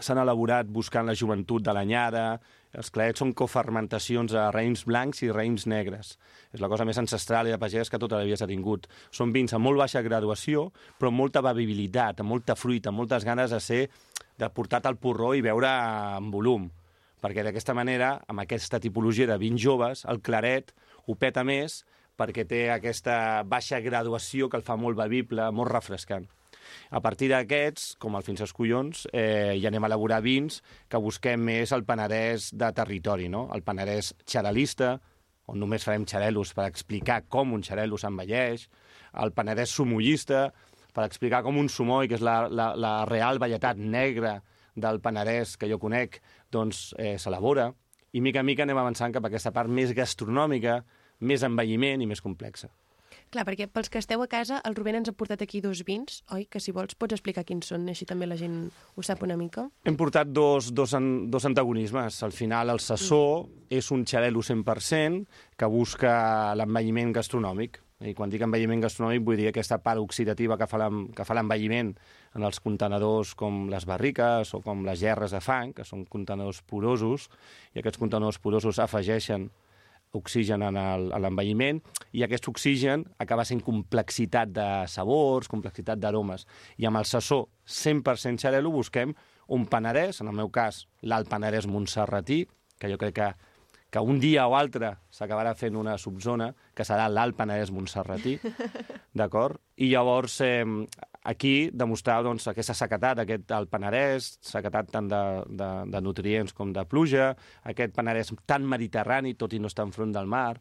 s'han 0.00 0.18
elaborat 0.18 0.66
buscant 0.66 1.06
la 1.06 1.14
joventut 1.14 1.62
de 1.62 1.72
l'anyada, 1.72 2.40
Els 2.72 2.88
clarets 2.88 3.20
són 3.20 3.34
cofermentacions 3.36 4.32
de 4.32 4.42
raïms 4.54 4.86
blancs 4.88 5.20
i 5.26 5.28
raïms 5.28 5.66
negres. 5.68 6.14
És 6.56 6.62
la 6.64 6.70
cosa 6.72 6.86
més 6.88 6.96
ancestral 7.00 7.48
i 7.48 7.52
de 7.52 7.60
pagès 7.60 7.92
que 7.92 8.00
tota 8.00 8.16
la 8.16 8.24
vida 8.24 8.38
s'ha 8.40 8.48
tingut. 8.48 8.88
Són 9.12 9.32
vins 9.34 9.52
amb 9.52 9.68
molt 9.68 9.82
baixa 9.82 10.00
graduació, 10.04 10.70
però 10.98 11.12
amb 11.12 11.20
molta 11.20 11.44
bevibilitat, 11.44 12.22
amb 12.22 12.32
molta 12.32 12.56
fruita, 12.56 12.88
amb 12.88 13.02
moltes 13.02 13.28
ganes 13.28 13.52
de 13.52 13.60
ser 13.60 13.82
de 14.40 14.48
portar 14.48 14.80
al 14.88 14.96
porró 14.96 15.34
i 15.36 15.44
beure 15.44 15.68
en 16.16 16.30
volum. 16.32 16.70
Perquè 17.22 17.44
d'aquesta 17.44 17.76
manera, 17.76 18.16
amb 18.26 18.42
aquesta 18.42 18.80
tipologia 18.80 19.28
de 19.28 19.36
vins 19.38 19.60
joves, 19.60 20.06
el 20.08 20.24
claret 20.24 20.72
ho 21.06 21.14
peta 21.14 21.44
més 21.44 21.82
perquè 22.16 22.44
té 22.48 22.66
aquesta 22.70 23.42
baixa 23.48 23.80
graduació 23.84 24.48
que 24.48 24.58
el 24.58 24.64
fa 24.66 24.76
molt 24.80 24.96
bevible, 24.96 25.50
molt 25.52 25.72
refrescant. 25.72 26.26
A 26.90 27.00
partir 27.04 27.30
d'aquests, 27.32 27.96
com 28.02 28.16
el 28.18 28.24
Fins 28.26 28.42
als 28.44 28.54
Collons, 28.56 29.06
eh, 29.12 29.58
ja 29.60 29.70
anem 29.70 29.84
a 29.84 29.90
elaborar 29.90 30.20
vins 30.24 30.60
que 30.88 31.00
busquem 31.00 31.40
més 31.40 31.72
el 31.72 31.84
Penedès 31.88 32.50
de 32.52 32.70
territori, 32.76 33.28
no? 33.32 33.48
el 33.54 33.64
Penedès 33.66 34.12
xarelista, 34.26 34.96
on 35.50 35.58
només 35.58 35.84
farem 35.84 36.06
xarelos 36.08 36.52
per 36.54 36.68
explicar 36.68 37.22
com 37.28 37.52
un 37.56 37.64
xarelo 37.66 37.98
s'envelleix, 37.98 38.68
el 39.22 39.32
Penedès 39.36 39.74
sumollista, 39.74 40.48
per 40.92 41.06
explicar 41.08 41.42
com 41.42 41.56
un 41.58 41.70
sumoi, 41.72 42.08
que 42.08 42.18
és 42.18 42.24
la, 42.24 42.46
la, 42.48 42.72
la 42.76 42.94
real 43.08 43.40
varietat 43.42 43.80
negra 43.80 44.38
del 44.76 45.00
Penedès 45.04 45.56
que 45.60 45.68
jo 45.70 45.80
conec, 45.80 46.20
doncs 46.52 46.90
eh, 46.98 47.16
s'elabora, 47.20 47.70
i 48.12 48.20
mica 48.20 48.42
en 48.42 48.48
mica 48.48 48.64
anem 48.66 48.80
avançant 48.80 49.12
cap 49.12 49.24
a 49.24 49.32
aquesta 49.32 49.52
part 49.56 49.72
més 49.72 49.94
gastronòmica, 49.96 50.82
més 51.20 51.44
envelliment 51.46 52.02
i 52.02 52.08
més 52.08 52.20
complexa. 52.20 52.68
Clar, 53.32 53.46
perquè 53.48 53.64
pels 53.64 53.88
que 53.88 53.96
esteu 54.02 54.20
a 54.20 54.26
casa, 54.28 54.58
el 54.68 54.74
Rubén 54.76 54.98
ens 54.98 55.08
ha 55.08 55.14
portat 55.16 55.40
aquí 55.40 55.62
dos 55.64 55.80
vins, 55.88 56.18
oi? 56.36 56.42
Que 56.52 56.60
si 56.60 56.72
vols 56.76 56.92
pots 57.00 57.16
explicar 57.16 57.46
quins 57.48 57.70
són, 57.70 57.86
així 57.88 58.04
també 58.04 58.26
la 58.28 58.36
gent 58.36 58.66
ho 58.68 59.04
sap 59.08 59.22
una 59.24 59.38
mica. 59.40 59.64
Hem 59.88 59.96
portat 59.96 60.28
dos, 60.28 60.68
dos, 60.76 60.92
an, 60.98 61.30
dos 61.32 61.46
antagonismes. 61.48 62.18
Al 62.26 62.34
final, 62.36 62.74
el 62.74 62.82
Sassó 62.84 63.22
mm. 63.46 63.70
és 63.78 63.88
un 63.96 64.04
xarelo 64.04 64.44
100% 64.44 65.24
que 65.56 65.70
busca 65.72 66.12
l'envelliment 66.60 67.14
gastronòmic. 67.16 67.80
I 68.04 68.12
quan 68.18 68.28
dic 68.28 68.44
envelliment 68.44 68.84
gastronòmic 68.84 69.24
vull 69.24 69.40
dir 69.40 69.48
aquesta 69.48 69.80
part 69.80 70.02
oxidativa 70.02 70.58
que 70.60 70.68
fa 70.68 71.38
l'envelliment 71.38 71.94
en 72.36 72.44
els 72.44 72.60
contenedors 72.60 73.32
com 73.38 73.64
les 73.72 73.88
barriques 73.88 74.52
o 74.52 74.60
com 74.60 74.84
les 74.84 75.00
gerres 75.00 75.32
de 75.32 75.40
fang, 75.40 75.72
que 75.72 75.88
són 75.88 76.04
contenedors 76.04 76.60
porosos, 76.68 77.30
i 77.72 77.80
aquests 77.80 78.02
contenedors 78.02 78.42
porosos 78.44 78.82
afegeixen 78.82 79.48
oxigen 80.12 80.62
en 80.62 80.76
l'envelliment 81.22 81.80
i 82.12 82.24
aquest 82.24 82.48
oxigen 82.50 83.04
acaba 83.22 83.46
sent 83.48 83.62
complexitat 83.64 84.52
de 84.52 84.66
sabors, 84.88 85.48
complexitat 85.48 86.00
d'aromes. 86.00 86.46
I 86.78 86.88
amb 86.88 87.00
el 87.00 87.08
sassó 87.08 87.46
100% 87.66 88.44
xarelo 88.44 88.72
busquem 88.74 89.14
un 89.52 89.66
Penedès, 89.66 90.20
en 90.20 90.28
el 90.28 90.36
meu 90.36 90.52
cas 90.52 90.86
l'Alt 91.02 91.30
Penedès 91.32 91.66
Montserratí, 91.66 92.44
que 92.78 92.90
jo 92.92 93.00
crec 93.00 93.16
que, 93.16 93.30
que 93.92 94.00
un 94.00 94.16
dia 94.22 94.46
o 94.48 94.54
altre 94.56 94.94
s'acabarà 95.12 95.52
fent 95.52 95.76
una 95.76 95.98
subzona, 96.00 96.48
que 96.72 96.84
serà 96.88 97.10
l'Alt 97.12 97.36
Penedès 97.36 97.70
Montserratí, 97.76 98.38
d'acord? 99.20 99.60
I 99.76 99.90
llavors 99.92 100.38
eh, 100.40 100.64
aquí 101.28 101.68
demostrar 101.76 102.22
doncs, 102.24 102.46
aquesta 102.48 102.72
sequetat, 102.78 103.20
aquest 103.20 103.52
el 103.52 103.68
Penedès, 103.68 104.30
sequetat 104.48 104.88
tant 104.94 105.10
de, 105.12 105.20
de, 105.60 105.68
de 105.92 106.00
nutrients 106.00 106.56
com 106.56 106.72
de 106.72 106.86
pluja, 106.88 107.34
aquest 107.68 107.92
Penedès 107.98 108.32
tan 108.48 108.64
mediterrani, 108.64 109.34
tot 109.36 109.52
i 109.52 109.60
no 109.60 109.68
estar 109.68 109.84
enfront 109.84 110.14
del 110.16 110.30
mar, 110.30 110.56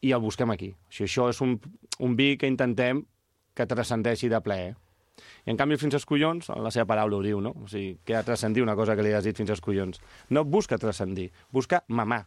i 0.00 0.14
el 0.16 0.22
busquem 0.24 0.54
aquí. 0.54 0.70
O 0.72 0.96
sigui, 0.96 1.10
això 1.10 1.28
és 1.32 1.42
un, 1.44 1.58
un 2.00 2.16
vi 2.16 2.34
que 2.40 2.48
intentem 2.48 3.02
que 3.56 3.66
transcendeixi 3.68 4.32
de 4.32 4.40
plaer. 4.44 4.72
I 5.44 5.52
en 5.52 5.60
canvi, 5.60 5.76
fins 5.80 5.96
als 5.96 6.08
collons, 6.08 6.48
la 6.48 6.72
seva 6.72 6.88
paraula 6.88 7.20
ho 7.20 7.22
diu, 7.24 7.40
no? 7.44 7.52
O 7.64 7.68
sigui, 7.68 7.98
que 8.04 8.16
ha 8.16 8.24
transcendir 8.24 8.64
una 8.64 8.76
cosa 8.76 8.96
que 8.96 9.04
li 9.04 9.12
has 9.16 9.28
dit 9.28 9.36
fins 9.36 9.52
als 9.52 9.60
collons. 9.64 10.00
No 10.32 10.44
busca 10.44 10.80
transcendir, 10.80 11.30
busca 11.52 11.82
mamar. 11.88 12.24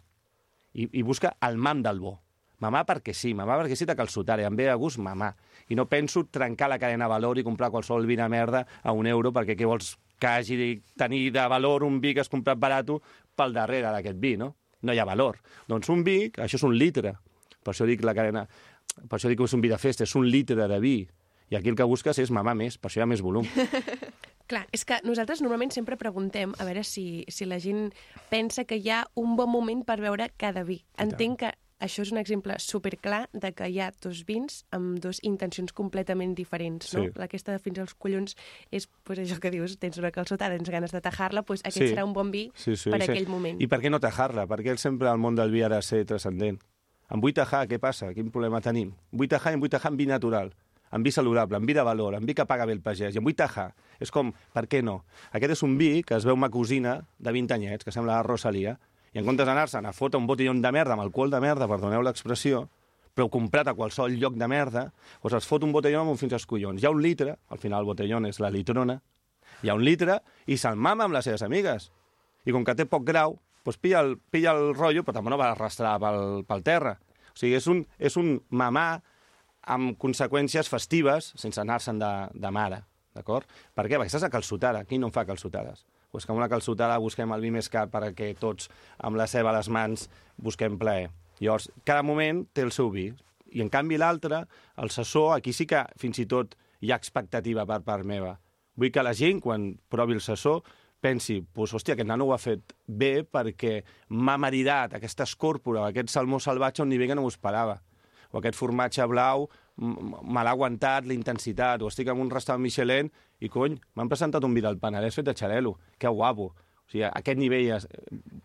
I, 0.74 0.88
i 1.00 1.04
busca 1.04 1.36
el 1.46 1.58
mam 1.58 1.84
del 1.84 2.00
bo. 2.00 2.20
Mamar 2.60 2.84
perquè 2.86 3.14
sí, 3.16 3.32
mamar 3.34 3.62
perquè 3.62 3.78
sí 3.80 3.88
de 3.88 3.96
calçotar, 3.96 4.40
i 4.42 4.46
em 4.48 4.56
ve 4.56 4.68
a 4.70 4.76
gust 4.76 5.00
mamar. 5.00 5.32
I 5.72 5.78
no 5.80 5.88
penso 5.88 6.26
trencar 6.28 6.68
la 6.70 6.80
cadena 6.80 7.08
de 7.08 7.14
valor 7.14 7.40
i 7.40 7.46
comprar 7.48 7.72
qualsevol 7.72 8.08
vi 8.08 8.18
de 8.20 8.28
merda 8.30 8.66
a 8.84 8.92
un 8.92 9.08
euro 9.08 9.32
perquè 9.32 9.56
què 9.56 9.68
vols 9.68 9.96
que 10.20 10.28
hagi 10.28 10.58
de 10.60 10.70
tenir 11.00 11.32
de 11.32 11.46
valor 11.48 11.86
un 11.88 12.02
vi 12.02 12.14
que 12.14 12.20
has 12.20 12.30
comprat 12.30 12.60
barat 12.60 12.92
pel 13.36 13.56
darrere 13.56 13.94
d'aquest 13.94 14.20
vi, 14.20 14.36
no? 14.38 14.56
No 14.82 14.94
hi 14.94 15.00
ha 15.00 15.08
valor. 15.08 15.40
Doncs 15.68 15.90
un 15.90 16.04
vi, 16.04 16.32
això 16.36 16.60
és 16.60 16.68
un 16.68 16.76
litre. 16.76 17.16
Per 17.64 17.74
això 17.74 17.88
dic 17.88 18.04
la 18.04 18.16
cadena... 18.16 18.46
Per 19.00 19.16
això 19.16 19.30
dic 19.32 19.40
que 19.40 19.48
és 19.48 19.56
un 19.56 19.62
vi 19.64 19.72
de 19.72 19.78
festa, 19.80 20.04
és 20.04 20.16
un 20.20 20.28
litre 20.28 20.68
de 20.68 20.80
vi. 20.84 20.98
I 21.50 21.56
aquí 21.56 21.72
el 21.72 21.78
que 21.80 21.88
busques 21.88 22.20
és 22.20 22.32
mamar 22.36 22.56
més, 22.60 22.78
per 22.78 22.90
això 22.90 23.00
hi 23.00 23.06
ha 23.06 23.10
més 23.10 23.24
volum. 23.24 23.48
Clar, 24.50 24.66
és 24.74 24.82
que 24.88 24.98
nosaltres 25.06 25.44
normalment 25.46 25.70
sempre 25.76 25.98
preguntem 26.00 26.56
a 26.58 26.66
veure 26.66 26.82
si, 26.88 27.24
si 27.30 27.46
la 27.46 27.60
gent 27.62 27.92
pensa 28.32 28.66
que 28.66 28.80
hi 28.82 28.90
ha 28.90 29.04
un 29.20 29.36
bon 29.38 29.52
moment 29.54 29.84
per 29.86 30.00
veure 30.02 30.32
cada 30.42 30.64
vi. 30.66 30.80
Entenc 30.98 31.44
que 31.44 31.52
això 31.80 32.04
és 32.04 32.12
un 32.12 32.20
exemple 32.20 32.56
superclar 32.60 33.30
de 33.32 33.52
que 33.56 33.68
hi 33.70 33.78
ha 33.80 33.92
dos 34.04 34.24
vins 34.28 34.64
amb 34.76 34.98
dos 35.00 35.22
intencions 35.24 35.72
completament 35.76 36.34
diferents, 36.36 36.90
no? 36.96 37.06
Sí. 37.06 37.14
Aquesta 37.26 37.54
de 37.56 37.62
fins 37.64 37.80
als 37.80 37.94
collons 37.94 38.36
és 38.76 38.90
pues, 39.08 39.22
això 39.22 39.40
que 39.40 39.54
dius, 39.54 39.78
tens 39.80 40.02
una 40.02 40.12
calçotada, 40.12 40.58
tens 40.58 40.74
ganes 40.74 40.92
de 40.92 41.02
tajar-la, 41.02 41.46
pues 41.48 41.64
aquest 41.64 41.86
sí. 41.86 41.94
serà 41.94 42.08
un 42.08 42.18
bon 42.18 42.34
vi 42.34 42.50
sí, 42.56 42.76
sí, 42.76 42.90
per 42.92 43.04
sí. 43.04 43.12
aquell 43.12 43.30
moment. 43.32 43.62
I 43.62 43.70
per 43.72 43.80
què 43.84 43.94
no 43.94 44.02
tajar-la? 44.04 44.48
Perquè 44.50 44.76
sempre 44.82 45.14
el 45.14 45.22
món 45.22 45.40
del 45.40 45.54
vi 45.54 45.64
ha 45.64 45.72
de 45.72 45.82
ser 45.86 46.04
transcendent. 46.10 46.60
En 47.10 47.22
vull 47.24 47.34
tajar, 47.34 47.64
què 47.70 47.80
passa? 47.82 48.12
Quin 48.14 48.34
problema 48.34 48.60
tenim? 48.62 48.92
Vull 49.16 49.30
tajar 49.32 49.54
i 49.54 49.58
en 49.58 49.64
vull 49.64 49.72
tajar 49.72 49.94
amb 49.94 50.02
vi 50.02 50.10
natural, 50.10 50.52
amb 50.92 51.06
vi 51.06 51.12
saludable, 51.14 51.58
amb 51.58 51.70
vi 51.70 51.76
de 51.78 51.86
valor, 51.86 52.16
amb 52.18 52.28
vi 52.28 52.36
que 52.38 52.46
paga 52.50 52.66
bé 52.66 52.74
el 52.78 52.82
pagès, 52.82 53.16
i 53.16 53.22
en 53.22 53.26
vull 53.26 53.38
tajar. 53.38 53.70
És 54.00 54.12
com, 54.12 54.32
per 54.54 54.66
què 54.72 54.82
no? 54.86 55.04
Aquest 55.36 55.58
és 55.58 55.64
un 55.66 55.78
vi 55.78 56.04
que 56.04 56.18
es 56.18 56.26
veu 56.26 56.38
ma 56.40 56.50
cosina 56.54 57.00
de 57.20 57.34
20 57.36 57.56
anyets, 57.58 57.86
que 57.86 57.94
sembla 57.94 58.18
la 58.18 58.26
Rosalia, 58.26 58.78
i 59.14 59.22
en 59.22 59.26
comptes 59.26 59.48
d'anar-se'n 59.48 59.88
a 59.90 59.94
fotre 59.94 60.20
un 60.22 60.28
botellón 60.30 60.62
de 60.62 60.72
merda 60.72 60.94
amb 60.94 61.06
alcohol 61.06 61.32
de 61.34 61.42
merda, 61.42 61.68
perdoneu 61.70 62.04
l'expressió, 62.06 62.68
però 63.14 63.28
comprat 63.32 63.68
a 63.68 63.76
qualsevol 63.76 64.16
lloc 64.22 64.38
de 64.40 64.48
merda, 64.48 64.86
doncs 65.24 65.40
es 65.42 65.48
fot 65.50 65.66
un 65.66 65.74
botellón 65.76 66.06
amb 66.06 66.14
un 66.14 66.20
fins 66.22 66.36
als 66.38 66.46
collons. 66.50 66.82
Hi 66.82 66.88
ha 66.88 66.94
un 66.94 67.02
litre, 67.04 67.36
al 67.50 67.62
final 67.62 67.84
el 67.84 67.90
botellón 67.90 68.30
és 68.30 68.40
la 68.40 68.52
litrona, 68.54 69.00
hi 69.64 69.70
ha 69.70 69.76
un 69.76 69.84
litre 69.84 70.20
i 70.48 70.58
se'l 70.58 70.78
mama 70.80 71.08
amb 71.08 71.18
les 71.18 71.28
seves 71.28 71.44
amigues. 71.44 71.90
I 72.48 72.56
com 72.56 72.64
que 72.64 72.78
té 72.78 72.86
poc 72.88 73.04
grau, 73.08 73.36
doncs 73.66 73.80
pilla 73.82 74.04
el, 74.06 74.16
pilla 74.32 74.54
el 74.56 74.74
rotllo, 74.76 75.04
però 75.04 75.18
també 75.18 75.34
no 75.34 75.40
va 75.42 75.52
arrastrar 75.52 75.98
pel, 76.00 76.46
pel 76.48 76.64
terra. 76.64 76.96
O 77.34 77.38
sigui, 77.40 77.58
és 77.60 77.68
un, 77.72 77.84
és 78.00 78.16
un 78.20 78.38
mamar 78.50 79.02
amb 79.62 79.98
conseqüències 80.00 80.70
festives 80.72 81.34
sense 81.36 81.62
anar-se'n 81.62 82.00
de, 82.00 82.12
de 82.34 82.52
mare, 82.52 82.84
d'acord? 83.16 83.48
Per 83.76 83.86
què? 83.88 83.98
Perquè 83.98 84.12
estàs 84.12 84.28
a 84.28 84.34
calçotada. 84.34 84.86
Qui 84.88 85.00
no 85.02 85.12
fa 85.14 85.26
calçotades? 85.28 85.86
pues 86.12 86.26
que 86.26 86.32
amb 86.32 86.40
una 86.40 86.50
calçotada 86.50 86.98
busquem 86.98 87.32
el 87.36 87.44
vi 87.46 87.52
més 87.54 87.70
car 87.70 87.88
perquè 87.94 88.32
tots, 88.40 88.70
amb 88.98 89.18
la 89.20 89.28
ceba 89.30 89.52
a 89.52 89.58
les 89.58 89.70
mans, 89.70 90.08
busquem 90.38 90.78
plaer. 90.82 91.10
Llavors, 91.40 91.70
cada 91.86 92.04
moment 92.04 92.44
té 92.54 92.66
el 92.66 92.74
seu 92.76 92.90
vi. 92.92 93.10
I, 93.50 93.62
en 93.64 93.70
canvi, 93.70 93.98
l'altre, 93.98 94.44
el 94.78 94.92
sassó, 94.94 95.30
aquí 95.34 95.54
sí 95.54 95.66
que 95.70 95.84
fins 95.98 96.20
i 96.22 96.28
tot 96.30 96.56
hi 96.82 96.92
ha 96.92 97.00
expectativa 97.00 97.66
per 97.70 97.82
part 97.86 98.06
meva. 98.06 98.36
Vull 98.80 98.92
que 98.94 99.04
la 99.04 99.16
gent, 99.16 99.42
quan 99.44 99.72
provi 99.92 100.18
el 100.18 100.24
sassó, 100.24 100.60
pensi, 101.02 101.40
pues, 101.42 101.74
hòstia, 101.74 101.96
aquest 101.96 102.10
nano 102.10 102.28
ho 102.28 102.34
ha 102.36 102.42
fet 102.42 102.76
bé 102.86 103.24
perquè 103.24 103.80
m'ha 104.10 104.38
maridat 104.38 104.98
aquesta 104.98 105.26
escòrpora, 105.28 105.88
aquest 105.88 106.12
salmó 106.12 106.40
salvatge 106.44 106.84
un 106.84 106.92
nivell 106.92 107.12
que 107.12 107.18
no 107.18 107.26
m'ho 107.26 107.34
esperava. 107.34 107.80
O 108.32 108.40
aquest 108.40 108.58
formatge 108.58 109.06
blau 109.10 109.48
me 109.80 110.44
l'ha 110.44 110.54
aguantat, 110.54 111.08
la 111.08 111.16
intensitat, 111.16 111.82
o 111.82 111.90
estic 111.90 112.12
en 112.12 112.20
un 112.22 112.30
restaurant 112.30 112.62
Michelin 112.62 113.10
i, 113.40 113.50
cony, 113.50 113.78
m'han 113.96 114.12
presentat 114.12 114.44
un 114.44 114.54
vi 114.54 114.64
del 114.66 114.78
Penedès 114.82 115.18
fet 115.18 115.30
de 115.30 115.36
xarelo, 115.38 115.78
que 115.98 116.12
guapo. 116.12 116.52
O 116.52 116.92
sigui, 116.92 117.06
a 117.08 117.14
aquest 117.22 117.40
nivell 117.40 117.72
es, 117.78 117.88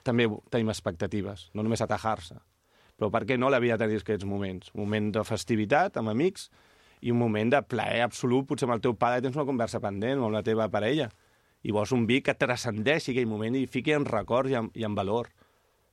també 0.07 0.29
tenim 0.53 0.71
expectatives, 0.73 1.49
no 1.55 1.65
només 1.67 1.83
atajar-se. 1.85 2.39
Però 2.95 3.11
per 3.11 3.25
què 3.27 3.37
no 3.41 3.51
la 3.51 3.59
vida 3.61 3.79
tenir 3.81 3.99
aquests 3.99 4.27
moments? 4.29 4.71
Un 4.75 4.85
moment 4.85 5.11
de 5.17 5.25
festivitat 5.27 5.99
amb 5.99 6.13
amics 6.13 6.49
i 7.03 7.11
un 7.11 7.19
moment 7.19 7.51
de 7.51 7.61
plaer 7.67 8.05
absolut, 8.05 8.47
potser 8.49 8.69
amb 8.69 8.77
el 8.77 8.85
teu 8.85 8.95
pare 8.97 9.21
tens 9.25 9.37
una 9.37 9.49
conversa 9.49 9.83
pendent 9.83 10.23
o 10.23 10.29
amb 10.29 10.39
la 10.39 10.45
teva 10.47 10.71
parella, 10.73 11.11
i 11.65 11.73
vols 11.73 11.93
un 11.97 12.05
vi 12.07 12.21
que 12.23 12.37
transcendeixi 12.39 13.13
aquell 13.13 13.29
moment 13.29 13.57
i 13.59 13.67
fiqui 13.67 13.97
en 13.97 14.07
records 14.07 14.53
i 14.53 14.59
en, 14.61 14.71
i 14.77 14.85
en 14.87 14.95
valor. 14.95 15.33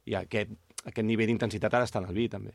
I 0.05 0.19
aquest, 0.19 0.51
aquest 0.83 1.07
nivell 1.07 1.31
d'intensitat 1.31 1.73
ara 1.73 1.87
està 1.87 2.03
en 2.03 2.09
el 2.11 2.17
vi, 2.17 2.27
també. 2.29 2.53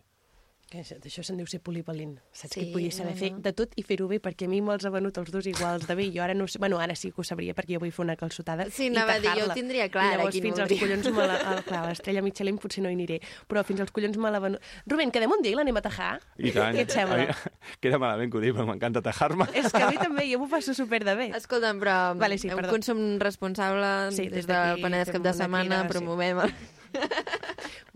Que 0.66 0.80
això 0.82 1.22
se'n 1.22 1.36
diu 1.38 1.46
ser 1.46 1.60
polivalent. 1.62 2.16
Saps 2.34 2.56
sí, 2.56 2.64
que 2.64 2.72
podies 2.74 2.96
saber 2.98 3.12
no, 3.12 3.14
no. 3.14 3.20
fer 3.20 3.42
de 3.44 3.50
tot 3.54 3.74
i 3.78 3.84
fer-ho 3.86 4.08
bé, 4.10 4.16
perquè 4.22 4.48
a 4.48 4.50
mi 4.50 4.58
me'ls 4.66 4.82
ha 4.88 4.90
venut 4.90 5.14
els 5.20 5.28
dos 5.30 5.46
iguals 5.46 5.84
de 5.86 5.94
bé. 5.94 6.08
Jo 6.10 6.24
ara 6.24 6.34
no 6.34 6.48
sé... 6.50 6.58
Bueno, 6.58 6.80
ara 6.82 6.96
sí 6.98 7.12
que 7.14 7.22
ho 7.22 7.26
sabria, 7.28 7.54
perquè 7.54 7.76
jo 7.76 7.82
vull 7.84 7.92
fer 7.94 8.02
una 8.02 8.16
calçotada 8.18 8.66
sí, 8.66 8.88
i 8.88 8.96
tajar-la. 8.96 9.20
Sí, 9.22 9.38
jo 9.38 9.46
ho 9.46 9.54
tindria 9.54 9.86
clar. 9.94 10.08
I 10.08 10.16
llavors 10.16 10.40
fins 10.42 10.62
als 10.64 10.74
collons 10.80 11.06
me 11.14 11.28
la... 11.30 11.38
El, 11.52 11.62
clar, 11.68 11.84
l'estrella 11.86 12.24
Michelin 12.26 12.58
potser 12.58 12.82
no 12.82 12.90
hi 12.90 12.98
aniré, 12.98 13.20
però 13.46 13.62
fins 13.68 13.84
als 13.84 13.94
collons 13.94 14.18
me 14.18 14.34
la 14.34 14.42
venut... 14.42 14.66
Rubén, 14.90 15.14
quedem 15.14 15.36
un 15.38 15.46
dia 15.46 15.54
i 15.54 15.60
l'anem 15.60 15.78
a 15.78 15.84
tajar? 15.86 16.10
I 16.34 16.50
tant. 16.56 16.74
Què 16.74 16.82
et 16.88 16.96
sembla? 16.98 17.38
Queda 17.86 18.02
malament 18.02 18.34
que 18.34 18.40
ho 18.40 18.42
dic, 18.42 18.58
però 18.58 18.66
m'encanta 18.66 19.04
tajar-me. 19.06 19.46
És 19.54 19.70
que 19.70 19.84
a 19.86 19.92
mi 19.94 20.02
també, 20.02 20.26
jo 20.32 20.42
m'ho 20.42 20.50
passo 20.50 20.74
super 20.74 21.04
de 21.06 21.14
bé. 21.14 21.28
Escolta'm, 21.38 21.78
però 21.78 21.98
vale, 22.18 22.42
sí, 22.42 22.50
un 22.50 22.66
consum 22.66 23.06
responsable 23.22 24.10
sí, 24.10 24.26
des, 24.26 24.42
des 24.42 24.50
del 24.50 24.82
Penedès 24.82 25.14
cap 25.14 25.30
de 25.30 25.38
setmana, 25.44 25.84
promovem... 25.86 26.42
Sí. 26.50 26.72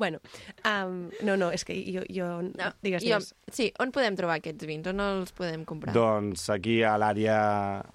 bueno, 0.00 0.18
um, 0.64 1.10
no, 1.26 1.36
no, 1.36 1.50
és 1.52 1.66
que 1.68 1.76
jo... 1.84 2.02
jo 2.08 2.30
no, 2.48 2.70
digues, 2.82 3.04
jo, 3.04 3.20
Sí, 3.52 3.68
on 3.82 3.92
podem 3.94 4.16
trobar 4.18 4.38
aquests 4.40 4.66
vins? 4.68 4.86
On 4.90 5.02
els 5.04 5.34
podem 5.36 5.66
comprar? 5.68 5.92
Doncs 5.94 6.46
aquí 6.54 6.80
a 6.86 6.94
l'àrea 7.00 7.36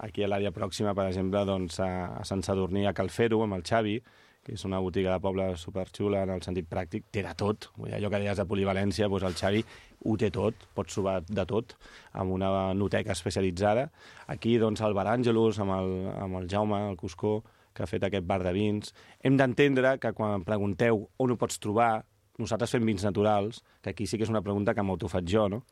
aquí 0.06 0.26
a 0.26 0.30
l'àrea 0.30 0.54
pròxima, 0.56 0.94
per 0.98 1.10
exemple, 1.10 1.42
doncs 1.48 1.80
a, 1.84 1.90
a 2.22 2.28
Sant 2.28 2.46
Sadurní, 2.46 2.86
a 2.86 2.94
Calfero, 2.94 3.42
amb 3.46 3.58
el 3.58 3.66
Xavi, 3.66 3.98
que 4.46 4.54
és 4.54 4.66
una 4.68 4.78
botiga 4.84 5.16
de 5.16 5.24
poble 5.24 5.48
superxula 5.58 6.22
en 6.28 6.36
el 6.36 6.44
sentit 6.46 6.68
pràctic, 6.70 7.08
té 7.10 7.24
de 7.26 7.34
tot. 7.40 7.72
Vull 7.80 7.90
dir, 7.90 7.98
allò 7.98 8.12
que 8.14 8.22
deies 8.22 8.38
de 8.38 8.46
polivalència, 8.46 9.10
doncs 9.10 9.26
el 9.26 9.38
Xavi 9.40 9.64
ho 10.06 10.16
té 10.22 10.30
tot, 10.30 10.68
pots 10.78 10.94
trobar 10.94 11.18
de 11.26 11.46
tot, 11.50 11.74
amb 12.14 12.36
una 12.36 12.52
noteca 12.78 13.16
especialitzada. 13.16 13.88
Aquí, 14.30 14.60
doncs, 14.62 14.84
el 14.86 14.94
Bar 14.94 15.08
Àngelus, 15.16 15.58
amb 15.64 15.74
el, 15.80 15.94
amb 16.14 16.44
el 16.44 16.50
Jaume, 16.52 16.84
el 16.92 17.00
Cuscó, 17.00 17.40
que 17.76 17.84
ha 17.84 17.90
fet 17.90 18.06
aquest 18.08 18.26
bar 18.28 18.42
de 18.46 18.54
vins. 18.56 18.94
Hem 19.24 19.38
d'entendre 19.38 19.98
que 20.02 20.14
quan 20.16 20.46
pregunteu 20.48 21.06
on 21.20 21.34
ho 21.34 21.38
pots 21.40 21.60
trobar, 21.62 22.06
nosaltres 22.42 22.74
fem 22.76 22.88
vins 22.88 23.04
naturals, 23.04 23.62
que 23.84 23.92
aquí 23.92 24.08
sí 24.08 24.18
que 24.18 24.26
és 24.28 24.32
una 24.32 24.44
pregunta 24.44 24.74
que 24.74 24.84
m'autofaig 24.84 25.28
jo, 25.30 25.48
no? 25.52 25.64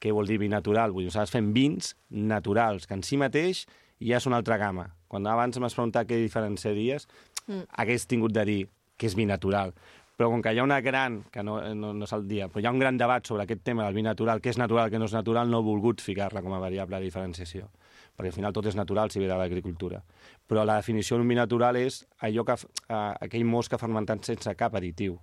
Què 0.00 0.12
vol 0.12 0.28
dir 0.28 0.36
vi 0.42 0.50
natural? 0.52 0.92
Vull 0.92 1.06
dir, 1.06 1.10
nosaltres 1.10 1.32
fem 1.32 1.52
vins 1.56 1.94
naturals, 2.10 2.86
que 2.86 2.96
en 2.96 3.04
si 3.06 3.16
mateix 3.20 3.64
ja 4.00 4.20
és 4.20 4.26
una 4.28 4.40
altra 4.40 4.58
gamma. 4.60 4.90
Quan 5.08 5.26
abans 5.26 5.56
m'has 5.58 5.76
preguntat 5.76 6.08
què 6.08 6.18
diferenciaries, 6.20 7.08
mm. 7.46 7.68
hagués 7.80 8.04
tingut 8.10 8.34
de 8.36 8.44
dir 8.44 8.58
que 8.96 9.08
és 9.08 9.16
vi 9.16 9.24
natural. 9.28 9.72
Però 10.16 10.30
com 10.32 10.40
que 10.40 10.52
hi 10.52 10.60
ha 10.60 10.64
una 10.64 10.80
gran, 10.80 11.22
que 11.32 11.42
no, 11.44 11.58
no, 11.76 11.92
no 11.92 12.06
és 12.08 12.12
el 12.16 12.24
dia, 12.28 12.48
però 12.48 12.62
hi 12.62 12.68
ha 12.68 12.72
un 12.72 12.80
gran 12.80 12.96
debat 13.00 13.26
sobre 13.28 13.44
aquest 13.44 13.62
tema 13.64 13.84
del 13.84 13.96
vi 13.96 14.04
natural, 14.04 14.40
què 14.40 14.52
és 14.52 14.60
natural, 14.60 14.88
què 14.92 15.00
no 15.00 15.08
és 15.08 15.16
natural, 15.16 15.50
no 15.52 15.60
he 15.60 15.66
volgut 15.66 16.00
ficar-la 16.04 16.40
com 16.44 16.56
a 16.56 16.60
variable 16.62 16.96
de 16.96 17.08
diferenciació. 17.08 17.68
Perquè 18.16 18.32
al 18.32 18.36
final 18.36 18.54
tot 18.56 18.66
és 18.70 18.76
natural 18.78 19.12
si 19.12 19.20
ve 19.20 19.28
de 19.28 19.36
l'agricultura. 19.36 20.00
Però 20.48 20.64
la 20.64 20.78
definició 20.80 21.18
d'un 21.18 21.28
vi 21.28 21.36
natural 21.36 21.76
és 21.76 22.00
allò 22.24 22.46
que, 22.48 22.56
eh, 22.88 23.14
aquell 23.28 23.44
mos 23.44 23.68
que 23.68 23.76
ha 23.76 23.82
fermentat 23.82 24.24
sense 24.24 24.54
cap 24.56 24.74
additiu. 24.74 25.18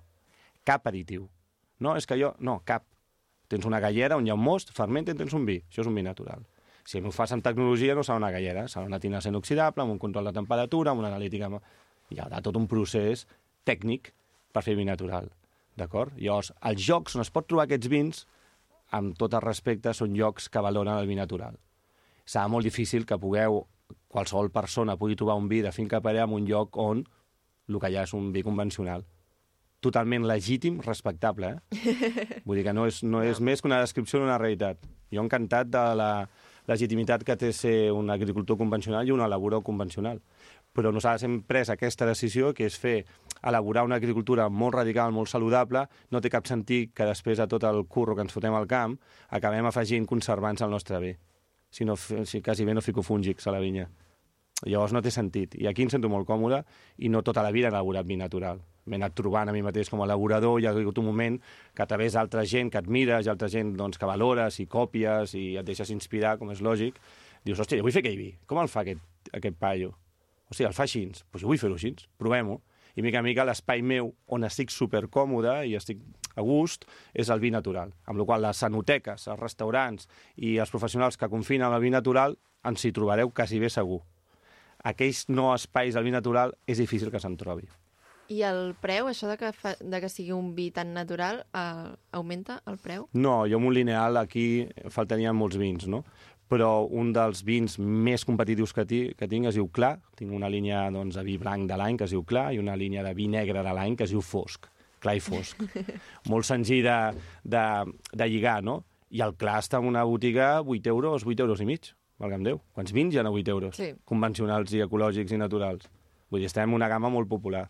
Cap 0.64 0.86
additiu. 0.88 1.28
No, 1.80 1.98
és 1.98 2.06
que 2.06 2.18
jo... 2.20 2.36
No, 2.40 2.62
cap. 2.66 2.86
Tens 3.50 3.66
una 3.66 3.80
gallera 3.84 4.16
on 4.18 4.26
hi 4.26 4.32
ha 4.32 4.38
un 4.38 4.44
most, 4.44 4.72
fermenta 4.74 5.12
i 5.12 5.18
tens 5.18 5.34
un 5.34 5.46
vi. 5.46 5.60
Això 5.70 5.82
és 5.84 5.90
un 5.90 5.96
vi 5.98 6.06
natural. 6.06 6.46
Si 6.86 7.00
m'ho 7.02 7.12
fas 7.16 7.32
amb 7.32 7.44
tecnologia 7.44 7.96
no 7.96 8.04
serà 8.04 8.20
una 8.20 8.32
gallera, 8.32 8.66
serà 8.68 8.86
una 8.86 9.00
tina 9.00 9.22
sent 9.24 9.36
oxidable, 9.40 9.84
amb 9.84 9.96
un 9.96 10.00
control 10.00 10.30
de 10.30 10.36
temperatura, 10.36 10.92
amb 10.92 11.04
una 11.04 11.12
analítica... 11.14 11.50
Hi 12.12 12.20
haurà 12.20 12.42
tot 12.44 12.58
un 12.60 12.68
procés 12.70 13.24
tècnic 13.66 14.12
per 14.54 14.62
fer 14.62 14.76
vi 14.78 14.84
natural, 14.86 15.30
d'acord? 15.80 16.12
Llavors, 16.20 16.52
els 16.70 16.84
jocs 16.84 17.16
on 17.16 17.24
es 17.24 17.32
pot 17.34 17.48
trobar 17.48 17.64
aquests 17.66 17.90
vins, 17.90 18.26
amb 18.94 19.16
tot 19.18 19.34
el 19.34 19.42
respecte, 19.42 19.96
són 19.98 20.14
llocs 20.14 20.50
que 20.52 20.62
valoren 20.62 21.00
el 21.00 21.08
vi 21.10 21.16
natural. 21.18 21.56
Serà 22.26 22.48
molt 22.48 22.66
difícil 22.68 23.06
que 23.06 23.20
pugueu, 23.20 23.64
qualsevol 24.08 24.52
persona 24.54 24.98
pugui 25.00 25.18
trobar 25.20 25.36
un 25.40 25.50
vi 25.52 25.62
de 25.62 25.74
finca 25.76 26.02
parella 26.02 26.28
en 26.30 26.38
un 26.38 26.48
lloc 26.48 26.78
on 26.78 27.04
el 27.68 27.80
que 27.80 27.90
hi 27.92 27.98
ha 27.98 28.06
és 28.08 28.14
un 28.14 28.32
vi 28.32 28.44
convencional. 28.44 29.06
Totalment 29.84 30.24
legítim, 30.28 30.80
respectable, 30.86 31.58
eh? 31.58 31.96
Vull 32.46 32.60
dir 32.60 32.68
que 32.70 32.74
no 32.76 32.88
és, 32.88 33.02
no 33.04 33.24
és 33.24 33.42
més 33.44 33.62
que 33.62 33.68
una 33.68 33.82
descripció 33.84 34.22
d'una 34.22 34.40
realitat. 34.40 34.80
Jo 35.12 35.24
encantat 35.24 35.68
de 35.72 35.84
la 36.00 36.12
legitimitat 36.68 37.26
que 37.28 37.36
té 37.36 37.52
ser 37.52 37.92
un 37.92 38.10
agricultor 38.10 38.58
convencional 38.58 39.08
i 39.08 39.12
un 39.12 39.24
elaborador 39.26 39.66
convencional 39.68 40.22
però 40.74 40.92
nosaltres 40.92 41.28
hem 41.28 41.38
pres 41.46 41.70
aquesta 41.70 42.08
decisió, 42.10 42.52
que 42.58 42.66
és 42.66 42.78
fer 42.82 43.04
elaborar 43.46 43.86
una 43.86 44.00
agricultura 44.02 44.50
molt 44.50 44.76
radical, 44.80 45.14
molt 45.14 45.30
saludable, 45.30 45.86
no 46.10 46.22
té 46.22 46.32
cap 46.34 46.50
sentit 46.50 46.96
que 46.98 47.06
després 47.06 47.38
de 47.38 47.48
tot 47.48 47.64
el 47.70 47.84
curro 47.86 48.18
que 48.18 48.26
ens 48.26 48.34
fotem 48.34 48.58
al 48.58 48.68
camp 48.68 48.98
acabem 49.30 49.70
afegint 49.70 50.10
conservants 50.10 50.66
al 50.66 50.74
nostre 50.74 51.00
bé. 51.00 51.14
Si, 51.74 51.86
no, 51.90 51.98
si 51.98 52.42
quasi 52.46 52.66
bé 52.66 52.76
no 52.78 52.84
fico 52.86 53.02
fúngics 53.02 53.48
a 53.50 53.54
la 53.56 53.62
vinya. 53.64 53.88
Llavors 54.64 54.94
no 54.94 55.02
té 55.04 55.12
sentit. 55.12 55.58
I 55.60 55.68
aquí 55.68 55.84
em 55.84 55.90
sento 55.92 56.10
molt 56.12 56.28
còmode 56.30 56.62
i 57.04 57.10
no 57.10 57.24
tota 57.26 57.42
la 57.44 57.52
vida 57.52 57.68
he 57.68 57.74
elaborat 57.74 58.06
vi 58.08 58.18
natural. 58.20 58.62
M'he 58.86 59.00
anat 59.00 59.16
trobant 59.16 59.50
a 59.50 59.56
mi 59.56 59.64
mateix 59.64 59.90
com 59.90 60.04
a 60.04 60.06
elaborador 60.06 60.60
i 60.62 60.68
ha 60.68 60.74
hagut 60.76 61.00
un 61.00 61.08
moment 61.08 61.40
que 61.74 61.84
a 61.84 61.88
través 61.90 62.14
d'altra 62.14 62.44
gent 62.46 62.70
que 62.72 62.80
admires 62.80 63.26
i 63.26 63.32
altra 63.32 63.50
gent 63.50 63.74
doncs, 63.80 63.98
que 63.98 64.08
valores 64.08 64.60
i 64.60 64.68
còpies 64.68 65.36
i 65.40 65.46
et 65.60 65.68
deixes 65.68 65.92
inspirar, 65.96 66.38
com 66.38 66.52
és 66.52 66.62
lògic, 66.62 67.00
dius, 67.44 67.60
hòstia, 67.60 67.80
jo 67.80 67.88
vull 67.88 67.96
fer 67.96 68.04
aquell 68.04 68.20
vi. 68.20 68.30
Com 68.46 68.60
el 68.62 68.72
fa 68.72 68.84
aquest, 68.84 69.02
aquest 69.32 69.60
paio? 69.60 69.94
Sigui, 70.52 70.68
el 70.70 70.76
fa 70.78 70.86
així, 70.86 71.08
doncs 71.10 71.42
jo 71.42 71.50
vull 71.50 71.60
fer-ho 71.60 71.80
així, 71.80 71.96
provem-ho. 72.22 72.60
I 72.94 73.02
mica 73.02 73.24
en 73.24 73.26
mica 73.26 73.48
l'espai 73.48 73.82
meu, 73.82 74.12
on 74.30 74.46
estic 74.46 74.70
supercòmode 74.70 75.64
i 75.66 75.74
estic 75.80 76.04
a 76.36 76.46
gust, 76.46 76.88
és 77.14 77.30
el 77.30 77.44
vi 77.44 77.52
natural. 77.54 77.94
Amb 78.06 78.20
la 78.20 78.26
qual 78.26 78.44
les 78.46 78.64
sanoteques, 78.64 79.28
els 79.28 79.40
restaurants 79.40 80.10
i 80.36 80.58
els 80.58 80.74
professionals 80.74 81.18
que 81.18 81.30
confinen 81.30 81.72
el 81.72 81.82
vi 81.82 81.94
natural 81.94 82.38
ens 82.64 82.84
hi 82.86 82.94
trobareu 82.96 83.32
quasi 83.36 83.60
bé 83.60 83.70
segur. 83.70 84.02
Aquells 84.84 85.28
no 85.30 85.54
espais 85.54 85.96
del 85.96 86.04
vi 86.04 86.12
natural 86.12 86.56
és 86.68 86.82
difícil 86.82 87.12
que 87.12 87.22
se'n 87.24 87.38
trobi. 87.40 87.70
I 88.32 88.40
el 88.48 88.74
preu, 88.80 89.10
això 89.12 89.28
de 89.28 89.36
que, 89.38 89.50
fa, 89.52 89.74
de 89.80 90.00
que 90.00 90.10
sigui 90.10 90.32
un 90.32 90.54
vi 90.56 90.70
tan 90.72 90.94
natural, 90.96 91.42
eh, 91.54 91.90
augmenta 92.16 92.62
el 92.72 92.80
preu? 92.80 93.10
No, 93.14 93.44
jo 93.52 93.60
amb 93.60 93.68
un 93.68 93.76
lineal 93.76 94.18
aquí 94.18 94.66
faltarien 94.90 95.36
molts 95.36 95.60
vins, 95.60 95.90
no? 95.92 96.06
però 96.54 96.86
un 96.86 97.10
dels 97.16 97.42
vins 97.46 97.80
més 97.80 98.26
competitius 98.28 98.74
que, 98.76 98.86
ti, 98.86 99.00
que 99.18 99.30
tinc 99.30 99.50
es 99.50 99.58
diu 99.58 99.70
Clar. 99.74 99.96
Tinc 100.20 100.34
una 100.36 100.52
línia 100.52 100.86
doncs, 100.94 101.18
de 101.18 101.24
vi 101.26 101.40
blanc 101.42 101.66
de 101.70 101.80
l'any 101.80 101.98
que 101.98 102.06
es 102.06 102.14
diu 102.14 102.22
Clar 102.30 102.52
i 102.54 102.62
una 102.62 102.76
línia 102.78 103.02
de 103.06 103.14
vi 103.18 103.30
negre 103.32 103.64
de 103.66 103.74
l'any 103.74 103.98
que 103.98 104.06
es 104.06 104.14
diu 104.14 104.22
Fosc. 104.22 104.70
Clar 105.04 105.18
i 105.20 105.24
fosc. 105.24 105.60
Molt 106.32 106.48
senzill 106.48 106.86
de, 106.86 106.98
de, 107.44 107.66
de 108.14 108.30
lligar, 108.32 108.62
no? 108.64 108.82
I 109.14 109.22
el 109.26 109.36
Clar 109.38 109.60
està 109.62 109.82
en 109.84 109.90
una 109.92 110.06
botiga 110.10 110.56
8 110.64 110.90
euros, 110.90 111.28
8 111.28 111.46
euros 111.46 111.62
i 111.62 111.68
mig, 111.70 111.92
valga'm 112.24 112.46
Déu. 112.48 112.64
Quants 112.74 112.96
vins 112.96 113.14
hi 113.14 113.20
ha 113.22 113.28
a 113.28 113.34
8 113.34 113.54
euros? 113.54 113.78
Sí. 113.78 113.92
Convencionals 114.10 114.74
i 114.74 114.82
ecològics 114.86 115.36
i 115.36 115.42
naturals. 115.42 115.92
Vull 116.32 116.42
dir, 116.42 116.50
estem 116.50 116.72
en 116.72 116.80
una 116.80 116.90
gamma 116.90 117.12
molt 117.14 117.30
popular. 117.30 117.68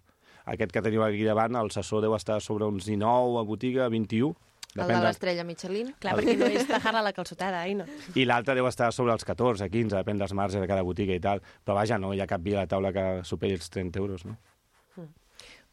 Aquest 0.54 0.72
que 0.76 0.84
teniu 0.84 1.04
aquí 1.04 1.24
davant, 1.26 1.56
el 1.60 1.72
Sassó 1.72 2.00
deu 2.04 2.16
estar 2.16 2.40
sobre 2.44 2.68
uns 2.68 2.86
19 2.88 3.40
a 3.40 3.44
botiga, 3.48 3.90
21, 3.92 4.36
el 4.74 4.88
de 4.90 5.02
l'estrella 5.04 5.44
Michelin? 5.46 5.92
Clar, 6.02 6.16
perquè 6.18 6.34
no 6.40 6.48
és 6.50 6.66
tajar 6.66 6.96
la 7.06 7.14
calçotada, 7.14 7.62
ai, 7.62 7.76
no. 7.78 7.86
I 8.18 8.26
l'altre 8.26 8.56
deu 8.58 8.66
estar 8.66 8.90
sobre 8.96 9.14
els 9.14 9.26
14, 9.28 9.68
15, 9.70 10.00
depèn 10.00 10.22
dels 10.22 10.34
marges 10.34 10.64
de 10.64 10.70
cada 10.70 10.86
botiga 10.86 11.14
i 11.14 11.22
tal. 11.22 11.44
Però 11.64 11.78
vaja, 11.78 12.00
no 12.02 12.14
hi 12.14 12.24
ha 12.24 12.30
cap 12.30 12.42
via 12.42 12.62
a 12.62 12.66
la 12.66 12.72
taula 12.72 12.94
que 12.96 13.06
superi 13.28 13.60
els 13.60 13.70
30 13.70 14.02
euros, 14.02 14.26
no? 14.26 14.40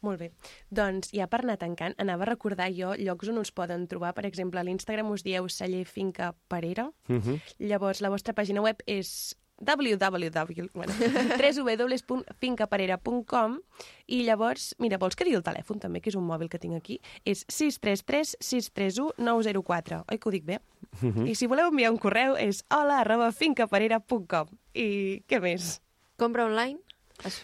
Molt 0.01 0.19
bé. 0.19 0.31
Doncs 0.73 1.11
ja 1.13 1.27
per 1.29 1.43
anar 1.43 1.59
tancant, 1.61 1.93
anava 2.01 2.25
a 2.25 2.31
recordar 2.31 2.71
jo 2.73 2.95
llocs 2.97 3.29
on 3.29 3.37
us 3.37 3.51
poden 3.53 3.85
trobar. 3.87 4.15
Per 4.17 4.25
exemple, 4.25 4.59
a 4.59 4.63
l'Instagram 4.65 5.11
us 5.13 5.23
dieu 5.23 5.47
celler 5.49 5.85
finca 5.85 6.33
Parera. 6.47 6.91
Uh 7.07 7.21
-huh. 7.21 7.39
Llavors, 7.59 8.01
la 8.01 8.09
vostra 8.09 8.33
pàgina 8.33 8.61
web 8.61 8.81
és 8.87 9.35
www, 9.61 10.69
bueno, 10.73 10.93
www.fincaparera.com 11.37 13.61
i 14.07 14.23
llavors, 14.23 14.75
mira, 14.79 14.97
vols 14.97 15.15
que 15.15 15.23
digui 15.23 15.35
el 15.37 15.43
telèfon 15.45 15.79
també, 15.79 16.01
que 16.01 16.09
és 16.09 16.15
un 16.17 16.25
mòbil 16.25 16.49
que 16.49 16.59
tinc 16.59 16.75
aquí? 16.75 16.99
És 17.23 17.45
633 17.47 18.37
631 18.39 19.11
904. 19.17 20.05
Oi 20.09 20.17
que 20.17 20.29
ho 20.29 20.31
dic 20.31 20.45
bé? 20.45 20.59
Uh 21.01 21.09
-huh. 21.09 21.29
I 21.29 21.35
si 21.35 21.47
voleu 21.47 21.67
enviar 21.67 21.91
un 21.91 21.97
correu 21.97 22.35
és 22.35 22.65
hola 22.69 22.99
arroba 22.99 23.31
fincaparera.com. 23.31 24.47
I 24.73 25.23
què 25.27 25.39
més? 25.39 25.81
Compra 26.17 26.45
online? 26.45 26.79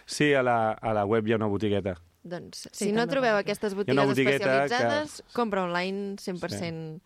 Sí, 0.05 0.33
a 0.33 0.41
la, 0.41 0.71
a 0.71 0.93
la 0.93 1.05
web 1.05 1.27
hi 1.27 1.33
ha 1.33 1.35
una 1.35 1.47
botigueta. 1.47 2.06
Doncs, 2.27 2.67
Sí, 2.71 2.85
si 2.89 2.91
no 2.91 3.07
trobeu 3.07 3.35
ser. 3.37 3.43
aquestes 3.45 3.75
botigues 3.77 4.09
especialitzades, 4.17 5.21
compra 5.33 5.63
online 5.63 6.17
100%. 6.17 6.99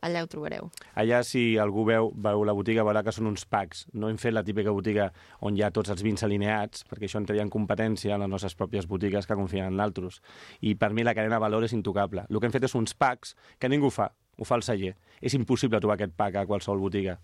Allà 0.00 0.20
ho 0.22 0.28
trobareu. 0.30 0.68
Allà, 0.94 1.24
si 1.26 1.56
algú 1.58 1.82
veu, 1.84 2.12
veu 2.14 2.44
la 2.46 2.52
botiga, 2.54 2.84
veurà 2.86 3.00
que 3.02 3.10
són 3.10 3.26
uns 3.26 3.42
packs. 3.50 3.80
No 3.92 4.06
hem 4.08 4.18
fet 4.22 4.30
la 4.32 4.44
típica 4.46 4.70
botiga 4.70 5.08
on 5.42 5.56
hi 5.58 5.64
ha 5.66 5.72
tots 5.74 5.90
els 5.90 6.04
vins 6.06 6.22
alineats, 6.22 6.84
perquè 6.86 7.08
això 7.08 7.18
entraria 7.18 7.42
en 7.42 7.50
competència 7.50 8.14
en 8.14 8.22
les 8.22 8.30
nostres 8.30 8.54
pròpies 8.54 8.86
botigues 8.86 9.26
que 9.26 9.34
confien 9.34 9.66
en 9.72 9.80
altres. 9.82 10.20
I 10.62 10.76
per 10.78 10.92
mi 10.94 11.02
la 11.02 11.16
cadena 11.18 11.34
de 11.34 11.42
valor 11.42 11.66
és 11.66 11.74
intocable. 11.74 12.28
El 12.30 12.38
que 12.38 12.46
hem 12.46 12.54
fet 12.54 12.68
és 12.70 12.76
uns 12.78 12.94
packs 12.94 13.34
que 13.58 13.68
ningú 13.68 13.90
fa, 13.90 14.12
ho 14.38 14.46
fa 14.46 14.54
el 14.54 14.62
celler. 14.62 14.94
És 15.20 15.34
impossible 15.34 15.80
trobar 15.82 15.98
aquest 15.98 16.14
pack 16.14 16.36
a 16.36 16.46
qualsevol 16.46 16.78
botiga. 16.78 17.18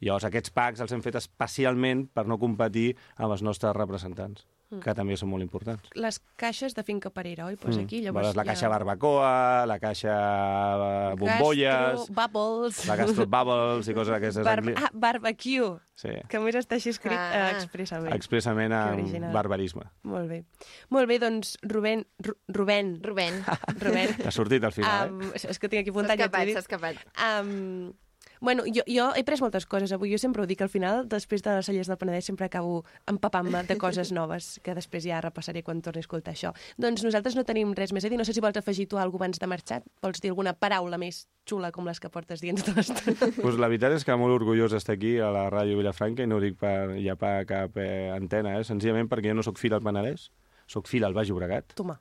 Llavors, 0.00 0.24
aquests 0.28 0.52
packs 0.52 0.80
els 0.80 0.92
hem 0.92 1.00
fet 1.00 1.16
especialment 1.16 2.06
per 2.12 2.26
no 2.28 2.38
competir 2.40 2.90
amb 3.16 3.32
els 3.32 3.42
nostres 3.44 3.74
representants, 3.76 4.44
que 4.84 4.92
també 4.94 5.16
són 5.18 5.28
molt 5.32 5.42
importants. 5.42 5.88
Les 5.98 6.20
caixes 6.38 6.74
de 6.76 6.84
finca 6.86 7.10
Parera, 7.10 7.46
oi? 7.50 7.56
Pues 7.58 7.76
aquí, 7.80 8.00
llavors... 8.04 8.28
Veuràs 8.30 8.36
la 8.38 8.44
hi 8.44 8.46
ha 8.46 8.50
caixa 8.52 8.68
barbacoa, 8.70 9.66
la 9.66 9.78
caixa 9.82 10.14
eh, 10.14 11.14
bombolles, 11.18 11.98
Gastro, 11.98 12.14
bubbles... 12.14 12.82
la 12.86 12.96
gastro 13.00 13.26
bubbles 13.26 13.88
i 13.90 13.94
coses 13.96 14.12
d'aquestes. 14.14 14.44
Bar 14.46 14.58
Angli- 14.62 14.76
ah, 14.78 14.90
barbecue, 14.92 15.72
Sí, 16.00 16.14
que 16.32 16.38
a 16.38 16.40
més 16.40 16.56
està 16.56 16.78
així 16.78 16.88
escrit 16.94 17.12
Ah. 17.18 17.50
eh, 17.50 17.56
expressament. 17.58 18.14
expressament 18.16 18.72
amb 18.72 18.94
original. 19.02 19.32
barbarisme. 19.34 19.82
Molt 20.08 20.30
bé. 20.30 20.44
Molt 20.88 21.08
bé, 21.10 21.18
doncs, 21.20 21.56
Rubén... 21.62 22.06
Ru 22.22 22.36
Rubén. 22.48 22.94
Rubén, 23.02 23.42
Rubén. 23.80 24.14
Ha 24.24 24.30
sortit 24.30 24.64
al 24.64 24.72
final, 24.72 25.08
eh? 25.08 25.10
Um, 25.10 25.32
és 25.34 25.58
que 25.58 25.68
tinc 25.68 25.82
aquí 25.82 25.90
s'ha 25.90 25.98
apuntat. 25.98 26.16
he 26.16 26.22
escapat, 26.24 26.54
s'ha 26.54 26.64
escapat. 26.64 26.96
Um, 27.18 27.92
bueno, 28.40 28.64
jo, 28.66 28.84
jo 28.88 29.08
he 29.16 29.24
pres 29.24 29.40
moltes 29.44 29.66
coses 29.70 29.94
avui. 29.96 30.12
Jo 30.12 30.18
sempre 30.18 30.42
ho 30.42 30.48
dic, 30.50 30.60
al 30.60 30.72
final, 30.72 31.06
després 31.08 31.44
de 31.46 31.56
les 31.56 31.70
cellers 31.70 31.88
del 31.88 32.00
Penedès, 32.00 32.26
sempre 32.28 32.48
acabo 32.50 32.84
empapant-me 33.08 33.64
de 33.68 33.78
coses 33.84 34.12
noves, 34.12 34.58
que 34.64 34.74
després 34.76 35.06
ja 35.06 35.22
repassaré 35.24 35.64
quan 35.64 35.80
torni 35.80 36.02
a 36.02 36.06
escoltar 36.06 36.34
això. 36.34 36.52
Doncs 36.80 37.04
nosaltres 37.06 37.38
no 37.38 37.46
tenim 37.48 37.72
res 37.78 37.94
més 37.96 38.04
a 38.04 38.12
dir. 38.12 38.20
No 38.20 38.28
sé 38.28 38.36
si 38.36 38.44
vols 38.44 38.60
afegir 38.60 38.88
tu 38.90 38.98
alguna 39.00 39.20
abans 39.20 39.38
de 39.38 39.46
marxar. 39.46 39.82
Vols 40.02 40.20
dir 40.20 40.32
alguna 40.32 40.54
paraula 40.56 40.98
més 40.98 41.26
xula 41.48 41.70
com 41.74 41.86
les 41.86 42.00
que 42.00 42.08
portes 42.08 42.40
dient 42.40 42.58
tota 42.58 42.78
l'estona? 42.78 43.30
Pues 43.36 43.58
la 43.60 43.68
veritat 43.68 43.94
és 43.96 44.06
que 44.06 44.16
molt 44.16 44.34
orgullós 44.34 44.72
d'estar 44.72 44.96
aquí 44.96 45.18
a 45.20 45.30
la 45.34 45.48
ràdio 45.52 45.78
Vilafranca 45.78 46.24
i 46.24 46.30
no 46.30 46.38
ho 46.38 46.42
dic 46.42 46.56
per 46.60 46.96
llapar 46.96 47.44
cap 47.48 47.76
eh, 47.76 48.08
antena, 48.14 48.56
eh? 48.58 48.64
senzillament 48.64 49.10
perquè 49.10 49.30
jo 49.30 49.38
no 49.38 49.44
sóc 49.46 49.60
fill 49.60 49.76
al 49.76 49.84
Penedès, 49.84 50.30
sóc 50.70 50.86
fill 50.86 51.04
al 51.06 51.14
Baix 51.16 51.30
Llobregat, 51.30 51.74
Toma. 51.78 51.96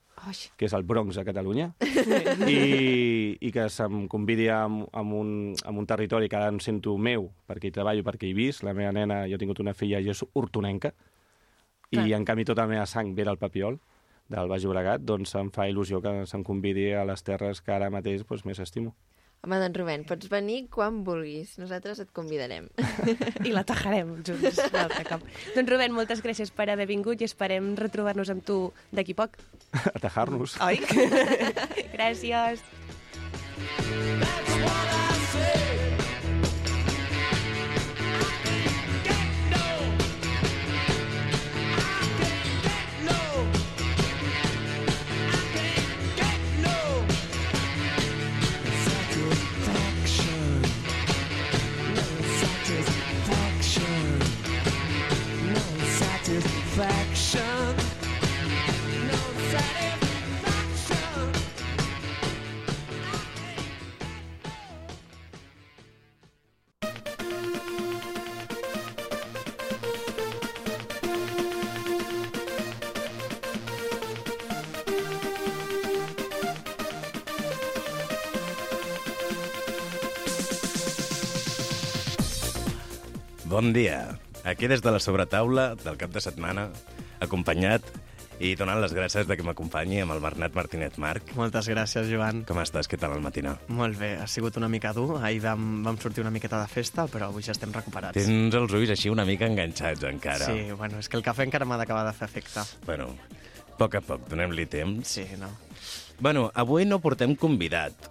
Que 0.59 0.67
és 0.67 0.74
el 0.78 0.84
Bronx 0.86 1.17
a 1.17 1.24
Catalunya, 1.26 1.72
i, 2.45 2.57
i 3.39 3.51
que 3.55 3.65
se'm 3.74 4.03
convidi 4.11 4.49
a, 4.53 4.61
a, 4.67 5.01
un, 5.01 5.55
a 5.65 5.74
un 5.74 5.88
territori 5.89 6.30
que 6.30 6.38
ara 6.38 6.51
em 6.53 6.59
sento 6.61 6.97
meu, 7.01 7.30
perquè 7.49 7.70
hi 7.70 7.76
treballo, 7.76 8.05
perquè 8.05 8.30
hi 8.30 8.36
visc. 8.38 8.65
La 8.67 8.76
meva 8.78 8.91
nena, 8.95 9.24
jo 9.32 9.39
he 9.39 9.41
tingut 9.41 9.61
una 9.63 9.74
filla 9.74 10.01
i 10.03 10.11
és 10.11 10.22
hortonenca, 10.34 10.93
i 11.89 11.97
Clar. 11.97 12.11
en 12.20 12.28
canvi 12.28 12.45
tota 12.45 12.67
la 12.67 12.76
meva 12.76 12.86
sang 12.86 13.15
ve 13.17 13.26
del 13.26 13.41
Papiol, 13.41 13.80
del 14.30 14.51
Baix 14.51 14.65
Llobregat, 14.65 15.01
doncs 15.01 15.34
em 15.39 15.49
fa 15.55 15.65
il·lusió 15.72 16.03
que 16.03 16.13
se'm 16.30 16.45
convidi 16.45 16.91
a 16.93 17.05
les 17.09 17.26
terres 17.26 17.63
que 17.65 17.74
ara 17.74 17.89
mateix 17.89 18.22
doncs, 18.22 18.45
més 18.45 18.61
estimo. 18.61 18.93
Home, 19.40 19.56
doncs 19.62 19.78
Rubén, 19.80 20.02
pots 20.04 20.28
venir 20.32 20.66
quan 20.74 20.98
vulguis. 21.08 21.54
Nosaltres 21.62 22.02
et 22.04 22.10
convidarem. 22.16 22.68
I 23.48 23.54
la 23.56 23.64
tajarem 23.68 24.18
junts 24.28 24.60
l'altre 24.74 25.06
cop. 25.08 25.24
Doncs 25.56 25.72
Rubén, 25.72 25.96
moltes 25.96 26.24
gràcies 26.26 26.52
per 26.52 26.68
haver 26.74 26.90
vingut 26.92 27.24
i 27.24 27.30
esperem 27.30 27.72
retrobar-nos 27.80 28.34
amb 28.36 28.44
tu 28.44 28.60
d'aquí 28.92 29.16
poc. 29.16 29.40
Atajar-nos. 29.96 30.60
Oi? 30.68 30.84
gràcies. 31.96 32.68
Bon 83.60 83.74
dia. 83.74 84.16
Aquí 84.47 84.70
des 84.72 84.80
de 84.80 84.88
la 84.88 85.01
sobretaula 85.03 85.74
del 85.76 85.97
cap 85.99 86.14
de 86.16 86.22
setmana, 86.24 86.70
acompanyat 87.20 87.84
i 88.39 88.53
donant 88.55 88.80
les 88.80 88.93
gràcies 88.95 89.28
de 89.28 89.36
que 89.36 89.43
m'acompanyi 89.43 89.97
amb 89.99 90.14
el 90.14 90.22
Bernat 90.24 90.53
Martínez 90.55 90.95
Marc. 90.95 91.34
Moltes 91.36 91.68
gràcies, 91.68 92.07
Joan. 92.07 92.45
Com 92.47 92.62
estàs? 92.64 92.88
Què 92.88 92.95
tal 92.95 93.18
el 93.18 93.26
matinar? 93.26 93.57
Molt 93.68 93.99
bé, 93.99 94.14
ha 94.16 94.30
sigut 94.32 94.55
una 94.62 94.70
mica 94.72 94.93
dur. 94.95 95.18
Ahir 95.20 95.41
vam, 95.43 95.66
vam 95.84 95.99
sortir 95.99 96.24
una 96.24 96.32
miqueta 96.32 96.62
de 96.62 96.72
festa, 96.72 97.03
però 97.12 97.28
avui 97.34 97.43
ja 97.43 97.51
estem 97.51 97.76
recuperats. 97.76 98.16
Tens 98.16 98.55
els 98.62 98.78
ulls 98.80 98.93
així 98.95 99.12
una 99.12 99.28
mica 99.28 99.51
enganxats 99.51 100.07
encara. 100.07 100.47
Sí, 100.53 100.72
bueno, 100.80 101.03
és 101.03 101.12
que 101.12 101.20
el 101.20 101.26
cafè 101.28 101.43
encara 101.49 101.68
m'ha 101.68 101.82
d'acabar 101.84 102.05
de 102.07 102.16
fer 102.16 102.30
efecte. 102.32 102.64
Bueno, 102.88 103.10
a 103.12 103.76
poc 103.76 103.99
a 103.99 104.03
poc, 104.14 104.24
donem-li 104.32 104.70
temps. 104.72 105.18
Sí, 105.20 105.28
no. 105.36 105.51
Bueno, 106.24 106.47
avui 106.55 106.88
no 106.88 107.03
portem 107.03 107.36
convidat. 107.36 108.07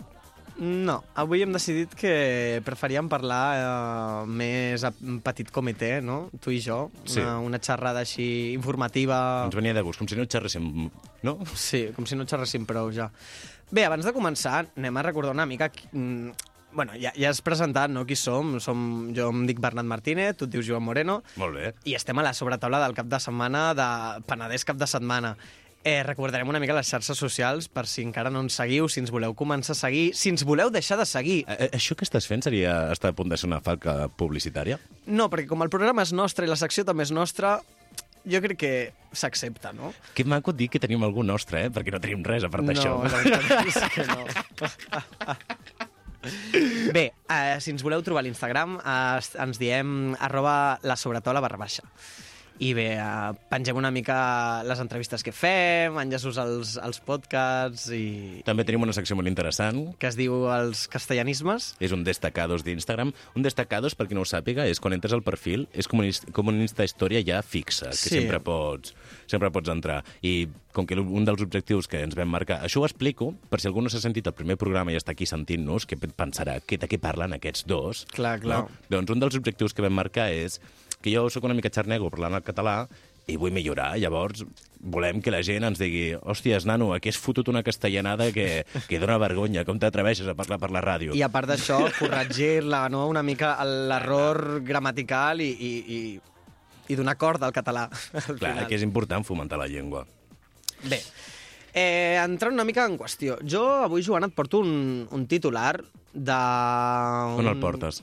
No, 0.59 0.97
avui 1.15 1.45
hem 1.45 1.53
decidit 1.55 1.93
que 1.95 2.59
preferíem 2.67 3.07
parlar 3.09 3.43
eh, 3.59 4.27
més 4.27 4.83
a 4.83 4.91
petit 5.23 5.53
comitè, 5.55 6.01
no? 6.03 6.25
Tu 6.43 6.57
i 6.57 6.61
jo. 6.65 6.89
Sí. 7.07 7.21
Una, 7.23 7.37
una 7.47 7.61
xerrada 7.63 8.03
així 8.03 8.27
informativa. 8.57 9.21
Ens 9.47 9.55
venia 9.55 9.77
de 9.77 9.85
gust, 9.87 10.03
com 10.03 10.11
si 10.11 10.19
no 10.19 10.27
xerréssim, 10.27 10.89
no? 11.23 11.37
Sí, 11.55 11.85
com 11.95 12.07
si 12.11 12.19
no 12.19 12.27
xerréssim 12.27 12.67
prou 12.67 12.91
ja. 12.95 13.07
Bé, 13.71 13.85
abans 13.87 14.03
de 14.09 14.15
començar, 14.17 14.65
anem 14.77 14.97
a 14.99 15.07
recordar 15.07 15.35
una 15.37 15.47
mica... 15.47 15.71
mm, 15.93 16.55
Bueno, 16.69 16.93
ja, 17.01 17.15
ja 17.17 17.31
has 17.33 17.39
presentat 17.41 17.89
no, 17.89 18.03
qui 18.05 18.13
som. 18.15 18.59
som. 18.61 18.81
Jo 19.17 19.31
em 19.33 19.47
dic 19.49 19.57
Bernat 19.59 19.87
Martínez, 19.89 20.35
tu 20.37 20.45
et 20.45 20.51
dius 20.53 20.67
Joan 20.69 20.85
Moreno, 20.85 21.23
Molt 21.41 21.57
bé. 21.57 21.71
i 21.89 21.95
estem 21.97 22.19
a 22.21 22.25
la 22.27 22.35
sobretaula 22.37 22.77
del 22.83 22.93
cap 22.95 23.09
de 23.09 23.19
setmana 23.25 23.63
de 23.75 23.87
Penedès 24.29 24.67
cap 24.69 24.77
de 24.77 24.87
setmana. 24.87 25.31
Eh, 25.89 26.03
recordarem 26.05 26.45
una 26.53 26.59
mica 26.61 26.75
les 26.77 26.85
xarxes 26.91 27.17
socials 27.17 27.65
per 27.73 27.87
si 27.89 28.03
encara 28.05 28.29
no 28.35 28.43
ens 28.45 28.53
seguiu, 28.61 28.91
si 28.93 29.01
ens 29.01 29.09
voleu 29.15 29.33
començar 29.39 29.73
a 29.73 29.79
seguir, 29.79 30.11
si 30.19 30.29
ens 30.35 30.43
voleu 30.45 30.69
deixar 30.75 30.99
de 31.01 31.07
seguir. 31.09 31.39
A- 31.49 31.55
a- 31.57 31.71
Això 31.79 31.97
que 31.97 32.05
estàs 32.05 32.27
fent 32.29 32.45
seria 32.45 32.75
estar 32.93 33.09
a 33.15 33.17
punt 33.17 33.31
de 33.33 33.39
ser 33.41 33.49
una 33.49 33.63
falca 33.65 34.11
publicitària? 34.21 34.77
No, 35.07 35.31
perquè 35.33 35.49
com 35.49 35.63
el 35.65 35.71
programa 35.73 36.05
és 36.05 36.13
nostre 36.13 36.45
i 36.45 36.51
la 36.51 36.59
secció 36.61 36.85
també 36.85 37.07
és 37.09 37.13
nostra, 37.15 37.63
jo 38.29 38.41
crec 38.45 38.59
que 38.61 38.73
s'accepta, 39.17 39.73
no? 39.73 39.95
Que 40.15 40.25
maco 40.29 40.53
dir 40.53 40.69
que 40.69 40.79
tenim 40.83 41.01
algú 41.07 41.23
nostre, 41.25 41.65
eh? 41.65 41.71
Perquè 41.73 41.91
no 41.95 42.01
tenim 42.05 42.21
res 42.27 42.45
a 42.45 42.51
part 42.53 42.65
no, 42.67 42.73
d'això. 42.75 42.93
la 43.09 43.23
veritat 43.23 43.73
és 43.73 43.81
que 43.95 44.05
no. 44.11 44.21
Bé, 46.93 47.05
eh, 47.31 47.57
si 47.63 47.71
ens 47.73 47.83
voleu 47.87 48.03
trobar 48.05 48.21
a 48.21 48.27
l'Instagram, 48.27 48.77
eh, 48.83 49.21
ens 49.47 49.57
diem 49.61 50.15
arroba 50.19 50.79
la 50.83 50.97
sobretola 50.99 51.41
barra 51.41 51.57
baixa. 51.65 51.83
I 52.61 52.73
bé, 52.75 52.87
eh, 52.99 53.33
pengem 53.53 53.77
una 53.79 53.91
mica 53.95 54.63
les 54.67 54.81
entrevistes 54.83 55.23
que 55.23 55.31
fem, 55.31 55.95
enllaços 56.03 56.39
als, 56.43 56.73
als 56.83 56.99
podcasts 57.07 57.85
i 57.95 58.43
També 58.47 58.65
tenim 58.67 58.83
una 58.83 58.95
secció 58.97 59.15
molt 59.15 59.31
interessant, 59.31 59.95
que 59.99 60.09
es 60.11 60.17
diu 60.19 60.49
els 60.51 60.87
castellanismes. 60.91 61.77
és 61.79 61.93
un 61.95 62.03
destacados 62.05 62.65
d'Instagram. 62.67 63.13
Un 63.37 63.43
destacados, 63.47 63.95
per 63.95 64.09
qui 64.09 64.15
no 64.19 64.23
ho 64.23 64.29
sàpiga, 64.29 64.67
és 64.67 64.81
quan 64.81 64.93
entres 64.97 65.13
al 65.15 65.23
perfil, 65.23 65.69
és 65.73 65.87
com 65.87 66.01
un, 66.03 66.11
com 66.33 66.49
un 66.51 66.61
Insta 66.61 66.85
història 66.85 67.23
ja 67.25 67.43
fixa, 67.43 67.91
que 67.91 67.97
Sí. 67.97 68.09
sempre 68.11 68.41
pots 68.41 68.95
sempre 69.29 69.51
pots 69.53 69.69
entrar. 69.69 70.03
I 70.23 70.49
com 70.73 70.87
que 70.87 70.95
un 70.99 71.25
dels 71.25 71.43
objectius 71.43 71.87
que 71.87 72.01
ens 72.03 72.15
vam 72.17 72.29
marcar... 72.29 72.63
Això 72.65 72.81
ho 72.81 72.87
explico, 72.87 73.35
per 73.51 73.61
si 73.61 73.69
algú 73.69 73.83
no 73.83 73.91
s'ha 73.91 74.01
sentit 74.01 74.27
el 74.27 74.33
primer 74.35 74.57
programa 74.57 74.93
i 74.93 74.97
està 74.97 75.13
aquí 75.13 75.27
sentint-nos, 75.27 75.87
que 75.87 75.97
pensarà 75.97 76.61
que 76.65 76.79
de 76.79 76.89
què 76.89 76.99
parlen 76.99 77.35
aquests 77.35 77.67
dos. 77.67 78.05
Clar, 78.15 78.39
clar. 78.41 78.65
No? 78.65 78.69
Doncs 78.89 79.11
un 79.15 79.21
dels 79.21 79.37
objectius 79.37 79.75
que 79.75 79.83
vam 79.83 79.93
marcar 79.95 80.31
és 80.33 80.61
que 81.03 81.13
jo 81.15 81.29
sóc 81.31 81.45
una 81.47 81.55
mica 81.55 81.71
xarnego 81.71 82.11
parlant 82.11 82.35
el 82.39 82.45
català 82.47 82.83
i 83.29 83.37
vull 83.37 83.53
millorar. 83.53 83.91
Llavors, 84.01 84.43
volem 84.81 85.21
que 85.21 85.31
la 85.31 85.43
gent 85.45 85.67
ens 85.69 85.81
digui 85.81 86.15
hòsties, 86.17 86.65
nano, 86.69 86.95
aquí 86.97 87.11
has 87.13 87.19
fotut 87.21 87.51
una 87.53 87.63
castellanada 87.63 88.31
que, 88.33 88.65
que 88.89 89.01
dona 89.03 89.19
vergonya. 89.21 89.67
Com 89.69 89.79
t'atreveixes 89.81 90.31
a 90.31 90.35
parlar 90.39 90.59
per 90.63 90.71
la 90.73 90.81
ràdio? 90.85 91.17
I 91.19 91.23
a 91.27 91.29
part 91.33 91.51
d'això, 91.51 91.83
corregir-la, 91.99 92.87
no? 92.93 93.05
una 93.11 93.23
mica 93.23 93.53
l'error 93.65 94.63
gramatical 94.65 95.45
i, 95.45 95.51
i, 95.53 95.73
i, 95.99 96.01
i 96.89 96.97
donar 96.99 97.19
corda 97.21 97.51
al 97.51 97.57
català. 97.57 97.89
al 97.89 98.39
Clar, 98.39 98.39
final. 98.55 98.67
que 98.71 98.79
és 98.81 98.87
important 98.87 99.27
fomentar 99.29 99.61
la 99.61 99.69
llengua. 99.69 100.07
Bé, 100.89 101.03
eh, 101.75 102.17
entrant 102.23 102.57
una 102.57 102.65
mica 102.65 102.87
en 102.89 102.97
qüestió. 102.97 103.37
Jo 103.45 103.67
avui, 103.85 104.05
Joan, 104.07 104.25
et 104.31 104.35
porto 104.35 104.63
un, 104.65 105.05
un 105.13 105.27
titular 105.29 105.77
de... 106.15 106.39
On 107.37 107.47
el 107.47 107.61
portes? 107.61 108.01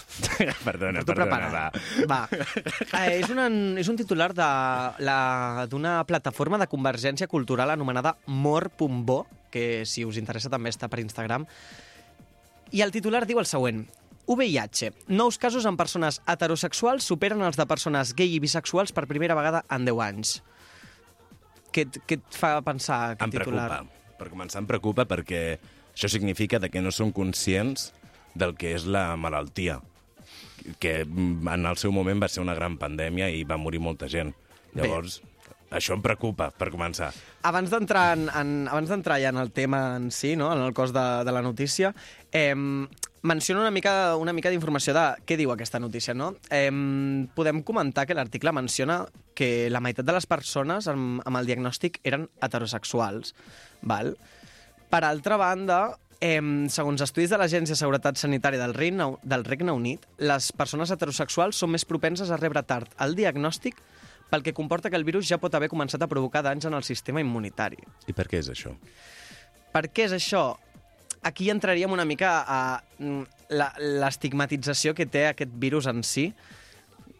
perdona, 0.66 1.02
perdona, 1.04 1.48
va. 1.52 1.64
Va. 2.08 2.20
Eh, 2.32 3.20
és, 3.20 3.28
una, 3.32 3.46
és 3.80 3.88
un 3.88 3.96
titular 3.98 4.30
d'una 4.34 5.94
plataforma 6.08 6.58
de 6.60 6.68
convergència 6.70 7.28
cultural 7.30 7.70
anomenada 7.74 8.16
Mor.bo, 8.26 9.26
que 9.52 9.84
si 9.88 10.04
us 10.08 10.16
interessa 10.20 10.50
també 10.52 10.70
està 10.72 10.88
per 10.92 11.00
Instagram. 11.02 11.46
I 12.72 12.80
el 12.84 12.92
titular 12.94 13.24
diu 13.28 13.38
el 13.42 13.46
següent. 13.48 13.84
VIH. 14.32 14.92
Nous 15.12 15.36
casos 15.36 15.66
en 15.66 15.76
persones 15.76 16.20
heterosexuals 16.30 17.04
superen 17.04 17.42
els 17.42 17.58
de 17.58 17.66
persones 17.66 18.14
gay 18.16 18.36
i 18.36 18.40
bisexuals 18.40 18.92
per 18.94 19.04
primera 19.10 19.34
vegada 19.36 19.64
en 19.68 19.84
10 19.84 19.98
anys. 20.06 20.36
Què, 21.74 21.82
et- 21.88 21.98
què 22.06 22.16
et 22.20 22.36
fa 22.38 22.54
pensar 22.62 23.00
aquest 23.16 23.26
Em 23.26 23.32
titular? 23.34 23.66
preocupa. 23.68 24.16
Per 24.22 24.28
començar, 24.30 24.60
em 24.62 24.66
preocupa 24.70 25.04
perquè 25.10 25.58
això 25.92 26.08
significa 26.08 26.60
de 26.62 26.70
que 26.70 26.80
no 26.80 26.92
som 26.94 27.10
conscients 27.12 27.90
del 28.34 28.56
que 28.56 28.74
és 28.76 28.86
la 28.88 29.12
malaltia 29.16 29.80
que 30.78 31.04
mm, 31.04 31.48
en 31.48 31.66
el 31.66 31.76
seu 31.80 31.92
moment 31.92 32.22
va 32.22 32.30
ser 32.30 32.42
una 32.42 32.54
gran 32.54 32.78
pandèmia 32.80 33.30
i 33.34 33.44
va 33.44 33.58
morir 33.60 33.82
molta 33.82 34.08
gent. 34.08 34.32
Llavors, 34.76 35.20
això 35.72 35.96
em 35.96 36.02
preocupa, 36.04 36.50
per 36.54 36.70
començar. 36.72 37.10
Abans 37.48 37.72
d'entrar 37.72 38.04
en, 38.16 38.28
en, 38.28 38.52
abans 38.70 38.92
d'entrar 38.92 39.18
ja 39.22 39.32
en 39.32 39.40
el 39.40 39.52
tema 39.52 39.96
en 39.96 40.10
si, 40.14 40.34
no? 40.36 40.52
en 40.54 40.62
el 40.64 40.74
cos 40.76 40.92
de, 40.94 41.06
de 41.26 41.32
la 41.34 41.42
notícia, 41.42 41.94
eh, 42.30 42.54
menciona 43.22 43.62
una 43.62 43.70
mica, 43.70 44.16
una 44.16 44.34
mica 44.36 44.50
d'informació 44.50 44.94
de 44.96 45.06
què 45.26 45.38
diu 45.40 45.52
aquesta 45.54 45.80
notícia. 45.80 46.14
No? 46.14 46.34
Eh, 46.50 46.70
podem 47.34 47.62
comentar 47.66 48.06
que 48.06 48.16
l'article 48.18 48.54
menciona 48.54 49.02
que 49.38 49.70
la 49.72 49.80
meitat 49.80 50.06
de 50.06 50.16
les 50.16 50.28
persones 50.28 50.88
amb, 50.92 51.22
amb 51.24 51.40
el 51.40 51.48
diagnòstic 51.48 52.00
eren 52.04 52.28
heterosexuals. 52.42 53.34
Val? 53.82 54.14
Per 54.92 55.04
altra 55.08 55.38
banda, 55.40 55.82
eh, 56.22 56.38
segons 56.70 57.02
estudis 57.02 57.30
de 57.34 57.38
l'Agència 57.40 57.74
de 57.74 57.80
Seguretat 57.80 58.16
Sanitària 58.20 58.60
del 58.62 58.72
Regne, 58.76 59.10
del 59.26 59.42
Regne 59.44 59.74
Unit, 59.74 60.06
les 60.22 60.52
persones 60.54 60.90
heterosexuals 60.94 61.58
són 61.58 61.74
més 61.74 61.84
propenses 61.88 62.30
a 62.30 62.38
rebre 62.40 62.62
tard 62.62 62.92
el 63.02 63.16
diagnòstic 63.18 63.80
pel 64.32 64.40
que 64.46 64.54
comporta 64.56 64.88
que 64.88 64.96
el 64.96 65.04
virus 65.04 65.26
ja 65.28 65.36
pot 65.42 65.52
haver 65.58 65.68
començat 65.68 66.00
a 66.00 66.08
provocar 66.08 66.40
danys 66.46 66.64
en 66.64 66.72
el 66.78 66.84
sistema 66.86 67.20
immunitari. 67.20 67.76
I 68.08 68.14
per 68.16 68.24
què 68.30 68.38
és 68.40 68.48
això? 68.48 68.72
Per 69.74 69.82
què 69.92 70.06
és 70.08 70.14
això? 70.16 70.54
Aquí 71.22 71.50
entraríem 71.52 71.92
una 71.92 72.06
mica 72.08 72.30
a 72.48 72.60
mm, 72.98 73.22
la- 73.58 73.74
l'estigmatització 73.78 74.94
que 74.96 75.04
té 75.06 75.26
aquest 75.28 75.52
virus 75.60 75.86
en 75.86 76.00
si. 76.02 76.30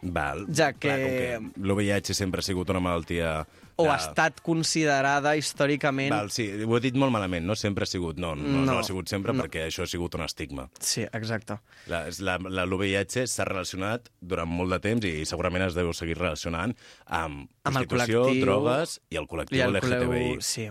Val. 0.02 0.46
Ja 0.50 0.72
que- 0.72 0.88
Clar, 0.88 0.96
com 1.38 1.52
que 1.52 1.60
l'VIH 1.68 2.14
sempre 2.16 2.40
ha 2.40 2.46
sigut 2.48 2.70
una 2.72 2.80
malaltia... 2.80 3.42
O 3.82 3.90
ha 3.92 3.96
estat 3.98 4.40
considerada 4.44 5.34
històricament... 5.36 6.10
Val, 6.14 6.30
sí, 6.34 6.46
ho 6.64 6.76
he 6.76 6.80
dit 6.84 6.96
molt 6.98 7.12
malament, 7.14 7.44
no 7.46 7.56
sempre 7.58 7.84
ha 7.84 7.90
sigut, 7.90 8.18
no, 8.22 8.34
no, 8.38 8.46
no, 8.48 8.64
No. 8.72 8.78
ha 8.78 8.84
sigut 8.86 9.08
sempre 9.10 9.32
No. 9.34 9.42
perquè 9.44 9.66
això 9.68 9.82
ha 9.84 9.90
sigut 9.90 10.14
un 10.18 10.22
estigma. 10.26 10.68
Sí, 10.80 11.02
exacte. 11.12 11.58
La, 11.90 12.04
la, 12.20 12.38
la, 12.48 12.64
L'VIH 12.66 13.26
s'ha 13.26 13.44
relacionat 13.48 14.08
durant 14.20 14.48
molt 14.48 14.70
de 14.76 14.80
temps 14.84 15.04
i 15.08 15.24
segurament 15.28 15.66
es 15.66 15.74
deu 15.78 15.92
seguir 15.92 16.18
relacionant 16.18 16.76
amb, 17.06 17.48
Amb 17.64 17.82
prostitució, 17.86 18.24
drogues 18.44 19.00
i 19.10 19.16
el 19.20 19.26
col·lectiu 19.28 19.66
LGTBI. 19.68 20.06
col·leu- 20.06 20.40
Sí, 20.42 20.68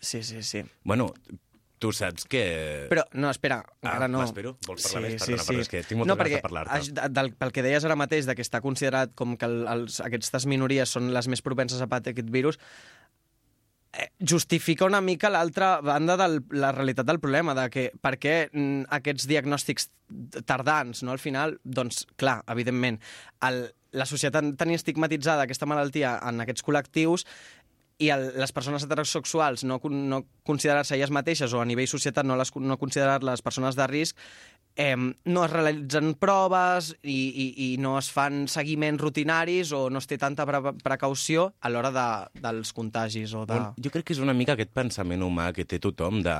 sí, 0.00 0.22
sí, 0.22 0.42
sí. 0.42 0.62
Bueno, 0.84 1.12
tu 1.78 1.92
saps 1.92 2.24
que... 2.30 2.42
Però, 2.90 3.04
no, 3.14 3.30
espera, 3.30 3.60
Ah, 3.66 3.90
encara 3.90 4.08
no. 4.08 4.22
m'espero? 4.22 4.54
Vols 4.66 4.86
parlar 4.86 5.02
més? 5.04 5.16
Perdona, 5.20 5.42
perdona, 5.44 5.64
és 5.64 5.72
que 5.72 5.82
tinc 5.84 6.00
moltes 6.00 6.12
no, 6.12 6.18
ganes 6.20 6.36
de 6.36 6.42
parlar-te. 6.44 7.08
Del, 7.18 7.32
pel 7.36 7.54
que 7.56 7.64
deies 7.66 7.86
ara 7.88 7.96
mateix, 8.00 8.28
de 8.28 8.36
que 8.38 8.44
està 8.46 8.62
considerat 8.64 9.12
com 9.18 9.36
que 9.36 9.48
el, 9.48 9.58
els, 9.72 10.00
aquestes 10.04 10.48
minories 10.48 10.94
són 10.96 11.12
les 11.14 11.28
més 11.32 11.44
propenses 11.44 11.82
a 11.84 11.88
patir 11.90 12.14
aquest 12.14 12.32
virus, 12.32 12.58
eh, 13.92 14.08
justifica 14.32 14.88
una 14.88 15.02
mica 15.04 15.30
l'altra 15.32 15.76
banda 15.84 16.16
de 16.20 16.30
la 16.56 16.72
realitat 16.72 17.08
del 17.08 17.20
problema, 17.20 17.54
de 17.58 17.68
que 17.72 17.88
per 18.00 18.16
què 18.22 18.36
mm, 18.50 18.88
aquests 19.00 19.28
diagnòstics 19.28 19.90
tardans, 20.48 21.02
no? 21.04 21.12
al 21.12 21.20
final, 21.20 21.58
doncs, 21.64 22.06
clar, 22.16 22.40
evidentment, 22.52 23.00
el, 23.46 23.66
la 23.96 24.06
societat 24.08 24.54
tan 24.58 24.72
estigmatitzada 24.74 25.46
aquesta 25.46 25.68
malaltia 25.68 26.16
en 26.24 26.44
aquests 26.44 26.64
col·lectius 26.66 27.26
i 27.98 28.10
el, 28.12 28.26
les 28.36 28.52
persones 28.52 28.84
heterosexuals 28.84 29.64
no, 29.64 29.78
no 29.88 30.20
considerar-se 30.44 30.96
elles 30.98 31.12
mateixes 31.14 31.54
o 31.56 31.62
a 31.62 31.68
nivell 31.68 31.88
societat 31.88 32.26
no, 32.28 32.36
les, 32.36 32.52
no 32.60 32.76
considerar-les 32.76 33.40
persones 33.42 33.78
de 33.78 33.86
risc, 33.88 34.18
eh, 34.76 34.96
no 34.96 35.44
es 35.46 35.50
realitzen 35.54 36.12
proves 36.20 36.90
i, 37.00 37.16
i, 37.16 37.46
i 37.66 37.68
no 37.80 37.96
es 37.98 38.10
fan 38.12 38.44
seguiments 38.52 39.00
rutinaris 39.00 39.72
o 39.72 39.86
no 39.88 40.02
es 40.04 40.10
té 40.10 40.18
tanta 40.20 40.44
pre 40.48 40.60
precaució 40.84 41.48
a 41.60 41.72
l'hora 41.72 41.90
de, 41.94 42.06
dels 42.44 42.74
contagis 42.76 43.32
o 43.32 43.46
de... 43.48 43.56
Bueno, 43.56 43.72
jo 43.80 43.94
crec 43.94 44.10
que 44.10 44.16
és 44.16 44.20
una 44.20 44.36
mica 44.36 44.52
aquest 44.58 44.76
pensament 44.76 45.24
humà 45.24 45.50
que 45.56 45.64
té 45.64 45.80
tothom 45.80 46.20
de... 46.26 46.36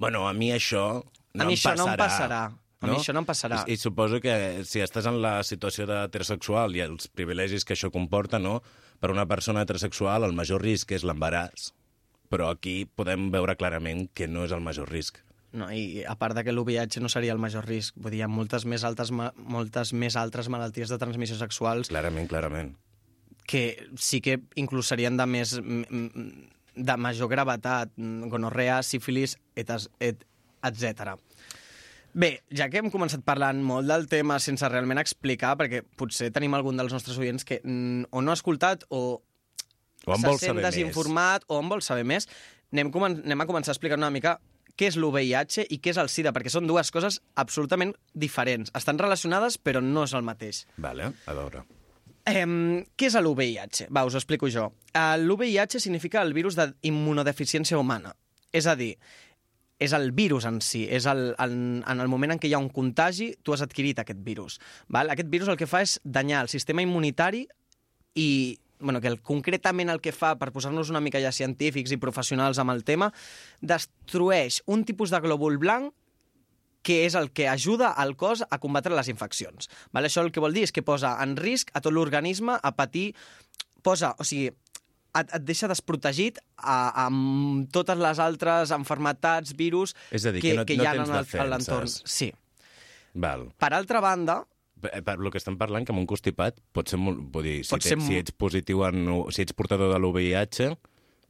Bueno, 0.00 0.24
a 0.28 0.32
mi 0.32 0.48
això 0.56 1.04
no 1.04 1.44
A 1.44 1.46
mi 1.46 1.52
em 1.52 1.58
això 1.60 1.74
passarà. 1.76 1.84
no 1.84 1.92
em 1.92 2.00
passarà. 2.00 2.42
A 2.80 2.88
mi 2.88 2.96
això 2.96 3.12
no 3.12 3.20
em 3.20 3.26
passarà. 3.28 3.64
I, 3.68 3.76
I 3.76 3.76
suposo 3.76 4.22
que 4.24 4.64
si 4.64 4.80
estàs 4.80 5.04
en 5.04 5.20
la 5.20 5.42
situació 5.44 5.84
d'heterosexual 5.84 6.72
i 6.78 6.80
els 6.86 7.10
privilegis 7.12 7.68
que 7.68 7.76
això 7.76 7.90
comporta, 7.92 8.40
no? 8.40 8.62
Per 9.00 9.10
una 9.10 9.26
persona 9.26 9.64
heterosexual 9.64 10.26
el 10.28 10.36
major 10.36 10.62
risc 10.62 10.92
és 10.92 11.04
l'embaràs, 11.08 11.72
però 12.30 12.50
aquí 12.52 12.84
podem 12.84 13.30
veure 13.32 13.56
clarament 13.58 14.06
que 14.14 14.28
no 14.28 14.44
és 14.46 14.52
el 14.54 14.62
major 14.62 14.90
risc. 14.92 15.18
No, 15.52 15.66
I 15.74 16.04
a 16.06 16.14
part 16.14 16.36
de 16.38 16.44
que 16.46 16.52
l'UVIH 16.54 17.00
no 17.02 17.08
seria 17.10 17.32
el 17.34 17.40
major 17.42 17.66
risc, 17.66 17.96
vull 17.98 18.12
dir, 18.14 18.20
hi 18.20 18.22
ha 18.22 18.30
moltes 18.30 18.62
més, 18.70 18.84
altes, 18.86 19.10
moltes 19.10 19.90
més 19.92 20.14
altres 20.20 20.46
malalties 20.52 20.92
de 20.92 20.98
transmissió 21.00 21.40
sexuals 21.40 21.90
Clarament, 21.90 22.28
clarament. 22.30 22.76
que 23.50 23.88
sí 23.98 24.20
que 24.22 24.38
inclús 24.54 24.92
serien 24.92 25.16
de 25.18 25.26
més 25.26 25.56
de 25.58 26.96
major 26.96 27.28
gravetat, 27.32 27.90
gonorrea, 28.30 28.78
sífilis, 28.86 29.34
etc. 29.58 31.16
Bé, 32.12 32.40
ja 32.50 32.66
que 32.70 32.80
hem 32.80 32.90
començat 32.90 33.22
parlant 33.26 33.60
molt 33.62 33.86
del 33.90 34.08
tema 34.10 34.38
sense 34.42 34.66
realment 34.68 34.98
explicar, 34.98 35.54
perquè 35.60 35.82
potser 35.96 36.30
tenim 36.34 36.54
algun 36.58 36.78
dels 36.80 36.92
nostres 36.92 37.18
oients 37.22 37.46
que 37.46 37.60
mm, 37.62 38.10
o 38.10 38.22
no 38.24 38.32
ha 38.32 38.38
escoltat 38.38 38.86
o, 38.90 39.20
O 40.06 40.16
se 40.16 40.26
sent 40.26 40.38
saber 40.40 40.62
més. 40.62 40.68
desinformat 40.70 41.44
o 41.48 41.60
en 41.60 41.68
vol 41.70 41.82
saber 41.86 42.06
més, 42.08 42.26
anem, 42.72 42.90
anem 42.90 43.44
a 43.44 43.46
començar 43.46 43.70
a 43.70 43.76
explicar 43.76 43.98
una 44.00 44.10
mica 44.10 44.38
què 44.80 44.88
és 44.88 44.96
l'UVIH 44.96 45.66
i 45.68 45.78
què 45.82 45.92
és 45.92 45.98
el 46.00 46.08
SIDA, 46.08 46.32
perquè 46.32 46.48
són 46.48 46.66
dues 46.66 46.90
coses 46.90 47.20
absolutament 47.36 47.92
diferents. 48.14 48.72
Estan 48.74 48.98
relacionades, 48.98 49.58
però 49.60 49.82
no 49.84 50.06
és 50.06 50.14
el 50.16 50.24
mateix. 50.24 50.64
Vale, 50.80 51.10
a 51.26 51.34
veure. 51.36 51.66
Eh, 52.30 52.46
què 52.96 53.10
és 53.10 53.16
l'UVIH? 53.20 53.86
Va, 53.92 54.06
us 54.08 54.16
ho 54.16 54.20
explico 54.22 54.48
jo. 54.48 54.70
Uh, 54.94 55.16
L'UVIH 55.20 55.80
significa 55.80 56.22
el 56.22 56.32
virus 56.36 56.56
d'immunodeficiència 56.56 57.78
humana. 57.78 58.14
És 58.52 58.66
a 58.66 58.74
dir, 58.76 58.94
és 59.80 59.94
el 59.96 60.10
virus 60.12 60.44
en 60.46 60.60
si, 60.62 60.84
és 60.92 61.06
el, 61.08 61.30
en, 61.40 61.82
en 61.88 62.00
el 62.04 62.08
moment 62.12 62.34
en 62.36 62.40
què 62.40 62.50
hi 62.50 62.54
ha 62.54 62.60
un 62.60 62.68
contagi, 62.68 63.32
tu 63.42 63.54
has 63.56 63.64
adquirit 63.64 64.02
aquest 64.02 64.20
virus. 64.22 64.58
Val? 64.92 65.10
Aquest 65.10 65.30
virus 65.32 65.48
el 65.48 65.56
que 65.58 65.68
fa 65.70 65.80
és 65.86 65.96
danyar 66.04 66.44
el 66.44 66.52
sistema 66.52 66.84
immunitari 66.84 67.46
i 68.20 68.28
bueno, 68.80 69.00
que 69.00 69.08
el, 69.08 69.20
concretament 69.24 69.92
el 69.92 70.00
que 70.04 70.12
fa, 70.12 70.34
per 70.40 70.50
posar-nos 70.52 70.92
una 70.92 71.02
mica 71.04 71.20
ja 71.20 71.32
científics 71.32 71.92
i 71.92 72.00
professionals 72.00 72.60
amb 72.60 72.72
el 72.74 72.84
tema, 72.84 73.10
destrueix 73.60 74.60
un 74.66 74.84
tipus 74.88 75.12
de 75.12 75.20
glòbul 75.24 75.58
blanc 75.60 75.92
que 76.84 77.02
és 77.04 77.16
el 77.16 77.28
que 77.36 77.48
ajuda 77.48 77.90
al 77.92 78.14
cos 78.16 78.44
a 78.48 78.56
combatre 78.60 78.96
les 78.96 79.08
infeccions. 79.12 79.68
Val? 79.92 80.08
Això 80.08 80.24
el 80.24 80.32
que 80.32 80.44
vol 80.44 80.56
dir 80.56 80.64
és 80.68 80.72
que 80.76 80.84
posa 80.84 81.16
en 81.24 81.36
risc 81.40 81.72
a 81.72 81.80
tot 81.80 81.96
l'organisme 81.96 82.60
a 82.60 82.76
patir... 82.76 83.12
Posa, 83.80 84.10
o 84.20 84.26
sigui, 84.28 84.50
et, 85.18 85.32
et 85.34 85.42
deixa 85.44 85.68
desprotegit 85.70 86.38
a, 86.56 87.06
amb 87.06 87.68
totes 87.72 87.98
les 87.98 88.18
altres 88.22 88.70
enfermetats, 88.76 89.54
virus 89.56 89.94
És 90.10 90.26
a 90.26 90.32
dir, 90.32 90.42
que, 90.42 90.50
que 90.52 90.56
no- 90.60 90.66
que 90.66 90.76
no 90.76 90.82
hi 90.84 90.86
ha 90.86 90.92
tens 90.98 91.10
en 91.34 91.40
el- 91.44 91.50
l'entorn. 91.50 91.88
Sí. 91.88 92.32
Val. 93.14 93.48
Per 93.58 93.72
altra 93.74 94.00
banda, 94.00 94.44
Per, 94.80 95.02
per 95.04 95.18
lo 95.20 95.28
que 95.30 95.36
estem 95.36 95.58
parlant, 95.60 95.84
que 95.84 95.92
amb 95.92 96.00
un 96.00 96.06
constipat 96.08 96.56
pot 96.72 96.88
ser 96.88 96.96
molt... 96.96 97.18
Vull 97.34 97.44
dir, 97.44 97.56
si, 97.66 97.74
Pot 97.74 97.82
ser 97.84 97.98
si 98.00 98.14
ets 98.16 98.32
positiu 98.32 98.80
en... 98.86 99.02
Si 99.28 99.42
ets 99.42 99.52
portador 99.52 99.90
de 99.92 99.98
l'UVIH... 100.00 100.70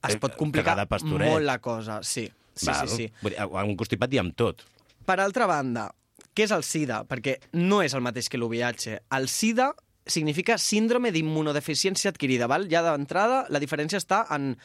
es 0.07 0.17
pot 0.23 0.37
complicar 0.39 0.77
molt 1.03 1.45
la 1.45 1.59
cosa. 1.59 1.97
Sí, 2.07 2.29
sí, 2.55 2.67
Val. 2.69 2.87
sí. 2.89 3.09
sí. 3.09 3.13
Vull 3.25 3.35
dir, 3.35 3.41
amb 3.43 3.67
un 3.73 3.75
constipat 3.81 4.15
i 4.15 4.21
amb 4.23 4.37
tot. 4.39 4.63
Per 5.05 5.17
altra 5.19 5.49
banda, 5.51 5.89
què 6.31 6.47
és 6.47 6.55
el 6.55 6.63
SIDA? 6.63 7.01
Perquè 7.11 7.41
no 7.59 7.83
és 7.83 7.93
el 7.99 8.05
mateix 8.07 8.29
que 8.31 8.39
l'UVIH. 8.39 9.01
El 9.19 9.27
SIDA 9.29 9.73
significa 10.13 10.59
síndrome 10.59 11.13
d'immunodeficiència 11.15 12.13
adquirida. 12.13 12.49
Val? 12.51 12.69
Ja 12.73 12.85
d'entrada, 12.87 13.45
la 13.49 13.63
diferència 13.63 14.01
està 14.03 14.25
en... 14.35 14.57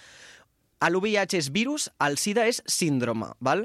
L'UVIH 0.86 1.38
és 1.40 1.48
virus, 1.50 1.88
el 2.04 2.18
SIDA 2.22 2.44
és 2.52 2.60
síndrome. 2.70 3.32
Val? 3.42 3.64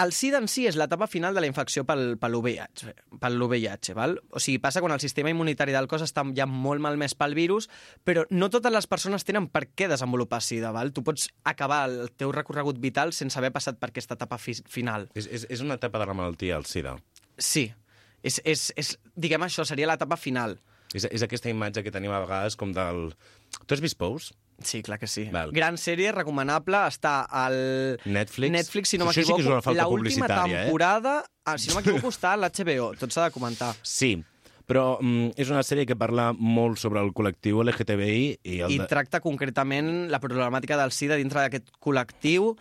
El 0.00 0.12
SIDA 0.16 0.38
en 0.40 0.46
si 0.48 0.62
és 0.68 0.76
l'etapa 0.78 1.08
final 1.10 1.34
de 1.36 1.42
la 1.42 1.48
infecció 1.48 1.82
pel, 1.84 2.14
pel 2.20 2.36
VIH, 2.40 2.92
pel 3.20 3.42
VIH, 3.50 3.92
val? 3.98 4.14
O 4.30 4.40
sigui, 4.40 4.60
passa 4.62 4.80
quan 4.80 4.94
el 4.94 5.02
sistema 5.02 5.32
immunitari 5.32 5.74
del 5.74 5.88
cos 5.90 6.04
està 6.06 6.24
ja 6.36 6.46
molt 6.48 6.80
malmès 6.80 7.16
pel 7.18 7.34
virus, 7.36 7.68
però 8.06 8.24
no 8.30 8.48
totes 8.52 8.72
les 8.72 8.88
persones 8.88 9.26
tenen 9.28 9.50
per 9.52 9.66
què 9.74 9.90
desenvolupar 9.90 10.40
SIDA, 10.44 10.70
val? 10.72 10.94
Tu 10.96 11.04
pots 11.04 11.28
acabar 11.44 11.82
el 11.90 12.14
teu 12.16 12.32
recorregut 12.32 12.80
vital 12.80 13.12
sense 13.16 13.36
haver 13.36 13.52
passat 13.52 13.80
per 13.80 13.90
aquesta 13.90 14.16
etapa 14.16 14.38
fi 14.40 14.56
final. 14.70 15.10
És, 15.12 15.28
és, 15.28 15.46
és 15.50 15.64
una 15.66 15.76
etapa 15.80 16.00
de 16.00 16.08
la 16.08 16.16
malaltia, 16.16 16.56
el 16.56 16.68
SIDA. 16.70 16.96
Sí. 17.36 17.68
És, 18.22 18.40
és, 18.44 18.70
és, 18.80 18.94
diguem 19.16 19.44
això, 19.44 19.66
seria 19.68 19.88
l'etapa 19.90 20.16
final. 20.20 20.56
És, 20.94 21.06
és 21.06 21.22
aquesta 21.22 21.50
imatge 21.52 21.84
que 21.86 21.92
tenim 21.94 22.12
a 22.14 22.22
vegades 22.24 22.56
com 22.58 22.72
del... 22.74 23.12
Tu 23.66 23.76
has 23.76 23.82
vist 23.82 23.98
Pous? 23.98 24.32
Sí, 24.62 24.82
clar 24.84 24.98
que 25.00 25.08
sí. 25.08 25.28
Val. 25.32 25.52
Gran 25.56 25.78
sèrie, 25.80 26.10
recomanable, 26.12 26.82
està 26.90 27.20
al... 27.24 27.54
Netflix? 28.04 28.52
Netflix, 28.52 28.92
si 28.92 28.98
no 29.00 29.06
Això 29.08 29.22
sí 29.22 29.30
que 29.30 29.38
és 29.38 29.46
m'equivoco. 29.46 29.54
una 29.56 29.64
falta 29.64 29.86
L'última 29.86 30.26
publicitària, 30.26 30.58
eh? 30.58 30.64
temporada, 30.66 31.14
ah, 31.46 31.56
si 31.56 31.70
no 31.70 31.78
m'equivoco, 31.78 32.10
està 32.14 32.34
a 32.34 32.40
l'HBO. 32.42 32.90
Tot 33.00 33.14
s'ha 33.14 33.28
de 33.30 33.34
comentar. 33.34 33.70
Sí, 33.86 34.18
però 34.70 34.98
mm, 35.00 35.32
és 35.40 35.48
una 35.50 35.62
sèrie 35.66 35.86
que 35.88 35.96
parla 35.98 36.30
molt 36.36 36.78
sobre 36.82 37.00
el 37.02 37.14
col·lectiu 37.16 37.62
LGTBI 37.64 38.26
i 38.42 38.60
el 38.66 38.74
I 38.76 38.82
de... 38.82 38.90
tracta 38.90 39.22
concretament 39.24 40.10
la 40.12 40.20
problemàtica 40.22 40.78
del 40.78 40.92
SIDA 40.94 41.18
dintre 41.18 41.46
d'aquest 41.46 41.72
col·lectiu 41.82 42.52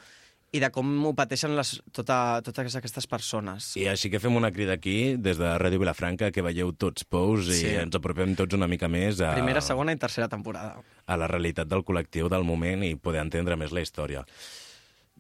i 0.52 0.60
de 0.64 0.70
com 0.74 0.88
ho 1.06 1.12
pateixen 1.14 1.54
les, 1.58 1.76
tota, 1.94 2.40
totes 2.46 2.76
aquestes 2.80 3.06
persones. 3.08 3.72
I 3.78 3.88
així 3.92 4.10
que 4.10 4.20
fem 4.20 4.36
una 4.36 4.50
crida 4.52 4.74
aquí, 4.80 5.16
des 5.22 5.38
de 5.38 5.52
Ràdio 5.62 5.80
Vilafranca, 5.84 6.32
que 6.34 6.42
veieu 6.46 6.72
tots 6.74 7.04
Pous 7.06 7.48
i 7.52 7.60
Sí. 7.60 7.68
ens 7.84 7.96
apropem 7.96 8.36
tots 8.36 8.56
una 8.58 8.68
mica 8.68 8.88
més 8.90 9.22
a, 9.22 9.34
Primera, 9.36 9.62
segona 9.62 9.94
i 9.94 9.98
tercera 10.02 10.28
temporada. 10.28 10.82
a 11.06 11.18
la 11.18 11.28
realitat 11.28 11.68
del 11.68 11.84
col·lectiu 11.86 12.30
del 12.30 12.44
moment 12.44 12.84
i 12.84 12.96
poder 12.96 13.22
entendre 13.22 13.56
més 13.58 13.72
la 13.72 13.82
història. 13.82 14.26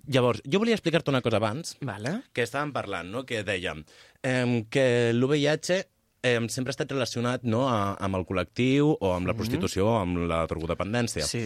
Llavors, 0.10 0.41
jo 0.49 0.57
volia 0.60 0.73
explicar-te 0.73 1.11
una 1.11 1.22
cosa 1.22 1.38
abans, 1.38 1.76
Vale. 1.81 2.23
que 2.34 2.41
estàvem 2.43 2.72
parlant, 2.73 3.11
no? 3.11 3.26
que 3.26 3.43
dèiem 3.43 3.84
eh, 4.23 4.65
que 4.72 5.11
l'UVIH 5.14 5.84
eh, 6.23 6.39
sempre 6.49 6.72
ha 6.72 6.76
estat 6.76 6.91
relacionat 6.91 7.43
no, 7.43 7.68
a, 7.69 7.93
amb 7.99 8.15
el 8.18 8.26
col·lectiu 8.26 8.95
o 8.99 9.14
amb 9.14 9.27
la 9.30 9.35
prostitució 9.38 9.85
o 9.85 9.97
amb 9.99 10.23
la 10.30 10.45
drogodependència. 10.47 11.27
Sí. 11.27 11.45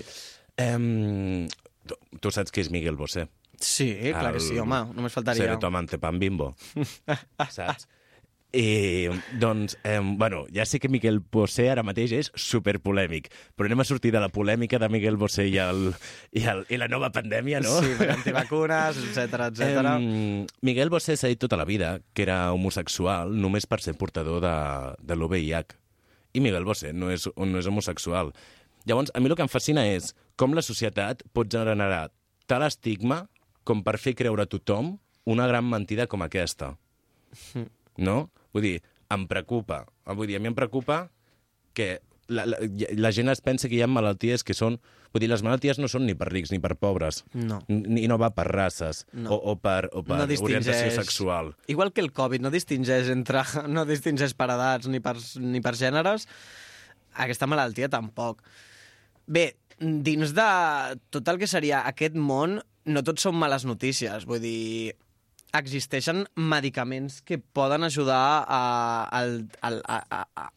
Eh, 0.55 1.47
tu, 1.85 1.97
tu 2.21 2.31
saps 2.31 2.51
qui 2.53 2.61
és 2.63 2.69
Miguel 2.71 2.95
Bosé? 2.95 3.27
Sí, 3.63 3.89
clar 4.11 4.33
que 4.35 4.43
sí, 4.43 4.59
home, 4.59 4.83
només 4.93 5.15
faltaria. 5.15 5.45
Seré 5.45 5.57
tu 5.59 5.69
amante 5.69 5.99
pan 6.01 6.19
bimbo. 6.19 6.53
saps? 7.57 7.87
I, 8.53 9.09
doncs, 9.39 9.79
eh, 9.83 9.99
bueno, 10.03 10.45
ja 10.53 10.67
sé 10.69 10.79
que 10.79 10.87
Miquel 10.87 11.17
Bosé 11.19 11.71
ara 11.73 11.81
mateix 11.81 12.11
és 12.13 12.27
superpolèmic, 12.37 13.31
però 13.57 13.65
anem 13.65 13.81
a 13.81 13.85
sortir 13.89 14.11
de 14.13 14.21
la 14.21 14.29
polèmica 14.29 14.77
de 14.77 14.89
Miguel 14.93 15.17
Bosé 15.17 15.47
i, 15.49 15.55
el, 15.57 15.87
i, 16.29 16.43
el, 16.51 16.61
i 16.69 16.77
la 16.77 16.85
nova 16.91 17.09
pandèmia, 17.09 17.63
no? 17.65 17.79
Sí, 17.81 17.95
per 17.97 18.11
antivacunes, 18.13 18.99
etc 19.07 19.47
etc. 19.47 19.81
Em, 19.95 20.45
Miguel 20.61 20.93
Bosé 20.93 21.17
s'ha 21.17 21.33
dit 21.33 21.41
tota 21.41 21.57
la 21.57 21.65
vida 21.65 21.95
que 22.13 22.27
era 22.27 22.53
homosexual 22.53 23.33
només 23.33 23.65
per 23.65 23.81
ser 23.81 23.97
portador 23.97 24.43
de, 24.45 24.55
de 25.01 25.17
l'OVIH. 25.17 25.73
I 26.37 26.45
Miguel 26.45 26.69
Bosé 26.69 26.93
no 26.93 27.09
és, 27.09 27.25
no 27.33 27.57
és 27.57 27.69
homosexual. 27.69 28.29
Llavors, 28.85 29.09
a 29.15 29.19
mi 29.19 29.33
el 29.33 29.37
que 29.39 29.47
em 29.47 29.49
fascina 29.49 29.87
és 29.89 30.13
com 30.37 30.53
la 30.53 30.61
societat 30.61 31.25
pot 31.33 31.49
generar 31.49 32.11
tal 32.45 32.69
estigma 32.69 33.23
com 33.63 33.83
per 33.85 33.97
fer 34.01 34.15
creure 34.19 34.45
a 34.45 34.49
tothom 34.49 34.97
una 35.29 35.47
gran 35.47 35.67
mentida 35.69 36.07
com 36.07 36.25
aquesta. 36.25 36.75
No? 37.93 38.31
Vull 38.55 38.63
dir, 38.65 38.77
em 39.13 39.27
preocupa. 39.29 39.83
Vull 40.17 40.25
dir, 40.25 40.39
a 40.39 40.41
mi 40.41 40.49
em 40.49 40.55
preocupa 40.57 41.11
que 41.77 41.99
la, 42.25 42.45
la, 42.49 42.57
la 42.97 43.11
gent 43.13 43.29
es 43.29 43.41
pensa 43.45 43.69
que 43.69 43.77
hi 43.77 43.83
ha 43.85 43.89
malalties 43.89 44.41
que 44.41 44.55
són... 44.57 44.79
Vull 45.13 45.21
dir, 45.21 45.29
les 45.29 45.43
malalties 45.45 45.77
no 45.77 45.85
són 45.91 46.07
ni 46.09 46.15
per 46.17 46.31
rics 46.31 46.49
ni 46.49 46.57
per 46.63 46.73
pobres. 46.81 47.21
No. 47.37 47.59
Ni, 47.69 48.07
no 48.09 48.17
va 48.17 48.31
per 48.33 48.47
races 48.49 49.03
No. 49.13 49.35
o, 49.35 49.53
o 49.53 49.55
per, 49.61 49.91
o 49.93 50.01
per 50.01 50.17
No 50.23 50.25
orientació 50.25 50.89
sexual. 50.95 51.53
Igual 51.69 51.93
que 51.93 52.01
el 52.01 52.09
Covid 52.17 52.41
no 52.41 52.49
distingeix 52.53 53.11
entre 53.13 53.45
no 53.69 53.85
distingeix 53.85 54.33
per 54.33 54.49
edats 54.55 54.89
ni 54.89 55.03
per, 55.05 55.19
ni 55.37 55.61
per 55.61 55.75
gèneres, 55.77 56.25
aquesta 57.13 57.45
malaltia 57.45 57.91
tampoc. 57.93 58.41
Bé, 59.29 59.51
dins 59.77 60.33
de 60.33 60.49
tot 61.13 61.29
el 61.29 61.37
que 61.37 61.49
seria 61.51 61.83
aquest 61.89 62.17
món, 62.17 62.57
no 62.85 63.03
tot 63.03 63.19
són 63.21 63.35
males 63.39 63.65
notícies. 63.65 64.25
Vull 64.25 64.41
dir, 64.43 64.93
existeixen 65.53 66.25
medicaments 66.35 67.21
que 67.21 67.37
poden 67.37 67.83
ajudar 67.83 68.43
a, 68.47 68.61
al, 69.11 69.47
al, 69.61 69.81
a, 69.85 69.99
a, 70.09 70.21
a, 70.43 70.47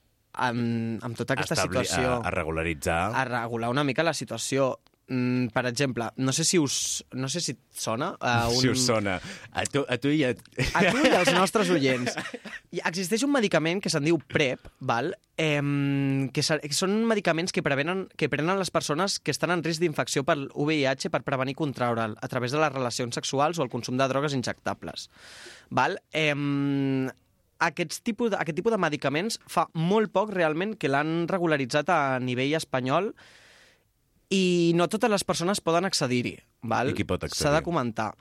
amb, 0.49 1.03
amb 1.05 1.17
tota 1.19 1.37
aquesta 1.37 1.55
Establir- 1.59 1.85
situació 1.85 2.15
A, 2.17 2.29
a 2.29 2.33
regularitzar. 2.35 3.01
a 3.15 3.25
regular 3.29 3.71
una 3.71 3.85
mica 3.85 4.03
la 4.07 4.15
situació. 4.15 4.79
Mm, 5.09 5.53
per 5.55 5.63
exemple, 5.71 6.09
no 6.17 6.33
sé 6.35 6.43
si 6.43 6.59
us, 6.59 7.05
no 7.15 7.29
sé 7.31 7.41
si 7.41 7.53
et 7.55 7.61
sona... 7.71 8.09
Uh, 8.27 8.49
un... 8.51 8.57
Si 8.59 8.69
us 8.73 8.83
sona. 8.89 9.21
A 9.55 9.63
tu, 9.71 9.85
a 9.89 9.99
tu 10.03 10.11
i 10.11 10.25
a... 10.27 10.33
A 10.75 10.83
tu 10.91 10.99
i 11.05 11.13
als 11.15 11.31
nostres 11.37 11.71
oients. 11.71 12.17
Existeix 12.91 13.23
un 13.23 13.31
medicament 13.31 13.79
que 13.85 13.93
se'n 13.93 14.03
diu 14.07 14.19
PrEP, 14.19 14.67
val? 14.81 15.13
Em, 15.39 16.27
que, 16.35 16.43
se- 16.43 16.59
que 16.65 16.75
són 16.75 16.97
medicaments 17.07 17.55
que, 17.55 17.63
prevenen, 17.63 18.07
que 18.19 18.31
prenen 18.33 18.59
les 18.59 18.73
persones 18.75 19.19
que 19.21 19.31
estan 19.35 19.53
en 19.55 19.63
risc 19.63 19.85
d'infecció 19.85 20.25
per 20.27 20.39
VIH 20.57 21.11
per 21.15 21.23
prevenir 21.29 21.55
contraure'l 21.61 22.17
a 22.19 22.29
través 22.33 22.57
de 22.57 22.63
les 22.65 22.73
relacions 22.75 23.15
sexuals 23.15 23.61
o 23.61 23.67
el 23.67 23.71
consum 23.71 24.01
de 24.01 24.09
drogues 24.11 24.35
injectables. 24.35 25.07
Val? 25.71 26.01
Em, 26.17 27.07
aquests 27.63 28.03
tipus 28.05 28.33
de, 28.35 28.41
aquest 28.43 28.59
tipus 28.59 28.75
de 28.75 28.83
medicaments 28.83 29.39
fa 29.47 29.69
molt 29.79 30.11
poc 30.13 30.35
realment 30.35 30.75
que 30.81 30.91
l'han 30.91 31.29
regularitzat 31.31 31.89
a 31.95 32.01
nivell 32.21 32.57
espanyol 32.59 33.13
i 34.31 34.73
no 34.75 34.89
totes 34.89 35.11
les 35.11 35.25
persones 35.25 35.61
poden 35.61 35.85
accedir-hi. 35.87 36.37
I 36.67 36.95
qui 36.97 37.05
pot 37.07 37.23
accedir? 37.23 37.43
S'ha 37.45 37.53
de 37.55 37.63
comentar. 37.63 38.13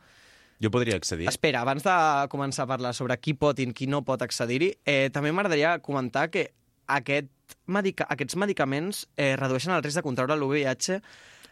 Jo 0.62 0.70
podria 0.72 0.96
accedir. 0.96 1.28
Espera, 1.28 1.62
abans 1.66 1.84
de 1.84 1.96
començar 2.32 2.64
a 2.64 2.70
parlar 2.70 2.94
sobre 2.96 3.18
qui 3.20 3.34
pot 3.34 3.60
i 3.60 3.66
qui 3.74 3.88
no 3.92 4.04
pot 4.08 4.22
accedir-hi, 4.22 4.74
eh, 4.86 5.10
també 5.12 5.32
m'agradaria 5.36 5.80
comentar 5.84 6.30
que 6.32 6.52
aquest 6.88 7.28
medica 7.68 8.06
aquests 8.10 8.38
medicaments 8.40 9.06
eh, 9.18 9.36
redueixen 9.36 9.74
el 9.76 9.84
risc 9.84 9.98
de 10.00 10.04
contraure 10.06 10.38
l'UVIH, 10.38 11.02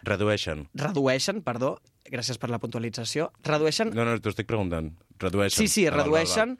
Redueixen. 0.03 0.65
redueixen, 0.75 1.41
perdó, 1.41 1.77
gràcies 2.11 2.37
per 2.37 2.49
la 2.51 2.59
puntualització, 2.59 3.31
redueixen... 3.43 3.91
No, 3.95 4.03
no, 4.05 4.17
t'ho 4.19 4.33
estic 4.33 4.47
preguntant. 4.49 4.91
Redueixen. 5.19 5.63
Sí, 5.63 5.67
sí, 5.71 5.85
Val, 5.87 5.91
val, 5.91 5.99
val. 5.99 6.05
redueixen 6.11 6.57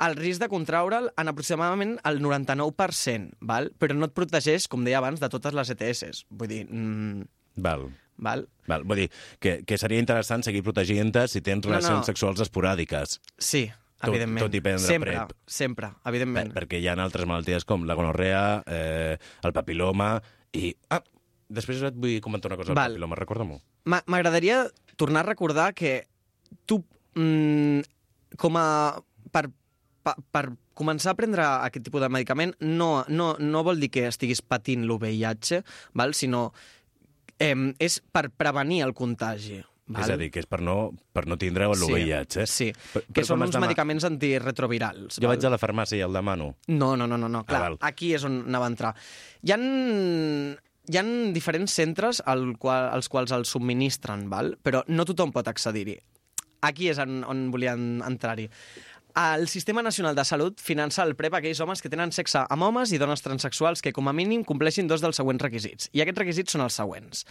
el 0.00 0.16
risc 0.16 0.40
de 0.42 0.48
contraure'l 0.52 1.10
en 1.16 1.28
aproximadament 1.28 1.94
el 2.04 2.20
99%, 2.20 3.36
val? 3.40 3.70
però 3.78 3.94
no 3.96 4.06
et 4.10 4.12
protegeix, 4.16 4.66
com 4.68 4.84
deia 4.84 4.98
abans, 4.98 5.20
de 5.20 5.28
totes 5.32 5.54
les 5.56 5.70
ETS. 5.72 6.24
Vull 6.30 6.48
dir, 6.50 6.66
mm, 6.68 7.22
Val. 7.56 7.86
val? 8.18 8.46
Val, 8.68 8.84
vull 8.84 8.96
dir 9.04 9.10
que, 9.40 9.62
que 9.64 9.78
seria 9.78 9.98
interessant 10.02 10.44
seguir 10.44 10.62
protegint-te 10.66 11.26
si 11.28 11.40
tens 11.40 11.64
No, 11.64 11.70
relacions 11.72 12.02
no. 12.02 12.04
sexuals 12.04 12.40
esporàdiques. 12.44 13.20
Sí, 13.38 13.70
Tot- 13.96 14.10
evidentment. 14.10 14.44
tot 14.44 14.54
i 14.54 14.60
prendre 14.60 14.84
sempre, 14.86 15.12
PrEP. 15.16 15.32
sempre, 15.46 15.88
Per, 15.94 16.08
evidentment. 16.12 16.52
perquè 16.52 16.80
hi 16.80 16.88
ha 16.88 16.94
altres 17.00 17.24
malalties 17.26 17.64
com 17.64 17.84
la 17.88 17.94
gonorrea, 17.94 18.62
eh, 18.66 19.16
el 19.42 19.52
papiloma 19.56 20.20
i... 20.52 20.74
Ah, 20.90 21.02
després 21.48 21.80
et 21.86 21.94
vull 21.96 22.20
comentar 22.20 22.50
una 22.50 22.56
cosa 22.58 22.68
del 22.72 22.76
Val. 22.76 22.92
papiloma, 22.92 23.16
recorda-m'ho. 23.16 23.60
Ma- 23.84 24.02
M'agradaria 24.06 24.66
tornar 24.96 25.20
a 25.24 25.28
recordar 25.30 25.72
que 25.74 26.06
tu, 26.66 26.84
mm, 27.14 27.80
com 28.36 28.56
a... 28.58 29.00
Per, 29.32 29.48
per, 30.14 30.44
començar 30.76 31.12
a 31.14 31.18
prendre 31.18 31.42
aquest 31.66 31.86
tipus 31.88 32.02
de 32.04 32.08
medicament 32.12 32.52
no, 32.60 33.04
no, 33.08 33.34
no 33.40 33.62
vol 33.66 33.80
dir 33.80 33.88
que 33.90 34.06
estiguis 34.10 34.42
patint 34.44 34.84
l'UVIH, 34.86 35.62
val? 35.96 36.12
sinó 36.14 36.52
eh, 37.38 37.54
és 37.78 38.00
per 38.12 38.28
prevenir 38.30 38.82
el 38.86 38.94
contagi. 38.94 39.62
Val? 39.86 40.02
És 40.02 40.10
a 40.10 40.16
dir, 40.18 40.32
que 40.34 40.40
és 40.42 40.48
per 40.50 40.58
no, 40.66 40.90
per 41.14 41.28
no 41.30 41.36
tindre 41.38 41.68
l'UVIH. 41.70 42.40
eh? 42.42 42.46
Sí, 42.50 42.72
Per- 42.92 43.04
que 43.14 43.22
són 43.22 43.44
uns 43.44 43.52
demà- 43.54 43.68
medicaments 43.68 44.02
antirretrovirals. 44.08 45.20
Jo 45.20 45.28
val? 45.28 45.36
vaig 45.36 45.44
a 45.46 45.52
la 45.54 45.60
farmàcia 45.62 46.00
i 46.00 46.02
el 46.02 46.12
demano. 46.16 46.56
No, 46.66 46.96
no, 46.96 47.06
no, 47.06 47.16
no, 47.16 47.28
no. 47.30 47.44
clar, 47.46 47.60
val. 47.62 47.78
aquí 47.86 48.12
és 48.16 48.24
on 48.26 48.40
anava 48.48 48.66
a 48.66 48.72
entrar. 48.74 48.94
Hi 49.46 49.52
ha, 49.54 49.58
hi 50.90 50.98
ha 50.98 51.04
diferents 51.34 51.72
centres 51.78 52.20
al 52.26 52.56
qual, 52.58 52.90
als 52.94 53.08
quals 53.08 53.30
els 53.36 53.48
subministren, 53.54 54.26
val? 54.30 54.56
però 54.62 54.82
no 54.88 55.04
tothom 55.06 55.30
pot 55.34 55.46
accedir-hi. 55.48 56.00
Aquí 56.66 56.88
és 56.90 56.98
on, 56.98 57.20
on 57.28 57.50
volien 57.52 58.02
entrar-hi. 58.02 58.48
El 59.16 59.48
Sistema 59.48 59.80
Nacional 59.82 60.14
de 60.14 60.26
Salut 60.28 60.60
finança 60.60 61.00
el 61.02 61.14
PrEP 61.16 61.32
a 61.32 61.38
aquells 61.38 61.62
homes 61.64 61.80
que 61.80 61.88
tenen 61.88 62.10
sexe 62.12 62.42
amb 62.52 62.66
homes 62.66 62.90
i 62.92 62.98
dones 63.00 63.22
transexuals 63.24 63.80
que, 63.80 63.94
com 63.96 64.10
a 64.10 64.12
mínim, 64.12 64.42
compleixin 64.44 64.90
dos 64.90 65.00
dels 65.00 65.16
següents 65.16 65.40
requisits. 65.40 65.88
I 65.96 66.02
aquests 66.04 66.20
requisits 66.20 66.52
són 66.52 66.66
els 66.66 66.76
següents 66.76 67.24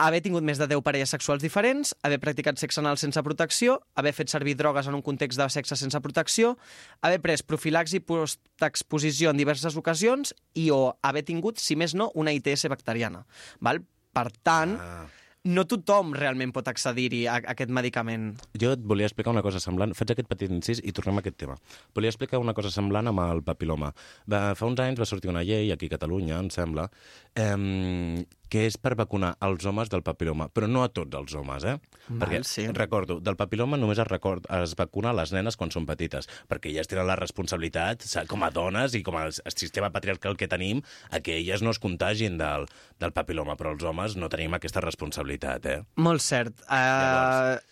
haver 0.00 0.20
tingut 0.24 0.44
més 0.46 0.56
de 0.60 0.66
10 0.70 0.80
parelles 0.86 1.10
sexuals 1.12 1.42
diferents, 1.42 1.90
haver 2.06 2.20
practicat 2.22 2.60
sexe 2.60 2.80
anal 2.80 2.96
sense 3.00 3.20
protecció, 3.26 3.80
haver 4.00 4.12
fet 4.16 4.30
servir 4.32 4.54
drogues 4.56 4.86
en 4.88 4.96
un 4.96 5.02
context 5.04 5.40
de 5.40 5.48
sexe 5.50 5.76
sense 5.76 6.00
protecció, 6.00 6.54
haver 7.02 7.20
pres 7.20 7.42
profilaxi 7.42 8.00
postexposició 8.00 9.32
en 9.32 9.40
diverses 9.40 9.76
ocasions 9.76 10.32
i 10.54 10.70
o 10.70 10.96
haver 11.02 11.24
tingut, 11.28 11.60
si 11.60 11.76
més 11.76 11.96
no, 11.96 12.10
una 12.14 12.32
ITS 12.32 12.68
bacteriana. 12.72 13.26
Val? 13.60 13.82
Per 14.12 14.30
tant, 14.42 14.78
Ah. 14.80 15.06
No 15.48 15.64
tothom 15.64 16.12
realment 16.16 16.52
pot 16.52 16.68
accedir-hi 16.68 17.22
a, 17.26 17.38
a 17.38 17.54
aquest 17.54 17.72
medicament. 17.72 18.34
Jo 18.60 18.74
et 18.76 18.82
volia 18.84 19.08
explicar 19.08 19.32
una 19.32 19.44
cosa 19.44 19.62
semblant. 19.62 19.94
Faig 19.96 20.12
aquest 20.12 20.28
petit 20.28 20.52
incís 20.52 20.82
i 20.84 20.92
tornem 20.96 21.20
a 21.20 21.24
aquest 21.24 21.38
tema. 21.40 21.56
Volia 21.96 22.12
explicar 22.12 22.42
una 22.42 22.54
cosa 22.56 22.72
semblant 22.74 23.08
amb 23.08 23.24
el 23.24 23.40
papiloma. 23.46 23.92
Va, 24.28 24.42
fa 24.58 24.68
uns 24.68 24.82
anys 24.84 25.00
va 25.00 25.08
sortir 25.08 25.32
una 25.32 25.44
llei 25.46 25.72
aquí 25.72 25.88
a 25.88 25.96
Catalunya, 25.96 26.38
em 26.40 26.50
sembla, 26.52 26.90
eh, 27.34 27.56
que 28.50 28.64
és 28.66 28.74
per 28.82 28.96
vacunar 28.98 29.36
els 29.46 29.62
homes 29.70 29.88
del 29.92 30.02
papiloma, 30.02 30.48
però 30.50 30.66
no 30.66 30.82
a 30.82 30.88
tots 30.90 31.14
els 31.14 31.34
homes, 31.38 31.62
eh? 31.70 31.76
Val, 32.08 32.18
perquè, 32.24 32.40
sí. 32.44 32.64
recordo, 32.74 33.20
del 33.22 33.36
papiloma 33.38 33.78
només 33.78 34.00
es, 34.02 34.08
record, 34.10 34.48
es 34.58 34.74
vacuna 34.78 35.12
a 35.12 35.16
les 35.20 35.30
nenes 35.32 35.56
quan 35.56 35.70
són 35.70 35.86
petites, 35.86 36.26
perquè 36.50 36.72
elles 36.72 36.90
tenen 36.90 37.06
la 37.06 37.14
responsabilitat, 37.20 38.02
sa- 38.02 38.26
com 38.26 38.42
a 38.42 38.50
dones 38.50 38.94
i 38.98 39.04
com 39.06 39.16
a 39.20 39.28
sistema 39.54 39.92
patriarcal 39.94 40.36
que 40.36 40.48
tenim, 40.50 40.82
a 41.14 41.20
que 41.22 41.38
elles 41.38 41.62
no 41.62 41.70
es 41.70 41.78
contagin 41.78 42.36
del, 42.42 42.66
del 42.98 43.12
papiloma, 43.14 43.54
però 43.56 43.72
els 43.76 43.86
homes 43.86 44.16
no 44.18 44.28
tenim 44.28 44.54
aquesta 44.58 44.82
responsabilitat, 44.82 45.66
eh? 45.70 45.80
Molt 46.02 46.20
cert. 46.26 46.60
Uh, 46.66 46.74
Llavors, 46.74 47.66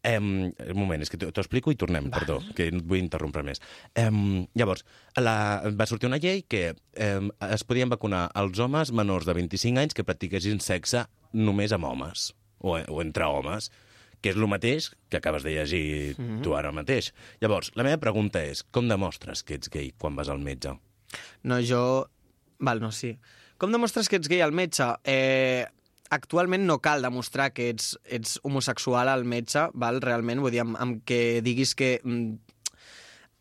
Um, 0.00 0.48
un 0.48 0.78
moment, 0.78 1.02
és 1.04 1.10
que 1.12 1.18
t'ho 1.20 1.28
explico 1.28 1.72
i 1.74 1.76
tornem, 1.76 2.06
perdó, 2.08 2.38
que 2.56 2.70
no 2.72 2.78
et 2.80 2.86
vull 2.88 3.02
interrompre 3.02 3.42
més. 3.44 3.60
Um, 4.00 4.46
llavors, 4.56 4.86
la, 5.20 5.34
va 5.76 5.86
sortir 5.90 6.08
una 6.08 6.16
llei 6.22 6.40
que 6.48 6.70
um, 6.72 7.28
es 7.44 7.66
podien 7.68 7.92
vacunar 7.92 8.22
els 8.40 8.62
homes 8.64 8.94
menors 8.96 9.28
de 9.28 9.34
25 9.36 9.82
anys 9.82 9.96
que 9.96 10.06
practiquessin 10.08 10.62
sexe 10.64 11.04
només 11.36 11.76
amb 11.76 11.84
homes, 11.90 12.30
o, 12.64 12.78
o 12.80 13.02
entre 13.04 13.28
homes, 13.28 13.68
que 14.20 14.32
és 14.32 14.38
el 14.40 14.48
mateix 14.48 14.90
que 15.12 15.20
acabes 15.20 15.44
de 15.44 15.52
llegir 15.58 16.14
mm 16.16 16.24
-hmm. 16.24 16.42
tu 16.44 16.56
ara 16.56 16.72
mateix. 16.72 17.12
Llavors, 17.40 17.72
la 17.74 17.84
meva 17.84 17.98
pregunta 17.98 18.42
és, 18.44 18.62
com 18.70 18.88
demostres 18.88 19.42
que 19.42 19.54
ets 19.54 19.68
gay 19.68 19.92
quan 19.98 20.16
vas 20.16 20.28
al 20.28 20.38
metge? 20.38 20.78
No, 21.42 21.60
jo... 21.60 22.08
Val, 22.58 22.80
no, 22.80 22.92
sí. 22.92 23.18
Com 23.56 23.72
demostres 23.72 24.08
que 24.08 24.16
ets 24.16 24.28
gay 24.28 24.40
al 24.40 24.52
metge? 24.52 24.84
Eh, 25.04 25.66
actualment 26.10 26.66
no 26.66 26.80
cal 26.82 27.02
demostrar 27.02 27.52
que 27.54 27.70
ets, 27.70 27.94
ets 28.04 28.38
homosexual 28.42 29.08
al 29.08 29.24
metge, 29.24 29.68
val? 29.74 30.00
realment, 30.02 30.42
vull 30.42 30.54
dir, 30.54 30.64
amb, 30.66 30.78
amb 30.80 31.04
que 31.08 31.40
diguis 31.46 31.76
que... 31.78 31.98
mm, 32.04 32.56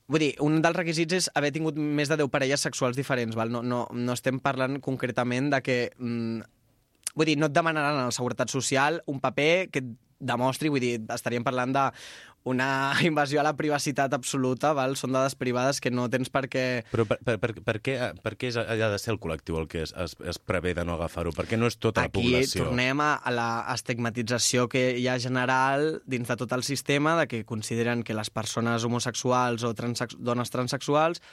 Vull 0.10 0.24
dir, 0.24 0.32
un 0.41 0.56
dels 0.58 0.74
requisits 0.74 1.14
és 1.14 1.26
haver 1.38 1.52
tingut 1.54 1.76
més 1.78 2.10
de 2.10 2.16
10 2.18 2.32
parelles 2.34 2.64
sexuals 2.66 2.98
diferents, 2.98 3.36
val? 3.38 3.52
No, 3.54 3.60
no, 3.62 3.84
no 3.94 4.16
estem 4.18 4.40
parlant 4.41 4.80
concretament 4.82 5.52
de 5.54 5.60
que... 5.62 5.76
Mm, 6.02 6.40
vull 7.14 7.30
dir, 7.30 7.36
no 7.38 7.46
et 7.46 7.54
demanaran 7.54 8.00
a 8.00 8.08
la 8.08 8.16
Seguretat 8.16 8.50
Social 8.50 9.04
un 9.06 9.20
paper 9.22 9.70
que 9.70 9.84
et 9.84 9.91
demostri, 10.20 10.72
vull 10.74 10.82
dir, 10.84 10.96
estaríem 11.14 11.46
parlant 11.46 11.76
de 11.76 11.86
una 12.44 12.94
invasió 13.03 13.40
a 13.40 13.44
la 13.44 13.56
privacitat 13.57 14.14
absoluta, 14.14 14.72
val? 14.74 14.95
són 14.99 15.14
dades 15.16 15.36
privades 15.40 15.82
que 15.84 15.91
no 15.91 16.07
tens 16.11 16.32
per 16.34 16.45
què... 16.52 16.66
Però 16.91 17.06
per, 17.10 17.20
per, 17.26 17.38
per, 17.41 17.52
per, 17.66 17.78
què, 17.84 17.98
per 18.24 18.34
què 18.40 18.52
és, 18.52 18.57
ha 18.60 18.78
de 18.80 19.02
ser 19.02 19.14
el 19.14 19.20
col·lectiu 19.22 19.60
el 19.60 19.68
que 19.72 19.84
es, 19.84 19.94
es, 19.94 20.16
es 20.28 20.40
prevé 20.40 20.74
de 20.78 20.86
no 20.88 20.95
agafar-ho? 20.98 21.34
Per 21.36 21.45
què 21.49 21.60
no 21.60 21.70
és 21.70 21.78
tota 21.78 22.06
la 22.06 22.11
Aquí 22.11 22.24
població? 22.24 22.70
tornem 22.70 23.03
a, 23.03 23.11
a 23.20 23.36
la 23.36 23.49
estigmatització 23.76 24.68
que 24.72 24.86
hi 24.98 25.07
ha 25.10 25.20
general 25.20 26.02
dins 26.10 26.30
de 26.30 26.40
tot 26.40 26.56
el 26.56 26.66
sistema, 26.68 27.16
de 27.20 27.28
que 27.32 27.45
consideren 27.45 28.03
que 28.03 28.18
les 28.18 28.32
persones 28.34 28.86
homosexuals 28.88 29.66
o 29.68 29.74
transex 29.78 30.18
dones 30.20 30.52
transexuals 30.53 31.24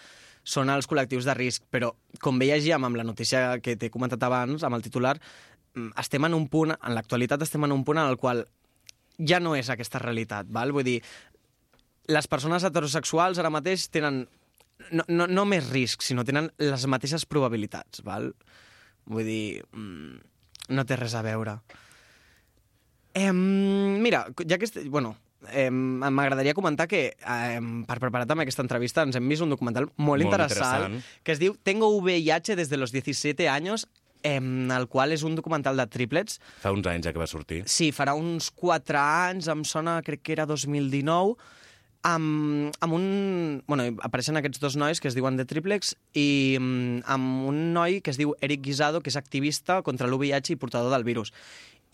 són 0.46 0.70
els 0.70 0.86
col·lectius 0.86 1.26
de 1.26 1.34
risc. 1.34 1.64
Però, 1.74 1.92
com 2.22 2.38
bé 2.38 2.52
llegíem 2.52 2.84
amb 2.86 2.98
la 2.98 3.06
notícia 3.06 3.58
que 3.62 3.74
t'he 3.76 3.90
comentat 3.90 4.22
abans, 4.22 4.62
amb 4.64 4.78
el 4.78 4.84
titular, 4.84 5.16
mm, 5.74 5.96
estem 5.98 6.24
en 6.24 6.34
un 6.34 6.46
punt, 6.48 6.76
en 6.76 6.94
l'actualitat 6.94 7.42
estem 7.42 7.64
en 7.66 7.74
un 7.74 7.82
punt 7.84 7.98
en 7.98 8.06
el 8.06 8.16
qual 8.16 8.46
ja 9.18 9.40
no 9.40 9.54
és 9.56 9.70
aquesta 9.72 10.00
realitat, 10.02 10.48
val? 10.52 10.72
Vull 10.76 10.86
dir, 10.86 11.00
les 12.12 12.28
persones 12.30 12.64
heterosexuals 12.66 13.38
ara 13.42 13.50
mateix 13.50 13.88
tenen 13.92 14.24
no, 14.92 15.04
no, 15.08 15.26
no 15.26 15.44
més 15.48 15.68
risc, 15.70 16.04
sinó 16.04 16.24
tenen 16.26 16.50
les 16.60 16.86
mateixes 16.90 17.26
probabilitats, 17.26 18.02
val? 18.06 18.30
Vull 19.06 19.26
dir, 19.26 19.62
mm, 19.72 20.18
no 20.76 20.84
té 20.86 20.98
res 20.98 21.14
a 21.16 21.22
veure. 21.26 21.60
Em, 23.16 23.38
mira, 24.02 24.26
ja 24.44 24.58
que... 24.58 24.68
Est... 24.68 24.82
Bueno, 24.92 25.16
m'agradaria 25.70 26.56
comentar 26.56 26.88
que 26.90 27.00
eh, 27.14 27.60
per 27.86 27.98
preparar 28.02 28.26
també 28.26 28.44
aquesta 28.44 28.64
entrevista 28.64 29.04
ens 29.06 29.16
hem 29.16 29.28
vist 29.30 29.44
un 29.44 29.52
documental 29.52 29.86
molt, 29.86 30.08
Molt 30.08 30.26
interessant, 30.26 30.88
interessant. 30.88 31.22
que 31.22 31.36
es 31.36 31.40
diu 31.40 31.54
Tengo 31.62 31.90
VIH 32.00 32.56
desde 32.56 32.76
los 32.76 32.92
17 32.92 33.48
años, 33.48 33.86
eh, 34.26 34.40
el 34.76 34.88
qual 34.92 35.14
és 35.14 35.24
un 35.26 35.36
documental 35.38 35.78
de 35.78 35.86
triplets. 35.90 36.40
Fa 36.62 36.74
uns 36.74 36.88
anys 36.90 37.06
ja 37.06 37.14
que 37.14 37.22
va 37.22 37.30
sortir. 37.30 37.62
Sí, 37.70 37.92
farà 37.94 38.16
uns 38.18 38.50
4 38.50 38.98
anys, 39.02 39.50
em 39.52 39.62
sona, 39.68 40.00
crec 40.06 40.24
que 40.26 40.36
era 40.36 40.48
2019, 40.50 41.36
amb, 42.06 42.74
amb 42.80 42.94
un... 42.94 43.06
Bueno, 43.66 43.88
apareixen 44.06 44.38
aquests 44.38 44.62
dos 44.62 44.76
nois 44.78 45.00
que 45.02 45.10
es 45.10 45.16
diuen 45.18 45.38
The 45.38 45.46
Triplex 45.48 45.94
i 46.14 46.56
mm, 46.60 47.06
amb 47.10 47.48
un 47.50 47.62
noi 47.74 48.00
que 48.00 48.12
es 48.14 48.20
diu 48.20 48.36
Eric 48.40 48.62
Guisado, 48.66 49.02
que 49.02 49.10
és 49.10 49.18
activista 49.18 49.80
contra 49.86 50.10
l'UVIH 50.10 50.54
i 50.54 50.60
portador 50.60 50.94
del 50.94 51.06
virus. 51.08 51.32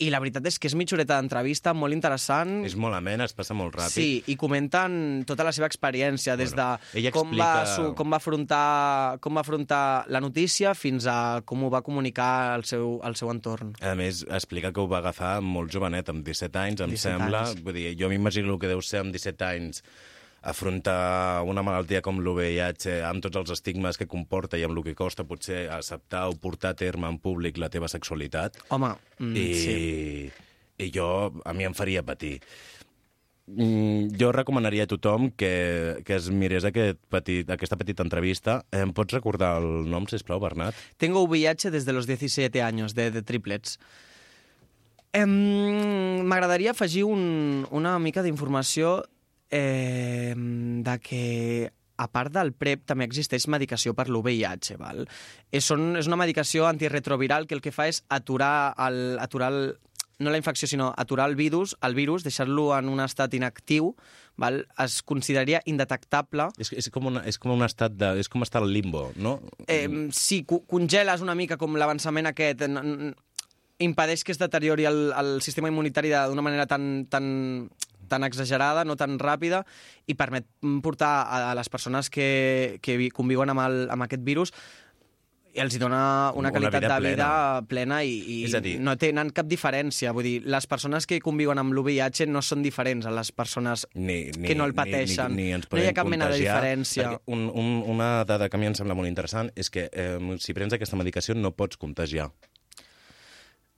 I 0.03 0.09
la 0.11 0.19
veritat 0.19 0.45
és 0.49 0.57
que 0.59 0.67
és 0.67 0.75
mitja 0.75 0.97
horeta 0.97 1.15
d'entrevista, 1.19 1.73
molt 1.73 1.95
interessant. 1.95 2.59
És 2.67 2.75
molt 2.79 2.95
amena, 2.97 3.23
es 3.29 3.33
passa 3.37 3.55
molt 3.55 3.75
ràpid. 3.77 3.95
Sí, 3.95 4.23
i 4.27 4.35
comenten 4.39 5.23
tota 5.29 5.45
la 5.47 5.53
seva 5.55 5.67
experiència, 5.69 6.35
des 6.39 6.51
Bueno, 6.53 6.77
de 6.93 7.11
com, 7.15 7.31
va, 7.31 7.63
explica- 7.63 7.75
su, 7.75 7.93
com, 7.95 8.11
va 8.11 8.17
afrontar, 8.19 9.17
com 9.23 9.35
va 9.37 9.41
afrontar 9.45 10.05
la 10.11 10.19
notícia 10.21 10.73
fins 10.75 11.07
a 11.07 11.41
com 11.45 11.63
ho 11.63 11.69
va 11.73 11.81
comunicar 11.81 12.53
al 12.53 12.65
seu, 12.67 12.99
al 13.03 13.15
seu 13.15 13.31
entorn. 13.31 13.73
A 13.81 13.95
més, 13.95 14.23
explica 14.29 14.71
que 14.73 14.81
ho 14.83 14.87
va 14.87 14.99
agafar 14.99 15.39
molt 15.41 15.71
jovenet, 15.71 16.09
amb 16.09 16.25
17 16.25 16.59
anys, 16.59 16.81
em 16.81 16.89
17 16.93 17.17
sembla. 17.19 17.45
anys. 17.47 17.63
Vull 17.63 17.73
dir, 17.79 17.95
jo 17.99 18.09
m'imagino 18.09 18.53
el 18.53 18.59
que 18.59 18.67
deu 18.67 18.81
ser 18.81 18.99
amb 19.05 19.13
17 19.13 19.45
anys 19.45 19.83
afrontar 20.43 21.41
una 21.47 21.63
malaltia 21.63 22.03
com 22.03 22.19
l'UVIH 22.19 22.99
amb 23.07 23.23
tots 23.23 23.39
els 23.39 23.55
estigmes 23.55 23.97
que 23.99 24.09
comporta 24.11 24.59
i 24.59 24.65
amb 24.67 24.75
el 24.75 24.83
que 24.83 24.95
costa 24.99 25.23
potser 25.23 25.65
acceptar 25.71 26.27
o 26.27 26.35
portar 26.35 26.73
a 26.73 26.79
terme 26.79 27.07
en 27.07 27.17
públic 27.23 27.57
la 27.57 27.71
teva 27.71 27.87
sexualitat. 27.87 28.59
Home, 28.75 28.91
mm, 29.19 29.35
I, 29.39 29.47
sí. 29.55 29.75
I 30.83 30.91
jo, 30.91 31.07
a 31.45 31.53
mi 31.55 31.63
em 31.63 31.73
faria 31.73 32.03
patir. 32.03 32.41
Mm, 33.47 34.15
jo 34.19 34.31
recomanaria 34.31 34.83
a 34.83 34.87
tothom 34.87 35.29
que, 35.35 35.99
que 36.07 36.15
es 36.15 36.29
mirés 36.31 36.63
aquest 36.67 36.99
petit, 37.11 37.49
aquesta 37.51 37.79
petita 37.79 38.03
entrevista. 38.03 38.61
Em 38.71 38.91
pots 38.95 39.15
recordar 39.15 39.57
el 39.63 39.87
nom, 39.91 40.07
sisplau, 40.11 40.43
Bernat? 40.43 40.75
Tengo 40.97 41.25
VIH 41.27 41.71
desde 41.71 41.93
los 41.93 42.07
17 42.07 42.61
años, 42.61 42.95
de, 42.95 43.11
de 43.11 43.23
triplets. 43.23 43.79
M'agradaria 45.13 46.71
afegir 46.71 47.03
un, 47.05 47.67
una 47.69 47.99
mica 48.01 48.23
d'informació 48.25 49.03
eh, 49.53 50.33
de 50.35 50.97
que 50.99 51.23
a 52.01 52.07
part 52.09 52.33
del 52.33 52.51
PrEP 52.57 52.87
també 52.89 53.05
existeix 53.05 53.45
medicació 53.53 53.93
per 53.93 54.07
l'UVIH. 54.09 54.73
Val? 54.81 55.03
És, 55.53 55.67
són, 55.69 55.93
és 55.99 56.09
una 56.09 56.17
medicació 56.19 56.65
antirretroviral 56.67 57.45
que 57.47 57.53
el 57.55 57.61
que 57.61 57.71
fa 57.71 57.85
és 57.91 58.01
aturar 58.09 58.73
el, 58.87 59.19
aturar 59.21 59.51
el, 59.53 59.75
no 60.23 60.33
la 60.33 60.39
infecció, 60.41 60.67
sinó 60.67 60.89
aturar 60.97 61.29
el 61.29 61.35
virus, 61.37 61.75
el 61.85 61.93
virus 61.95 62.25
deixar-lo 62.25 62.71
en 62.75 62.89
un 62.89 62.99
estat 63.05 63.33
inactiu, 63.37 63.93
val? 64.41 64.63
es 64.81 65.01
consideraria 65.05 65.61
indetectable 65.69 66.47
És, 66.57 66.73
és, 66.73 66.89
com 66.93 67.11
una, 67.11 67.21
és 67.29 67.37
com 67.37 67.53
un 67.53 67.61
estat 67.65 67.93
de... 67.93 68.09
És 68.23 68.29
com 68.31 68.41
estar 68.45 68.63
al 68.63 68.73
limbo, 68.73 69.11
no? 69.15 69.37
Eh, 69.67 70.09
sí, 70.17 70.41
co- 70.49 70.63
congeles 70.65 71.21
una 71.21 71.35
mica 71.37 71.59
com 71.61 71.77
l'avançament 71.77 72.31
aquest, 72.33 72.65
impedeix 73.83 74.23
que 74.23 74.31
es 74.33 74.39
deteriori 74.41 74.85
el, 74.89 75.11
el 75.17 75.41
sistema 75.45 75.69
immunitari 75.69 76.09
de- 76.13 76.25
d'una 76.29 76.41
manera 76.45 76.65
tan, 76.69 77.05
tan, 77.09 77.25
tan 78.07 78.23
exagerada, 78.23 78.83
no 78.85 78.95
tan 78.95 79.17
ràpida, 79.19 79.63
i 80.07 80.13
permet 80.15 80.45
portar 80.83 81.13
a, 81.27 81.43
a 81.51 81.55
les 81.55 81.69
persones 81.69 82.09
que, 82.09 82.79
que 82.81 82.97
vi- 82.97 83.11
conviuen 83.11 83.49
amb, 83.53 83.61
el, 83.65 83.83
amb 83.93 84.03
aquest 84.07 84.23
virus 84.23 84.51
i 85.53 85.59
els 85.61 85.75
hi 85.75 85.77
dona 85.77 86.31
una 86.33 86.49
Una 86.49 86.51
qualitat 86.51 86.81
vida 86.81 86.95
de 86.97 87.09
vida 87.11 87.27
plena 87.69 87.99
i, 88.03 88.13
i 88.25 88.37
És 88.47 88.55
dir- 88.65 88.79
no 88.81 88.95
tenen 88.97 89.29
cap 89.29 89.45
diferència. 89.45 90.09
Vull 90.11 90.25
dir, 90.25 90.31
les 90.49 90.65
persones 90.65 91.05
que 91.05 91.19
conviuen 91.21 91.61
amb 91.61 91.75
l'UVIH 91.77 92.25
no 92.25 92.41
són 92.41 92.63
diferents 92.65 93.05
a 93.05 93.11
les 93.13 93.29
persones 93.31 93.85
ni, 93.93 94.31
ni, 94.33 94.47
que 94.47 94.55
no 94.57 94.65
el 94.65 94.73
pateixen. 94.73 95.35
Ni, 95.35 95.43
ni, 95.43 95.49
ni 95.51 95.53
ens 95.59 95.67
No 95.69 95.77
hi 95.77 95.85
ha 95.91 95.93
cap 95.93 96.09
mena 96.09 96.25
de 96.31 96.39
diferència. 96.41 97.19
Un, 97.29 97.45
un, 97.53 97.69
una 97.85 98.25
dada 98.25 98.49
que 98.49 98.57
a 98.57 98.59
mi 98.63 98.65
em 98.71 98.73
sembla 98.73 98.95
molt 98.97 99.07
interessant 99.11 99.51
és 99.53 99.69
que 99.69 99.91
eh, 99.93 100.17
si 100.41 100.55
prens 100.57 100.73
aquesta 100.73 100.97
medicació 100.97 101.35
no 101.37 101.51
pots 101.53 101.77
contagiar. 101.77 102.31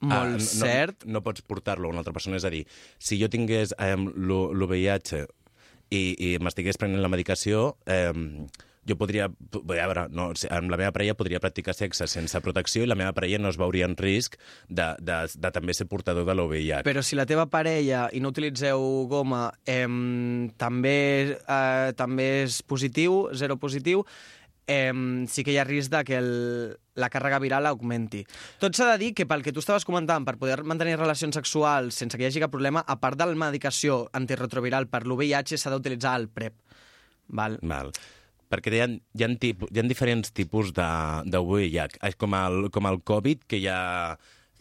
Molt 0.01 0.13
Ah, 0.13 0.29
no, 0.35 0.39
cert. 0.43 1.05
No, 1.05 1.17
no 1.17 1.23
pots 1.25 1.41
portar-lo 1.45 1.87
a 1.87 1.93
una 1.93 2.03
altra 2.03 2.13
persona. 2.13 2.37
És 2.37 2.45
a 2.45 2.51
dir, 2.53 2.65
si 2.99 3.19
jo 3.21 3.29
tingués 3.31 3.73
eh, 3.79 3.95
l'UVIH 3.95 5.25
i, 5.93 6.03
i 6.19 6.37
m'estigués 6.41 6.77
prenent 6.81 7.01
la 7.01 7.11
medicació, 7.11 7.75
eh, 7.87 8.11
jo 8.85 8.97
podria, 8.99 9.25
a 9.25 9.61
veure, 9.65 10.05
no, 10.13 10.27
amb 10.53 10.69
la 10.69 10.77
meva 10.77 10.91
parella 10.93 11.15
podria 11.17 11.41
practicar 11.41 11.73
sexe 11.73 12.05
sense 12.09 12.39
protecció 12.45 12.83
i 12.85 12.89
la 12.89 12.97
meva 12.97 13.15
parella 13.17 13.39
no 13.41 13.49
es 13.49 13.57
veuria 13.57 13.87
en 13.89 13.95
risc 13.97 14.37
de, 14.69 14.91
de, 15.01 15.17
de 15.33 15.51
també 15.55 15.73
ser 15.73 15.87
portador 15.89 16.27
de 16.27 16.35
l'UVIH. 16.37 16.83
Però 16.85 17.01
si 17.01 17.17
la 17.17 17.25
teva 17.25 17.47
parella, 17.49 18.05
i 18.13 18.21
no 18.21 18.29
utilitzeu 18.33 19.07
goma, 19.09 19.47
eh, 19.65 19.87
també, 20.61 20.97
eh, 21.41 21.91
també 21.97 22.29
és 22.43 22.61
positiu, 22.61 23.23
zero 23.33 23.57
positiu, 23.57 24.05
eh, 24.67 24.93
sí 25.31 25.45
que 25.45 25.55
hi 25.55 25.61
ha 25.61 25.65
risc 25.65 25.93
de 25.95 26.03
que 26.05 26.21
el, 26.21 26.33
la 26.95 27.09
càrrega 27.11 27.39
viral 27.43 27.67
augmenti. 27.69 28.23
Tot 28.61 28.75
s'ha 28.75 28.89
de 28.93 28.99
dir 29.01 29.13
que 29.15 29.27
pel 29.29 29.43
que 29.43 29.53
tu 29.53 29.61
estaves 29.63 29.85
comentant, 29.87 30.25
per 30.27 30.37
poder 30.41 30.61
mantenir 30.63 30.97
relacions 30.99 31.35
sexuals 31.35 31.97
sense 32.01 32.17
que 32.17 32.25
hi 32.25 32.29
hagi 32.29 32.43
cap 32.43 32.53
problema, 32.53 32.83
a 32.85 32.97
part 33.01 33.19
de 33.19 33.27
la 33.27 33.39
medicació 33.45 34.05
antirretroviral 34.15 34.87
per 34.91 35.05
l'UVIH, 35.05 35.57
s'ha 35.59 35.73
d'utilitzar 35.73 36.15
el 36.21 36.29
PrEP. 36.31 36.55
Val? 37.35 37.59
Val. 37.65 37.91
Perquè 38.51 38.71
hi 38.71 38.83
ha, 38.83 38.87
hi 38.87 39.25
ha, 39.25 39.29
tipus, 39.41 39.71
hi 39.73 39.81
ha 39.81 39.87
diferents 39.89 40.31
tipus 40.35 40.71
de, 40.77 40.87
de 41.25 41.41
VIH. 41.41 41.99
És 42.07 42.15
com 42.21 42.37
el, 42.37 42.69
com 42.71 42.87
el 42.87 43.01
Covid, 43.03 43.43
que 43.49 43.59
hi 43.59 43.67
ha... 43.71 43.81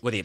Vull 0.02 0.19
dir, 0.19 0.24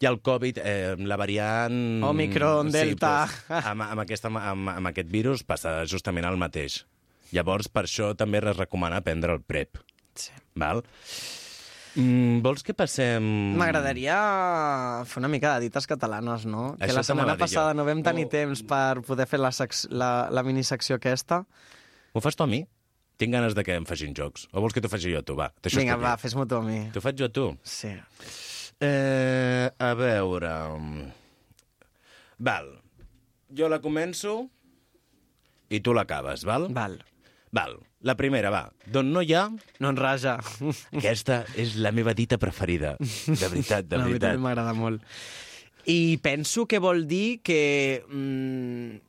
hi 0.00 0.06
ha 0.06 0.12
el 0.12 0.20
Covid, 0.20 0.60
eh, 0.60 0.96
la 0.98 1.16
variant... 1.16 2.02
Omicron, 2.04 2.72
Delta. 2.74 3.14
pues, 3.46 3.70
amb, 3.72 3.86
amb, 3.86 4.02
aquesta, 4.04 4.28
amb, 4.28 4.74
amb 4.74 4.92
aquest 4.92 5.08
virus 5.12 5.46
passa 5.46 5.78
justament 5.88 6.28
el 6.28 6.36
mateix. 6.40 6.82
Llavors, 7.32 7.70
per 7.72 7.86
això 7.86 8.12
també 8.18 8.42
es 8.42 8.58
recomana 8.58 9.00
prendre 9.06 9.34
el 9.34 9.42
PrEP. 9.42 9.80
Sí. 10.16 10.34
Val? 10.58 10.82
Mm, 11.96 12.42
vols 12.44 12.60
que 12.62 12.74
passem... 12.76 13.24
M'agradaria 13.56 14.16
fer 15.08 15.20
una 15.22 15.30
mica 15.32 15.54
de 15.56 15.64
dites 15.66 15.86
catalanes, 15.88 16.44
no? 16.44 16.74
que 16.76 16.84
Això 16.84 16.98
la 16.98 17.04
setmana 17.06 17.32
t'anava 17.32 17.32
a 17.32 17.36
dir 17.36 17.40
jo. 17.40 17.44
passada 17.46 17.74
no 17.78 17.86
vam 17.88 18.02
tenir 18.04 18.26
Oh. 18.26 18.32
temps 18.34 18.62
per 18.68 19.00
poder 19.06 19.26
fer 19.30 19.40
la, 19.40 19.50
sex, 19.56 19.86
la, 19.90 20.28
la 20.30 20.42
minisecció 20.44 20.98
aquesta. 21.00 21.42
M'ho 22.12 22.20
fas 22.24 22.36
tu 22.36 22.44
a 22.44 22.48
mi? 22.50 22.66
Tinc 23.16 23.32
ganes 23.32 23.54
de 23.56 23.64
que 23.64 23.72
em 23.80 23.86
facin 23.88 24.12
jocs. 24.12 24.44
O 24.52 24.60
vols 24.60 24.74
que 24.76 24.82
t'ho 24.84 24.90
faci 24.92 25.08
jo 25.14 25.22
a 25.22 25.24
tu? 25.24 25.34
Va, 25.38 25.48
Vinga, 25.72 25.96
va, 25.96 26.18
fes-m'ho 26.20 26.44
tu 26.46 26.58
a 26.58 26.62
mi. 26.62 26.82
T'ho 26.92 27.00
faig 27.00 27.16
jo 27.16 27.30
a 27.30 27.32
tu? 27.32 27.46
Sí. 27.64 27.94
Eh, 28.84 29.70
a 29.72 29.94
veure... 29.96 30.52
Val. 32.38 32.68
Jo 33.56 33.70
la 33.72 33.78
començo 33.80 34.34
i 35.72 35.80
tu 35.80 35.94
l'acabes, 35.96 36.44
val? 36.44 36.68
Val. 36.76 36.98
Val. 37.56 37.78
La 38.06 38.14
primera, 38.14 38.52
va. 38.54 38.66
D'on 38.86 39.08
no 39.10 39.22
hi 39.24 39.34
ha... 39.34 39.48
No 39.82 39.90
en 39.90 39.98
raja. 39.98 40.36
Aquesta 40.94 41.40
és 41.58 41.74
la 41.82 41.90
meva 41.96 42.14
dita 42.14 42.38
preferida. 42.38 42.94
De 43.00 43.48
veritat, 43.50 43.88
de 43.88 43.96
La 44.00 44.06
veritat 44.06 44.36
veritat. 44.36 44.42
m'agrada 44.44 44.74
molt. 44.78 45.02
I 45.90 46.16
penso 46.22 46.66
que 46.70 46.78
vol 46.82 47.06
dir 47.10 47.40
que... 47.46 48.04
Mm, 48.06 49.02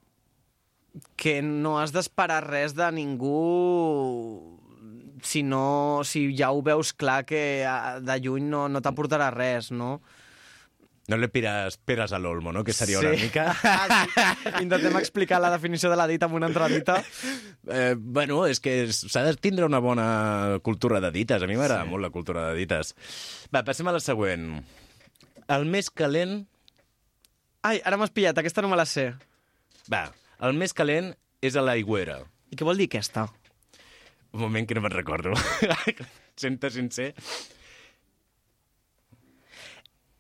que 1.18 1.40
no 1.46 1.76
has 1.78 1.94
d'esperar 1.94 2.40
res 2.48 2.74
de 2.74 2.88
ningú 2.90 3.38
si, 5.22 5.44
no, 5.44 6.02
si 6.04 6.32
ja 6.38 6.50
ho 6.52 6.64
veus 6.66 6.94
clar 6.94 7.24
que 7.26 7.66
ah, 7.68 8.00
de 8.02 8.16
lluny 8.24 8.48
no, 8.50 8.68
no 8.70 8.82
t'aportarà 8.82 9.30
res, 9.34 9.70
no? 9.72 10.00
No 11.08 11.16
le 11.16 11.30
pires 11.32 11.78
peres 11.88 12.12
a 12.12 12.20
l'olmo, 12.20 12.52
no? 12.52 12.66
Que 12.68 12.74
seria 12.76 13.00
una 13.00 13.14
mica... 13.16 13.46
Ah, 13.64 14.04
sí. 14.04 14.64
Intentem 14.66 14.98
explicar 15.00 15.40
la 15.40 15.52
definició 15.54 15.90
de 15.90 15.96
la 15.96 16.08
dita 16.10 16.28
amb 16.28 16.36
una 16.36 16.50
altra 16.50 16.68
dita. 16.68 16.98
Eh, 17.72 17.96
bueno, 17.98 18.42
és 18.48 18.60
que 18.64 18.74
s'ha 18.92 19.24
de 19.24 19.32
tindre 19.40 19.68
una 19.68 19.80
bona 19.80 20.60
cultura 20.64 21.00
de 21.04 21.14
dites. 21.16 21.40
A 21.40 21.48
mi 21.48 21.56
m'agrada 21.56 21.86
sí. 21.86 21.92
molt 21.94 22.04
la 22.04 22.12
cultura 22.12 22.50
de 22.50 22.60
dites. 22.60 22.92
Va, 23.56 23.64
passem 23.64 23.88
a 23.88 23.96
la 23.96 24.04
següent. 24.04 24.50
El 25.48 25.68
més 25.72 25.88
calent... 25.92 26.42
Ai, 27.68 27.80
ara 27.88 28.00
m'has 28.00 28.12
pillat, 28.12 28.38
aquesta 28.40 28.64
no 28.64 28.72
me 28.72 28.80
la 28.80 28.88
sé. 28.88 29.10
Va, 29.92 30.10
el 30.44 30.60
més 30.60 30.76
calent 30.76 31.14
és 31.40 31.56
a 31.56 31.64
l'aigüera. 31.64 32.20
I 32.52 32.60
què 32.60 32.68
vol 32.68 32.80
dir 32.80 32.90
aquesta? 32.92 33.30
Un 34.36 34.44
moment 34.44 34.68
que 34.68 34.76
no 34.76 34.84
me'n 34.84 34.94
recordo. 34.94 35.32
Senta 36.44 36.70
sincer. 36.70 37.14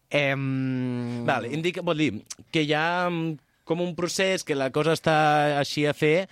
Em... 0.10 1.26
Vale, 1.28 1.52
indica, 1.52 1.84
vol 1.84 2.00
dir 2.00 2.12
que 2.54 2.64
hi 2.64 2.74
ha 2.74 3.10
mm, 3.10 3.38
com 3.68 3.84
un 3.84 3.94
procés 3.98 4.46
que 4.48 4.56
la 4.56 4.70
cosa 4.72 4.96
està 4.96 5.18
així 5.60 5.86
a 5.86 5.94
fer, 5.98 6.30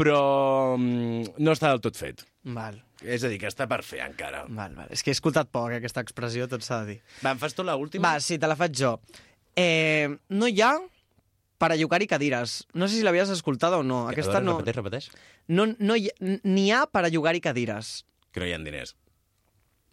però 0.00 0.76
mm, 0.76 1.36
no 1.38 1.54
està 1.54 1.70
del 1.70 1.82
tot 1.84 1.98
fet. 2.00 2.24
Val, 2.56 2.78
És 3.04 3.22
a 3.24 3.28
dir, 3.28 3.38
que 3.40 3.48
està 3.48 3.66
per 3.68 3.82
fer 3.84 4.00
encara. 4.04 4.46
val, 4.48 4.74
val. 4.76 4.88
És 4.92 5.02
que 5.04 5.12
he 5.12 5.16
escoltat 5.16 5.48
poc, 5.52 5.72
aquesta 5.76 6.02
expressió, 6.04 6.48
tot 6.48 6.64
s'ha 6.64 6.82
de 6.82 6.94
dir. 6.94 7.00
Va, 7.24 7.34
em 7.34 7.40
fas 7.40 7.54
tu 7.56 7.64
l'última? 7.64 8.08
Va, 8.08 8.20
sí, 8.20 8.38
te 8.40 8.48
la 8.48 8.56
faig 8.56 8.74
jo. 8.76 8.94
Eh, 9.56 10.08
no 10.28 10.48
hi 10.48 10.60
ha 10.64 10.74
per 11.60 11.72
a 11.72 11.76
llogar-hi 11.76 12.08
cadires. 12.08 12.62
No 12.72 12.88
sé 12.88 12.96
si 12.96 13.04
l'havies 13.04 13.28
escoltada 13.32 13.78
o 13.78 13.84
no. 13.84 14.06
Aquesta 14.08 14.40
no... 14.40 14.58
Repeteix, 14.58 14.76
repeteix. 14.80 15.10
no, 15.48 15.66
no 15.78 15.96
hi, 15.96 16.08
n'hi 16.20 16.70
ha 16.72 16.86
per 16.88 17.04
a 17.04 17.12
llogar-hi 17.12 17.42
cadires. 17.44 18.00
Que 18.32 18.40
no 18.40 18.48
hi 18.48 18.54
ha 18.56 18.58
diners. 18.64 18.96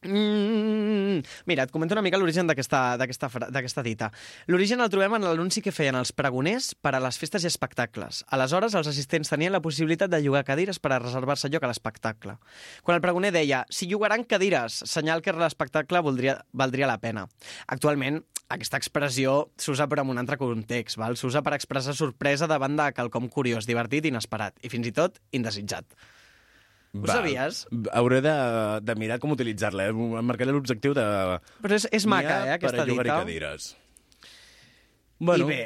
Mm, 0.03 1.23
mira, 1.45 1.63
et 1.65 1.71
comento 1.73 1.95
una 1.95 2.03
mica 2.05 2.19
l'origen 2.21 2.47
d'aquesta 2.47 3.83
dita. 3.83 4.11
L'origen 4.45 4.81
el 4.83 4.91
trobem 4.93 5.15
en 5.17 5.25
l'anunci 5.25 5.63
que 5.65 5.73
feien 5.73 5.97
els 5.97 6.13
pregoners 6.13 6.75
per 6.75 6.93
a 6.93 7.01
les 7.01 7.17
festes 7.17 7.43
i 7.43 7.49
espectacles. 7.49 8.21
Aleshores, 8.29 8.75
els 8.77 8.87
assistents 8.87 9.33
tenien 9.33 9.55
la 9.55 9.61
possibilitat 9.61 10.11
de 10.13 10.21
llogar 10.21 10.45
cadires 10.45 10.77
per 10.79 10.93
a 10.93 10.99
reservar-se 11.01 11.49
lloc 11.49 11.65
a 11.65 11.71
l'espectacle. 11.71 12.37
Quan 12.83 12.99
el 12.99 13.01
pregoner 13.01 13.33
deia 13.33 13.65
«si 13.69 13.89
llogaran 13.89 14.23
cadires», 14.23 14.83
senyal 14.85 15.23
que 15.25 15.33
l'espectacle 15.33 16.01
valdria 16.05 16.87
la 16.87 16.99
pena. 17.01 17.25
Actualment, 17.65 18.21
aquesta 18.53 18.77
expressió 18.77 19.49
s'usa 19.59 19.89
però 19.91 20.05
en 20.05 20.13
un 20.13 20.21
altre 20.21 20.37
context, 20.39 20.95
val? 21.01 21.17
s'usa 21.17 21.41
per 21.43 21.57
expressar 21.57 21.97
sorpresa 21.97 22.47
davant 22.47 22.77
de 22.77 22.91
quelcom 22.95 23.27
curiós, 23.33 23.65
divertit, 23.67 24.05
inesperat 24.05 24.61
i 24.61 24.69
fins 24.71 24.87
i 24.87 24.93
tot 24.95 25.19
indesitjat. 25.35 25.89
Ho 27.01 27.09
sabies? 27.09 27.63
Hauré 27.93 28.21
de, 28.25 28.35
de 28.83 28.95
mirar 28.99 29.19
com 29.23 29.33
utilitzar-la. 29.35 29.89
Eh? 29.89 29.95
Em 29.95 30.25
marcaré 30.25 30.53
l'objectiu 30.53 30.95
de... 30.97 31.07
Però 31.63 31.77
és, 31.77 31.87
és 31.91 32.07
maca, 32.09 32.39
eh, 32.45 32.55
aquesta 32.57 32.85
per 32.85 32.87
dita. 32.91 33.19
cadires. 33.23 33.73
I 35.17 35.43
bé, 35.49 35.61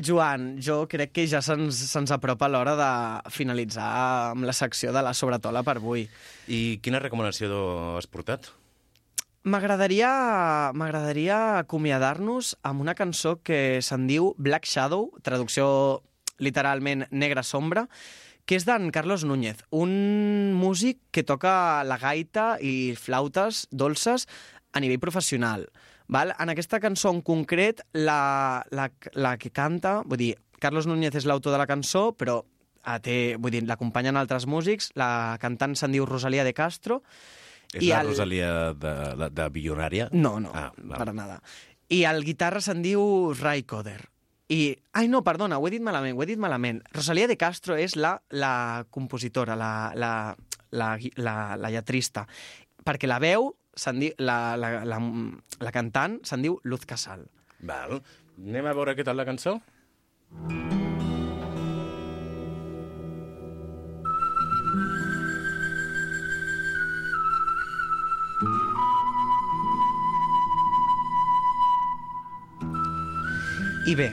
Joan, 0.00 0.56
jo 0.64 0.88
crec 0.90 1.12
que 1.14 1.26
ja 1.30 1.42
se'ns 1.44 1.78
se 1.92 2.14
apropa 2.16 2.48
l'hora 2.50 2.74
de 2.78 3.30
finalitzar 3.30 3.86
amb 4.32 4.48
la 4.48 4.54
secció 4.56 4.92
de 4.96 5.02
la 5.04 5.14
sobretola 5.14 5.62
per 5.62 5.76
avui. 5.78 6.08
I 6.48 6.80
quina 6.82 7.02
recomanació 7.02 7.96
has 7.98 8.08
portat? 8.10 8.50
M'agradaria 9.44 10.08
acomiadar-nos 11.60 12.54
amb 12.64 12.80
una 12.80 12.96
cançó 12.96 13.36
que 13.44 13.82
se'n 13.84 14.08
diu 14.08 14.32
Black 14.40 14.64
Shadow, 14.64 15.10
traducció 15.22 16.00
literalment 16.40 17.04
Negra 17.12 17.44
Sombra, 17.44 17.84
que 18.44 18.56
és 18.58 18.64
d'en 18.68 18.90
Carlos 18.92 19.24
Núñez, 19.24 19.62
un 19.72 20.52
músic 20.58 20.98
que 21.10 21.22
toca 21.24 21.82
la 21.88 21.96
gaita 21.98 22.58
i 22.60 22.94
flautes 22.98 23.66
dolces 23.70 24.26
a 24.72 24.80
nivell 24.84 25.00
professional. 25.00 25.68
Val? 26.08 26.34
En 26.38 26.50
aquesta 26.52 26.80
cançó 26.80 27.08
en 27.14 27.22
concret, 27.24 27.80
la, 27.96 28.64
la, 28.70 28.90
la 29.16 29.36
que 29.40 29.48
canta, 29.50 30.02
vull 30.04 30.20
dir, 30.20 30.34
Carlos 30.60 30.86
Núñez 30.86 31.14
és 31.16 31.24
l'autor 31.28 31.54
de 31.54 31.60
la 31.62 31.66
cançó, 31.68 32.10
però 32.12 32.42
eh, 32.84 32.98
té, 33.00 33.16
vull 33.40 33.54
dir, 33.54 33.62
l'acompanyen 33.64 34.16
altres 34.20 34.44
músics, 34.46 34.90
la 35.00 35.38
cantant 35.40 35.72
se'n 35.76 35.92
diu 35.96 36.04
Rosalía 36.04 36.44
de 36.44 36.52
Castro, 36.56 37.02
És 37.74 37.82
I 37.82 37.88
la 37.90 38.02
el- 38.04 38.12
Rosalia 38.12 38.50
de, 38.76 38.90
de, 39.18 39.30
de 39.34 39.48
Bilionària? 39.50 40.10
no, 40.12 40.36
no, 40.38 40.52
Ah, 40.54 40.68
ah, 40.68 40.72
val. 40.76 40.98
per 41.00 41.14
nada. 41.16 41.40
I 41.88 42.04
el 42.08 42.22
guitarra 42.24 42.60
se'n 42.60 42.82
diu 42.84 43.32
Ray 43.40 43.64
Coder. 43.64 44.00
I... 44.48 44.76
Ai, 44.92 45.08
no, 45.08 45.22
perdona, 45.24 45.58
ho 45.58 45.66
he 45.66 45.72
dit 45.72 45.82
malament, 45.82 46.16
ho 46.16 46.22
he 46.22 46.28
dit 46.28 46.40
malament. 46.40 46.82
Rosalía 46.92 47.28
de 47.30 47.38
Castro 47.40 47.78
és 47.80 47.96
la, 47.96 48.18
la 48.30 48.84
compositora, 48.90 49.56
la, 49.56 49.92
la, 49.96 50.12
la, 50.70 50.90
la, 51.16 51.36
la 51.56 51.70
lletrista. 51.72 52.26
Perquè 52.84 53.08
la 53.08 53.20
veu, 53.22 53.54
diu, 53.74 54.12
la, 54.18 54.56
la, 54.60 54.74
la, 54.84 55.00
la 55.64 55.72
cantant, 55.72 56.20
se'n 56.28 56.44
diu 56.44 56.60
Luz 56.64 56.84
Casal. 56.86 57.24
Val. 57.64 58.02
Anem 58.44 58.68
a 58.68 58.76
veure 58.76 58.96
què 58.98 59.06
tal 59.06 59.16
la 59.16 59.26
cançó? 59.28 59.58
I 73.84 73.92
bé, 73.92 74.06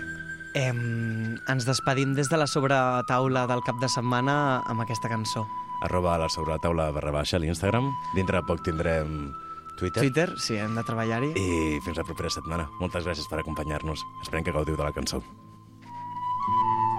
em, 0.53 1.38
ens 1.49 1.68
despedim 1.68 2.15
des 2.18 2.30
de 2.30 2.40
la 2.40 2.48
sobretaula 2.48 3.45
del 3.48 3.64
cap 3.65 3.80
de 3.82 3.90
setmana 3.90 4.61
amb 4.65 4.84
aquesta 4.84 5.10
cançó. 5.11 5.45
Arroba 5.82 6.18
la 6.22 6.30
sobretaula 6.30 6.91
barra 6.94 7.11
baixa 7.11 7.38
a 7.38 7.41
l'Instagram. 7.41 7.90
Dintre 8.15 8.41
de 8.41 8.45
poc 8.48 8.61
tindrem 8.65 9.32
Twitter. 9.80 10.03
Twitter, 10.03 10.30
sí, 10.38 10.60
hem 10.61 10.76
de 10.78 10.86
treballar-hi. 10.86 11.34
I 11.34 11.80
fins 11.82 11.98
la 11.98 12.06
propera 12.06 12.30
setmana. 12.30 12.69
Moltes 12.80 13.07
gràcies 13.07 13.30
per 13.32 13.41
acompanyar-nos. 13.41 14.06
Esperem 14.22 14.45
que 14.45 14.53
gaudiu 14.53 14.78
de 14.78 14.86
la 14.86 14.94
cançó. 14.94 15.23
Canto 15.23 16.90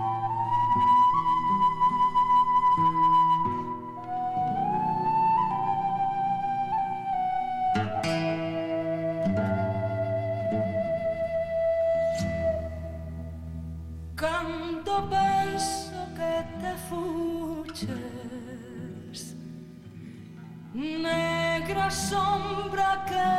sombra 21.92 23.04
que 23.06 23.30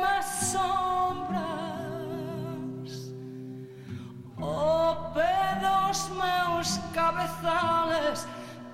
me 0.00 0.22
sombras. 0.22 1.48
Oh, 4.40 4.92
o 4.92 5.12
pé 5.14 5.58
dos 5.60 6.10
meus 6.10 6.78
cabezales 6.92 8.26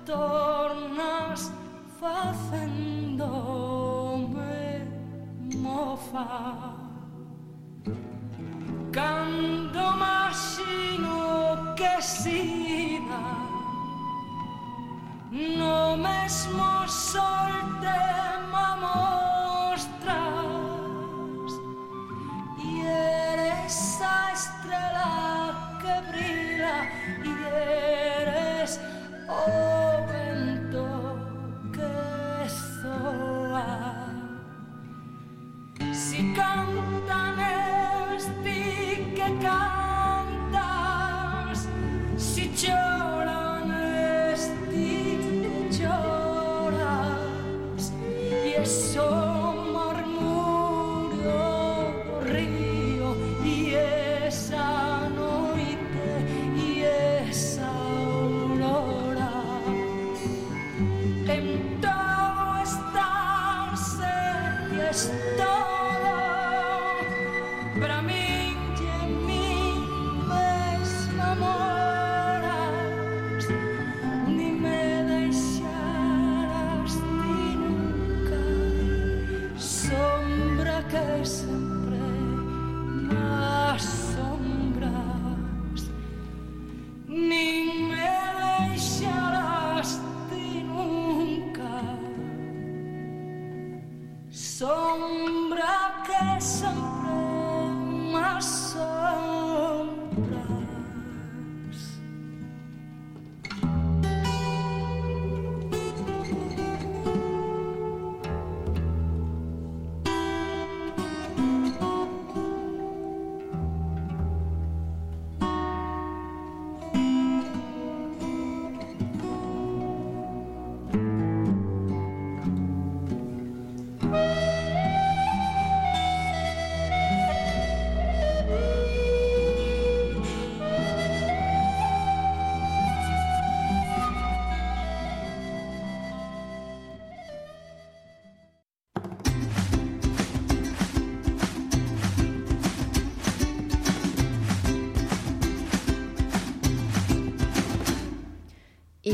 tornas 0.05 1.51
facendome 1.99 3.25
mofa. 5.55 6.75
Cando 8.91 9.91
máximo 9.97 11.73
que 11.75 12.01
sigas 12.01 13.44
No 15.35 15.97
mesmo 15.97 16.87
sol 16.87 17.51
te 17.81 18.15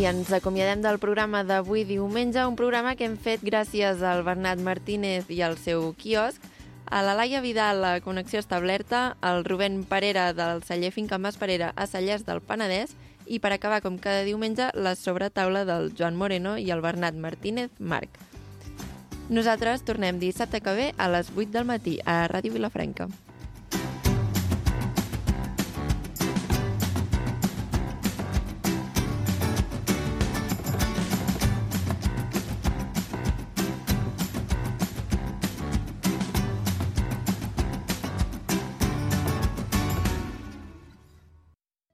I 0.01 0.07
ens 0.09 0.31
acomiadem 0.33 0.79
del 0.81 0.97
programa 0.97 1.43
d'avui 1.45 1.83
diumenge, 1.85 2.41
un 2.49 2.55
programa 2.57 2.95
que 2.97 3.05
hem 3.05 3.19
fet 3.21 3.43
gràcies 3.45 3.99
al 4.01 4.23
Bernat 4.25 4.57
Martínez 4.57 5.29
i 5.29 5.43
al 5.45 5.59
seu 5.61 5.91
quiosc, 5.93 6.41
a 6.89 7.03
la 7.05 7.13
Laia 7.13 7.37
Vidal, 7.45 7.85
a 7.85 8.01
Connexió 8.01 8.41
Establerta, 8.41 9.15
al 9.21 9.45
Rubén 9.45 9.83
Parera 9.85 10.33
del 10.33 10.63
celler 10.65 10.89
Finca 10.89 11.19
Mas 11.21 11.37
Parera 11.37 11.69
a 11.75 11.85
Cellers 11.85 12.25
del 12.25 12.41
Penedès 12.41 12.95
i 13.27 13.37
per 13.37 13.53
acabar, 13.53 13.83
com 13.85 14.01
cada 14.01 14.25
diumenge, 14.25 14.71
la 14.73 14.95
sobretaula 14.97 15.67
del 15.69 15.93
Joan 15.93 16.17
Moreno 16.17 16.57
i 16.57 16.71
el 16.73 16.81
Bernat 16.81 17.13
Martínez 17.13 17.69
Marc. 17.77 18.17
Nosaltres 19.29 19.85
tornem 19.85 20.17
dissabte 20.17 20.65
que 20.65 20.79
ve 20.79 20.93
a 20.97 21.13
les 21.13 21.29
8 21.35 21.51
del 21.53 21.69
matí 21.69 21.99
a 22.09 22.23
Ràdio 22.25 22.57
Vilafranca. 22.57 23.05